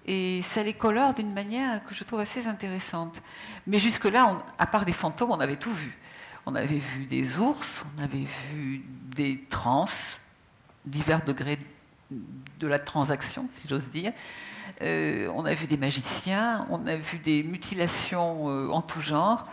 Et 0.06 0.41
ça 0.41 0.64
les 0.64 0.74
colore 0.74 1.14
d'une 1.14 1.34
manière 1.34 1.84
que 1.86 1.95
je 1.95 2.03
trouve 2.03 2.20
assez 2.20 2.48
intéressante. 2.48 3.22
Mais 3.65 3.80
jusque-là, 3.80 4.44
à 4.57 4.68
part 4.68 4.86
des 4.86 4.94
fantômes, 4.94 5.32
on 5.32 5.40
avait 5.40 5.56
tout 5.56 5.72
vu. 5.72 5.98
On 6.45 6.56
avait 6.56 6.80
vu 6.80 7.06
des 7.06 7.40
ours, 7.40 7.86
on 7.98 8.03
avait 8.03 8.28
vu 8.52 8.84
des 9.15 9.45
trans, 9.49 9.86
divers 10.86 11.24
degrés 11.24 11.57
de 12.11 12.68
la 12.68 12.80
transaction, 12.80 13.48
si 13.52 13.68
j'ose 13.68 13.90
dire. 13.90 14.11
Euh, 14.81 15.29
on 15.35 15.45
a 15.45 15.53
vu 15.53 15.67
des 15.67 15.77
magiciens, 15.77 16.65
on 16.69 16.87
a 16.87 16.95
vu 16.95 17.17
des 17.19 17.43
mutilations 17.43 18.49
euh, 18.49 18.69
en 18.69 18.81
tout 18.81 19.01
genre. 19.01 19.47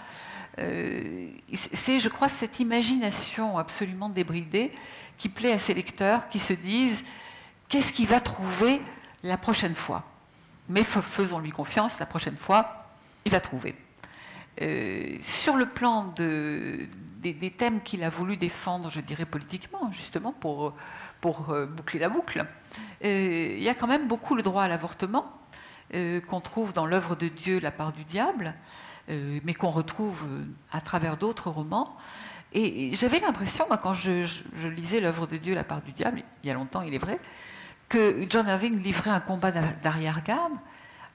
Euh, 0.58 1.28
c'est, 1.54 2.00
je 2.00 2.08
crois, 2.08 2.28
cette 2.28 2.60
imagination 2.60 3.58
absolument 3.58 4.08
débridée 4.08 4.72
qui 5.18 5.28
plaît 5.28 5.52
à 5.52 5.58
ces 5.58 5.74
lecteurs 5.74 6.28
qui 6.28 6.38
se 6.38 6.52
disent 6.52 7.04
qu'est-ce 7.68 7.92
qu'il 7.92 8.06
va 8.06 8.20
trouver 8.20 8.80
la 9.22 9.36
prochaine 9.36 9.74
fois? 9.74 10.04
Mais 10.68 10.84
faisons-lui 10.84 11.50
confiance, 11.50 11.98
la 11.98 12.06
prochaine 12.06 12.36
fois, 12.36 12.86
il 13.24 13.32
va 13.32 13.40
trouver. 13.40 13.74
sur 15.22 15.56
le 15.56 15.66
plan 15.66 16.12
de, 16.16 16.88
des, 17.20 17.50
thèmes 17.50 17.82
qu'il 17.82 18.02
a 18.02 18.10
voulu 18.10 18.36
défendre, 18.36 18.90
je 18.90 19.00
dirais 19.00 19.26
politiquement, 19.26 19.92
justement, 19.92 20.32
pour, 20.32 20.74
pour 21.20 21.54
boucler 21.68 22.00
la 22.00 22.08
boucle, 22.08 22.46
il 23.02 23.62
y 23.62 23.68
a 23.68 23.74
quand 23.74 23.86
même 23.86 24.08
beaucoup 24.08 24.34
le 24.34 24.42
droit 24.42 24.64
à 24.64 24.68
l'avortement, 24.68 25.30
qu'on 25.92 26.40
trouve 26.40 26.72
dans 26.72 26.86
l'œuvre 26.86 27.16
de 27.16 27.28
Dieu, 27.28 27.60
La 27.60 27.72
part 27.72 27.92
du 27.92 28.04
diable, 28.04 28.54
euh, 29.10 29.40
mais 29.44 29.54
qu'on 29.54 29.70
retrouve 29.70 30.24
euh, 30.28 30.44
à 30.70 30.80
travers 30.80 31.16
d'autres 31.16 31.50
romans. 31.50 31.84
Et 32.52 32.94
j'avais 32.94 33.18
l'impression, 33.20 33.66
quand 33.82 33.94
je, 33.94 34.24
lisais 34.68 35.00
l'œuvre 35.00 35.26
de 35.26 35.36
Dieu, 35.36 35.54
La 35.54 35.64
part 35.64 35.82
du 35.82 35.92
diable, 35.92 36.22
il 36.42 36.48
y 36.48 36.50
a 36.50 36.54
longtemps, 36.54 36.82
il 36.82 36.94
est 36.94 36.98
vrai, 36.98 37.18
que 37.88 38.26
John 38.28 38.46
Irving 38.46 38.80
livrait 38.80 39.10
un 39.10 39.20
combat 39.20 39.50
d'arrière-garde. 39.50 40.52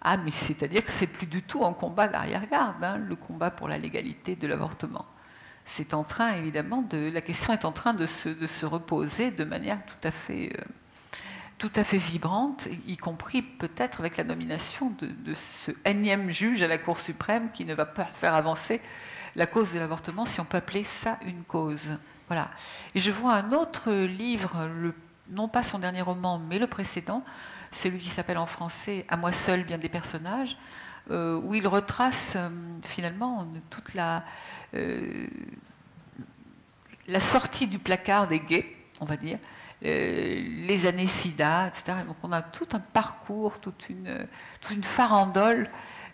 Ah, 0.01 0.17
mais 0.17 0.31
c'est-à-dire 0.31 0.83
que 0.83 0.91
c'est 0.91 1.07
plus 1.07 1.25
du 1.25 1.41
tout 1.41 1.65
un 1.65 1.73
combat 1.73 2.07
d'arrière-garde, 2.07 2.83
hein, 2.83 2.97
le 2.97 3.15
combat 3.15 3.51
pour 3.51 3.67
la 3.67 3.77
légalité 3.77 4.35
de 4.35 4.47
l'avortement. 4.47 5.05
C'est 5.65 5.93
en 5.93 6.03
train, 6.03 6.33
évidemment, 6.33 6.83
de, 6.83 7.09
la 7.11 7.21
question 7.21 7.51
est 7.51 7.65
en 7.65 7.71
train 7.71 7.93
de 7.93 8.05
se, 8.05 8.29
de 8.29 8.47
se 8.47 8.65
reposer 8.65 9.31
de 9.31 9.43
manière 9.43 9.79
tout 9.85 10.07
à 10.07 10.11
fait 10.11 10.51
euh, 10.59 10.63
tout 11.57 11.71
à 11.75 11.83
fait 11.83 11.97
vibrante, 11.97 12.67
y 12.85 12.97
compris 12.97 13.41
peut-être 13.41 14.01
avec 14.01 14.17
la 14.17 14.23
nomination 14.23 14.91
de, 14.99 15.33
ce 15.33 15.71
énième 15.85 16.29
juge 16.29 16.61
à 16.63 16.67
la 16.67 16.77
Cour 16.77 16.99
suprême 16.99 17.49
qui 17.53 17.65
ne 17.65 17.73
va 17.73 17.85
pas 17.85 18.05
faire 18.05 18.35
avancer 18.35 18.81
la 19.35 19.45
cause 19.45 19.71
de 19.71 19.79
l'avortement, 19.79 20.25
si 20.25 20.39
on 20.41 20.45
peut 20.45 20.57
appeler 20.57 20.83
ça 20.83 21.17
une 21.25 21.43
cause. 21.43 21.97
Voilà. 22.27 22.51
Et 22.93 22.99
je 22.99 23.11
vois 23.11 23.35
un 23.35 23.51
autre 23.53 23.91
livre, 23.91 24.69
non 25.29 25.47
pas 25.47 25.63
son 25.63 25.79
dernier 25.79 26.01
roman, 26.01 26.39
mais 26.39 26.59
le 26.59 26.67
précédent, 26.67 27.23
celui 27.71 27.99
qui 27.99 28.09
s'appelle 28.09 28.37
en 28.37 28.45
français 28.45 29.05
À 29.07 29.17
moi 29.17 29.31
seul, 29.31 29.63
bien 29.63 29.77
des 29.77 29.89
personnages, 29.89 30.57
où 31.09 31.53
il 31.53 31.67
retrace 31.67 32.33
euh, 32.35 32.49
finalement 32.83 33.47
toute 33.69 33.93
la, 33.93 34.23
euh, 34.73 35.27
la 37.07 37.19
sortie 37.19 37.67
du 37.67 37.79
placard 37.79 38.27
des 38.27 38.39
gays, 38.39 38.65
on 38.99 39.05
va 39.05 39.17
dire, 39.17 39.39
euh, 39.83 40.41
les 40.65 40.87
années 40.87 41.05
SIDA, 41.05 41.67
etc. 41.67 41.97
Donc 42.07 42.15
on 42.23 42.31
a 42.31 42.41
tout 42.41 42.67
un 42.73 42.79
parcours, 42.79 43.59
toute 43.59 43.89
une, 43.89 44.25
toute 44.61 44.75
une 44.75 44.83
farandole 44.83 45.69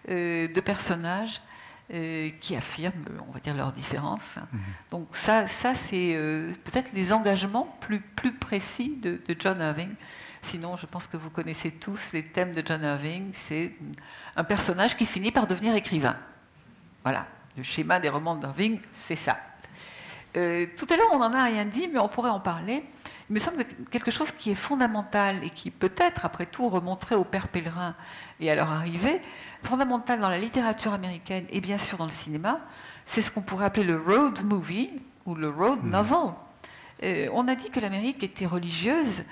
euh, 0.09 0.47
de 0.47 0.59
personnages 0.59 1.41
euh, 1.93 2.31
qui 2.41 2.55
affirment, 2.55 3.05
on 3.27 3.31
va 3.31 3.39
dire, 3.39 3.55
leurs 3.55 3.71
différences. 3.71 4.37
Mhm. 4.37 4.59
Donc 4.89 5.07
ça, 5.13 5.47
ça 5.47 5.75
c'est 5.75 6.17
peut-être 6.63 6.91
les 6.93 7.13
engagements 7.13 7.77
plus, 7.81 7.99
plus 7.99 8.33
précis 8.33 8.97
de, 9.01 9.21
John 9.39 9.59
Irving. 9.59 9.93
Sinon, 10.41 10.75
je 10.75 10.85
pense 10.85 11.07
que 11.07 11.17
vous 11.17 11.29
connaissez 11.29 11.71
tous 11.71 12.13
les 12.13 12.23
thèmes 12.23 12.53
de 12.53 12.63
John 12.65 12.83
Irving. 12.83 13.31
C'est 13.33 13.73
un 14.35 14.43
personnage 14.43 14.97
qui 14.97 15.05
finit 15.05 15.31
par 15.31 15.47
devenir 15.47 15.75
écrivain. 15.75 16.17
Voilà, 17.03 17.27
le 17.57 17.63
schéma 17.63 17.99
des 17.99 18.09
romans 18.09 18.35
d'Irving, 18.35 18.79
c'est 18.93 19.15
ça. 19.15 19.37
tout 20.33 20.39
à 20.39 20.97
l'heure, 20.97 21.09
on 21.11 21.19
n'en 21.19 21.33
a 21.33 21.43
rien 21.45 21.65
dit, 21.65 21.87
mais 21.87 21.99
on 21.99 22.07
pourrait 22.07 22.29
en 22.29 22.39
parler. 22.39 22.83
Il 23.31 23.33
me 23.35 23.39
semble 23.39 23.63
que 23.63 23.73
quelque 23.89 24.11
chose 24.11 24.31
qui 24.33 24.51
est 24.51 24.55
fondamental 24.55 25.41
et 25.43 25.49
qui 25.51 25.71
peut-être, 25.71 26.25
après 26.25 26.45
tout, 26.45 26.67
remonterait 26.67 27.15
au 27.15 27.23
Père 27.23 27.47
Pèlerin 27.47 27.95
et 28.41 28.51
à 28.51 28.55
leur 28.55 28.69
arrivée, 28.69 29.21
fondamental 29.63 30.19
dans 30.19 30.27
la 30.27 30.37
littérature 30.37 30.93
américaine 30.93 31.45
et 31.49 31.61
bien 31.61 31.77
sûr 31.77 31.97
dans 31.97 32.05
le 32.05 32.11
cinéma, 32.11 32.59
c'est 33.05 33.21
ce 33.21 33.31
qu'on 33.31 33.41
pourrait 33.41 33.65
appeler 33.65 33.85
le 33.85 33.95
road 33.97 34.43
movie 34.43 34.91
ou 35.25 35.33
le 35.33 35.49
road 35.49 35.79
hmm. 35.81 35.89
novel. 35.91 36.33
Euh, 37.03 37.29
on 37.31 37.47
a 37.47 37.55
dit 37.55 37.69
que 37.69 37.79
l'Amérique 37.79 38.21
était 38.21 38.45
religieuse. 38.45 39.23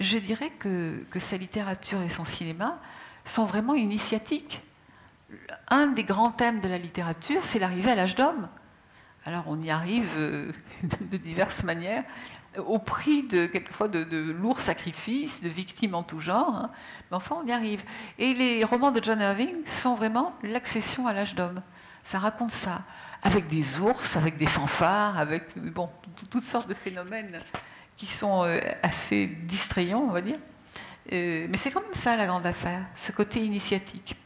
Je 0.00 0.18
dirais 0.18 0.50
que, 0.50 1.04
sa 1.18 1.36
littérature 1.36 2.02
et 2.02 2.10
son 2.10 2.24
cinéma 2.24 2.78
sont 3.24 3.44
vraiment 3.44 3.74
initiatiques. 3.74 4.62
Un 5.68 5.88
des 5.88 6.04
grands 6.04 6.30
thèmes 6.30 6.60
de 6.60 6.68
la 6.68 6.78
littérature, 6.78 7.42
c'est 7.44 7.58
l'arrivée 7.58 7.90
à 7.90 7.94
l'âge 7.94 8.14
d'homme. 8.14 8.48
Alors 9.24 9.44
on 9.48 9.60
y 9.60 9.70
arrive 9.70 10.12
euh, 10.18 10.52
de 11.00 11.16
diverses 11.16 11.64
manières 11.64 12.04
au 12.58 12.78
prix 12.78 13.24
de 13.24 13.46
quelquefois 13.46 13.88
de, 13.88 14.30
lourds 14.30 14.60
sacrifices, 14.60 15.42
de 15.42 15.48
victimes 15.48 15.94
en 15.94 16.02
tout 16.02 16.20
genre. 16.20 16.54
Hein. 16.54 16.70
Mais 17.10 17.16
enfin, 17.16 17.36
on 17.42 17.46
y 17.46 17.52
arrive. 17.52 17.82
Et 18.18 18.34
les 18.34 18.64
romans 18.64 18.92
de 18.92 19.02
John 19.02 19.20
Irving 19.20 19.66
sont 19.66 19.94
vraiment 19.94 20.34
l'accession 20.42 21.06
à 21.06 21.12
l'âge 21.12 21.34
d'homme. 21.34 21.60
Ça 22.02 22.18
raconte 22.18 22.52
ça, 22.52 22.82
avec 23.22 23.48
des 23.48 23.80
ours, 23.80 24.16
avec 24.16 24.36
des 24.36 24.46
fanfares, 24.46 25.18
avec 25.18 25.58
bon, 25.58 25.90
toutes 26.30 26.44
sortes 26.44 26.68
de 26.68 26.74
phénomènes 26.74 27.40
qui 27.96 28.06
sont 28.06 28.44
euh, 28.44 28.60
assez 28.82 29.26
distrayants, 29.26 30.00
on 30.00 30.12
va 30.12 30.20
dire. 30.20 30.38
Euh, 31.12 31.46
mais 31.48 31.56
c'est 31.56 31.70
comme 31.70 31.84
ça 31.92 32.16
la 32.16 32.26
grande 32.26 32.46
affaire, 32.46 32.84
ce 32.96 33.12
côté 33.12 33.40
initiatique. 33.40 34.16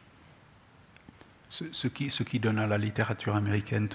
Ce, 1.51 1.89
qui, 1.89 2.39
donne 2.39 2.61
à 2.61 2.69
la 2.69 2.79
littérature 2.79 3.35
américaine 3.35 3.89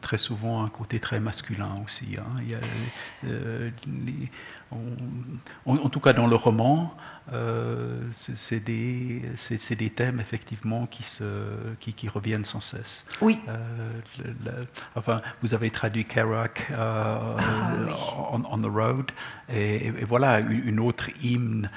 très 0.00 0.16
souvent 0.16 0.62
un 0.62 0.68
côté 0.68 1.00
très 1.00 1.18
masculin 1.18 1.82
aussi. 1.84 2.16
Hein. 2.16 2.36
Il 2.40 2.50
y 2.50 2.54
a, 2.54 2.60
euh, 3.24 3.70
en, 5.66 5.88
tout 5.88 6.00
cas 6.00 6.12
dans 6.12 6.26
le 6.26 6.36
roman, 6.36 6.94
euh, 7.32 8.00
c'est 8.10 8.58
des, 8.60 9.22
des, 9.78 9.90
thèmes 9.90 10.18
effectivement 10.18 10.86
qui, 10.86 11.04
se, 11.04 11.24
qui, 11.78 11.92
qui 11.92 12.08
reviennent 12.08 12.44
sans 12.44 12.60
cesse. 12.60 13.04
Oui. 13.20 13.38
Euh, 13.48 14.64
enfin, 14.96 15.20
vous 15.40 15.54
avez 15.54 15.70
traduit 15.70 16.04
Kerouac 16.04 16.66
euh, 16.72 17.36
ah, 17.38 17.74
on, 18.32 18.58
the 18.58 18.66
Road, 18.66 19.12
et, 19.52 19.90
voilà 20.08 20.40
une 20.40 20.80
autre 20.80 21.10
hymne 21.22 21.70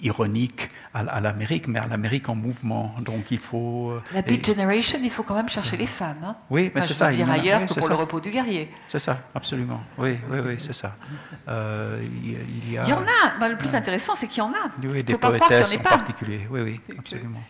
ironique 0.00 0.70
à, 0.92 1.20
l'Amérique, 1.20 1.68
mais 1.68 1.78
à 1.78 1.86
l'Amérique 1.86 2.28
en 2.28 2.34
mouvement. 2.34 2.94
Donc 3.00 3.30
il 3.30 3.38
faut. 3.38 3.94
La 4.12 4.22
Beat 4.22 4.44
Generation, 4.44 4.98
il 5.02 5.10
faut 5.10 5.22
quand 5.22 5.36
même 5.36 5.48
chercher 5.48 5.76
les 5.76 5.86
femmes. 5.86 6.24
Hein. 6.24 6.36
Oui, 6.48 6.72
mais 6.74 6.80
c'est 6.80 6.94
ça. 6.94 7.12
Dire 7.12 7.30
ailleurs 7.30 7.64
que 7.66 7.74
pour 7.74 7.88
le 7.88 7.94
repos 7.94 8.20
du 8.20 8.30
guerrier. 8.30 8.70
C'est 8.86 8.98
ça, 8.98 9.18
absolument. 9.34 9.80
Oui, 9.98 10.16
oui, 10.30 10.38
oui, 10.44 10.54
c'est 10.58 10.72
ça. 10.72 10.96
Il, 11.46 12.72
y 12.72 12.78
a... 12.78 12.82
il 12.84 12.88
y 12.88 12.92
en 12.92 13.02
a. 13.02 13.38
Bah, 13.38 13.48
le 13.48 13.56
plus 13.56 13.74
intéressant 13.74 14.14
c'est 14.14 14.26
qu'il 14.26 14.38
y 14.38 14.46
en 14.46 14.50
a. 14.50 14.70
Oui, 14.82 15.02
des 15.02 15.16
poétesses 15.16 15.76
en, 15.76 15.78
particulier. 15.78 16.46
Oui, 16.50 16.60
oui, 16.60 16.80
absolument. 16.98 17.42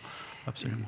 absolument. 0.47 0.87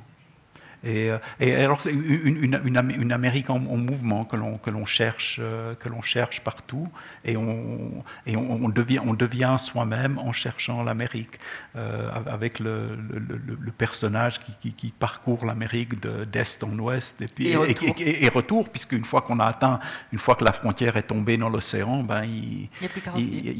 Et, 0.83 1.09
euh, 1.09 1.17
et, 1.39 1.55
alors, 1.55 1.81
c'est 1.81 1.91
une, 1.91 2.59
une, 2.63 3.11
Amérique 3.11 3.49
en, 3.49 3.59
mouvement 3.59 4.25
que 4.25 4.35
l'on, 4.35 4.57
que 4.57 4.69
l'on 4.69 4.85
cherche, 4.85 5.37
euh, 5.41 5.75
que 5.75 5.87
l'on 5.87 6.01
cherche 6.01 6.41
partout, 6.41 6.89
et 7.23 7.37
on, 7.37 8.03
et 8.25 8.35
on, 8.35 8.69
devient, 8.69 8.99
on 9.05 9.13
devient 9.13 9.55
soi-même 9.57 10.17
en 10.19 10.31
cherchant 10.33 10.83
l'Amérique, 10.83 11.39
euh, 11.75 12.09
avec 12.25 12.59
le, 12.59 12.97
le, 12.97 13.71
personnage 13.71 14.39
qui, 14.39 14.73
qui, 14.73 14.91
parcourt 14.91 15.45
l'Amérique 15.45 15.99
d'est 15.99 16.63
en 16.63 16.77
ouest, 16.79 17.21
et, 17.21 17.25
puis, 17.27 17.49
et, 17.49 18.29
retour. 18.29 18.69
puisqu'une 18.69 19.05
fois 19.05 19.21
qu'on 19.21 19.39
a 19.39 19.45
atteint, 19.45 19.79
une 20.11 20.19
fois 20.19 20.35
que 20.35 20.43
la 20.43 20.53
frontière 20.53 20.97
est 20.97 21.03
tombée 21.03 21.37
dans 21.37 21.49
l'océan, 21.49 22.03
ben, 22.03 22.23
il 22.23 22.69
n'y 22.81 22.85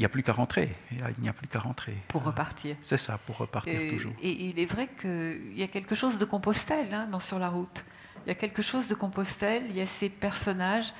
a 0.04 0.08
plus 0.08 0.22
qu'à 0.22 0.32
rentrer. 0.32 0.70
Il 0.90 1.22
n'y 1.22 1.28
a 1.28 1.32
plus 1.32 1.48
qu'à 1.48 1.58
rentrer. 1.58 1.96
Pour 2.08 2.24
repartir. 2.24 2.76
C'est 2.80 2.98
ça, 2.98 3.18
pour 3.24 3.38
repartir 3.38 3.80
toujours. 3.90 4.12
Et 4.22 4.30
il 4.30 4.58
est 4.58 4.66
vrai 4.66 4.88
qu'il 5.00 5.56
y 5.56 5.62
a 5.62 5.68
quelque 5.68 5.94
chose 5.94 6.18
de 6.18 6.24
Compostelle. 6.24 6.92
Hein, 6.92 7.08
sur 7.20 7.38
la 7.38 7.48
route. 7.48 7.84
Il 8.24 8.28
y 8.28 8.32
a 8.32 8.34
quelque 8.34 8.62
chose 8.62 8.88
de 8.88 8.94
Compostelle, 8.94 9.64
il 9.68 9.76
y 9.76 9.80
a 9.80 9.86
ces 9.86 10.08
personnages 10.08 10.92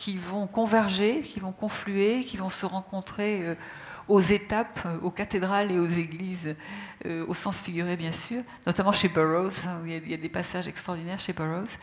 qui 0.00 0.16
vont 0.16 0.46
converger, 0.46 1.20
qui 1.20 1.40
vont 1.40 1.52
confluer, 1.52 2.24
qui 2.24 2.38
vont 2.38 2.48
se 2.48 2.64
rencontrer 2.64 3.42
euh, 3.42 3.54
aux 4.08 4.22
étapes, 4.22 4.80
euh, 4.86 4.98
aux 5.00 5.10
cathédrales 5.10 5.70
et 5.70 5.78
aux 5.78 5.86
églises, 5.86 6.56
euh, 7.04 7.26
au 7.28 7.34
sens 7.34 7.60
figuré 7.60 7.98
bien 7.98 8.10
sûr, 8.10 8.42
notamment 8.66 8.92
chez 8.92 9.08
Burroughs. 9.08 9.66
Hein, 9.66 9.82
il, 9.84 10.10
y 10.10 10.14
a, 10.14 10.16
des 10.16 10.28
passages 10.30 10.66
extraordinaires 10.66 11.20
chez 11.20 11.34
Burroughs. 11.34 11.78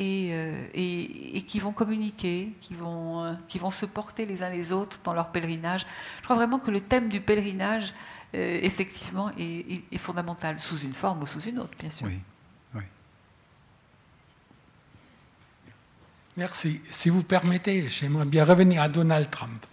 Et, 0.00 1.42
qui 1.48 1.58
vont 1.58 1.72
communiquer, 1.72 2.52
qui 2.60 2.74
vont, 2.74 3.36
qui 3.48 3.58
vont 3.58 3.72
se 3.72 3.84
porter 3.84 4.26
les 4.26 4.44
uns 4.44 4.50
les 4.50 4.70
autres 4.70 5.00
dans 5.02 5.12
leur 5.12 5.32
pèlerinage. 5.32 5.84
Je 6.18 6.22
crois 6.22 6.36
vraiment 6.36 6.60
que 6.60 6.70
le 6.70 6.80
thème 6.80 7.08
du 7.08 7.20
pèlerinage, 7.20 7.92
effectivement, 8.32 9.30
est, 9.36 9.82
est, 9.90 9.98
fondamental, 9.98 10.60
sous 10.60 10.78
une 10.78 10.94
forme 10.94 11.22
ou 11.22 11.26
sous 11.26 11.40
une 11.40 11.58
autre, 11.58 11.76
bien 11.76 11.90
sûr. 11.90 12.06
Oui. 12.06 12.20
Merci. 16.38 16.80
Si 16.88 17.08
vous 17.08 17.24
permettez, 17.24 17.88
j'aimerais 17.90 18.24
bien 18.24 18.44
revenir 18.44 18.80
à 18.80 18.88
Donald 18.88 19.28
Trump. 19.28 19.66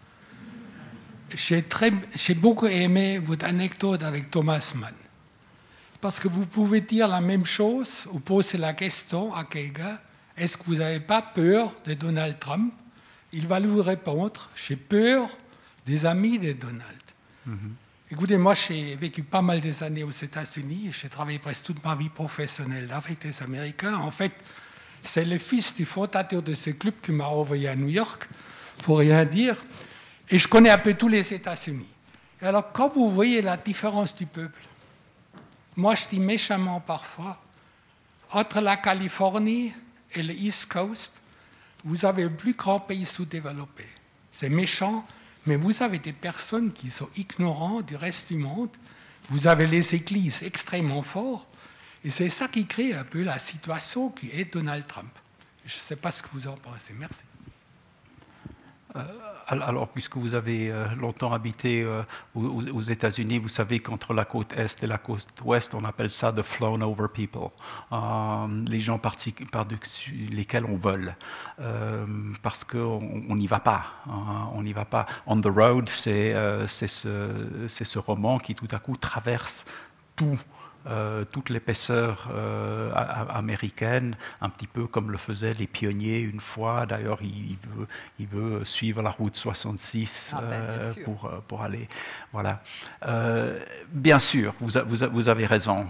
J'ai, 1.36 1.64
beaucoup 2.34 2.66
aimé 2.66 3.20
votre 3.20 3.46
anecdote 3.46 4.02
avec 4.02 4.32
Thomas 4.32 4.74
Mann. 4.74 4.96
Parce 6.02 6.20
que 6.20 6.28
vous 6.28 6.48
pouvez 6.48 6.82
dire 6.82 7.08
la 7.08 7.22
même 7.22 7.46
chose 7.46 8.08
ou 8.12 8.20
poser 8.20 8.58
la 8.58 8.74
question 8.74 9.36
à 9.36 9.44
quelqu'un 9.44 10.00
est-ce 10.36 10.58
que 10.58 10.64
vous 10.66 10.78
n'avez 10.78 11.00
pas 11.00 11.22
peur 11.22 11.72
de 11.86 11.94
Donald 11.94 12.40
Trump? 12.40 12.74
Il 13.32 13.46
va 13.46 13.60
vous 13.60 13.84
répondre, 13.84 14.50
j'ai 14.56 14.76
peur 14.76 15.30
des 15.86 16.06
amis 16.08 16.40
de 16.40 16.52
Donald. 16.54 17.04
Mm-hmm. 17.48 18.12
Écoutez, 18.12 18.38
moi 18.38 18.56
j'ai 18.56 18.96
vécu 18.96 19.22
pas 19.22 19.42
mal 19.44 19.62
des 19.62 19.84
années 19.84 20.04
aux 20.04 20.10
États-Unis, 20.10 20.90
j'ai 20.92 21.10
travaillé 21.10 21.38
presque 21.38 21.68
toute 21.68 21.84
ma 21.84 21.96
vie 21.96 22.10
professionnelle 22.10 22.92
avec 22.92 23.24
les 23.24 23.44
Américains. 23.44 23.96
En 23.96 24.12
fait, 24.12 24.34
c'est 25.08 25.26
le 25.26 25.38
fils 25.38 25.74
du 25.74 25.86
fondateur 25.86 26.42
de 26.42 26.54
ce 26.54 26.72
club 26.72 26.96
qui 27.02 27.12
m'a 27.12 27.28
envoyé 27.28 27.68
à 27.68 27.76
New 27.76 27.90
York, 27.90 28.28
pour 28.84 29.00
rien 29.00 29.26
dire, 29.26 29.64
et 30.30 30.38
je 30.38 30.48
connais 30.48 30.70
un 30.70 30.78
peu 30.78 30.94
tous 30.94 31.08
les 31.08 31.34
États-Unis. 31.34 31.88
Alors 32.42 32.72
quand 32.72 32.94
vous 32.94 33.10
voyez 33.10 33.42
la 33.42 33.58
différence 33.58 34.16
du 34.16 34.26
peuple, 34.26 34.62
moi 35.76 35.96
je 35.96 36.06
dis 36.10 36.20
méchamment 36.20 36.80
parfois, 36.80 37.42
entre 38.32 38.60
la 38.60 38.78
Californie 38.78 39.74
et 40.14 40.24
le 40.24 40.34
East 40.34 40.66
Coast, 40.66 41.14
vous 41.84 42.06
avez 42.06 42.24
le 42.24 42.32
plus 42.32 42.54
grand 42.54 42.80
pays 42.80 43.06
sous-développé. 43.06 43.86
C'est 44.32 44.50
méchant, 44.50 45.06
mais 45.46 45.56
vous 45.56 45.84
avez 45.84 46.00
des 46.00 46.14
personnes 46.14 46.74
qui 46.74 46.90
sont 46.90 47.10
ignorantes 47.16 47.86
du 47.86 47.96
reste 47.96 48.30
du 48.30 48.38
monde. 48.38 48.72
Vous 49.30 49.48
avez 49.48 49.68
les 49.68 49.96
églises 49.96 50.44
extrêmement 50.44 51.04
fortes. 51.04 51.48
Et 52.06 52.12
c'est 52.12 52.30
ça 52.30 52.48
qui 52.48 52.68
crée 52.68 52.94
un 52.94 53.04
peu 53.04 53.24
la 53.24 53.40
situation 53.40 54.10
qui 54.10 54.30
est 54.30 54.54
Donald 54.54 54.86
Trump. 54.86 55.10
Je 55.66 55.76
ne 55.76 55.80
sais 55.80 55.96
pas 55.96 56.12
ce 56.12 56.22
que 56.22 56.30
vous 56.34 56.48
en 56.48 56.56
pensez. 56.56 56.94
Merci. 57.00 57.24
Euh, 58.96 59.02
alors, 59.48 59.88
puisque 59.88 60.16
vous 60.16 60.36
avez 60.36 60.70
euh, 60.70 60.86
longtemps 60.96 61.34
habité 61.34 61.82
euh, 61.82 62.04
aux, 62.36 62.82
États-Unis, 62.82 63.40
vous 63.40 63.48
savez 63.48 63.80
qu'entre 63.80 64.14
la 64.14 64.24
côte 64.24 64.54
est 64.54 64.84
et 64.84 64.88
la 64.88 65.00
côte 65.00 65.26
ouest, 65.44 65.74
on 65.74 65.84
appelle 65.84 66.12
ça 66.12 66.32
the 66.32 66.44
flown 66.44 66.84
over 66.84 67.08
people, 67.12 67.50
les 68.68 68.80
gens 68.80 69.00
par-dessus 69.00 70.30
lesquels 70.32 70.66
on 70.66 70.76
vole, 70.76 71.16
parce 72.44 72.64
qu'on 72.64 73.36
n'y 73.36 73.48
va 73.48 73.60
pas. 73.60 73.94
Hein, 74.08 74.50
on 74.54 74.62
n'y 74.62 74.74
va 74.74 74.86
pas. 74.86 75.08
On 75.26 75.42
the 75.42 75.48
road, 75.48 75.90
c'est 75.90 76.36
ce, 76.68 77.66
ce, 77.68 78.00
roman 78.00 78.38
qui 78.38 78.54
tout 78.54 78.70
à 78.72 78.78
coup 78.78 78.96
traverse 78.96 79.66
tout 80.16 80.40
euh, 80.88 81.26
toute 81.32 81.50
l'épaisseur 81.50 82.30
euh, 82.32 82.92
américaine, 83.30 84.16
un 84.40 84.50
petit 84.50 84.68
peu 84.68 84.86
comme 84.86 85.10
le 85.10 85.18
faisaient 85.18 85.54
les 85.54 85.66
pionniers 85.66 86.20
une 86.20 86.40
fois. 86.40 86.86
D'ailleurs, 86.86 87.18
il, 87.24 87.58
veut, 87.76 87.88
il, 88.20 88.28
veut, 88.28 88.64
suivre 88.66 89.02
la 89.02 89.10
route 89.10 89.36
66 89.36 90.36
ah 90.38 90.42
ben, 90.42 90.52
euh, 90.52 90.94
pour, 91.04 91.32
pour 91.48 91.64
aller. 91.64 91.90
Voilà. 92.34 92.62
bien 93.92 94.20
sûr, 94.20 94.54
vous, 94.60 94.80
vous, 95.12 95.30
avez 95.30 95.48
raison. 95.48 95.88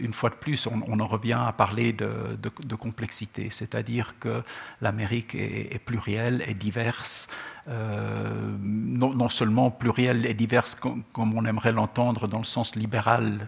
une 0.00 0.12
fois 0.12 0.30
de 0.30 0.34
plus, 0.34 0.66
on, 0.66 0.98
en 0.98 1.06
revient 1.06 1.38
à 1.46 1.52
parler 1.52 1.92
de, 1.92 2.10
de, 2.42 2.74
complexité, 2.74 3.50
c'est-à-dire 3.50 4.14
que 4.18 4.42
l'Amérique 4.80 5.36
est, 5.36 5.78
plurielle 5.78 6.42
et 6.48 6.54
diverse. 6.54 7.28
non, 7.68 9.14
non, 9.14 9.28
seulement 9.28 9.70
plurielle 9.70 10.26
et 10.26 10.34
diverse 10.34 10.74
comme, 10.74 11.04
comme 11.12 11.36
on 11.36 11.44
aimerait 11.44 11.72
l'entendre 11.72 12.26
dans 12.26 12.38
le 12.38 12.44
sens 12.44 12.74
libéral 12.74 13.46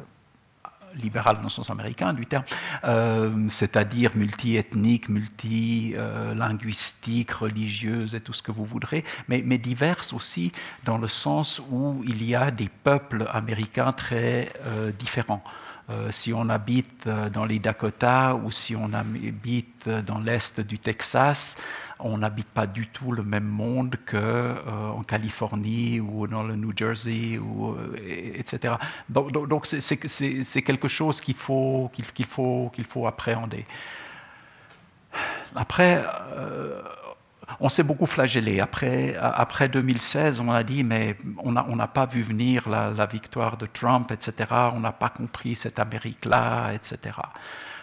libéral 0.94 1.36
dans 1.36 1.44
le 1.44 1.48
sens 1.48 1.70
américain 1.70 2.12
du 2.12 2.26
terme, 2.26 2.44
euh, 2.84 3.32
c'est-à-dire 3.48 4.10
multi-ethnique, 4.14 5.08
multi-linguistique, 5.08 7.30
religieuse 7.30 8.14
et 8.14 8.20
tout 8.20 8.32
ce 8.32 8.42
que 8.42 8.52
vous 8.52 8.64
voudrez, 8.64 9.04
mais, 9.28 9.42
mais 9.44 9.58
diverses 9.58 10.12
aussi 10.12 10.52
dans 10.84 10.98
le 10.98 11.08
sens 11.08 11.60
où 11.70 12.02
il 12.06 12.24
y 12.24 12.34
a 12.34 12.50
des 12.50 12.68
peuples 12.68 13.26
américains 13.32 13.92
très 13.92 14.52
euh, 14.66 14.92
différents. 14.92 15.42
Euh, 15.90 16.10
si 16.10 16.32
on 16.32 16.48
habite 16.48 17.08
dans 17.32 17.44
les 17.44 17.58
Dakota 17.58 18.34
ou 18.34 18.50
si 18.50 18.76
on 18.76 18.92
habite 18.92 19.88
dans 19.88 20.18
l'est 20.18 20.60
du 20.60 20.78
Texas, 20.78 21.56
on 22.02 22.18
n'habite 22.18 22.48
pas 22.48 22.66
du 22.66 22.86
tout 22.86 23.12
le 23.12 23.22
même 23.22 23.44
monde 23.44 23.96
qu'en 24.06 24.18
euh, 24.18 25.02
Californie 25.06 26.00
ou 26.00 26.26
dans 26.26 26.42
le 26.42 26.56
New 26.56 26.72
Jersey, 26.76 27.38
euh, 27.38 27.96
etc. 28.34 28.74
Donc, 29.08 29.66
c'est 29.66 30.62
quelque 30.62 30.88
chose 30.88 31.20
qu'il 31.20 31.36
faut, 31.36 31.90
qu'il 31.92 32.26
faut, 32.26 32.70
qu'il 32.72 32.84
faut 32.84 33.06
appréhender. 33.06 33.64
Après, 35.54 36.04
euh, 36.34 36.82
on 37.59 37.68
s'est 37.68 37.82
beaucoup 37.82 38.06
flagellé. 38.06 38.60
Après, 38.60 39.16
après 39.16 39.68
2016, 39.68 40.40
on 40.40 40.51
a 40.51 40.62
dit, 40.62 40.85
mais 40.85 41.16
on 41.39 41.52
n'a 41.52 41.66
on 41.68 41.77
pas 41.89 42.06
vu 42.06 42.22
venir 42.22 42.68
la, 42.68 43.06
victoire 43.06 43.56
de 43.56 43.66
Trump, 43.66 44.12
etc. 44.12 44.51
On 44.74 44.81
n'a 44.81 44.93
pas 44.93 45.09
compris 45.09 45.56
cette 45.56 45.78
Amérique-là, 45.78 46.72
etc. 46.72 47.18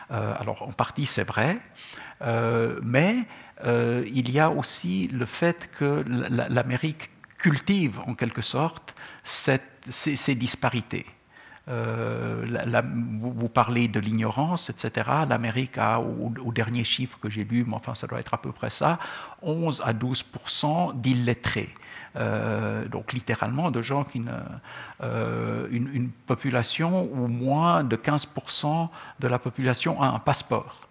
alors, 0.09 0.61
en 0.61 0.71
partie, 0.71 1.05
c'est 1.05 1.27
vrai, 1.27 1.57
mais 2.21 3.25
euh, 3.65 4.03
il 4.13 4.29
y 4.31 4.39
a 4.39 4.49
aussi 4.49 5.07
le 5.07 5.25
fait 5.25 5.69
que 5.71 6.03
l'Amérique 6.07 7.09
cultive 7.37 7.99
en 8.05 8.13
quelque 8.13 8.41
sorte 8.41 8.95
ces, 9.23 10.35
disparités. 10.35 11.05
Euh, 11.69 12.45
vous, 13.19 13.49
parlez 13.49 13.87
de 13.87 13.99
l'ignorance, 13.99 14.69
etc. 14.69 15.09
L'Amérique 15.27 15.77
a, 15.77 15.99
au, 15.99 16.51
dernier 16.51 16.83
chiffre 16.83 17.19
que 17.19 17.29
j'ai 17.29 17.43
lu, 17.43 17.65
mais 17.67 17.75
enfin 17.75 17.93
ça 17.93 18.07
doit 18.07 18.19
être 18.19 18.33
à 18.33 18.37
peu 18.37 18.51
près 18.51 18.69
ça, 18.69 18.99
11 19.41 19.83
à 19.85 19.93
12% 19.93 20.99
d'illettrés. 20.99 21.69
Euh, 22.15 22.87
donc 22.87 23.13
littéralement 23.13 23.69
de 23.69 23.81
gens 23.81 24.03
qui 24.03 24.21
ne, 24.21 24.31
une, 25.71 25.89
une, 25.93 26.09
population 26.09 27.03
où 27.13 27.27
moins 27.27 27.83
de 27.83 27.95
15% 27.95 28.87
de 29.19 29.27
la 29.27 29.37
population 29.37 30.01
a 30.01 30.07
un 30.07 30.19
passeport. 30.19 30.87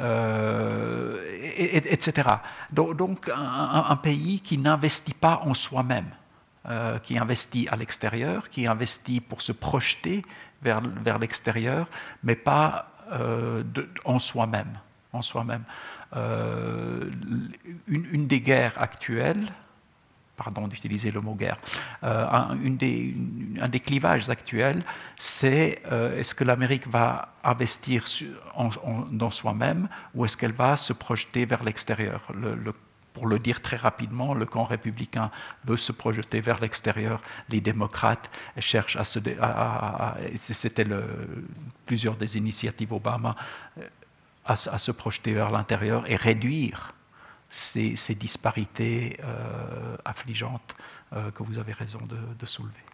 Euh, 0.00 1.16
etc. 1.56 2.28
Donc, 2.70 3.28
un, 3.34 3.96
pays 3.96 4.38
qui 4.38 4.56
n'investit 4.56 5.14
pas 5.14 5.40
en 5.44 5.54
soi-même, 5.54 6.10
euh, 6.68 6.98
qui 6.98 7.18
investit 7.18 7.68
à 7.68 7.76
l'extérieur, 7.76 8.48
qui 8.50 8.66
investit 8.66 9.20
pour 9.20 9.42
se 9.42 9.52
projeter 9.52 10.22
vers, 10.62 10.80
vers 10.80 11.18
l'extérieur, 11.18 11.88
mais 12.22 12.36
pas 12.36 12.92
euh, 13.12 13.62
en 14.04 14.18
soi-même. 14.18 14.78
En 15.12 15.22
soi-même. 15.22 15.64
Une, 16.14 17.52
une, 17.86 18.26
des 18.26 18.40
guerres 18.40 18.80
actuelles, 18.80 19.46
pardon 20.38 20.68
d'utiliser 20.68 21.10
le 21.10 21.20
mot 21.20 21.34
guerre, 21.34 21.58
euh, 22.04 22.26
un, 22.30 22.54
des, 22.54 23.14
un, 23.60 23.68
des, 23.68 23.80
clivages 23.80 24.30
actuels, 24.30 24.82
c'est 25.16 25.82
euh, 25.92 26.18
est-ce 26.18 26.34
que 26.34 26.44
l'Amérique 26.44 26.86
va 26.88 27.34
investir 27.44 28.04
dans 29.10 29.30
soi-même 29.30 29.88
ou 30.14 30.24
est-ce 30.24 30.36
qu'elle 30.36 30.52
va 30.52 30.76
se 30.76 30.92
projeter 30.92 31.44
vers 31.44 31.62
l'extérieur? 31.64 32.20
Le, 32.34 32.72
pour 33.18 33.26
le 33.26 33.40
dire 33.40 33.60
très 33.60 33.76
rapidement, 33.76 34.32
le 34.32 34.46
camp 34.46 34.62
républicain 34.62 35.32
veut 35.64 35.76
se 35.76 35.90
projeter 35.90 36.40
vers 36.40 36.60
l'extérieur. 36.60 37.20
Les 37.48 37.60
démocrates 37.60 38.30
cherchent 38.58 38.94
à 38.94 39.02
se. 39.02 39.18
C'était 40.36 40.86
plusieurs 41.84 42.14
des 42.14 42.38
initiatives 42.38 42.92
Obama 42.92 43.34
euh, 43.78 43.82
à, 44.44 44.52
à 44.52 44.78
se 44.78 44.92
projeter 44.92 45.34
vers 45.34 45.50
l'intérieur 45.50 46.08
et 46.08 46.14
réduire 46.14 46.92
ces, 47.50 48.14
disparités 48.14 49.18
euh, 49.24 49.96
affligeantes 50.04 50.76
euh, 51.12 51.32
que 51.32 51.42
vous 51.42 51.58
avez 51.58 51.72
raison 51.72 51.98
de, 52.38 52.46
soulever. 52.46 52.84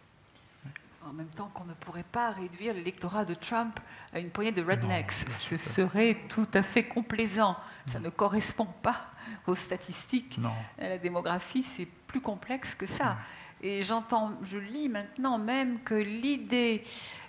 En 1.07 1.13
même 1.13 1.27
temps 1.27 1.51
qu'on 1.53 1.65
ne 1.65 1.73
pourrait 1.73 2.11
pas 2.11 2.31
réduire 2.31 2.73
l'électorat 2.73 3.25
de 3.25 3.35
Trump 3.35 3.79
à 4.11 4.19
une 4.19 4.31
poignée 4.31 4.51
de 4.51 4.63
rednecks. 4.63 5.11
Ce 5.39 5.57
serait 5.57 6.17
tout 6.29 6.47
à 6.55 6.63
fait 6.63 6.85
complaisant. 6.85 7.55
Ça 7.85 7.99
ne 7.99 8.09
correspond 8.09 8.65
pas 8.81 9.11
aux 9.47 9.55
statistiques. 9.55 10.37
Non. 10.37 10.51
La 10.77 10.97
démographie, 10.97 11.63
c'est 11.63 11.87
plus 12.07 12.21
complexe 12.21 12.75
que 12.75 12.85
ça. 12.85 13.17
Et 13.61 13.83
j'entends, 13.83 14.31
je 14.43 14.57
lis 14.57 14.89
maintenant 14.89 15.37
même 15.37 15.79
que 15.81 15.95
l'idée 15.95 16.83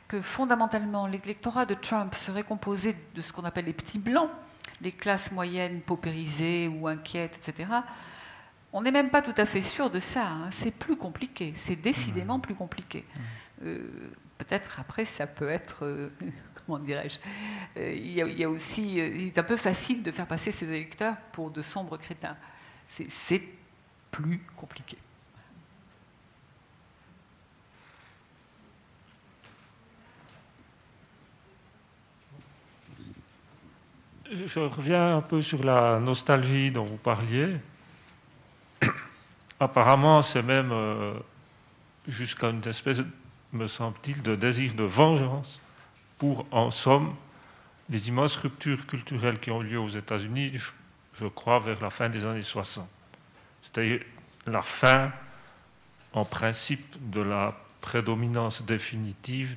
que 0.08 0.20
fondamentalement 0.20 1.06
l'électorat 1.06 1.66
de 1.66 1.74
Trump 1.74 2.14
serait 2.14 2.44
composé 2.44 2.96
de 3.14 3.22
ce 3.22 3.32
qu'on 3.32 3.42
appelle 3.42 3.64
les 3.64 3.72
petits 3.72 3.98
blancs, 3.98 4.30
les 4.80 4.92
classes 4.92 5.32
moyennes 5.32 5.80
paupérisées 5.80 6.68
ou 6.68 6.86
inquiètes, 6.86 7.36
etc. 7.36 7.70
On 8.72 8.82
n'est 8.82 8.92
même 8.92 9.10
pas 9.10 9.22
tout 9.22 9.34
à 9.36 9.46
fait 9.46 9.62
sûr 9.62 9.90
de 9.90 10.00
ça. 10.00 10.26
Hein. 10.26 10.50
C'est 10.52 10.70
plus 10.70 10.96
compliqué. 10.96 11.54
C'est 11.56 11.76
décidément 11.76 12.40
plus 12.40 12.54
compliqué. 12.54 13.04
Euh, 13.64 13.88
peut-être 14.38 14.78
après, 14.80 15.04
ça 15.04 15.26
peut 15.26 15.48
être. 15.48 16.10
Euh, 16.66 16.72
comment 16.72 16.78
dirais-je 16.78 17.18
euh, 17.78 17.94
il, 17.94 18.12
y 18.12 18.44
a 18.44 18.48
aussi. 18.48 18.96
il 18.96 19.26
est 19.26 19.38
un 19.38 19.42
peu 19.42 19.56
facile 19.56 20.02
de 20.02 20.10
faire 20.10 20.26
passer 20.26 20.50
ses 20.50 20.66
électeurs 20.66 21.16
pour 21.32 21.50
de 21.50 21.62
sombres 21.62 21.96
crétins. 21.98 22.36
C'est 22.86 23.42
plus 24.10 24.40
compliqué. 24.56 24.96
je 34.32 34.60
reviens 34.60 35.16
un 35.18 35.22
peu 35.22 35.40
sur 35.42 35.62
la 35.62 35.98
nostalgie 36.00 36.70
dont 36.70 36.84
vous 36.84 36.96
parliez. 36.96 37.56
Apparemment, 39.60 40.22
c'est 40.22 40.42
même 40.42 40.70
euh, 40.72 41.14
jusqu'à 42.06 42.50
une 42.50 42.66
espèce, 42.66 43.02
me 43.52 43.66
semble-t-il, 43.66 44.22
de 44.22 44.34
désir 44.34 44.74
de 44.74 44.84
vengeance 44.84 45.60
pour, 46.18 46.46
en 46.50 46.70
somme, 46.70 47.14
les 47.88 48.08
immenses 48.08 48.36
ruptures 48.36 48.86
culturelles 48.86 49.38
qui 49.38 49.50
ont 49.50 49.60
lieu 49.60 49.78
aux 49.78 49.88
États-Unis, 49.88 50.52
je 51.14 51.26
crois, 51.26 51.58
vers 51.60 51.80
la 51.80 51.90
fin 51.90 52.08
des 52.08 52.24
années 52.24 52.42
60. 52.42 52.86
C'est-à-dire 53.62 54.00
la 54.46 54.62
fin, 54.62 55.12
en 56.12 56.24
principe, 56.24 56.96
de 57.10 57.20
la 57.20 57.56
prédominance 57.80 58.62
définitive 58.64 59.56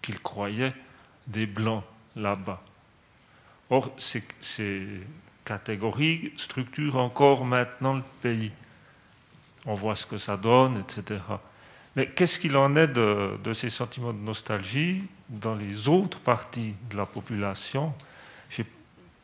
qu'ils 0.00 0.20
croyaient 0.20 0.74
des 1.26 1.46
Blancs 1.46 1.84
là-bas. 2.16 2.62
Or, 3.70 3.90
ces, 3.96 4.22
ces, 4.40 4.86
catégories 5.44 6.32
structurent 6.36 6.96
encore 6.96 7.44
maintenant 7.44 7.94
le 7.94 8.02
pays. 8.20 8.52
On 9.66 9.74
voit 9.74 9.96
ce 9.96 10.06
que 10.06 10.16
ça 10.16 10.36
donne, 10.36 10.80
etc. 10.80 11.20
Mais 11.96 12.06
qu'est-ce 12.06 12.38
qu'il 12.38 12.56
en 12.56 12.74
est 12.76 12.88
de, 12.88 13.52
ces 13.52 13.70
sentiments 13.70 14.12
de 14.12 14.18
nostalgie 14.18 15.04
dans 15.28 15.54
les 15.54 15.88
autres 15.88 16.20
parties 16.20 16.74
de 16.90 16.96
la 16.96 17.06
population? 17.06 17.92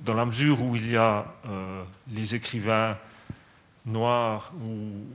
Dans 0.00 0.14
la 0.14 0.24
mesure 0.24 0.62
où 0.62 0.76
il 0.76 0.92
y 0.92 0.96
a 0.96 1.26
euh, 1.48 1.82
les 2.12 2.36
écrivains 2.36 2.96
noirs 3.84 4.52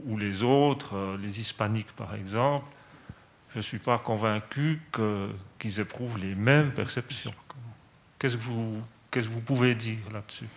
ou, 0.06 0.18
les 0.18 0.42
autres, 0.42 0.94
euh, 0.94 1.16
les 1.16 1.40
hispaniques 1.40 1.92
par 1.92 2.14
exemple, 2.14 2.68
je 3.48 3.58
ne 3.58 3.62
suis 3.62 3.78
pas 3.78 3.96
convaincu 3.96 4.82
qu'ils 5.58 5.80
éprouvent 5.80 6.18
les 6.18 6.34
mêmes 6.34 6.70
perceptions. 6.72 7.32
Qu'est-ce 8.18 8.36
que 8.36 8.42
vous, 8.42 8.82
qu'est-ce 9.10 9.28
que 9.28 9.32
vous 9.32 9.40
pouvez 9.40 9.74
dire 9.74 10.00
là-dessus? 10.12 10.48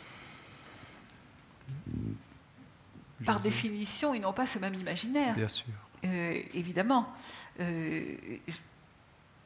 Par 3.25 3.39
définition, 3.39 4.13
ils 4.13 4.21
n'ont 4.21 4.33
pas 4.33 4.45
ce 4.45 4.59
même 4.59 4.73
imaginaire. 4.73 5.35
Bien 5.35 5.47
sûr. 5.47 5.73
Euh, 6.05 6.41
évidemment. 6.53 7.07
Euh, 7.59 8.15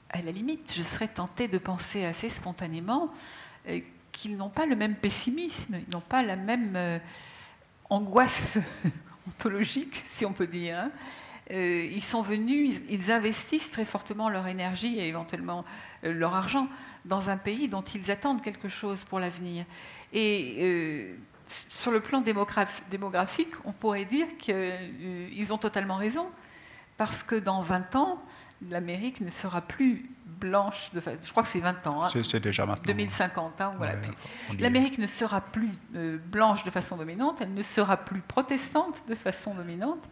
à 0.09 0.21
la 0.21 0.31
limite, 0.31 0.73
je 0.75 0.83
serais 0.83 1.07
tentée 1.07 1.47
de 1.47 1.57
penser 1.57 2.03
assez 2.03 2.29
spontanément 2.29 3.11
euh, 3.67 3.79
qu'ils 4.11 4.35
n'ont 4.35 4.49
pas 4.49 4.65
le 4.65 4.75
même 4.75 4.95
pessimisme, 4.95 5.75
ils 5.87 5.93
n'ont 5.93 6.01
pas 6.01 6.21
la 6.21 6.35
même 6.35 6.99
angoisse 7.89 8.57
ontologique, 9.27 10.03
si 10.05 10.25
on 10.25 10.33
peut 10.33 10.47
dire. 10.47 10.77
Hein. 10.77 10.91
ils 11.49 12.03
sont 12.03 12.21
venus, 12.21 12.81
ils, 12.89 13.09
investissent 13.09 13.71
très 13.71 13.85
fortement 13.85 14.27
leur 14.27 14.47
énergie 14.47 14.99
et 14.99 15.07
éventuellement 15.07 15.63
leur 16.03 16.35
argent 16.35 16.67
dans 17.05 17.29
un 17.29 17.37
pays 17.37 17.69
dont 17.69 17.81
ils 17.81 18.11
attendent 18.11 18.41
quelque 18.41 18.67
chose 18.67 19.05
pour 19.05 19.21
l'avenir. 19.21 19.63
Et 20.11 21.15
sur 21.69 21.91
le 21.91 22.01
plan 22.01 22.21
démographique, 22.21 23.53
on 23.63 23.71
pourrait 23.71 24.05
dire 24.05 24.27
qu'ils 24.37 25.53
ont 25.53 25.57
totalement 25.57 25.95
raison, 25.95 26.29
parce 27.01 27.23
que 27.23 27.33
dans 27.33 27.63
20 27.63 27.95
ans, 27.95 28.21
l'Amérique 28.69 29.21
ne 29.21 29.31
sera 29.31 29.61
plus 29.61 30.07
blanche, 30.23 30.91
de, 30.93 31.01
je 31.23 31.31
crois 31.31 31.41
que 31.41 31.49
c'est 31.49 31.59
20 31.59 31.87
ans. 31.87 32.03
Hein. 32.03 32.09
c'est 32.23 32.39
déjà 32.39 32.63
maintenant. 32.67 32.85
2050. 32.85 33.59
Hein, 33.59 33.71
voilà. 33.75 33.95
L'Amérique 34.59 34.99
ne 34.99 35.07
sera 35.07 35.41
plus 35.41 35.71
euh, 35.95 36.19
blanche 36.19 36.63
de 36.63 36.69
façon 36.69 36.97
dominante, 36.97 37.39
elle 37.41 37.55
ne 37.55 37.63
sera 37.63 37.97
plus 37.97 38.21
protestante 38.21 39.01
de 39.09 39.15
façon 39.15 39.55
dominante. 39.55 40.11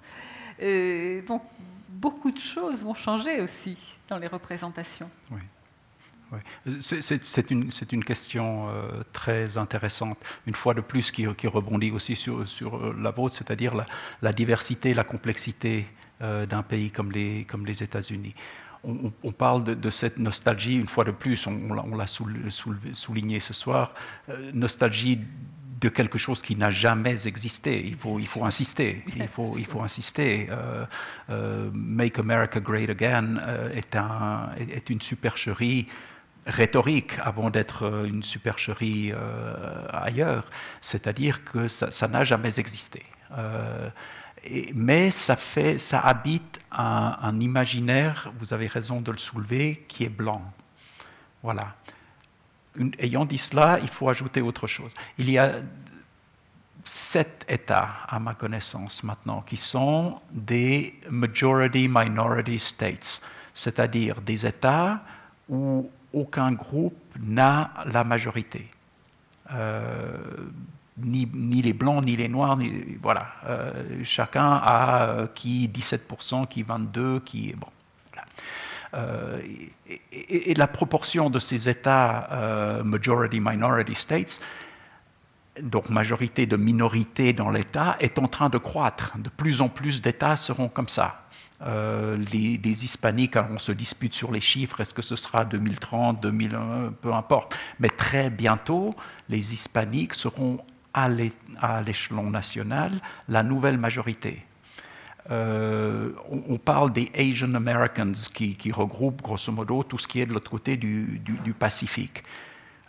Euh, 0.64 1.22
donc 1.28 1.44
beaucoup 1.90 2.32
de 2.32 2.40
choses 2.40 2.84
vont 2.84 2.96
changer 2.96 3.40
aussi 3.40 3.78
dans 4.08 4.18
les 4.18 4.26
représentations. 4.26 5.12
Oui. 5.30 5.42
C'est 6.80 7.52
une, 7.52 7.70
une, 7.92 8.04
question 8.04 8.70
euh, 8.70 9.04
très 9.14 9.58
intéressante, 9.58 10.18
une 10.46 10.54
fois 10.54 10.74
de 10.74 10.82
plus 10.82 11.12
qui, 11.12 11.26
rebondit 11.26 11.92
aussi 11.92 12.16
sur, 12.16 12.48
sur 12.48 12.76
euh, 12.76 12.96
la 13.00 13.12
vôtre, 13.12 13.36
c'est-à-dire 13.36 13.76
la, 13.76 13.86
la, 14.22 14.32
diversité, 14.32 14.94
la 14.94 15.04
complexité 15.04 15.88
euh, 16.22 16.46
d'un 16.46 16.62
pays 16.62 16.92
comme 16.92 17.12
les, 17.12 17.46
comme 17.46 17.66
les 17.66 17.82
États-Unis. 17.82 18.36
On, 18.86 19.34
parle 19.34 19.66
de, 19.66 19.90
cette 19.90 20.20
nostalgie, 20.20 20.78
une 20.78 20.88
fois 20.88 21.04
de 21.04 21.12
plus, 21.12 21.46
on, 21.48 21.96
l'a 21.96 22.08
souligné 22.08 23.42
ce 23.42 23.54
soir, 23.54 23.94
nostalgie 24.54 25.20
de 25.82 25.90
quelque 25.90 26.18
chose 26.18 26.42
qui 26.42 26.56
n'a 26.56 26.72
jamais 26.72 27.28
existé. 27.28 27.86
Il 27.86 27.98
faut, 27.98 28.20
il 28.20 28.26
faut 28.26 28.46
insister. 28.46 29.04
Il 29.18 29.28
faut, 29.28 29.56
il 29.58 29.66
faut 29.66 29.82
insister. 29.82 30.48
Make 31.74 32.20
America 32.20 32.62
Great 32.62 32.90
Again 32.90 33.36
est, 33.74 33.98
un, 33.98 34.52
est 34.58 34.90
une 34.90 35.02
supercherie 35.02 35.90
rhétorique 36.46 37.14
avant 37.20 37.50
d'être 37.50 37.84
euh, 37.84 38.06
une 38.06 38.24
supercherie 38.24 39.12
euh, 39.14 39.88
ailleurs, 39.92 40.46
c'est-à-dire 40.82 41.44
que 41.44 41.68
ça 41.68 42.08
n'a 42.08 42.24
jamais 42.24 42.60
existé. 42.60 43.04
Euh, 43.38 43.90
mais 44.74 45.12
ça, 45.12 45.36
fait, 45.36 45.78
ça 45.78 46.00
habite 46.00 46.60
un, 46.72 47.40
imaginaire, 47.40 48.32
vous 48.40 48.54
avez 48.54 48.68
raison 48.68 49.02
de 49.02 49.12
le 49.12 49.18
soulever, 49.18 49.86
qui 49.88 50.06
est 50.06 50.10
blanc. 50.10 50.42
Voilà. 51.44 51.76
ayant 53.00 53.26
dit 53.26 53.38
cela, 53.38 53.80
il 53.82 53.90
faut 53.90 54.08
ajouter 54.10 54.42
autre 54.42 54.66
chose. 54.66 54.94
Il 55.18 55.30
y 55.30 55.38
a 55.38 55.56
sept 56.86 57.46
États, 57.50 57.98
à 58.08 58.20
ma 58.20 58.34
connaissance 58.34 59.04
maintenant, 59.04 59.42
qui 59.42 59.58
sont 59.58 60.22
des 60.32 60.98
majority 61.10 61.90
minority 61.90 62.60
states, 62.60 63.22
c'est-à-dire 63.54 64.22
des 64.22 64.48
États 64.48 65.02
où 65.50 65.92
aucun 66.14 66.52
groupe 66.52 66.96
n'a 67.20 67.72
la 67.86 68.04
majorité. 68.04 68.70
Euh, 69.54 70.18
ni, 70.98 71.62
les 71.62 71.74
blancs, 71.74 72.06
ni 72.06 72.18
les 72.18 72.28
noirs, 72.28 72.60
voilà. 73.02 73.28
Euh, 73.46 74.04
chacun 74.04 74.52
a 74.52 75.04
euh, 75.04 75.28
qui 75.28 75.70
17%, 75.74 76.48
qui 76.48 76.64
22%, 76.64 77.22
qui... 77.24 77.54
Bon, 77.54 77.68
et, 80.12 80.54
la 80.56 80.68
proportion 80.68 81.30
de 81.30 81.38
ces 81.38 81.70
États 81.70 82.82
majority-minority 82.84 83.96
states, 83.96 84.42
donc 85.62 85.90
majorité 85.90 86.48
de 86.48 86.58
minorité 86.58 87.32
dans 87.32 87.52
l'État, 87.52 87.98
est 88.00 88.18
en 88.18 88.28
train 88.28 88.50
de 88.50 88.58
croître. 88.58 89.14
De 89.20 89.30
plus 89.30 89.62
en 89.62 89.70
plus 89.70 90.02
d'États 90.02 90.36
seront 90.36 90.70
comme 90.70 90.88
ça. 90.88 91.29
Euh, 91.62 92.18
les, 92.32 92.84
hispaniques, 92.84 93.36
on 93.52 93.60
se 93.60 93.72
dispute 93.72 94.14
sur 94.14 94.32
les 94.32 94.42
chiffres, 94.42 94.80
est-ce 94.80 94.94
que 94.94 95.02
ce 95.02 95.16
sera 95.16 95.44
2030, 95.46 96.22
2001, 96.22 96.94
peu 97.02 97.14
importe. 97.14 97.58
Mais 97.80 97.90
très 97.90 98.30
bientôt, 98.30 98.96
les 99.28 99.54
hispaniques 99.54 100.14
seront 100.14 100.60
à 100.94 101.10
l'échelon 101.82 102.30
national 102.30 102.92
la 103.28 103.44
nouvelle 103.44 103.78
majorité. 103.78 104.46
Euh, 105.32 106.12
on, 106.48 106.58
parle 106.58 106.92
des 106.92 107.12
Asian 107.16 107.54
Americans 107.54 108.14
qui, 108.34 108.72
regroupent 108.72 109.22
grosso 109.22 109.52
modo 109.52 109.84
tout 109.84 110.00
ce 110.00 110.08
qui 110.08 110.22
est 110.22 110.26
de 110.26 110.34
l'autre 110.34 110.50
côté 110.50 110.76
du 110.78 111.54
Pacifique 111.58 112.24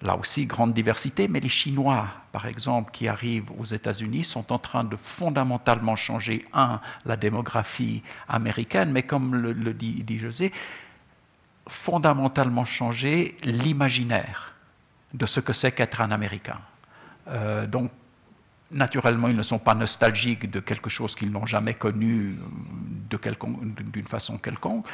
là 0.02 0.16
aussi 0.16 0.46
grande 0.46 0.72
diversité, 0.72 1.28
mais 1.28 1.40
les 1.40 1.48
Chinois, 1.48 2.08
par 2.32 2.46
exemple, 2.46 2.90
qui 2.90 3.08
arrivent 3.08 3.50
aux 3.58 3.64
États-Unis, 3.64 4.24
sont 4.24 4.52
en 4.52 4.58
train 4.58 4.84
de 4.84 4.96
fondamentalement 4.96 5.96
changer, 5.96 6.44
un, 6.52 6.80
la 7.04 7.16
démographie 7.16 8.02
américaine, 8.28 8.92
mais 8.92 9.02
comme 9.02 9.34
le, 9.34 9.74
dit, 9.74 10.18
José, 10.18 10.52
fondamentalement 11.66 12.64
changer 12.64 13.36
l'imaginaire 13.42 14.54
de 15.12 15.26
ce 15.26 15.40
que 15.40 15.52
c'est 15.52 15.72
qu'être 15.72 16.00
un 16.00 16.10
Américain. 16.10 16.60
Euh, 17.28 17.66
donc, 17.66 17.90
naturellement, 18.70 19.28
ils 19.28 19.36
ne 19.36 19.42
sont 19.42 19.58
pas 19.58 19.74
nostalgiques 19.74 20.50
de 20.50 20.60
quelque 20.60 20.88
chose 20.88 21.14
qu'ils 21.14 21.30
n'ont 21.30 21.46
jamais 21.46 21.74
connu 21.74 22.36
d'une 23.10 24.06
façon 24.06 24.38
quelconque. 24.38 24.86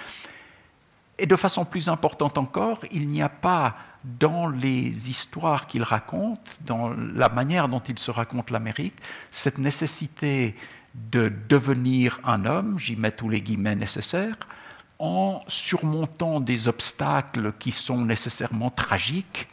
Et 1.19 1.27
de 1.27 1.37
façon 1.37 1.65
plus 1.65 1.89
importante 1.89 2.37
encore, 2.37 2.81
il 2.91 3.09
n'y 3.09 3.23
a 3.23 3.29
pas 3.29 3.77
dans 4.05 4.49
les 4.49 5.11
histoires 5.11 5.67
qu'il 5.67 5.83
raconte, 5.83 6.59
dans 6.65 6.91
la 6.91 7.29
manière 7.29 7.69
dont 7.69 7.81
il 7.81 7.99
se 7.99 8.11
raconte 8.11 8.51
l'Amérique, 8.51 8.97
cette 9.31 9.59
nécessité 9.59 10.55
de 10.95 11.33
devenir 11.49 12.21
un 12.25 12.45
homme, 12.45 12.79
j'y 12.79 12.97
mets 12.97 13.13
tous 13.13 13.29
les 13.29 13.41
guillemets 13.41 13.77
nécessaires, 13.77 14.37
en 14.99 15.43
surmontant 15.47 16.41
des 16.41 16.69
obstacles 16.69 17.53
qui 17.59 17.73
sont 17.73 18.01
nécessairement 18.01 18.71
tragiques 18.71 19.49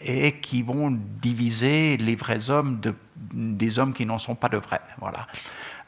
et 0.00 0.40
qui 0.40 0.62
vont 0.62 0.90
diviser 0.90 1.96
les 1.96 2.16
vrais 2.16 2.50
hommes 2.50 2.80
de, 2.80 2.94
des 3.32 3.78
hommes 3.78 3.92
qui 3.92 4.06
n'en 4.06 4.18
sont 4.18 4.34
pas 4.34 4.48
de 4.48 4.56
vrais. 4.56 4.80
Voilà. 4.98 5.26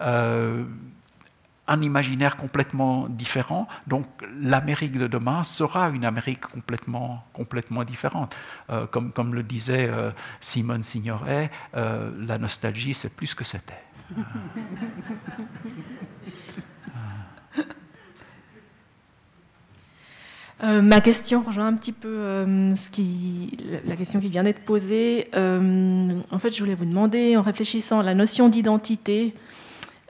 Euh, 0.00 0.64
un 1.70 1.80
imaginaire 1.82 2.36
complètement 2.36 3.06
différent. 3.08 3.66
Donc 3.86 4.04
l'Amérique 4.42 4.98
de 4.98 5.06
demain 5.06 5.44
sera 5.44 5.88
une 5.90 6.04
Amérique 6.04 6.40
complètement, 6.40 7.24
complètement 7.32 7.84
différente. 7.84 8.36
Euh, 8.70 8.86
comme, 8.86 9.12
comme 9.12 9.34
le 9.34 9.44
disait 9.44 9.88
euh, 9.88 10.10
Simone 10.40 10.82
Signoret, 10.82 11.50
euh, 11.76 12.10
la 12.18 12.38
nostalgie, 12.38 12.92
c'est 12.92 13.14
plus 13.14 13.34
que 13.34 13.44
c'était. 13.44 13.78
ma 20.62 21.00
question 21.00 21.42
rejoint 21.42 21.68
un 21.68 21.74
petit 21.74 21.92
peu 21.92 22.44
ce 22.74 22.90
qui, 22.90 23.56
la 23.86 23.96
question 23.96 24.20
qui 24.20 24.28
vient 24.28 24.42
d'être 24.42 24.64
posée. 24.64 25.30
en 25.34 26.38
fait, 26.38 26.52
je 26.52 26.60
voulais 26.60 26.74
vous 26.74 26.84
demander, 26.84 27.36
en 27.36 27.42
réfléchissant 27.42 28.00
à 28.00 28.02
la 28.02 28.14
notion 28.14 28.48
d'identité, 28.48 29.34
euh, 29.36 29.49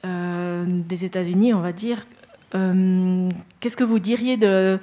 des 0.05 1.05
États-Unis, 1.05 1.55
on 1.55 1.61
va 1.61 1.73
dire. 1.73 2.07
Euh, 2.55 3.29
qu'est-ce 3.61 3.77
que 3.77 3.85
vous 3.85 3.99
diriez 3.99 4.37
de, 4.37 4.79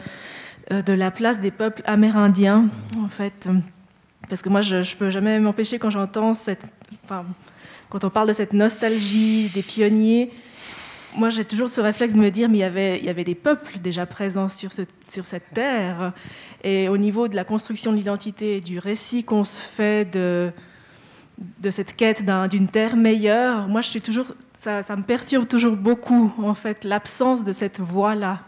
euh, 0.71 0.81
de 0.81 0.93
la 0.93 1.11
place 1.11 1.39
des 1.39 1.51
peuples 1.51 1.81
amérindiens, 1.85 2.69
en 2.97 3.09
fait? 3.09 3.49
Parce 4.29 4.41
que 4.41 4.49
moi, 4.49 4.61
je 4.61 4.77
ne 4.77 4.97
peux 4.97 5.09
jamais 5.09 5.39
m'empêcher 5.39 5.79
quand 5.79 5.89
j'entends 5.89 6.33
cette. 6.33 6.65
Quand 7.89 8.03
on 8.03 8.09
parle 8.09 8.27
de 8.27 8.33
cette 8.33 8.51
nostalgie 8.51 9.49
des 9.53 9.61
pionniers, 9.61 10.29
moi 11.15 11.29
j'ai 11.29 11.45
toujours 11.45 11.69
ce 11.69 11.79
réflexe 11.79 12.13
de 12.13 12.19
me 12.19 12.29
dire, 12.29 12.49
mais 12.49 12.57
il 12.57 13.05
y 13.05 13.09
avait, 13.09 13.23
des 13.23 13.33
peuples 13.33 13.79
déjà 13.79 14.05
présents 14.05 14.49
sur, 14.49 14.73
ce, 14.73 14.81
sur 15.07 15.25
cette 15.25 15.53
terre. 15.53 16.11
Et 16.65 16.89
au 16.89 16.97
niveau 16.97 17.29
de 17.29 17.37
la 17.37 17.45
construction 17.45 17.93
de 17.93 17.97
l'identité, 17.97 18.59
du 18.59 18.77
récit 18.77 19.23
qu'on 19.23 19.45
se 19.45 19.57
fait 19.57 20.03
de 20.11 20.51
cette 21.69 21.95
quête 21.95 22.25
d'une 22.49 22.67
terre 22.67 22.97
meilleure, 22.97 23.69
moi 23.69 23.79
je 23.79 23.87
suis 23.87 24.01
toujours, 24.01 24.33
ça, 24.83 24.95
me 24.95 25.03
perturbe 25.03 25.47
toujours 25.47 25.77
beaucoup, 25.77 26.33
en 26.37 26.53
fait, 26.53 26.83
l'absence 26.83 27.43
de 27.43 27.51
cette 27.51 27.79
voix-là. 27.79 28.41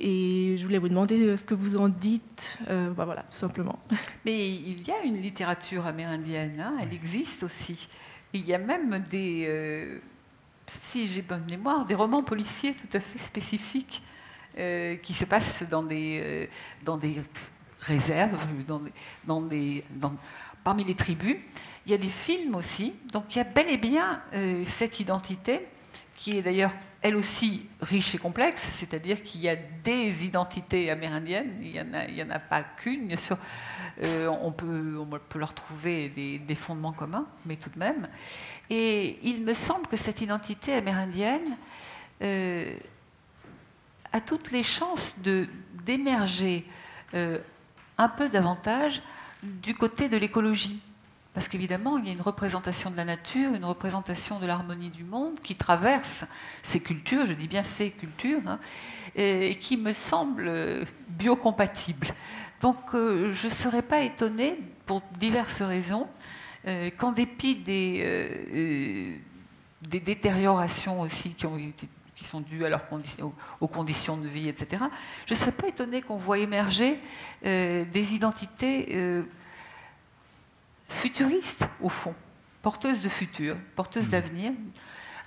Et, 0.00 0.56
je 0.56 0.62
voulais 0.64 0.78
vous 0.78 0.88
demander 0.88 1.36
ce 1.36 1.44
que 1.44 1.54
vous 1.54 1.76
en 1.76 1.88
dites, 1.90 2.58
euh, 2.70 2.90
bah 2.90 3.04
voilà, 3.04 3.22
tout 3.22 3.36
simplement. 3.36 3.78
Mais 4.24 4.48
il 4.48 4.86
y 4.86 4.90
a 4.90 5.02
une 5.02 5.18
littérature 5.18 5.86
amérindienne, 5.86 6.58
hein, 6.58 6.74
elle 6.80 6.94
existe 6.94 7.42
aussi. 7.42 7.88
Il 8.32 8.46
y 8.46 8.54
a 8.54 8.58
même 8.58 9.04
des, 9.10 9.44
euh, 9.46 9.98
si 10.66 11.06
j'ai 11.06 11.20
bonne 11.20 11.44
mémoire, 11.44 11.84
des 11.84 11.94
romans 11.94 12.22
policiers 12.22 12.72
tout 12.72 12.96
à 12.96 13.00
fait 13.00 13.18
spécifiques 13.18 14.02
euh, 14.58 14.96
qui 14.96 15.12
se 15.12 15.26
passent 15.26 15.64
dans 15.68 15.82
des, 15.82 16.48
dans 16.82 16.96
des 16.96 17.16
réserves, 17.80 18.46
dans 18.66 18.80
dans 19.26 19.42
des, 19.42 19.84
parmi 20.64 20.84
les 20.84 20.94
tribus. 20.94 21.36
Il 21.86 21.92
y 21.92 21.94
a 21.94 21.98
des 21.98 22.08
films 22.08 22.54
aussi, 22.54 22.92
donc 23.12 23.34
il 23.34 23.38
y 23.38 23.40
a 23.40 23.44
bel 23.44 23.68
et 23.68 23.76
bien 23.76 24.22
cette 24.66 25.00
identité 25.00 25.66
qui 26.14 26.38
est 26.38 26.42
d'ailleurs 26.42 26.72
elle 27.02 27.16
aussi 27.16 27.68
riche 27.80 28.14
et 28.14 28.18
complexe, 28.18 28.70
c'est-à-dire 28.74 29.22
qu'il 29.24 29.40
y 29.40 29.48
a 29.48 29.56
des 29.56 30.24
identités 30.24 30.88
amérindiennes, 30.88 31.52
il 31.60 31.72
n'y 31.72 32.22
en, 32.22 32.30
a 32.30 32.38
pas 32.38 32.62
qu'une, 32.62 33.08
bien 33.08 33.16
sûr, 33.16 33.36
euh, 34.04 34.28
on, 34.28 34.52
peut, 34.52 34.96
on 34.98 35.06
peut 35.06 35.40
leur 35.40 35.52
trouver 35.52 36.08
des, 36.08 36.54
fondements 36.54 36.92
communs, 36.92 37.26
mais 37.44 37.56
tout 37.56 37.70
de 37.70 37.78
même. 37.78 38.08
Et 38.70 39.18
il 39.24 39.42
me 39.42 39.52
semble 39.52 39.88
que 39.88 39.96
cette 39.96 40.20
identité 40.20 40.74
amérindienne 40.74 41.56
euh, 42.22 42.76
a 44.12 44.20
toutes 44.20 44.52
les 44.52 44.62
chances 44.62 45.16
d'émerger 45.84 46.64
euh, 47.14 47.38
un 47.98 48.08
peu 48.08 48.28
davantage 48.28 49.02
du 49.42 49.74
côté 49.74 50.08
de 50.08 50.16
l'écologie. 50.16 50.80
Parce 51.34 51.48
qu'évidemment, 51.48 51.96
il 51.96 52.06
y 52.06 52.10
a 52.10 52.12
une 52.12 52.20
représentation 52.20 52.90
de 52.90 52.96
la 52.96 53.06
nature, 53.06 53.54
une 53.54 53.64
représentation 53.64 54.38
de 54.38 54.46
l'harmonie 54.46 54.90
du 54.90 55.02
monde 55.02 55.40
qui 55.40 55.56
traverse 55.56 56.26
ces 56.62 56.80
cultures, 56.80 57.24
je 57.24 57.32
dis 57.32 57.48
bien 57.48 57.64
ces 57.64 57.90
cultures, 57.90 58.42
hein, 58.46 58.58
et 59.14 59.54
qui 59.54 59.78
me 59.78 59.94
semble 59.94 60.84
biocompatible. 61.08 62.08
Donc 62.60 62.94
euh, 62.94 63.32
je 63.32 63.46
ne 63.46 63.52
serais 63.52 63.82
pas 63.82 64.00
étonnée, 64.02 64.58
pour 64.84 65.02
diverses 65.18 65.62
raisons, 65.62 66.06
euh, 66.66 66.90
qu'en 66.96 67.12
dépit 67.12 67.56
des, 67.56 68.02
euh, 68.04 69.16
des, 69.88 70.00
détériorations 70.00 71.00
aussi 71.00 71.30
qui, 71.30 71.46
sont 72.24 72.40
dues 72.40 72.64
à 72.64 72.68
leurs 72.68 72.86
aux 73.60 73.66
conditions 73.68 74.16
de 74.16 74.28
vie, 74.28 74.48
etc., 74.48 74.84
je 75.26 75.34
ne 75.34 75.38
serais 75.38 75.50
pas 75.50 75.66
étonnée 75.66 76.02
qu'on 76.02 76.16
voit 76.16 76.38
émerger 76.38 77.00
des 77.42 78.14
identités 78.14 79.24
futuristes, 80.92 81.68
au 81.80 81.88
fond, 81.88 82.14
porteuses 82.62 83.00
de 83.00 83.08
futur, 83.08 83.56
porteuses 83.76 84.08
mmh. 84.08 84.10
d'avenir. 84.10 84.52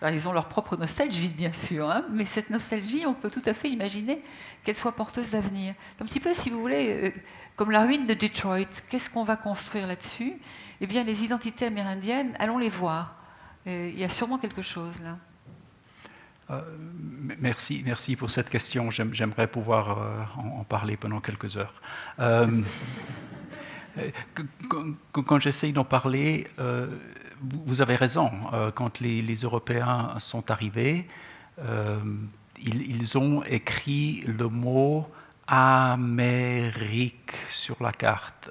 Alors, 0.02 0.14
ils 0.14 0.28
ont 0.28 0.34
leur 0.34 0.50
propre 0.50 0.76
nostalgie, 0.76 1.30
bien 1.30 1.54
sûr, 1.54 1.90
hein, 1.90 2.06
mais 2.12 2.26
cette 2.26 2.50
nostalgie, 2.50 3.06
on 3.06 3.14
peut 3.14 3.32
tout 3.32 3.42
à 3.46 3.54
fait 3.54 3.70
imaginer 3.70 4.22
qu'elle 4.64 4.76
soit 4.76 4.92
porteuse 4.92 5.30
d'avenir. 5.30 5.74
Un 6.02 6.06
petit 6.06 6.20
peu, 6.20 6.34
si 6.34 6.50
vous 6.50 6.60
voulez, 6.60 7.06
euh, 7.06 7.12
comme 7.56 7.72
la 7.72 7.84
ruine 7.84 8.06
de 8.06 8.14
Detroit, 8.14 8.84
qu'est-ce 8.90 9.10
qu'on 9.10 9.24
va 9.24 9.38
construire 9.38 9.88
là-dessus? 9.88 10.34
Eh 10.82 10.88
bien, 10.88 11.04
les 11.04 11.24
identités 11.24 11.66
amérindiennes, 11.66 12.36
allons 12.40 12.58
les 12.58 12.70
voir. 12.70 13.16
Euh, 13.68 13.90
il 13.92 14.00
y 14.00 14.04
a 14.04 14.10
sûrement 14.10 14.38
quelque 14.38 14.62
chose 14.62 15.02
là. 15.02 15.18
Euh, 16.52 16.62
merci, 17.40 17.82
merci 17.84 18.16
pour 18.16 18.30
cette 18.30 18.50
question. 18.50 18.92
J'aimerais 18.92 19.48
pouvoir 19.48 20.30
en, 20.38 20.64
parler 20.64 20.96
pendant 20.98 21.20
quelques 21.20 21.58
heures. 21.58 21.82
Euh, 22.20 22.62
quand, 25.12 25.40
j'essaye 25.40 25.72
d'en 25.72 25.86
parler, 25.86 26.48
euh, 26.60 26.88
vous 27.66 27.82
avez 27.82 27.96
raison. 27.96 28.32
Euh, 28.54 28.72
quand 28.72 29.00
les, 29.00 29.36
Européens 29.36 30.16
sont 30.20 30.52
arrivés, 30.52 31.08
ils, 32.64 33.18
ont 33.18 33.44
écrit 33.44 34.24
le 34.28 34.48
mot 34.48 35.08
Amérique 35.48 37.34
sur 37.48 37.76
la 37.82 37.92
carte. 37.92 38.50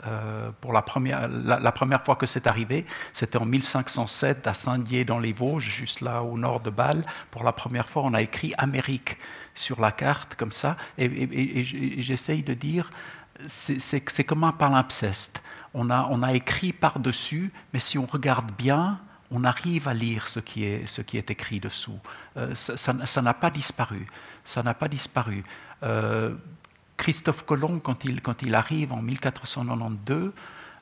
pour 0.61 0.73
la 0.73 0.81
première, 0.81 1.29
la, 1.29 1.73
première 1.73 2.05
fois 2.05 2.17
que 2.17 2.25
c'est 2.25 2.47
arrivé, 2.47 2.87
c'était 3.13 3.37
en 3.37 3.45
1507 3.45 4.47
à 4.47 4.55
Saint-Dié 4.55 5.05
dans 5.05 5.19
les 5.19 5.33
Vosges, 5.33 5.69
juste 5.69 6.01
là 6.01 6.23
au 6.23 6.39
nord 6.39 6.61
de 6.61 6.71
Bâle. 6.71 7.05
Pour 7.31 7.43
la 7.45 7.53
première 7.53 7.89
fois, 7.89 8.03
on 8.05 8.15
a 8.15 8.23
écrit 8.23 8.55
Amérique 8.57 9.19
sur 9.55 9.81
la 9.81 9.93
carte 9.93 10.37
comme 10.37 10.53
ça. 10.53 10.77
et 10.97 11.65
j'essaye 11.99 12.43
de 12.43 12.55
dire 12.55 12.91
c'est 13.47 14.25
comme 14.25 14.45
un 14.45 14.53
palimpseste. 14.53 15.43
On 15.75 15.91
a, 15.91 16.35
écrit 16.35 16.73
par-dessus, 16.73 17.53
mais 17.73 17.81
si 17.81 17.99
on 17.99 18.07
regarde 18.07 18.53
bien, 18.53 19.01
on 19.31 19.43
arrive 19.43 19.89
à 19.89 19.95
lire 19.95 20.29
ce 20.29 20.39
qui 20.39 20.65
est, 20.65 21.31
écrit 21.31 21.59
dessous. 21.59 21.99
Euh, 22.37 22.55
ça 22.55 23.23
n'a 23.23 23.35
pas 23.35 23.51
disparu. 23.51 24.07
Ça 24.45 24.63
n'a 24.63 24.75
pas 24.75 24.89
disparu. 24.89 25.43
Euh, 25.83 26.35
Christophe 26.97 27.45
Colomb, 27.45 27.81
quand 27.81 28.05
il, 28.05 28.55
arrive 28.55 28.93
en 28.93 29.03
1492, 29.03 30.33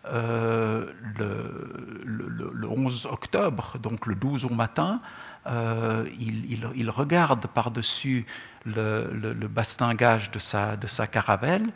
euh, 0.05 0.93
le, 1.16 2.53
le, 2.53 2.69
11 2.69 3.07
octobre, 3.07 3.79
donc 3.79 4.07
le 4.07 4.15
12 4.15 4.45
au 4.45 4.51
matin, 4.51 5.01
il, 5.47 6.91
regarde 6.91 7.47
par-dessus 7.47 8.27
le, 8.66 9.47
bastingage 9.49 10.31
de 10.31 10.39
sa 10.39 11.07
caravelle 11.07 11.73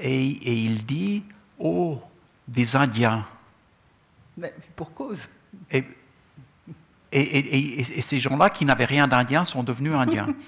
et, 0.00 0.64
il 0.64 0.84
dit 0.84 1.22
Oh, 1.58 2.00
des 2.48 2.76
Indiens. 2.76 3.26
Mais 4.36 4.54
pour 4.74 4.92
cause. 4.94 5.28
Et, 5.70 5.84
et, 7.12 8.02
ces 8.02 8.18
gens-là 8.18 8.50
qui 8.50 8.64
n'avaient 8.64 8.84
rien 8.84 9.06
d'Indien 9.06 9.44
sont 9.44 9.62
devenus 9.62 9.94
Indiens. 9.94 10.28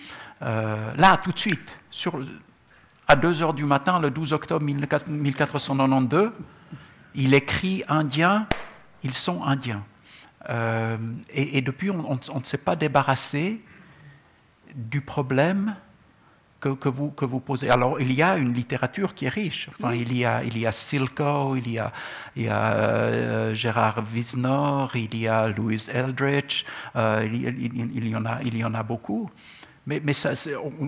Euh, 0.44 0.92
là, 0.96 1.18
tout 1.18 1.30
de 1.30 1.38
suite, 1.38 1.78
sur, 1.88 2.18
à 3.06 3.14
2 3.14 3.44
heures 3.44 3.54
du 3.54 3.64
matin, 3.64 4.00
le 4.00 4.10
12 4.10 4.32
octobre 4.32 4.64
1492, 4.64 6.32
il 7.14 7.32
écrit 7.32 7.84
Indiens, 7.86 8.48
ils 9.04 9.14
sont 9.14 9.44
Indiens. 9.44 9.84
Euh, 10.48 10.96
et, 11.30 11.60
depuis, 11.60 11.90
on 11.90 12.14
ne 12.16 12.44
s'est 12.44 12.58
pas 12.58 12.74
débarrassé 12.74 13.62
du 14.74 15.00
problème 15.00 15.76
que, 16.62 16.88
vous, 16.88 17.10
que 17.10 17.24
vous 17.24 17.40
posez. 17.40 17.68
Alors, 17.70 18.00
il 18.00 18.12
y 18.12 18.22
a 18.22 18.36
une 18.36 18.52
littérature 18.52 19.14
qui 19.14 19.24
est 19.26 19.30
riche. 19.30 19.68
Enfin, 19.72 19.94
il, 19.94 20.16
y 20.16 20.24
a, 20.24 20.44
il 20.44 20.56
y 20.58 20.66
a 20.66 20.72
Silko, 20.72 21.56
il 21.56 21.70
y 21.70 21.78
a, 21.78 21.92
il 22.36 22.44
y 22.44 22.48
a 22.48 22.72
euh, 22.74 23.54
Gérard 23.54 24.04
Wisnor, 24.12 24.94
il 24.94 25.16
y 25.16 25.26
a 25.26 25.48
Louis 25.48 25.88
Eldridge, 25.92 26.64
euh, 26.96 27.28
il, 27.30 28.08
y 28.08 28.16
en 28.16 28.24
a, 28.24 28.40
il 28.42 28.56
y 28.56 28.64
en 28.64 28.74
a 28.74 28.82
beaucoup. 28.82 29.28
Mais, 29.86 30.00
mais 30.04 30.12
ça, 30.12 30.30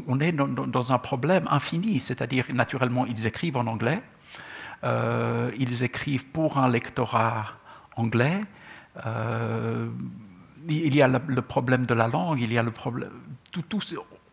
on, 0.07 0.21
est 0.21 0.31
dans, 0.33 0.93
un 0.93 0.99
problème 0.99 1.49
infini, 1.51 1.99
c'est-à-dire, 1.99 2.45
naturellement, 2.55 3.07
ils 3.07 3.27
écrivent 3.27 3.57
en 3.57 3.67
anglais, 3.67 4.01
euh, 4.85 5.51
ils 5.59 5.83
écrivent 5.83 6.27
pour 6.27 6.59
un 6.59 6.69
lectorat 6.69 7.47
anglais. 7.97 8.45
il 10.69 10.95
y 10.95 11.03
a 11.03 11.09
le, 11.09 11.43
problème 11.43 11.87
de 11.87 11.95
la 11.95 12.07
langue, 12.07 12.41
il 12.41 12.53
y 12.53 12.59
a 12.59 12.63
le 12.63 12.71
problème. 12.71 13.11
Tout, 13.51 13.63
tout, 13.63 13.81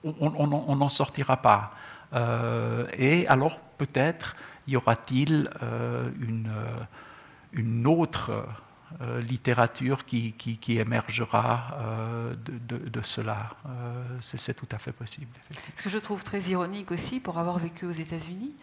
on 0.03 0.75
n'en 0.75 0.89
sortira 0.89 1.37
pas. 1.37 1.73
Euh, 2.13 2.85
et 2.97 3.27
alors 3.27 3.59
peut-être 3.77 4.35
y 4.67 4.75
aura-t-il 4.75 5.49
euh, 5.63 6.09
une, 6.19 6.51
euh, 6.53 6.83
une, 7.53 7.87
autre 7.87 8.45
littérature 9.21 10.03
qui, 10.03 10.33
qui, 10.33 10.77
émergera 10.77 11.77
de, 12.45 12.77
de, 12.77 13.01
cela. 13.01 13.51
c'est 14.19 14.53
tout 14.53 14.67
à 14.69 14.77
fait 14.77 14.91
possible. 14.91 15.31
Ce 15.77 15.81
que 15.81 15.89
je 15.89 15.97
trouve 15.97 16.25
très 16.25 16.41
ironique 16.41 16.91
aussi, 16.91 17.21
pour 17.21 17.39
avoir 17.39 17.57
vécu 17.57 17.85
aux 17.85 17.93
États-Unis, 17.93 18.53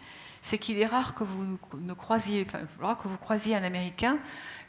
c'est 0.43 0.59
qu'il 0.59 0.77
est 0.77 0.85
rare 0.85 1.15
que 1.15 1.23
vous 1.23 1.57
ne 1.81 1.93
croisiez, 1.93 2.45
enfin, 2.47 2.59
que 2.95 3.07
vous 3.07 3.17
croisiez 3.17 3.55
un 3.55 3.63
Américain 3.63 4.19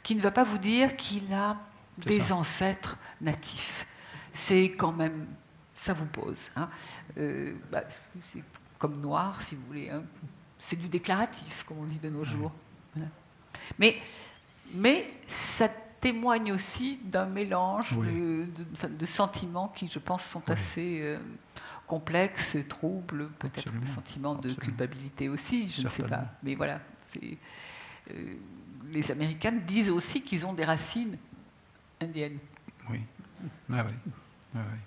qui 0.01 0.15
ne 0.15 0.21
va 0.21 0.31
pas 0.31 0.43
vous 0.43 0.57
dire 0.57 0.97
qu'il 0.97 1.31
a 1.31 1.57
des 1.97 2.31
ancêtres 2.31 2.97
natifs. 3.21 3.85
C'est 4.33 4.71
quand 4.71 4.93
même 4.93 5.27
ça 5.81 5.93
vous 5.93 6.05
pose. 6.05 6.49
Hein. 6.55 6.69
Euh, 7.17 7.53
bah, 7.71 7.83
c'est 8.29 8.43
comme 8.77 9.01
noir, 9.01 9.41
si 9.41 9.55
vous 9.55 9.65
voulez. 9.65 9.89
Hein. 9.89 10.03
C'est 10.59 10.75
du 10.75 10.87
déclaratif, 10.87 11.63
comme 11.63 11.79
on 11.79 11.85
dit 11.85 11.97
de 11.97 12.09
nos 12.09 12.23
jours. 12.23 12.51
Mais, 13.79 13.97
mais 14.75 15.11
ça 15.25 15.69
témoigne 15.99 16.51
aussi 16.51 16.99
d'un 17.03 17.25
mélange 17.25 17.97
de, 17.97 19.05
sentiments 19.05 19.69
qui, 19.69 19.87
je 19.87 19.97
pense, 19.97 20.23
sont 20.23 20.47
assez 20.51 20.99
euh, 21.01 21.17
complexes, 21.87 22.57
troubles, 22.69 23.29
peut-être 23.39 23.71
des 23.71 23.87
sentiments 23.87 24.35
de 24.35 24.53
culpabilité 24.53 25.29
aussi, 25.29 25.67
je 25.67 25.83
ne 25.83 25.87
sais 25.87 26.03
pas. 26.03 26.25
Mais 26.43 26.53
voilà. 26.53 26.79
les 28.91 29.11
Américains 29.11 29.51
disent 29.51 29.89
aussi 29.89 30.21
qu'ils 30.21 30.45
ont 30.45 30.53
des 30.53 30.65
racines 30.65 31.17
indiennes. 31.99 32.37
Oui. 32.89 32.99
Ah 33.71 33.83
oui. 33.87 34.11
Ah 34.55 34.59
oui. 34.71 34.77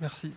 Merci. 0.00 0.34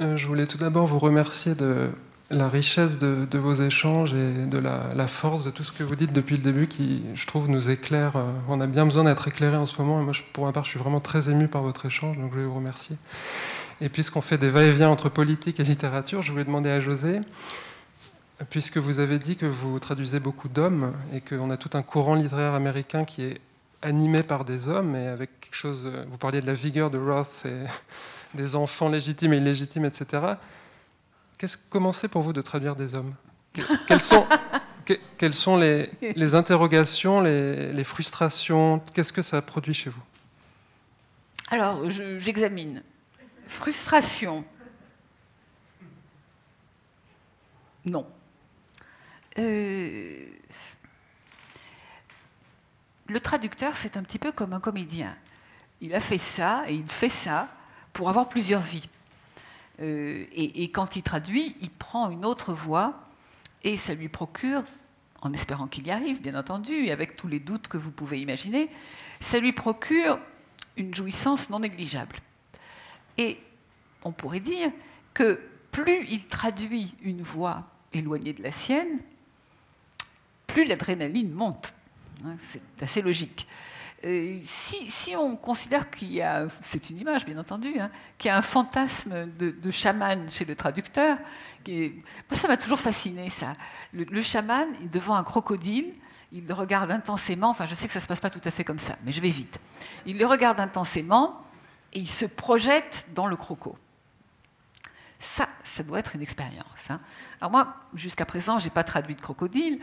Euh, 0.00 0.16
je 0.16 0.26
voulais 0.26 0.46
tout 0.46 0.58
d'abord 0.58 0.86
vous 0.86 0.98
remercier 0.98 1.54
de 1.54 1.90
la 2.28 2.48
richesse 2.48 2.98
de, 2.98 3.38
vos 3.38 3.54
échanges 3.54 4.12
et 4.12 4.46
de 4.46 4.58
la, 4.58 5.06
force 5.06 5.44
de 5.44 5.50
tout 5.50 5.62
ce 5.62 5.72
que 5.72 5.84
vous 5.84 5.94
dites 5.94 6.12
depuis 6.12 6.36
le 6.36 6.42
début 6.42 6.66
qui, 6.66 7.02
je 7.14 7.26
trouve, 7.26 7.48
nous 7.48 7.70
éclaire. 7.70 8.16
Euh, 8.16 8.32
on 8.48 8.60
a 8.60 8.66
bien 8.66 8.84
besoin 8.84 9.04
d'être 9.04 9.28
éclairé 9.28 9.56
en 9.56 9.66
ce 9.66 9.80
moment. 9.80 10.00
Et 10.00 10.04
moi, 10.04 10.12
pour 10.32 10.44
ma 10.44 10.52
part, 10.52 10.64
je 10.64 10.70
suis 10.70 10.78
vraiment 10.78 11.00
très 11.00 11.30
ému 11.30 11.48
par 11.48 11.62
votre 11.62 11.86
échange, 11.86 12.16
donc 12.16 12.30
je 12.30 12.32
voulais 12.32 12.46
vous 12.46 12.54
remercier. 12.54 12.96
Et 13.80 13.88
puisqu'on 13.88 14.20
fait 14.20 14.38
des 14.38 14.48
va-et-vient 14.48 14.88
entre 14.88 15.08
politique 15.08 15.60
et 15.60 15.64
littérature, 15.64 16.22
je 16.22 16.32
voulais 16.32 16.44
demander 16.44 16.70
à 16.70 16.80
José, 16.80 17.20
puisque 18.50 18.78
vous 18.78 19.00
avez 19.00 19.18
dit 19.18 19.36
que 19.36 19.46
vous 19.46 19.78
traduisez 19.78 20.18
beaucoup 20.18 20.48
d'hommes 20.48 20.94
et 21.12 21.20
qu'on 21.20 21.50
a 21.50 21.56
tout 21.56 21.70
un 21.74 21.82
courant 21.82 22.14
littéraire 22.14 22.54
américain 22.54 23.04
qui 23.04 23.22
est 23.22 23.40
animé 23.82 24.22
par 24.22 24.44
des 24.44 24.68
hommes 24.68 24.96
et 24.96 25.06
avec 25.06 25.40
quelque 25.40 25.54
chose. 25.54 25.84
Euh, 25.86 26.04
vous 26.10 26.16
parliez 26.16 26.40
de 26.40 26.46
la 26.46 26.54
vigueur 26.54 26.90
de 26.90 26.98
Roth 26.98 27.44
et 27.44 27.66
des 28.36 28.54
enfants 28.54 28.88
légitimes 28.88 29.32
et 29.32 29.38
illégitimes, 29.38 29.84
etc. 29.84 30.34
Qu'est-ce, 31.38 31.56
comment 31.68 31.92
c'est 31.92 32.08
pour 32.08 32.22
vous 32.22 32.32
de 32.32 32.42
traduire 32.42 32.76
des 32.76 32.94
hommes? 32.94 33.14
Quelles 33.88 34.00
sont, 35.34 35.56
les, 35.56 36.34
interrogations, 36.34 37.20
les, 37.20 37.72
les, 37.72 37.84
frustrations? 37.84 38.80
Qu'est-ce 38.94 39.12
que 39.12 39.22
ça 39.22 39.40
produit 39.42 39.74
chez 39.74 39.90
vous? 39.90 40.02
Alors, 41.50 41.90
j'examine. 41.90 42.82
Frustration. 43.46 44.44
Non. 47.84 48.06
Euh, 49.38 50.26
le 53.06 53.20
traducteur, 53.20 53.76
c'est 53.76 53.96
un 53.96 54.02
petit 54.02 54.18
peu 54.18 54.32
comme 54.32 54.52
un 54.52 54.60
comédien. 54.60 55.16
Il 55.80 55.94
a 55.94 56.00
fait 56.00 56.18
ça 56.18 56.64
et 56.66 56.74
il 56.74 56.86
fait 56.86 57.08
ça 57.08 57.48
pour 57.96 58.10
avoir 58.10 58.28
plusieurs 58.28 58.60
vies. 58.60 58.90
Euh, 59.80 60.26
et, 60.30 60.70
quand 60.70 60.96
il 60.96 61.02
traduit, 61.02 61.56
il 61.62 61.70
prend 61.70 62.10
une 62.10 62.26
autre 62.26 62.52
voie 62.52 63.00
et 63.64 63.78
ça 63.78 63.94
lui 63.94 64.10
procure, 64.10 64.64
en 65.22 65.32
espérant 65.32 65.66
qu'il 65.66 65.86
y 65.86 65.90
arrive, 65.90 66.20
bien 66.20 66.34
entendu, 66.38 66.74
et 66.74 66.92
avec 66.92 67.16
tous 67.16 67.26
les 67.26 67.40
doutes 67.40 67.68
que 67.68 67.78
vous 67.78 67.90
pouvez 67.90 68.20
imaginer, 68.20 68.68
ça 69.18 69.38
lui 69.38 69.54
procure 69.54 70.18
une 70.76 70.94
jouissance 70.94 71.48
non 71.48 71.60
négligeable. 71.60 72.16
Et 73.16 73.40
on 74.04 74.12
pourrait 74.12 74.40
dire 74.40 74.70
que 75.14 75.40
plus 75.72 76.04
il 76.10 76.26
traduit 76.26 76.94
une 77.00 77.22
voix 77.22 77.64
éloignée 77.94 78.34
de 78.34 78.42
la 78.42 78.52
sienne, 78.52 79.00
plus 80.46 80.66
l'adrénaline 80.66 81.32
monte. 81.32 81.72
Hein, 82.26 82.36
c'est 82.40 82.60
assez 82.82 83.00
logique. 83.00 83.46
Euh, 84.04 84.40
si, 84.44 85.16
on 85.16 85.36
considère 85.36 85.90
qu'il 85.90 86.12
y 86.12 86.20
a, 86.20 86.46
c'est 86.60 86.90
une 86.90 86.98
image 86.98 87.24
bien 87.24 87.38
entendu, 87.38 87.78
hein, 87.78 87.90
qu'il 88.18 88.28
y 88.28 88.32
a 88.32 88.36
un 88.36 88.42
fantasme 88.42 89.26
de, 89.26 89.70
chaman 89.70 90.28
chez 90.30 90.44
le 90.44 90.54
traducteur, 90.54 91.18
ça 92.32 92.48
m'a 92.48 92.56
toujours 92.56 92.78
fasciné 92.78 93.30
ça. 93.30 93.54
Le, 93.92 94.22
chaman, 94.22 94.68
devant 94.92 95.16
un 95.16 95.24
crocodile, 95.24 95.94
il 96.32 96.46
le 96.46 96.54
regarde 96.54 96.90
intensément, 96.90 97.48
enfin 97.48 97.66
je 97.66 97.74
sais 97.74 97.86
que 97.86 97.92
ça 97.92 97.98
ne 97.98 98.02
se 98.02 98.08
passe 98.08 98.20
pas 98.20 98.30
tout 98.30 98.40
à 98.44 98.50
fait 98.50 98.64
comme 98.64 98.78
ça, 98.78 98.96
mais 99.04 99.12
je 99.12 99.20
vais 99.20 99.30
vite. 99.30 99.58
Il 100.04 100.18
le 100.18 100.26
regarde 100.26 100.60
intensément 100.60 101.40
et 101.92 102.00
il 102.00 102.08
se 102.08 102.26
projette 102.26 103.06
dans 103.14 103.26
le 103.26 103.36
croco. 103.36 103.78
Ça, 105.18 105.48
ça 105.64 105.82
doit 105.82 105.98
être 105.98 106.14
une 106.14 106.22
expérience. 106.22 106.90
Hein. 106.90 107.00
Alors 107.40 107.50
moi, 107.50 107.74
jusqu'à 107.94 108.26
présent, 108.26 108.58
je 108.58 108.64
n'ai 108.64 108.70
pas 108.70 108.84
traduit 108.84 109.14
de 109.14 109.20
crocodile, 109.20 109.80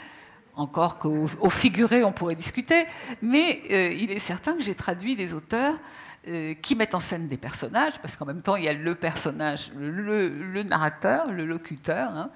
encore 0.56 1.00
qu'au 1.00 1.28
figuré 1.50 2.04
on 2.04 2.12
pourrait 2.12 2.36
discuter, 2.36 2.86
mais 3.22 3.62
euh, 3.72 3.94
il 3.94 4.12
est 4.12 4.20
certain 4.20 4.56
que 4.56 4.62
j'ai 4.62 4.76
traduit 4.76 5.16
des 5.16 5.34
auteurs 5.34 5.76
euh, 6.28 6.54
qui 6.54 6.76
mettent 6.76 6.96
en 6.96 7.00
scène 7.00 7.28
des 7.28 7.38
personnages, 7.38 8.00
parce 8.02 8.16
qu'en 8.16 8.26
même 8.26 8.42
temps 8.42 8.56
il 8.56 8.64
y 8.64 8.68
a 8.68 8.74
le 8.74 8.96
personnage, 8.96 9.72
le, 9.76 10.64
narrateur, 10.64 11.32
le 11.32 11.46
locuteur, 11.46 12.12
hein, 12.12 12.30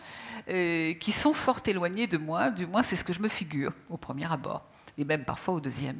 euh, 0.49 0.93
qui 0.95 1.11
sont 1.11 1.33
fort 1.33 1.59
éloignés 1.65 2.07
de 2.07 2.17
moi, 2.17 2.49
du 2.49 2.65
moins 2.65 2.83
c'est 2.83 2.95
ce 2.95 3.03
que 3.03 3.13
je 3.13 3.21
me 3.21 3.29
figure 3.29 3.71
au 3.89 3.97
premier 3.97 4.31
abord, 4.31 4.65
et 4.97 5.05
même 5.05 5.23
parfois 5.23 5.55
au 5.55 5.59
deuxième. 5.59 5.99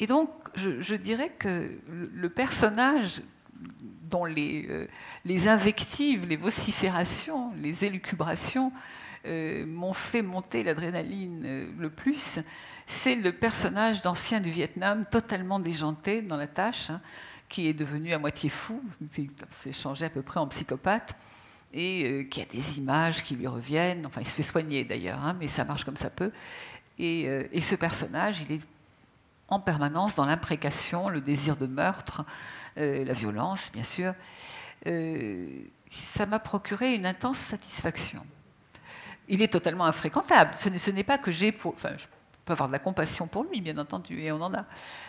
Et 0.00 0.06
donc 0.06 0.30
je, 0.56 0.94
dirais 0.94 1.30
que 1.38 1.70
le 1.88 2.28
personnage 2.28 3.22
dont 4.10 4.24
les, 4.24 4.88
les 5.24 5.48
invectives, 5.48 6.26
les 6.26 6.36
vociférations, 6.36 7.52
les 7.62 7.84
élucubrations 7.84 8.72
euh, 9.24 9.64
m'ont 9.66 9.92
fait 9.92 10.20
monter 10.20 10.64
l'adrénaline 10.64 11.42
euh, 11.44 11.66
le 11.78 11.90
plus, 11.90 12.40
c'est 12.86 13.14
le 13.14 13.32
personnage 13.32 14.02
d'ancien 14.02 14.40
du 14.40 14.50
Vietnam, 14.50 15.06
totalement 15.08 15.60
déjanté 15.60 16.22
dans 16.22 16.36
la 16.36 16.48
tâche, 16.48 16.90
hein, 16.90 17.00
qui 17.48 17.68
est 17.68 17.72
devenu 17.72 18.12
à 18.14 18.18
moitié 18.18 18.48
fou, 18.48 18.82
qui 19.14 19.30
s'est 19.52 19.72
changé 19.72 20.06
à 20.06 20.10
peu 20.10 20.22
près 20.22 20.40
en 20.40 20.48
psychopathe, 20.48 21.14
et 21.72 22.04
euh, 22.04 22.24
qui 22.24 22.42
a 22.42 22.46
des 22.46 22.78
images 22.78 23.22
qui 23.22 23.36
lui 23.36 23.46
reviennent. 23.46 24.04
Enfin, 24.06 24.22
il 24.22 24.26
se 24.26 24.34
fait 24.34 24.42
soigner 24.42 24.84
d'ailleurs, 24.84 25.20
hein, 25.24 25.36
mais 25.38 25.46
ça 25.46 25.64
marche 25.64 25.84
comme 25.84 25.96
ça 25.96 26.10
peut. 26.10 26.32
Et, 26.98 27.22
et, 27.22 27.60
ce 27.62 27.74
personnage, 27.74 28.42
il 28.42 28.56
est 28.56 28.60
en 29.48 29.60
permanence 29.60 30.14
dans 30.14 30.26
l'imprécation, 30.26 31.08
le 31.08 31.20
désir 31.20 31.56
de 31.56 31.66
meurtre, 31.66 32.24
la 32.76 33.12
violence, 33.14 33.72
bien 33.72 33.82
sûr. 33.82 34.14
ça 35.90 36.26
m'a 36.26 36.38
procuré 36.38 36.94
une 36.94 37.06
intense 37.06 37.38
satisfaction 37.38 38.24
il 39.28 39.42
est 39.42 39.52
totalement 39.52 39.84
infréquentable. 39.84 40.52
Ce 40.56 40.90
n'est 40.90 41.04
pas 41.04 41.18
que 41.18 41.30
j'ai. 41.30 41.56
Enfin, 41.64 41.90
je 41.96 42.06
peux 42.44 42.52
avoir 42.52 42.68
de 42.68 42.72
la 42.72 42.78
compassion 42.78 43.26
pour 43.26 43.44
lui, 43.44 43.60
bien 43.60 43.78
entendu, 43.78 44.20
et 44.20 44.32
on 44.32 44.40
en 44.40 44.52
a. 44.52 44.64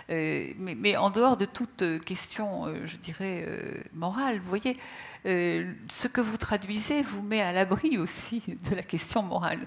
Euh, 0.10 0.54
mais, 0.58 0.96
en 0.98 1.10
dehors 1.10 1.38
de 1.38 1.46
toute 1.46 1.82
euh, 1.82 2.00
question, 2.00 2.68
euh, 2.68 2.86
je 2.86 2.98
dirais, 2.98 3.48
morale, 3.94 4.40
vous 4.40 4.50
voyez, 4.50 4.78
ce 5.26 6.08
que 6.08 6.22
vous 6.22 6.38
traduisez 6.38 7.02
vous 7.02 7.22
met 7.22 7.42
à 7.42 7.52
l'abri 7.52 7.98
aussi 7.98 8.44
de 8.70 8.76
la 8.76 8.84
question 8.84 9.24
morale. 9.24 9.66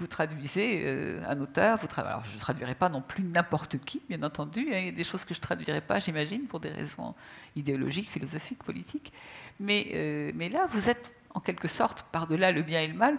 Vous 0.00 0.08
traduisez 0.08 1.20
un 1.24 1.40
auteur, 1.40 1.78
vous 1.78 1.86
alors 2.00 2.24
je 2.24 2.34
ne 2.34 2.40
traduirai 2.40 2.74
pas 2.74 2.88
non 2.88 3.00
plus 3.00 3.22
n'importe 3.22 3.78
qui, 3.78 4.02
bien 4.08 4.24
entendu, 4.24 4.70
hein, 4.72 4.78
il 4.78 4.84
y 4.86 4.88
a 4.88 4.92
des 4.92 5.04
choses 5.04 5.24
que 5.24 5.34
je 5.34 5.38
ne 5.38 5.42
traduirai 5.42 5.80
pas, 5.82 6.00
j'imagine, 6.00 6.46
pour 6.46 6.58
des 6.58 6.70
raisons 6.70 7.14
idéologiques, 7.54 8.10
philosophiques, 8.10 8.64
politiques. 8.64 9.12
Mais 9.60 10.48
là, 10.50 10.66
vous 10.68 10.90
êtes 10.90 11.12
en 11.34 11.40
quelque 11.40 11.68
sorte 11.68 12.02
par-delà 12.12 12.52
le 12.52 12.62
bien 12.62 12.80
et 12.80 12.88
le 12.88 12.94
mal, 12.94 13.18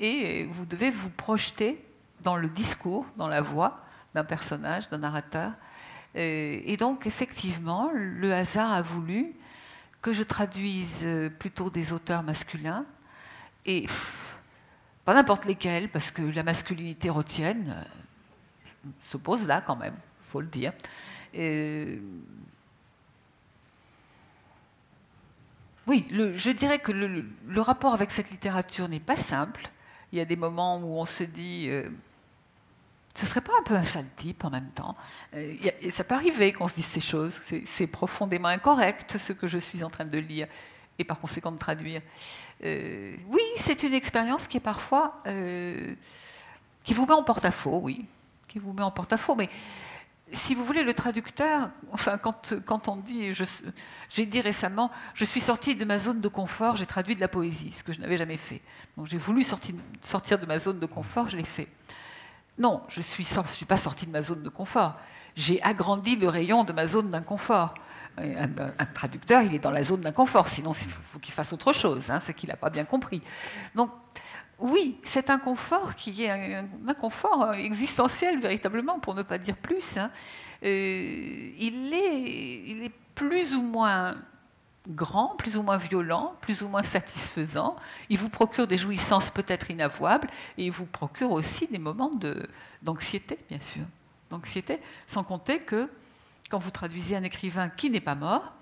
et 0.00 0.44
vous 0.44 0.66
devez 0.66 0.90
vous 0.90 1.10
projeter 1.10 1.82
dans 2.20 2.36
le 2.36 2.48
discours, 2.48 3.06
dans 3.16 3.28
la 3.28 3.40
voix 3.40 3.80
d'un 4.14 4.24
personnage, 4.24 4.88
d'un 4.90 4.98
narrateur. 4.98 5.52
Et 6.14 6.76
donc, 6.78 7.06
effectivement, 7.06 7.90
le 7.94 8.34
hasard 8.34 8.72
a 8.72 8.82
voulu 8.82 9.32
que 10.02 10.12
je 10.12 10.22
traduise 10.22 11.06
plutôt 11.38 11.70
des 11.70 11.92
auteurs 11.92 12.22
masculins, 12.22 12.84
et 13.64 13.86
pas 15.04 15.14
n'importe 15.14 15.44
lesquels, 15.46 15.88
parce 15.88 16.10
que 16.10 16.22
la 16.22 16.42
masculinité 16.42 17.10
retienne 17.10 17.74
euh, 17.76 18.88
se 19.00 19.16
pose 19.16 19.46
là 19.46 19.60
quand 19.60 19.76
même, 19.76 19.96
faut 20.28 20.40
le 20.40 20.46
dire. 20.46 20.72
Oui, 25.92 26.06
je 26.10 26.50
dirais 26.50 26.78
que 26.78 26.90
le, 26.90 27.60
rapport 27.60 27.92
avec 27.92 28.10
cette 28.10 28.30
littérature 28.30 28.88
n'est 28.88 28.98
pas 28.98 29.16
simple. 29.16 29.68
Il 30.10 30.18
y 30.18 30.22
a 30.22 30.24
des 30.24 30.36
moments 30.36 30.78
où 30.78 30.98
on 30.98 31.04
se 31.04 31.22
dit, 31.22 31.66
euh, 31.68 31.86
ce 33.14 33.26
serait 33.26 33.42
pas 33.42 33.52
un 33.60 33.62
peu 33.62 33.74
un 33.74 33.84
sale 33.84 34.06
type 34.16 34.42
en 34.44 34.48
même 34.50 34.70
temps 34.74 34.96
euh, 35.34 35.54
Ça 35.90 36.02
peut 36.02 36.14
arriver 36.14 36.54
qu'on 36.54 36.68
se 36.68 36.76
dise 36.76 36.86
ces 36.86 37.02
choses. 37.02 37.38
C'est 37.66 37.86
profondément 37.86 38.48
incorrect 38.48 39.18
ce 39.18 39.34
que 39.34 39.46
je 39.46 39.58
suis 39.58 39.84
en 39.84 39.90
train 39.90 40.06
de 40.06 40.16
lire 40.16 40.46
et 40.98 41.04
par 41.04 41.20
conséquent 41.20 41.52
de 41.52 41.58
traduire. 41.58 42.00
Euh, 42.64 43.14
oui, 43.28 43.42
c'est 43.56 43.82
une 43.82 43.92
expérience 43.92 44.48
qui 44.48 44.56
est 44.56 44.60
parfois 44.60 45.18
qui 46.84 46.94
vous 46.94 47.04
met 47.04 47.12
en 47.12 47.22
porte-à-faux, 47.22 47.80
oui, 47.82 48.06
qui 48.48 48.58
vous 48.58 48.72
met 48.72 48.82
en 48.82 48.90
porte-à-faux, 48.90 49.34
mais 49.34 49.50
si 50.32 50.54
vous 50.54 50.64
voulez, 50.64 50.82
le 50.82 50.94
traducteur, 50.94 51.70
enfin, 51.92 52.18
quand, 52.18 52.88
on 52.88 52.96
dit, 52.96 53.32
j'ai 54.08 54.26
dit 54.26 54.40
récemment, 54.40 54.90
je 55.14 55.24
suis 55.24 55.40
sorti 55.40 55.76
de 55.76 55.84
ma 55.84 55.98
zone 55.98 56.20
de 56.20 56.28
confort, 56.28 56.76
j'ai 56.76 56.86
traduit 56.86 57.14
de 57.14 57.20
la 57.20 57.28
poésie, 57.28 57.72
ce 57.72 57.84
que 57.84 57.92
je 57.92 58.00
n'avais 58.00 58.16
jamais 58.16 58.36
fait. 58.36 58.62
Donc 58.96 59.06
j'ai 59.06 59.18
voulu 59.18 59.42
sortir, 59.42 60.38
de 60.38 60.46
ma 60.46 60.58
zone 60.58 60.78
de 60.78 60.86
confort, 60.86 61.28
je 61.28 61.36
l'ai 61.36 61.44
fait. 61.44 61.68
Non, 62.58 62.82
je 62.88 63.00
ne 63.00 63.02
suis, 63.02 63.64
pas 63.64 63.76
sorti 63.76 64.06
de 64.06 64.10
ma 64.10 64.22
zone 64.22 64.42
de 64.42 64.48
confort. 64.48 64.96
J'ai 65.34 65.62
agrandi 65.62 66.16
le 66.16 66.28
rayon 66.28 66.64
de 66.64 66.72
ma 66.72 66.86
zone 66.86 67.10
d'inconfort. 67.10 67.74
Un, 68.18 68.50
un, 68.78 68.86
traducteur, 68.86 69.42
il 69.42 69.54
est 69.54 69.58
dans 69.58 69.70
la 69.70 69.82
zone 69.82 70.02
d'inconfort, 70.02 70.48
sinon 70.48 70.72
il 70.72 70.88
faut, 70.88 71.18
qu'il 71.18 71.32
fasse 71.32 71.52
autre 71.54 71.72
chose, 71.72 72.10
hein, 72.10 72.20
c'est 72.20 72.34
qu'il 72.34 72.50
n'a 72.50 72.56
pas 72.56 72.68
bien 72.68 72.84
compris. 72.84 73.22
Donc, 73.74 73.90
oui, 74.62 74.96
c'est 75.02 75.28
un 75.28 75.38
confort 75.38 75.96
qui 75.96 76.24
est 76.24 76.30
un, 76.30 76.66
inconfort 76.86 77.52
existentiel 77.54 78.40
véritablement, 78.40 79.00
pour 79.00 79.14
ne 79.14 79.22
pas 79.22 79.38
dire 79.38 79.56
plus. 79.56 79.96
Hein. 79.96 80.10
Euh, 80.64 81.50
il, 81.58 81.92
est, 81.92 82.62
il, 82.66 82.84
est, 82.84 82.92
plus 83.14 83.54
ou 83.54 83.62
moins 83.62 84.14
grand, 84.88 85.34
plus 85.36 85.56
ou 85.56 85.62
moins 85.62 85.76
violent, 85.76 86.36
plus 86.40 86.62
ou 86.62 86.68
moins 86.68 86.84
satisfaisant. 86.84 87.76
Il 88.08 88.18
vous 88.18 88.28
procure 88.28 88.66
des 88.68 88.78
jouissances 88.78 89.30
peut-être 89.30 89.70
inavouables 89.70 90.28
et 90.56 90.66
il 90.66 90.72
vous 90.72 90.86
procure 90.86 91.32
aussi 91.32 91.66
des 91.66 91.78
moments 91.78 92.12
d'anxiété, 92.82 93.38
bien 93.48 93.60
sûr. 93.60 93.82
D'anxiété, 94.30 94.80
sans 95.06 95.24
compter 95.24 95.58
que 95.58 95.88
quand 96.50 96.58
vous 96.58 96.70
traduisez 96.70 97.16
un 97.16 97.22
écrivain 97.24 97.68
qui 97.68 97.90
n'est 97.90 98.00
pas 98.00 98.14
mort, 98.14 98.52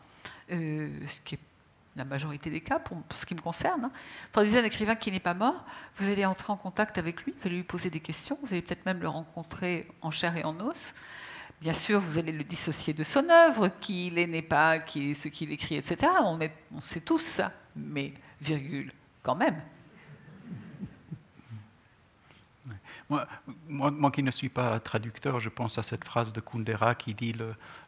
euh, 0.50 0.90
ce 1.06 1.20
qui 1.20 1.34
est 1.34 1.49
la 1.96 2.04
majorité 2.04 2.50
des 2.50 2.60
cas, 2.60 2.78
pour, 2.78 3.02
ce 3.16 3.26
qui 3.26 3.34
me 3.34 3.40
concerne, 3.40 3.86
hein, 3.86 3.92
traduisez 4.32 4.60
un 4.60 4.64
écrivain 4.64 4.94
qui 4.94 5.10
n'est 5.10 5.20
pas 5.20 5.34
mort, 5.34 5.64
vous 5.96 6.08
allez 6.08 6.24
entrer 6.24 6.52
en 6.52 6.56
contact 6.56 6.98
avec 6.98 7.22
lui, 7.24 7.34
vous 7.38 7.46
allez 7.46 7.56
lui 7.56 7.64
poser 7.64 7.90
des 7.90 8.00
questions, 8.00 8.38
vous 8.42 8.52
allez 8.52 8.62
peut-être 8.62 8.86
même 8.86 9.00
le 9.00 9.08
rencontrer 9.08 9.88
en 10.00 10.10
chair 10.10 10.36
et 10.36 10.44
en 10.44 10.58
os. 10.60 10.94
Bien 11.60 11.74
sûr, 11.74 12.00
vous 12.00 12.18
allez 12.18 12.32
le 12.32 12.44
dissocier 12.44 12.94
de 12.94 13.04
son 13.04 13.28
œuvre, 13.28 13.68
qui 13.80 14.06
il 14.06 14.18
est, 14.18 14.26
n'est 14.26 14.40
pas, 14.40 14.78
qui 14.78 15.10
est 15.10 15.14
ce 15.14 15.28
qu'il 15.28 15.52
écrit, 15.52 15.76
etc. 15.76 16.10
On, 16.22 16.38
sait 16.80 17.00
tous 17.00 17.18
ça, 17.18 17.52
mais 17.76 18.14
virgule, 18.40 18.92
quand 19.22 19.34
même. 19.34 19.60
Moi, 23.10 23.26
moi, 23.68 24.10
qui 24.12 24.22
ne 24.22 24.30
suis 24.30 24.48
pas 24.48 24.78
traducteur, 24.78 25.40
je 25.40 25.48
pense 25.48 25.76
à 25.76 25.82
cette 25.82 26.04
phrase 26.04 26.32
de 26.32 26.40
Kundera 26.40 26.94
qui 26.94 27.12
dit 27.12 27.34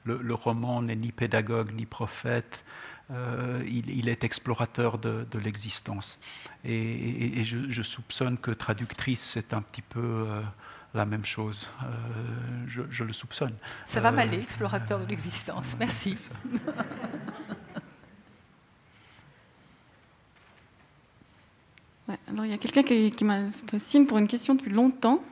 le, 0.05 0.35
roman 0.35 0.83
n'est 0.83 0.97
ni 0.97 1.13
pédagogue 1.13 1.73
ni 1.73 1.87
prophète, 1.87 2.65
euh, 3.13 3.63
il, 3.67 4.09
est 4.09 4.25
explorateur 4.25 4.99
de, 4.99 5.27
l'existence. 5.39 6.19
Et, 6.65 7.45
je, 7.45 7.83
soupçonne 7.83 8.39
que 8.39 8.51
traductrice, 8.51 9.21
c'est 9.21 9.53
un 9.53 9.61
petit 9.61 9.83
peu 9.83 10.01
euh, 10.01 10.41
la 10.95 11.05
même 11.05 11.25
chose. 11.25 11.69
Euh, 11.83 11.87
je, 12.67 13.05
le 13.05 13.13
soupçonne. 13.13 13.55
Ça 13.87 14.01
va 14.01 14.13
m'aller, 14.13 14.39
explorateur 14.39 14.99
de 14.99 15.05
l'existence. 15.05 15.77
Merci. 15.79 16.31
alors 22.29 22.45
il 22.45 22.51
y 22.51 22.55
a 22.55 22.59
quelqu'un 22.59 22.83
qui, 22.83 23.25
m'a 23.25 23.41
fait 23.71 23.79
signe 23.79 24.07
pour 24.07 24.19
une 24.19 24.29
question 24.29 24.55
depuis 24.55 24.73
longtemps. 24.73 25.23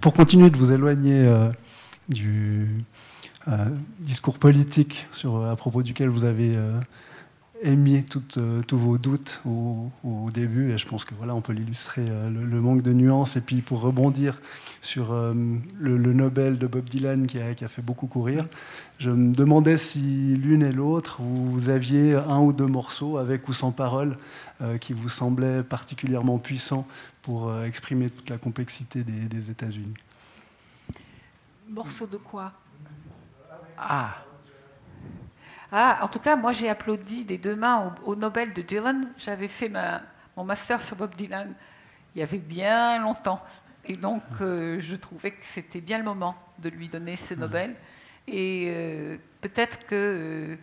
Pour 0.00 0.14
continuer 0.14 0.48
de 0.48 0.56
vous 0.56 0.72
éloigner 0.72 1.30
du 2.08 2.84
discours 3.98 4.38
politique 4.38 5.06
sur, 5.12 5.44
à 5.44 5.56
propos 5.56 5.82
duquel 5.82 6.08
vous 6.08 6.24
avez 6.24 6.56
émis 7.62 8.04
euh, 8.36 8.62
tous 8.62 8.78
vos 8.78 8.98
doutes 8.98 9.40
au, 9.46 9.90
début, 10.32 10.72
et 10.72 10.78
je 10.78 10.86
pense 10.86 11.04
que 11.04 11.14
voilà, 11.14 11.34
on 11.34 11.40
peut 11.40 11.52
l'illustrer, 11.52 12.04
euh, 12.08 12.30
le, 12.30 12.60
manque 12.60 12.82
de 12.82 12.92
nuances. 12.92 13.36
Et 13.36 13.40
puis 13.40 13.60
pour 13.60 13.80
rebondir 13.80 14.40
sur 14.80 15.12
euh, 15.12 15.32
le, 15.78 16.12
Nobel 16.12 16.58
de 16.58 16.66
Bob 16.66 16.84
Dylan 16.84 17.26
qui 17.26 17.38
a, 17.38 17.54
qui 17.54 17.64
a, 17.64 17.68
fait 17.68 17.82
beaucoup 17.82 18.06
courir, 18.06 18.46
je 18.98 19.10
me 19.10 19.34
demandais 19.34 19.78
si 19.78 20.36
l'une 20.36 20.62
et 20.62 20.72
l'autre, 20.72 21.20
vous 21.22 21.68
aviez 21.68 22.14
un 22.14 22.40
ou 22.40 22.52
deux 22.52 22.66
morceaux, 22.66 23.18
avec 23.18 23.48
ou 23.48 23.52
sans 23.52 23.72
parole, 23.72 24.16
qui 24.80 24.92
vous 24.92 25.08
semblaient 25.08 25.64
particulièrement 25.64 26.38
puissants 26.38 26.86
pour 27.22 27.52
exprimer 27.64 28.10
toute 28.10 28.30
la 28.30 28.38
complexité 28.38 29.02
des, 29.02 29.22
des 29.22 29.50
États-Unis. 29.50 29.94
Morceaux 31.68 32.06
de 32.06 32.16
quoi? 32.16 32.52
Ah 33.76 34.16
ah, 35.74 36.00
en 36.02 36.08
tout 36.08 36.18
cas, 36.18 36.36
moi 36.36 36.52
j'ai 36.52 36.68
applaudi 36.68 37.24
des 37.24 37.38
deux 37.38 37.56
mains 37.56 37.94
au, 38.04 38.14
Nobel 38.14 38.52
de 38.52 38.60
Dylan. 38.60 39.10
J'avais 39.16 39.48
fait 39.48 39.72
mon 40.36 40.44
master 40.44 40.82
sur 40.82 40.96
Bob 40.96 41.16
Dylan 41.16 41.54
il 42.14 42.18
y 42.18 42.22
avait 42.22 42.38
bien 42.38 42.98
longtemps. 43.00 43.42
Et 43.86 43.96
donc 43.96 44.22
euh, 44.40 44.78
je 44.80 44.96
trouvais 44.96 45.32
que 45.32 45.44
c'était 45.44 45.80
bien 45.80 45.98
le 45.98 46.04
moment 46.04 46.36
de 46.58 46.68
lui 46.68 46.88
donner 46.88 47.16
ce 47.16 47.34
Nobel. 47.34 47.74
Et 48.28 48.66
euh, 48.68 49.16
peut-être 49.40 49.86
que 49.86 50.56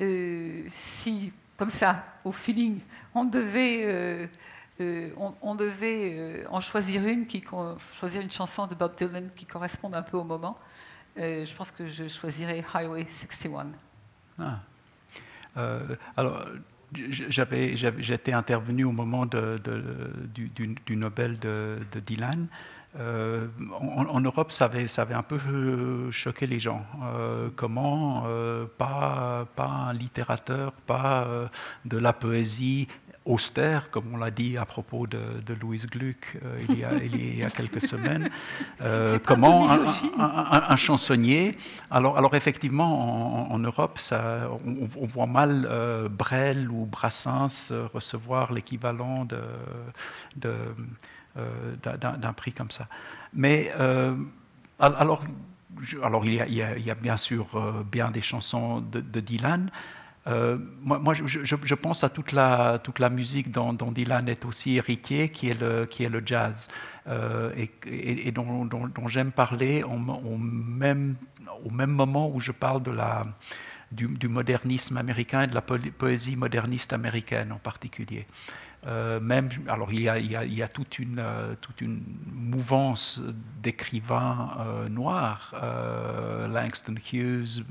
euh, 0.00 0.62
si, 0.68 1.32
comme 1.56 1.70
ça, 1.70 2.04
au 2.24 2.32
feeling, 2.32 2.80
on 3.14 3.24
devait, 3.24 4.28
on, 5.42 5.54
devait 5.54 6.44
en 6.50 6.60
choisir 6.60 7.06
une, 7.06 7.26
qui, 7.26 7.44
choisir 7.94 8.22
une 8.22 8.32
chanson 8.32 8.66
de 8.66 8.74
Bob 8.74 8.96
Dylan 8.96 9.30
qui 9.36 9.46
corresponde 9.46 9.94
un 9.94 10.02
peu 10.02 10.16
au 10.16 10.24
moment, 10.24 10.58
je 11.18 11.54
pense 11.54 11.70
que 11.70 11.86
je 11.86 12.08
choisirais 12.08 12.64
Highway 12.74 13.06
61. 13.10 13.66
Ah. 14.38 14.60
Euh, 15.56 15.96
alors, 16.16 16.46
j'avais, 16.92 17.76
j'étais 17.76 18.32
intervenu 18.32 18.84
au 18.84 18.92
moment 18.92 19.26
du, 19.26 20.96
Nobel 20.96 21.38
de, 21.38 21.78
Dylan. 22.06 22.46
Euh, 22.98 23.46
en, 23.78 24.20
Europe, 24.20 24.50
ça 24.50 24.64
avait, 24.64 24.88
ça 24.88 25.02
avait, 25.02 25.14
un 25.14 25.22
peu 25.22 25.38
choqué 26.10 26.46
les 26.46 26.60
gens. 26.60 26.86
Euh, 27.02 27.50
comment 27.54 28.24
pas, 28.78 29.46
pas 29.54 29.66
un 29.66 29.92
littérateur, 29.92 30.72
pas 30.72 31.26
de 31.84 31.98
la 31.98 32.12
poésie 32.12 32.88
austère, 33.28 33.90
comme 33.90 34.14
on 34.14 34.16
l'a 34.16 34.30
dit 34.30 34.56
à 34.56 34.64
propos 34.64 35.06
de, 35.06 35.18
Louise 35.60 35.86
Gluck 35.86 36.38
euh, 36.42 36.58
il, 36.68 36.78
y 36.78 36.84
a, 36.84 36.94
il, 36.94 37.38
y 37.38 37.44
a, 37.44 37.50
quelques 37.50 37.82
semaines. 37.82 38.30
Euh, 38.80 39.18
comment 39.24 39.66
un, 39.68 40.76
chansonnier. 40.76 41.58
Alors, 41.90 42.16
alors 42.16 42.34
effectivement, 42.36 43.50
en, 43.52 43.58
Europe, 43.58 43.98
ça, 43.98 44.48
on, 44.64 45.06
voit 45.06 45.26
mal 45.26 45.66
euh, 45.68 46.08
Brel 46.08 46.70
ou 46.70 46.86
Brassens 46.86 47.72
recevoir 47.92 48.52
l'équivalent 48.52 49.26
de, 49.26 50.52
d'un 51.82 52.32
prix 52.32 52.52
comme 52.52 52.70
ça. 52.70 52.86
Mais 53.32 53.70
alors, 54.78 55.24
alors 56.02 56.24
il, 56.24 56.34
y 56.34 56.40
a, 56.40 56.46
il, 56.46 56.86
y 56.86 56.90
a, 56.90 56.94
bien 56.94 57.16
sûr 57.16 57.46
bien 57.90 58.10
des 58.10 58.22
chansons 58.22 58.80
de, 58.80 59.00
de 59.00 59.20
Dylan, 59.20 59.70
euh, 60.26 60.58
moi, 60.82 61.14
je, 61.14 61.74
pense 61.74 62.04
à 62.04 62.08
toute 62.10 62.32
la, 62.32 63.10
musique 63.10 63.50
dont, 63.50 63.72
Dylan 63.72 64.28
est 64.28 64.44
aussi 64.44 64.76
héritier, 64.76 65.30
qui 65.30 65.48
est 65.48 65.60
le, 65.60 66.22
jazz, 66.24 66.68
euh, 67.06 67.52
et, 67.86 68.30
dont, 68.32 68.68
j'aime 69.06 69.32
parler 69.32 69.82
au, 69.82 70.36
même, 70.36 71.16
moment 71.70 72.30
où 72.30 72.40
je 72.40 72.52
parle 72.52 72.82
du, 73.90 74.28
modernisme 74.28 74.96
américain 74.96 75.42
et 75.42 75.46
de 75.46 75.54
la 75.54 75.62
poésie 75.62 76.36
moderniste 76.36 76.92
américaine 76.92 77.52
en 77.52 77.58
particulier. 77.58 78.26
Euh, 78.86 79.18
même, 79.20 79.48
alors 79.68 79.92
il 79.92 80.02
y 80.02 80.08
a, 80.08 80.64
a, 80.64 80.68
toute, 80.68 80.98
une, 80.98 82.02
mouvance 82.26 83.20
d'écrivains 83.62 84.56
noirs, 84.90 85.54
Langston 86.48 86.94
Hughes, 87.12 87.64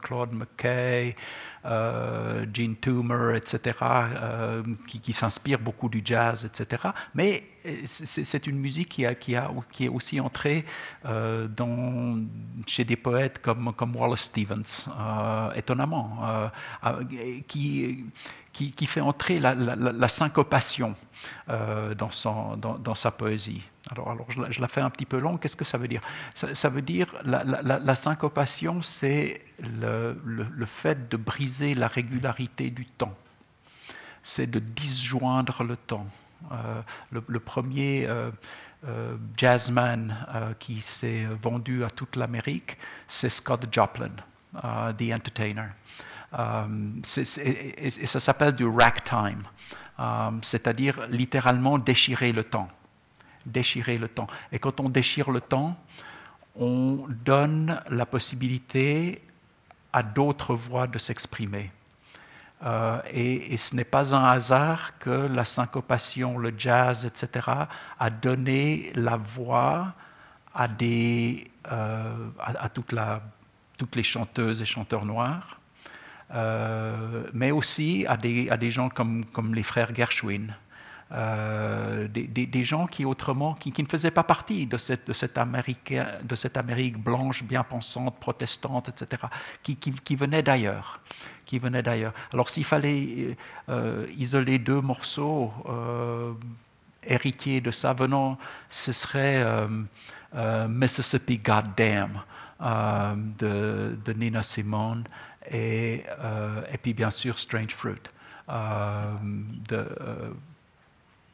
Claude 0.00 0.32
McKay, 0.32 1.16
euh, 1.64 2.44
Gene 2.52 2.74
Toomer, 2.74 3.36
etc., 3.36 3.76
euh, 3.82 4.62
qui, 4.88 5.12
s'inspire 5.12 5.60
beaucoup 5.60 5.88
du 5.88 6.02
jazz, 6.04 6.44
etc. 6.44 6.88
Mais 7.14 7.44
euh, 7.66 7.82
c'est 7.84 8.46
une 8.48 8.58
musique 8.58 8.88
qui, 8.88 9.06
a, 9.06 9.12
est 9.12 9.88
aussi 9.88 10.18
entrée 10.18 10.64
chez 12.66 12.84
des 12.84 12.96
poètes 12.96 13.40
comme, 13.40 13.72
comme 13.74 13.94
Wallace 13.94 14.22
Stevens, 14.22 14.88
étonnamment, 15.54 16.50
qui, 17.46 18.06
qui, 18.52 18.86
fait 18.86 19.00
entrer 19.00 19.40
la, 19.40 20.08
syncopation 20.08 20.94
dans, 21.48 22.10
son, 22.10 22.56
dans 22.56 22.94
sa 22.94 23.10
poésie. 23.10 23.62
Alors, 23.90 24.26
je, 24.28 24.60
la, 24.60 24.68
fais 24.68 24.80
un 24.80 24.90
petit 24.90 25.06
peu 25.06 25.18
longue. 25.18 25.40
Qu'est-ce 25.40 25.56
que 25.56 25.64
ça 25.64 25.76
veut 25.76 25.88
dire? 25.88 26.02
Ça, 26.34 26.68
veut 26.68 26.82
dire 26.82 27.12
la, 27.24 27.94
syncopation, 27.94 28.80
c'est 28.80 29.42
le, 29.58 30.16
fait 30.66 31.08
de 31.08 31.16
briser 31.16 31.74
la 31.74 31.88
régularité 31.88 32.70
du 32.70 32.86
temps. 32.86 33.14
C'est 34.22 34.48
de 34.48 34.60
disjoindre 34.60 35.64
le 35.64 35.76
temps. 35.76 36.06
Euh, 36.52 36.82
le, 37.10 37.40
premier 37.40 38.06
euh, 38.06 38.30
euh, 38.86 39.16
jazzman 39.36 40.16
qui 40.58 40.80
s'est 40.80 41.26
vendu 41.42 41.84
à 41.84 41.90
toute 41.90 42.16
l'Amérique, 42.16 42.78
c'est 43.08 43.28
Scott 43.28 43.66
Joplin, 43.70 44.14
The 44.54 45.12
Entertainer. 45.12 45.70
Et, 46.34 47.90
ça 47.90 48.20
s'appelle 48.20 48.52
du 48.52 48.66
ragtime, 48.66 49.42
c'est-à-dire 50.42 51.06
littéralement 51.10 51.78
déchirer 51.78 52.32
le 52.32 52.44
temps 52.44 52.68
déchirer 53.46 53.98
le 53.98 54.08
temps. 54.08 54.26
Et 54.50 54.58
quand 54.58 54.80
on 54.80 54.88
déchire 54.88 55.30
le 55.30 55.40
temps, 55.40 55.76
on 56.56 57.06
donne 57.24 57.80
la 57.88 58.06
possibilité 58.06 59.22
à 59.92 60.02
d'autres 60.02 60.54
voix 60.54 60.86
de 60.86 60.98
s'exprimer. 60.98 61.70
Euh, 62.64 63.00
et, 63.12 63.56
ce 63.56 63.74
n'est 63.74 63.84
pas 63.84 64.14
un 64.14 64.24
hasard 64.24 64.98
que 64.98 65.10
la 65.10 65.44
syncopation, 65.44 66.38
le 66.38 66.54
jazz, 66.56 67.04
etc., 67.04 67.48
a 67.98 68.10
donné 68.10 68.92
la 68.94 69.16
voix 69.16 69.94
à, 70.54 70.68
euh, 70.80 72.28
toutes 72.72 73.96
les 73.96 74.02
chanteuses 74.02 74.62
et 74.62 74.64
chanteurs 74.64 75.04
noirs, 75.04 75.58
euh, 75.58 75.61
mais 77.32 77.50
aussi 77.50 78.06
à 78.08 78.16
des, 78.16 78.48
à 78.50 78.56
des 78.56 78.70
gens 78.70 78.88
comme, 78.88 79.24
comme 79.26 79.54
les 79.54 79.62
frères 79.62 79.94
Gershwin, 79.94 80.54
euh, 81.14 82.08
des, 82.08 82.64
gens 82.64 82.86
qui 82.86 83.04
autrement, 83.04 83.52
qui, 83.52 83.74
ne 83.82 83.86
faisaient 83.86 84.10
pas 84.10 84.22
partie 84.22 84.66
de 84.66 84.78
cette, 84.78 85.08
de 85.08 85.12
cette, 85.12 85.36
Amérique, 85.36 85.94
de 86.22 86.34
cette 86.34 86.56
Amérique 86.56 86.96
blanche, 86.96 87.42
bien 87.42 87.62
pensante, 87.62 88.18
protestante, 88.18 88.88
etc., 88.88 89.24
qui, 89.62 89.76
qui, 89.76 90.16
venaient 90.16 90.42
d'ailleurs. 90.42 91.00
Qui 91.44 91.58
venaient 91.58 91.82
d'ailleurs. 91.82 92.14
Alors 92.32 92.48
s'il 92.48 92.64
fallait 92.64 93.36
euh, 93.68 94.06
isoler 94.16 94.58
deux 94.58 94.80
morceaux 94.80 95.52
euh, 95.68 96.32
héritiers 97.02 97.60
de 97.60 97.70
ça 97.70 97.92
venant, 97.92 98.38
ce 98.70 98.92
serait 98.92 99.44
Mississippi 100.66 101.36
Goddamn 101.36 102.22
de, 103.38 103.98
de, 104.02 104.12
Nina 104.14 104.42
Simone 104.42 105.04
et, 105.50 106.04
et 106.72 106.78
puis 106.80 106.94
bien 106.94 107.10
sûr 107.10 107.38
Strange 107.38 107.74
Fruit. 107.74 108.00
de, 108.48 109.86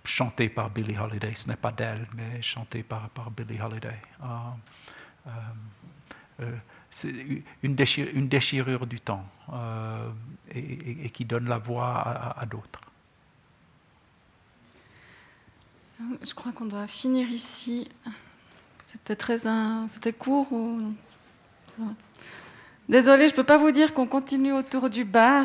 chanté 0.08 0.48
par 0.48 0.70
Billie 0.70 0.98
Holiday. 0.98 1.34
Ce 1.34 1.48
n'est 1.48 1.56
pas 1.56 1.70
d'elle, 1.70 2.06
mais 2.16 2.42
chanté 2.42 2.82
par, 2.82 3.10
Billie 3.30 3.60
Holiday. 3.60 4.00
Ah, 4.20 4.56
euh, 5.26 5.30
euh, 6.40 6.56
c'est 6.90 7.12
une, 7.62 7.74
déchirure, 7.74 8.86
du 8.86 9.00
temps 9.00 9.24
euh, 9.52 10.10
et, 10.50 11.10
qui 11.10 11.24
donne 11.24 11.48
la 11.48 11.58
voix 11.58 12.34
à, 12.36 12.46
d'autres. 12.46 12.80
Je 16.00 16.32
crois 16.32 16.52
qu'on 16.52 16.64
doit 16.64 16.86
finir 16.88 17.28
ici. 17.28 17.88
C'était 18.78 19.16
très 19.16 19.46
court 20.12 20.50
ou 20.52 20.94
Désolée, 22.88 23.26
je 23.26 23.32
ne 23.32 23.36
peux 23.36 23.44
pas 23.44 23.58
vous 23.58 23.70
dire 23.70 23.92
qu'on 23.92 24.06
continue 24.06 24.52
autour 24.52 24.88
du 24.88 25.04
bar. 25.04 25.44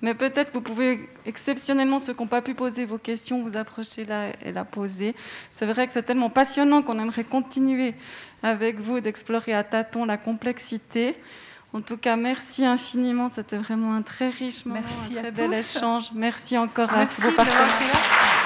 Mais 0.00 0.14
peut-être 0.14 0.48
que 0.48 0.54
vous 0.54 0.62
pouvez, 0.62 1.08
exceptionnellement, 1.26 2.00
ceux 2.00 2.12
qui 2.12 2.22
n'ont 2.22 2.28
pas 2.28 2.42
pu 2.42 2.54
poser 2.54 2.84
vos 2.86 2.98
questions, 2.98 3.42
vous 3.42 3.56
approcher 3.56 4.04
là 4.04 4.30
et 4.44 4.50
la 4.50 4.64
poser. 4.64 5.14
C'est 5.52 5.66
vrai 5.66 5.86
que 5.86 5.92
c'est 5.92 6.02
tellement 6.02 6.30
passionnant 6.30 6.82
qu'on 6.82 6.98
aimerait 6.98 7.22
continuer 7.22 7.94
avec 8.42 8.80
vous 8.80 8.98
d'explorer 9.00 9.52
à 9.52 9.62
tâtons 9.62 10.04
la 10.04 10.16
complexité. 10.16 11.16
En 11.72 11.80
tout 11.80 11.96
cas, 11.96 12.16
merci 12.16 12.64
infiniment. 12.66 13.30
C'était 13.32 13.58
vraiment 13.58 13.94
un 13.94 14.02
très 14.02 14.28
riche 14.30 14.66
moment, 14.66 14.80
un 14.80 15.14
très 15.14 15.30
bel 15.30 15.54
échange. 15.54 16.10
Merci 16.14 16.58
encore 16.58 16.92
à 16.92 17.04
vos 17.04 17.30
partenaires. 17.32 18.41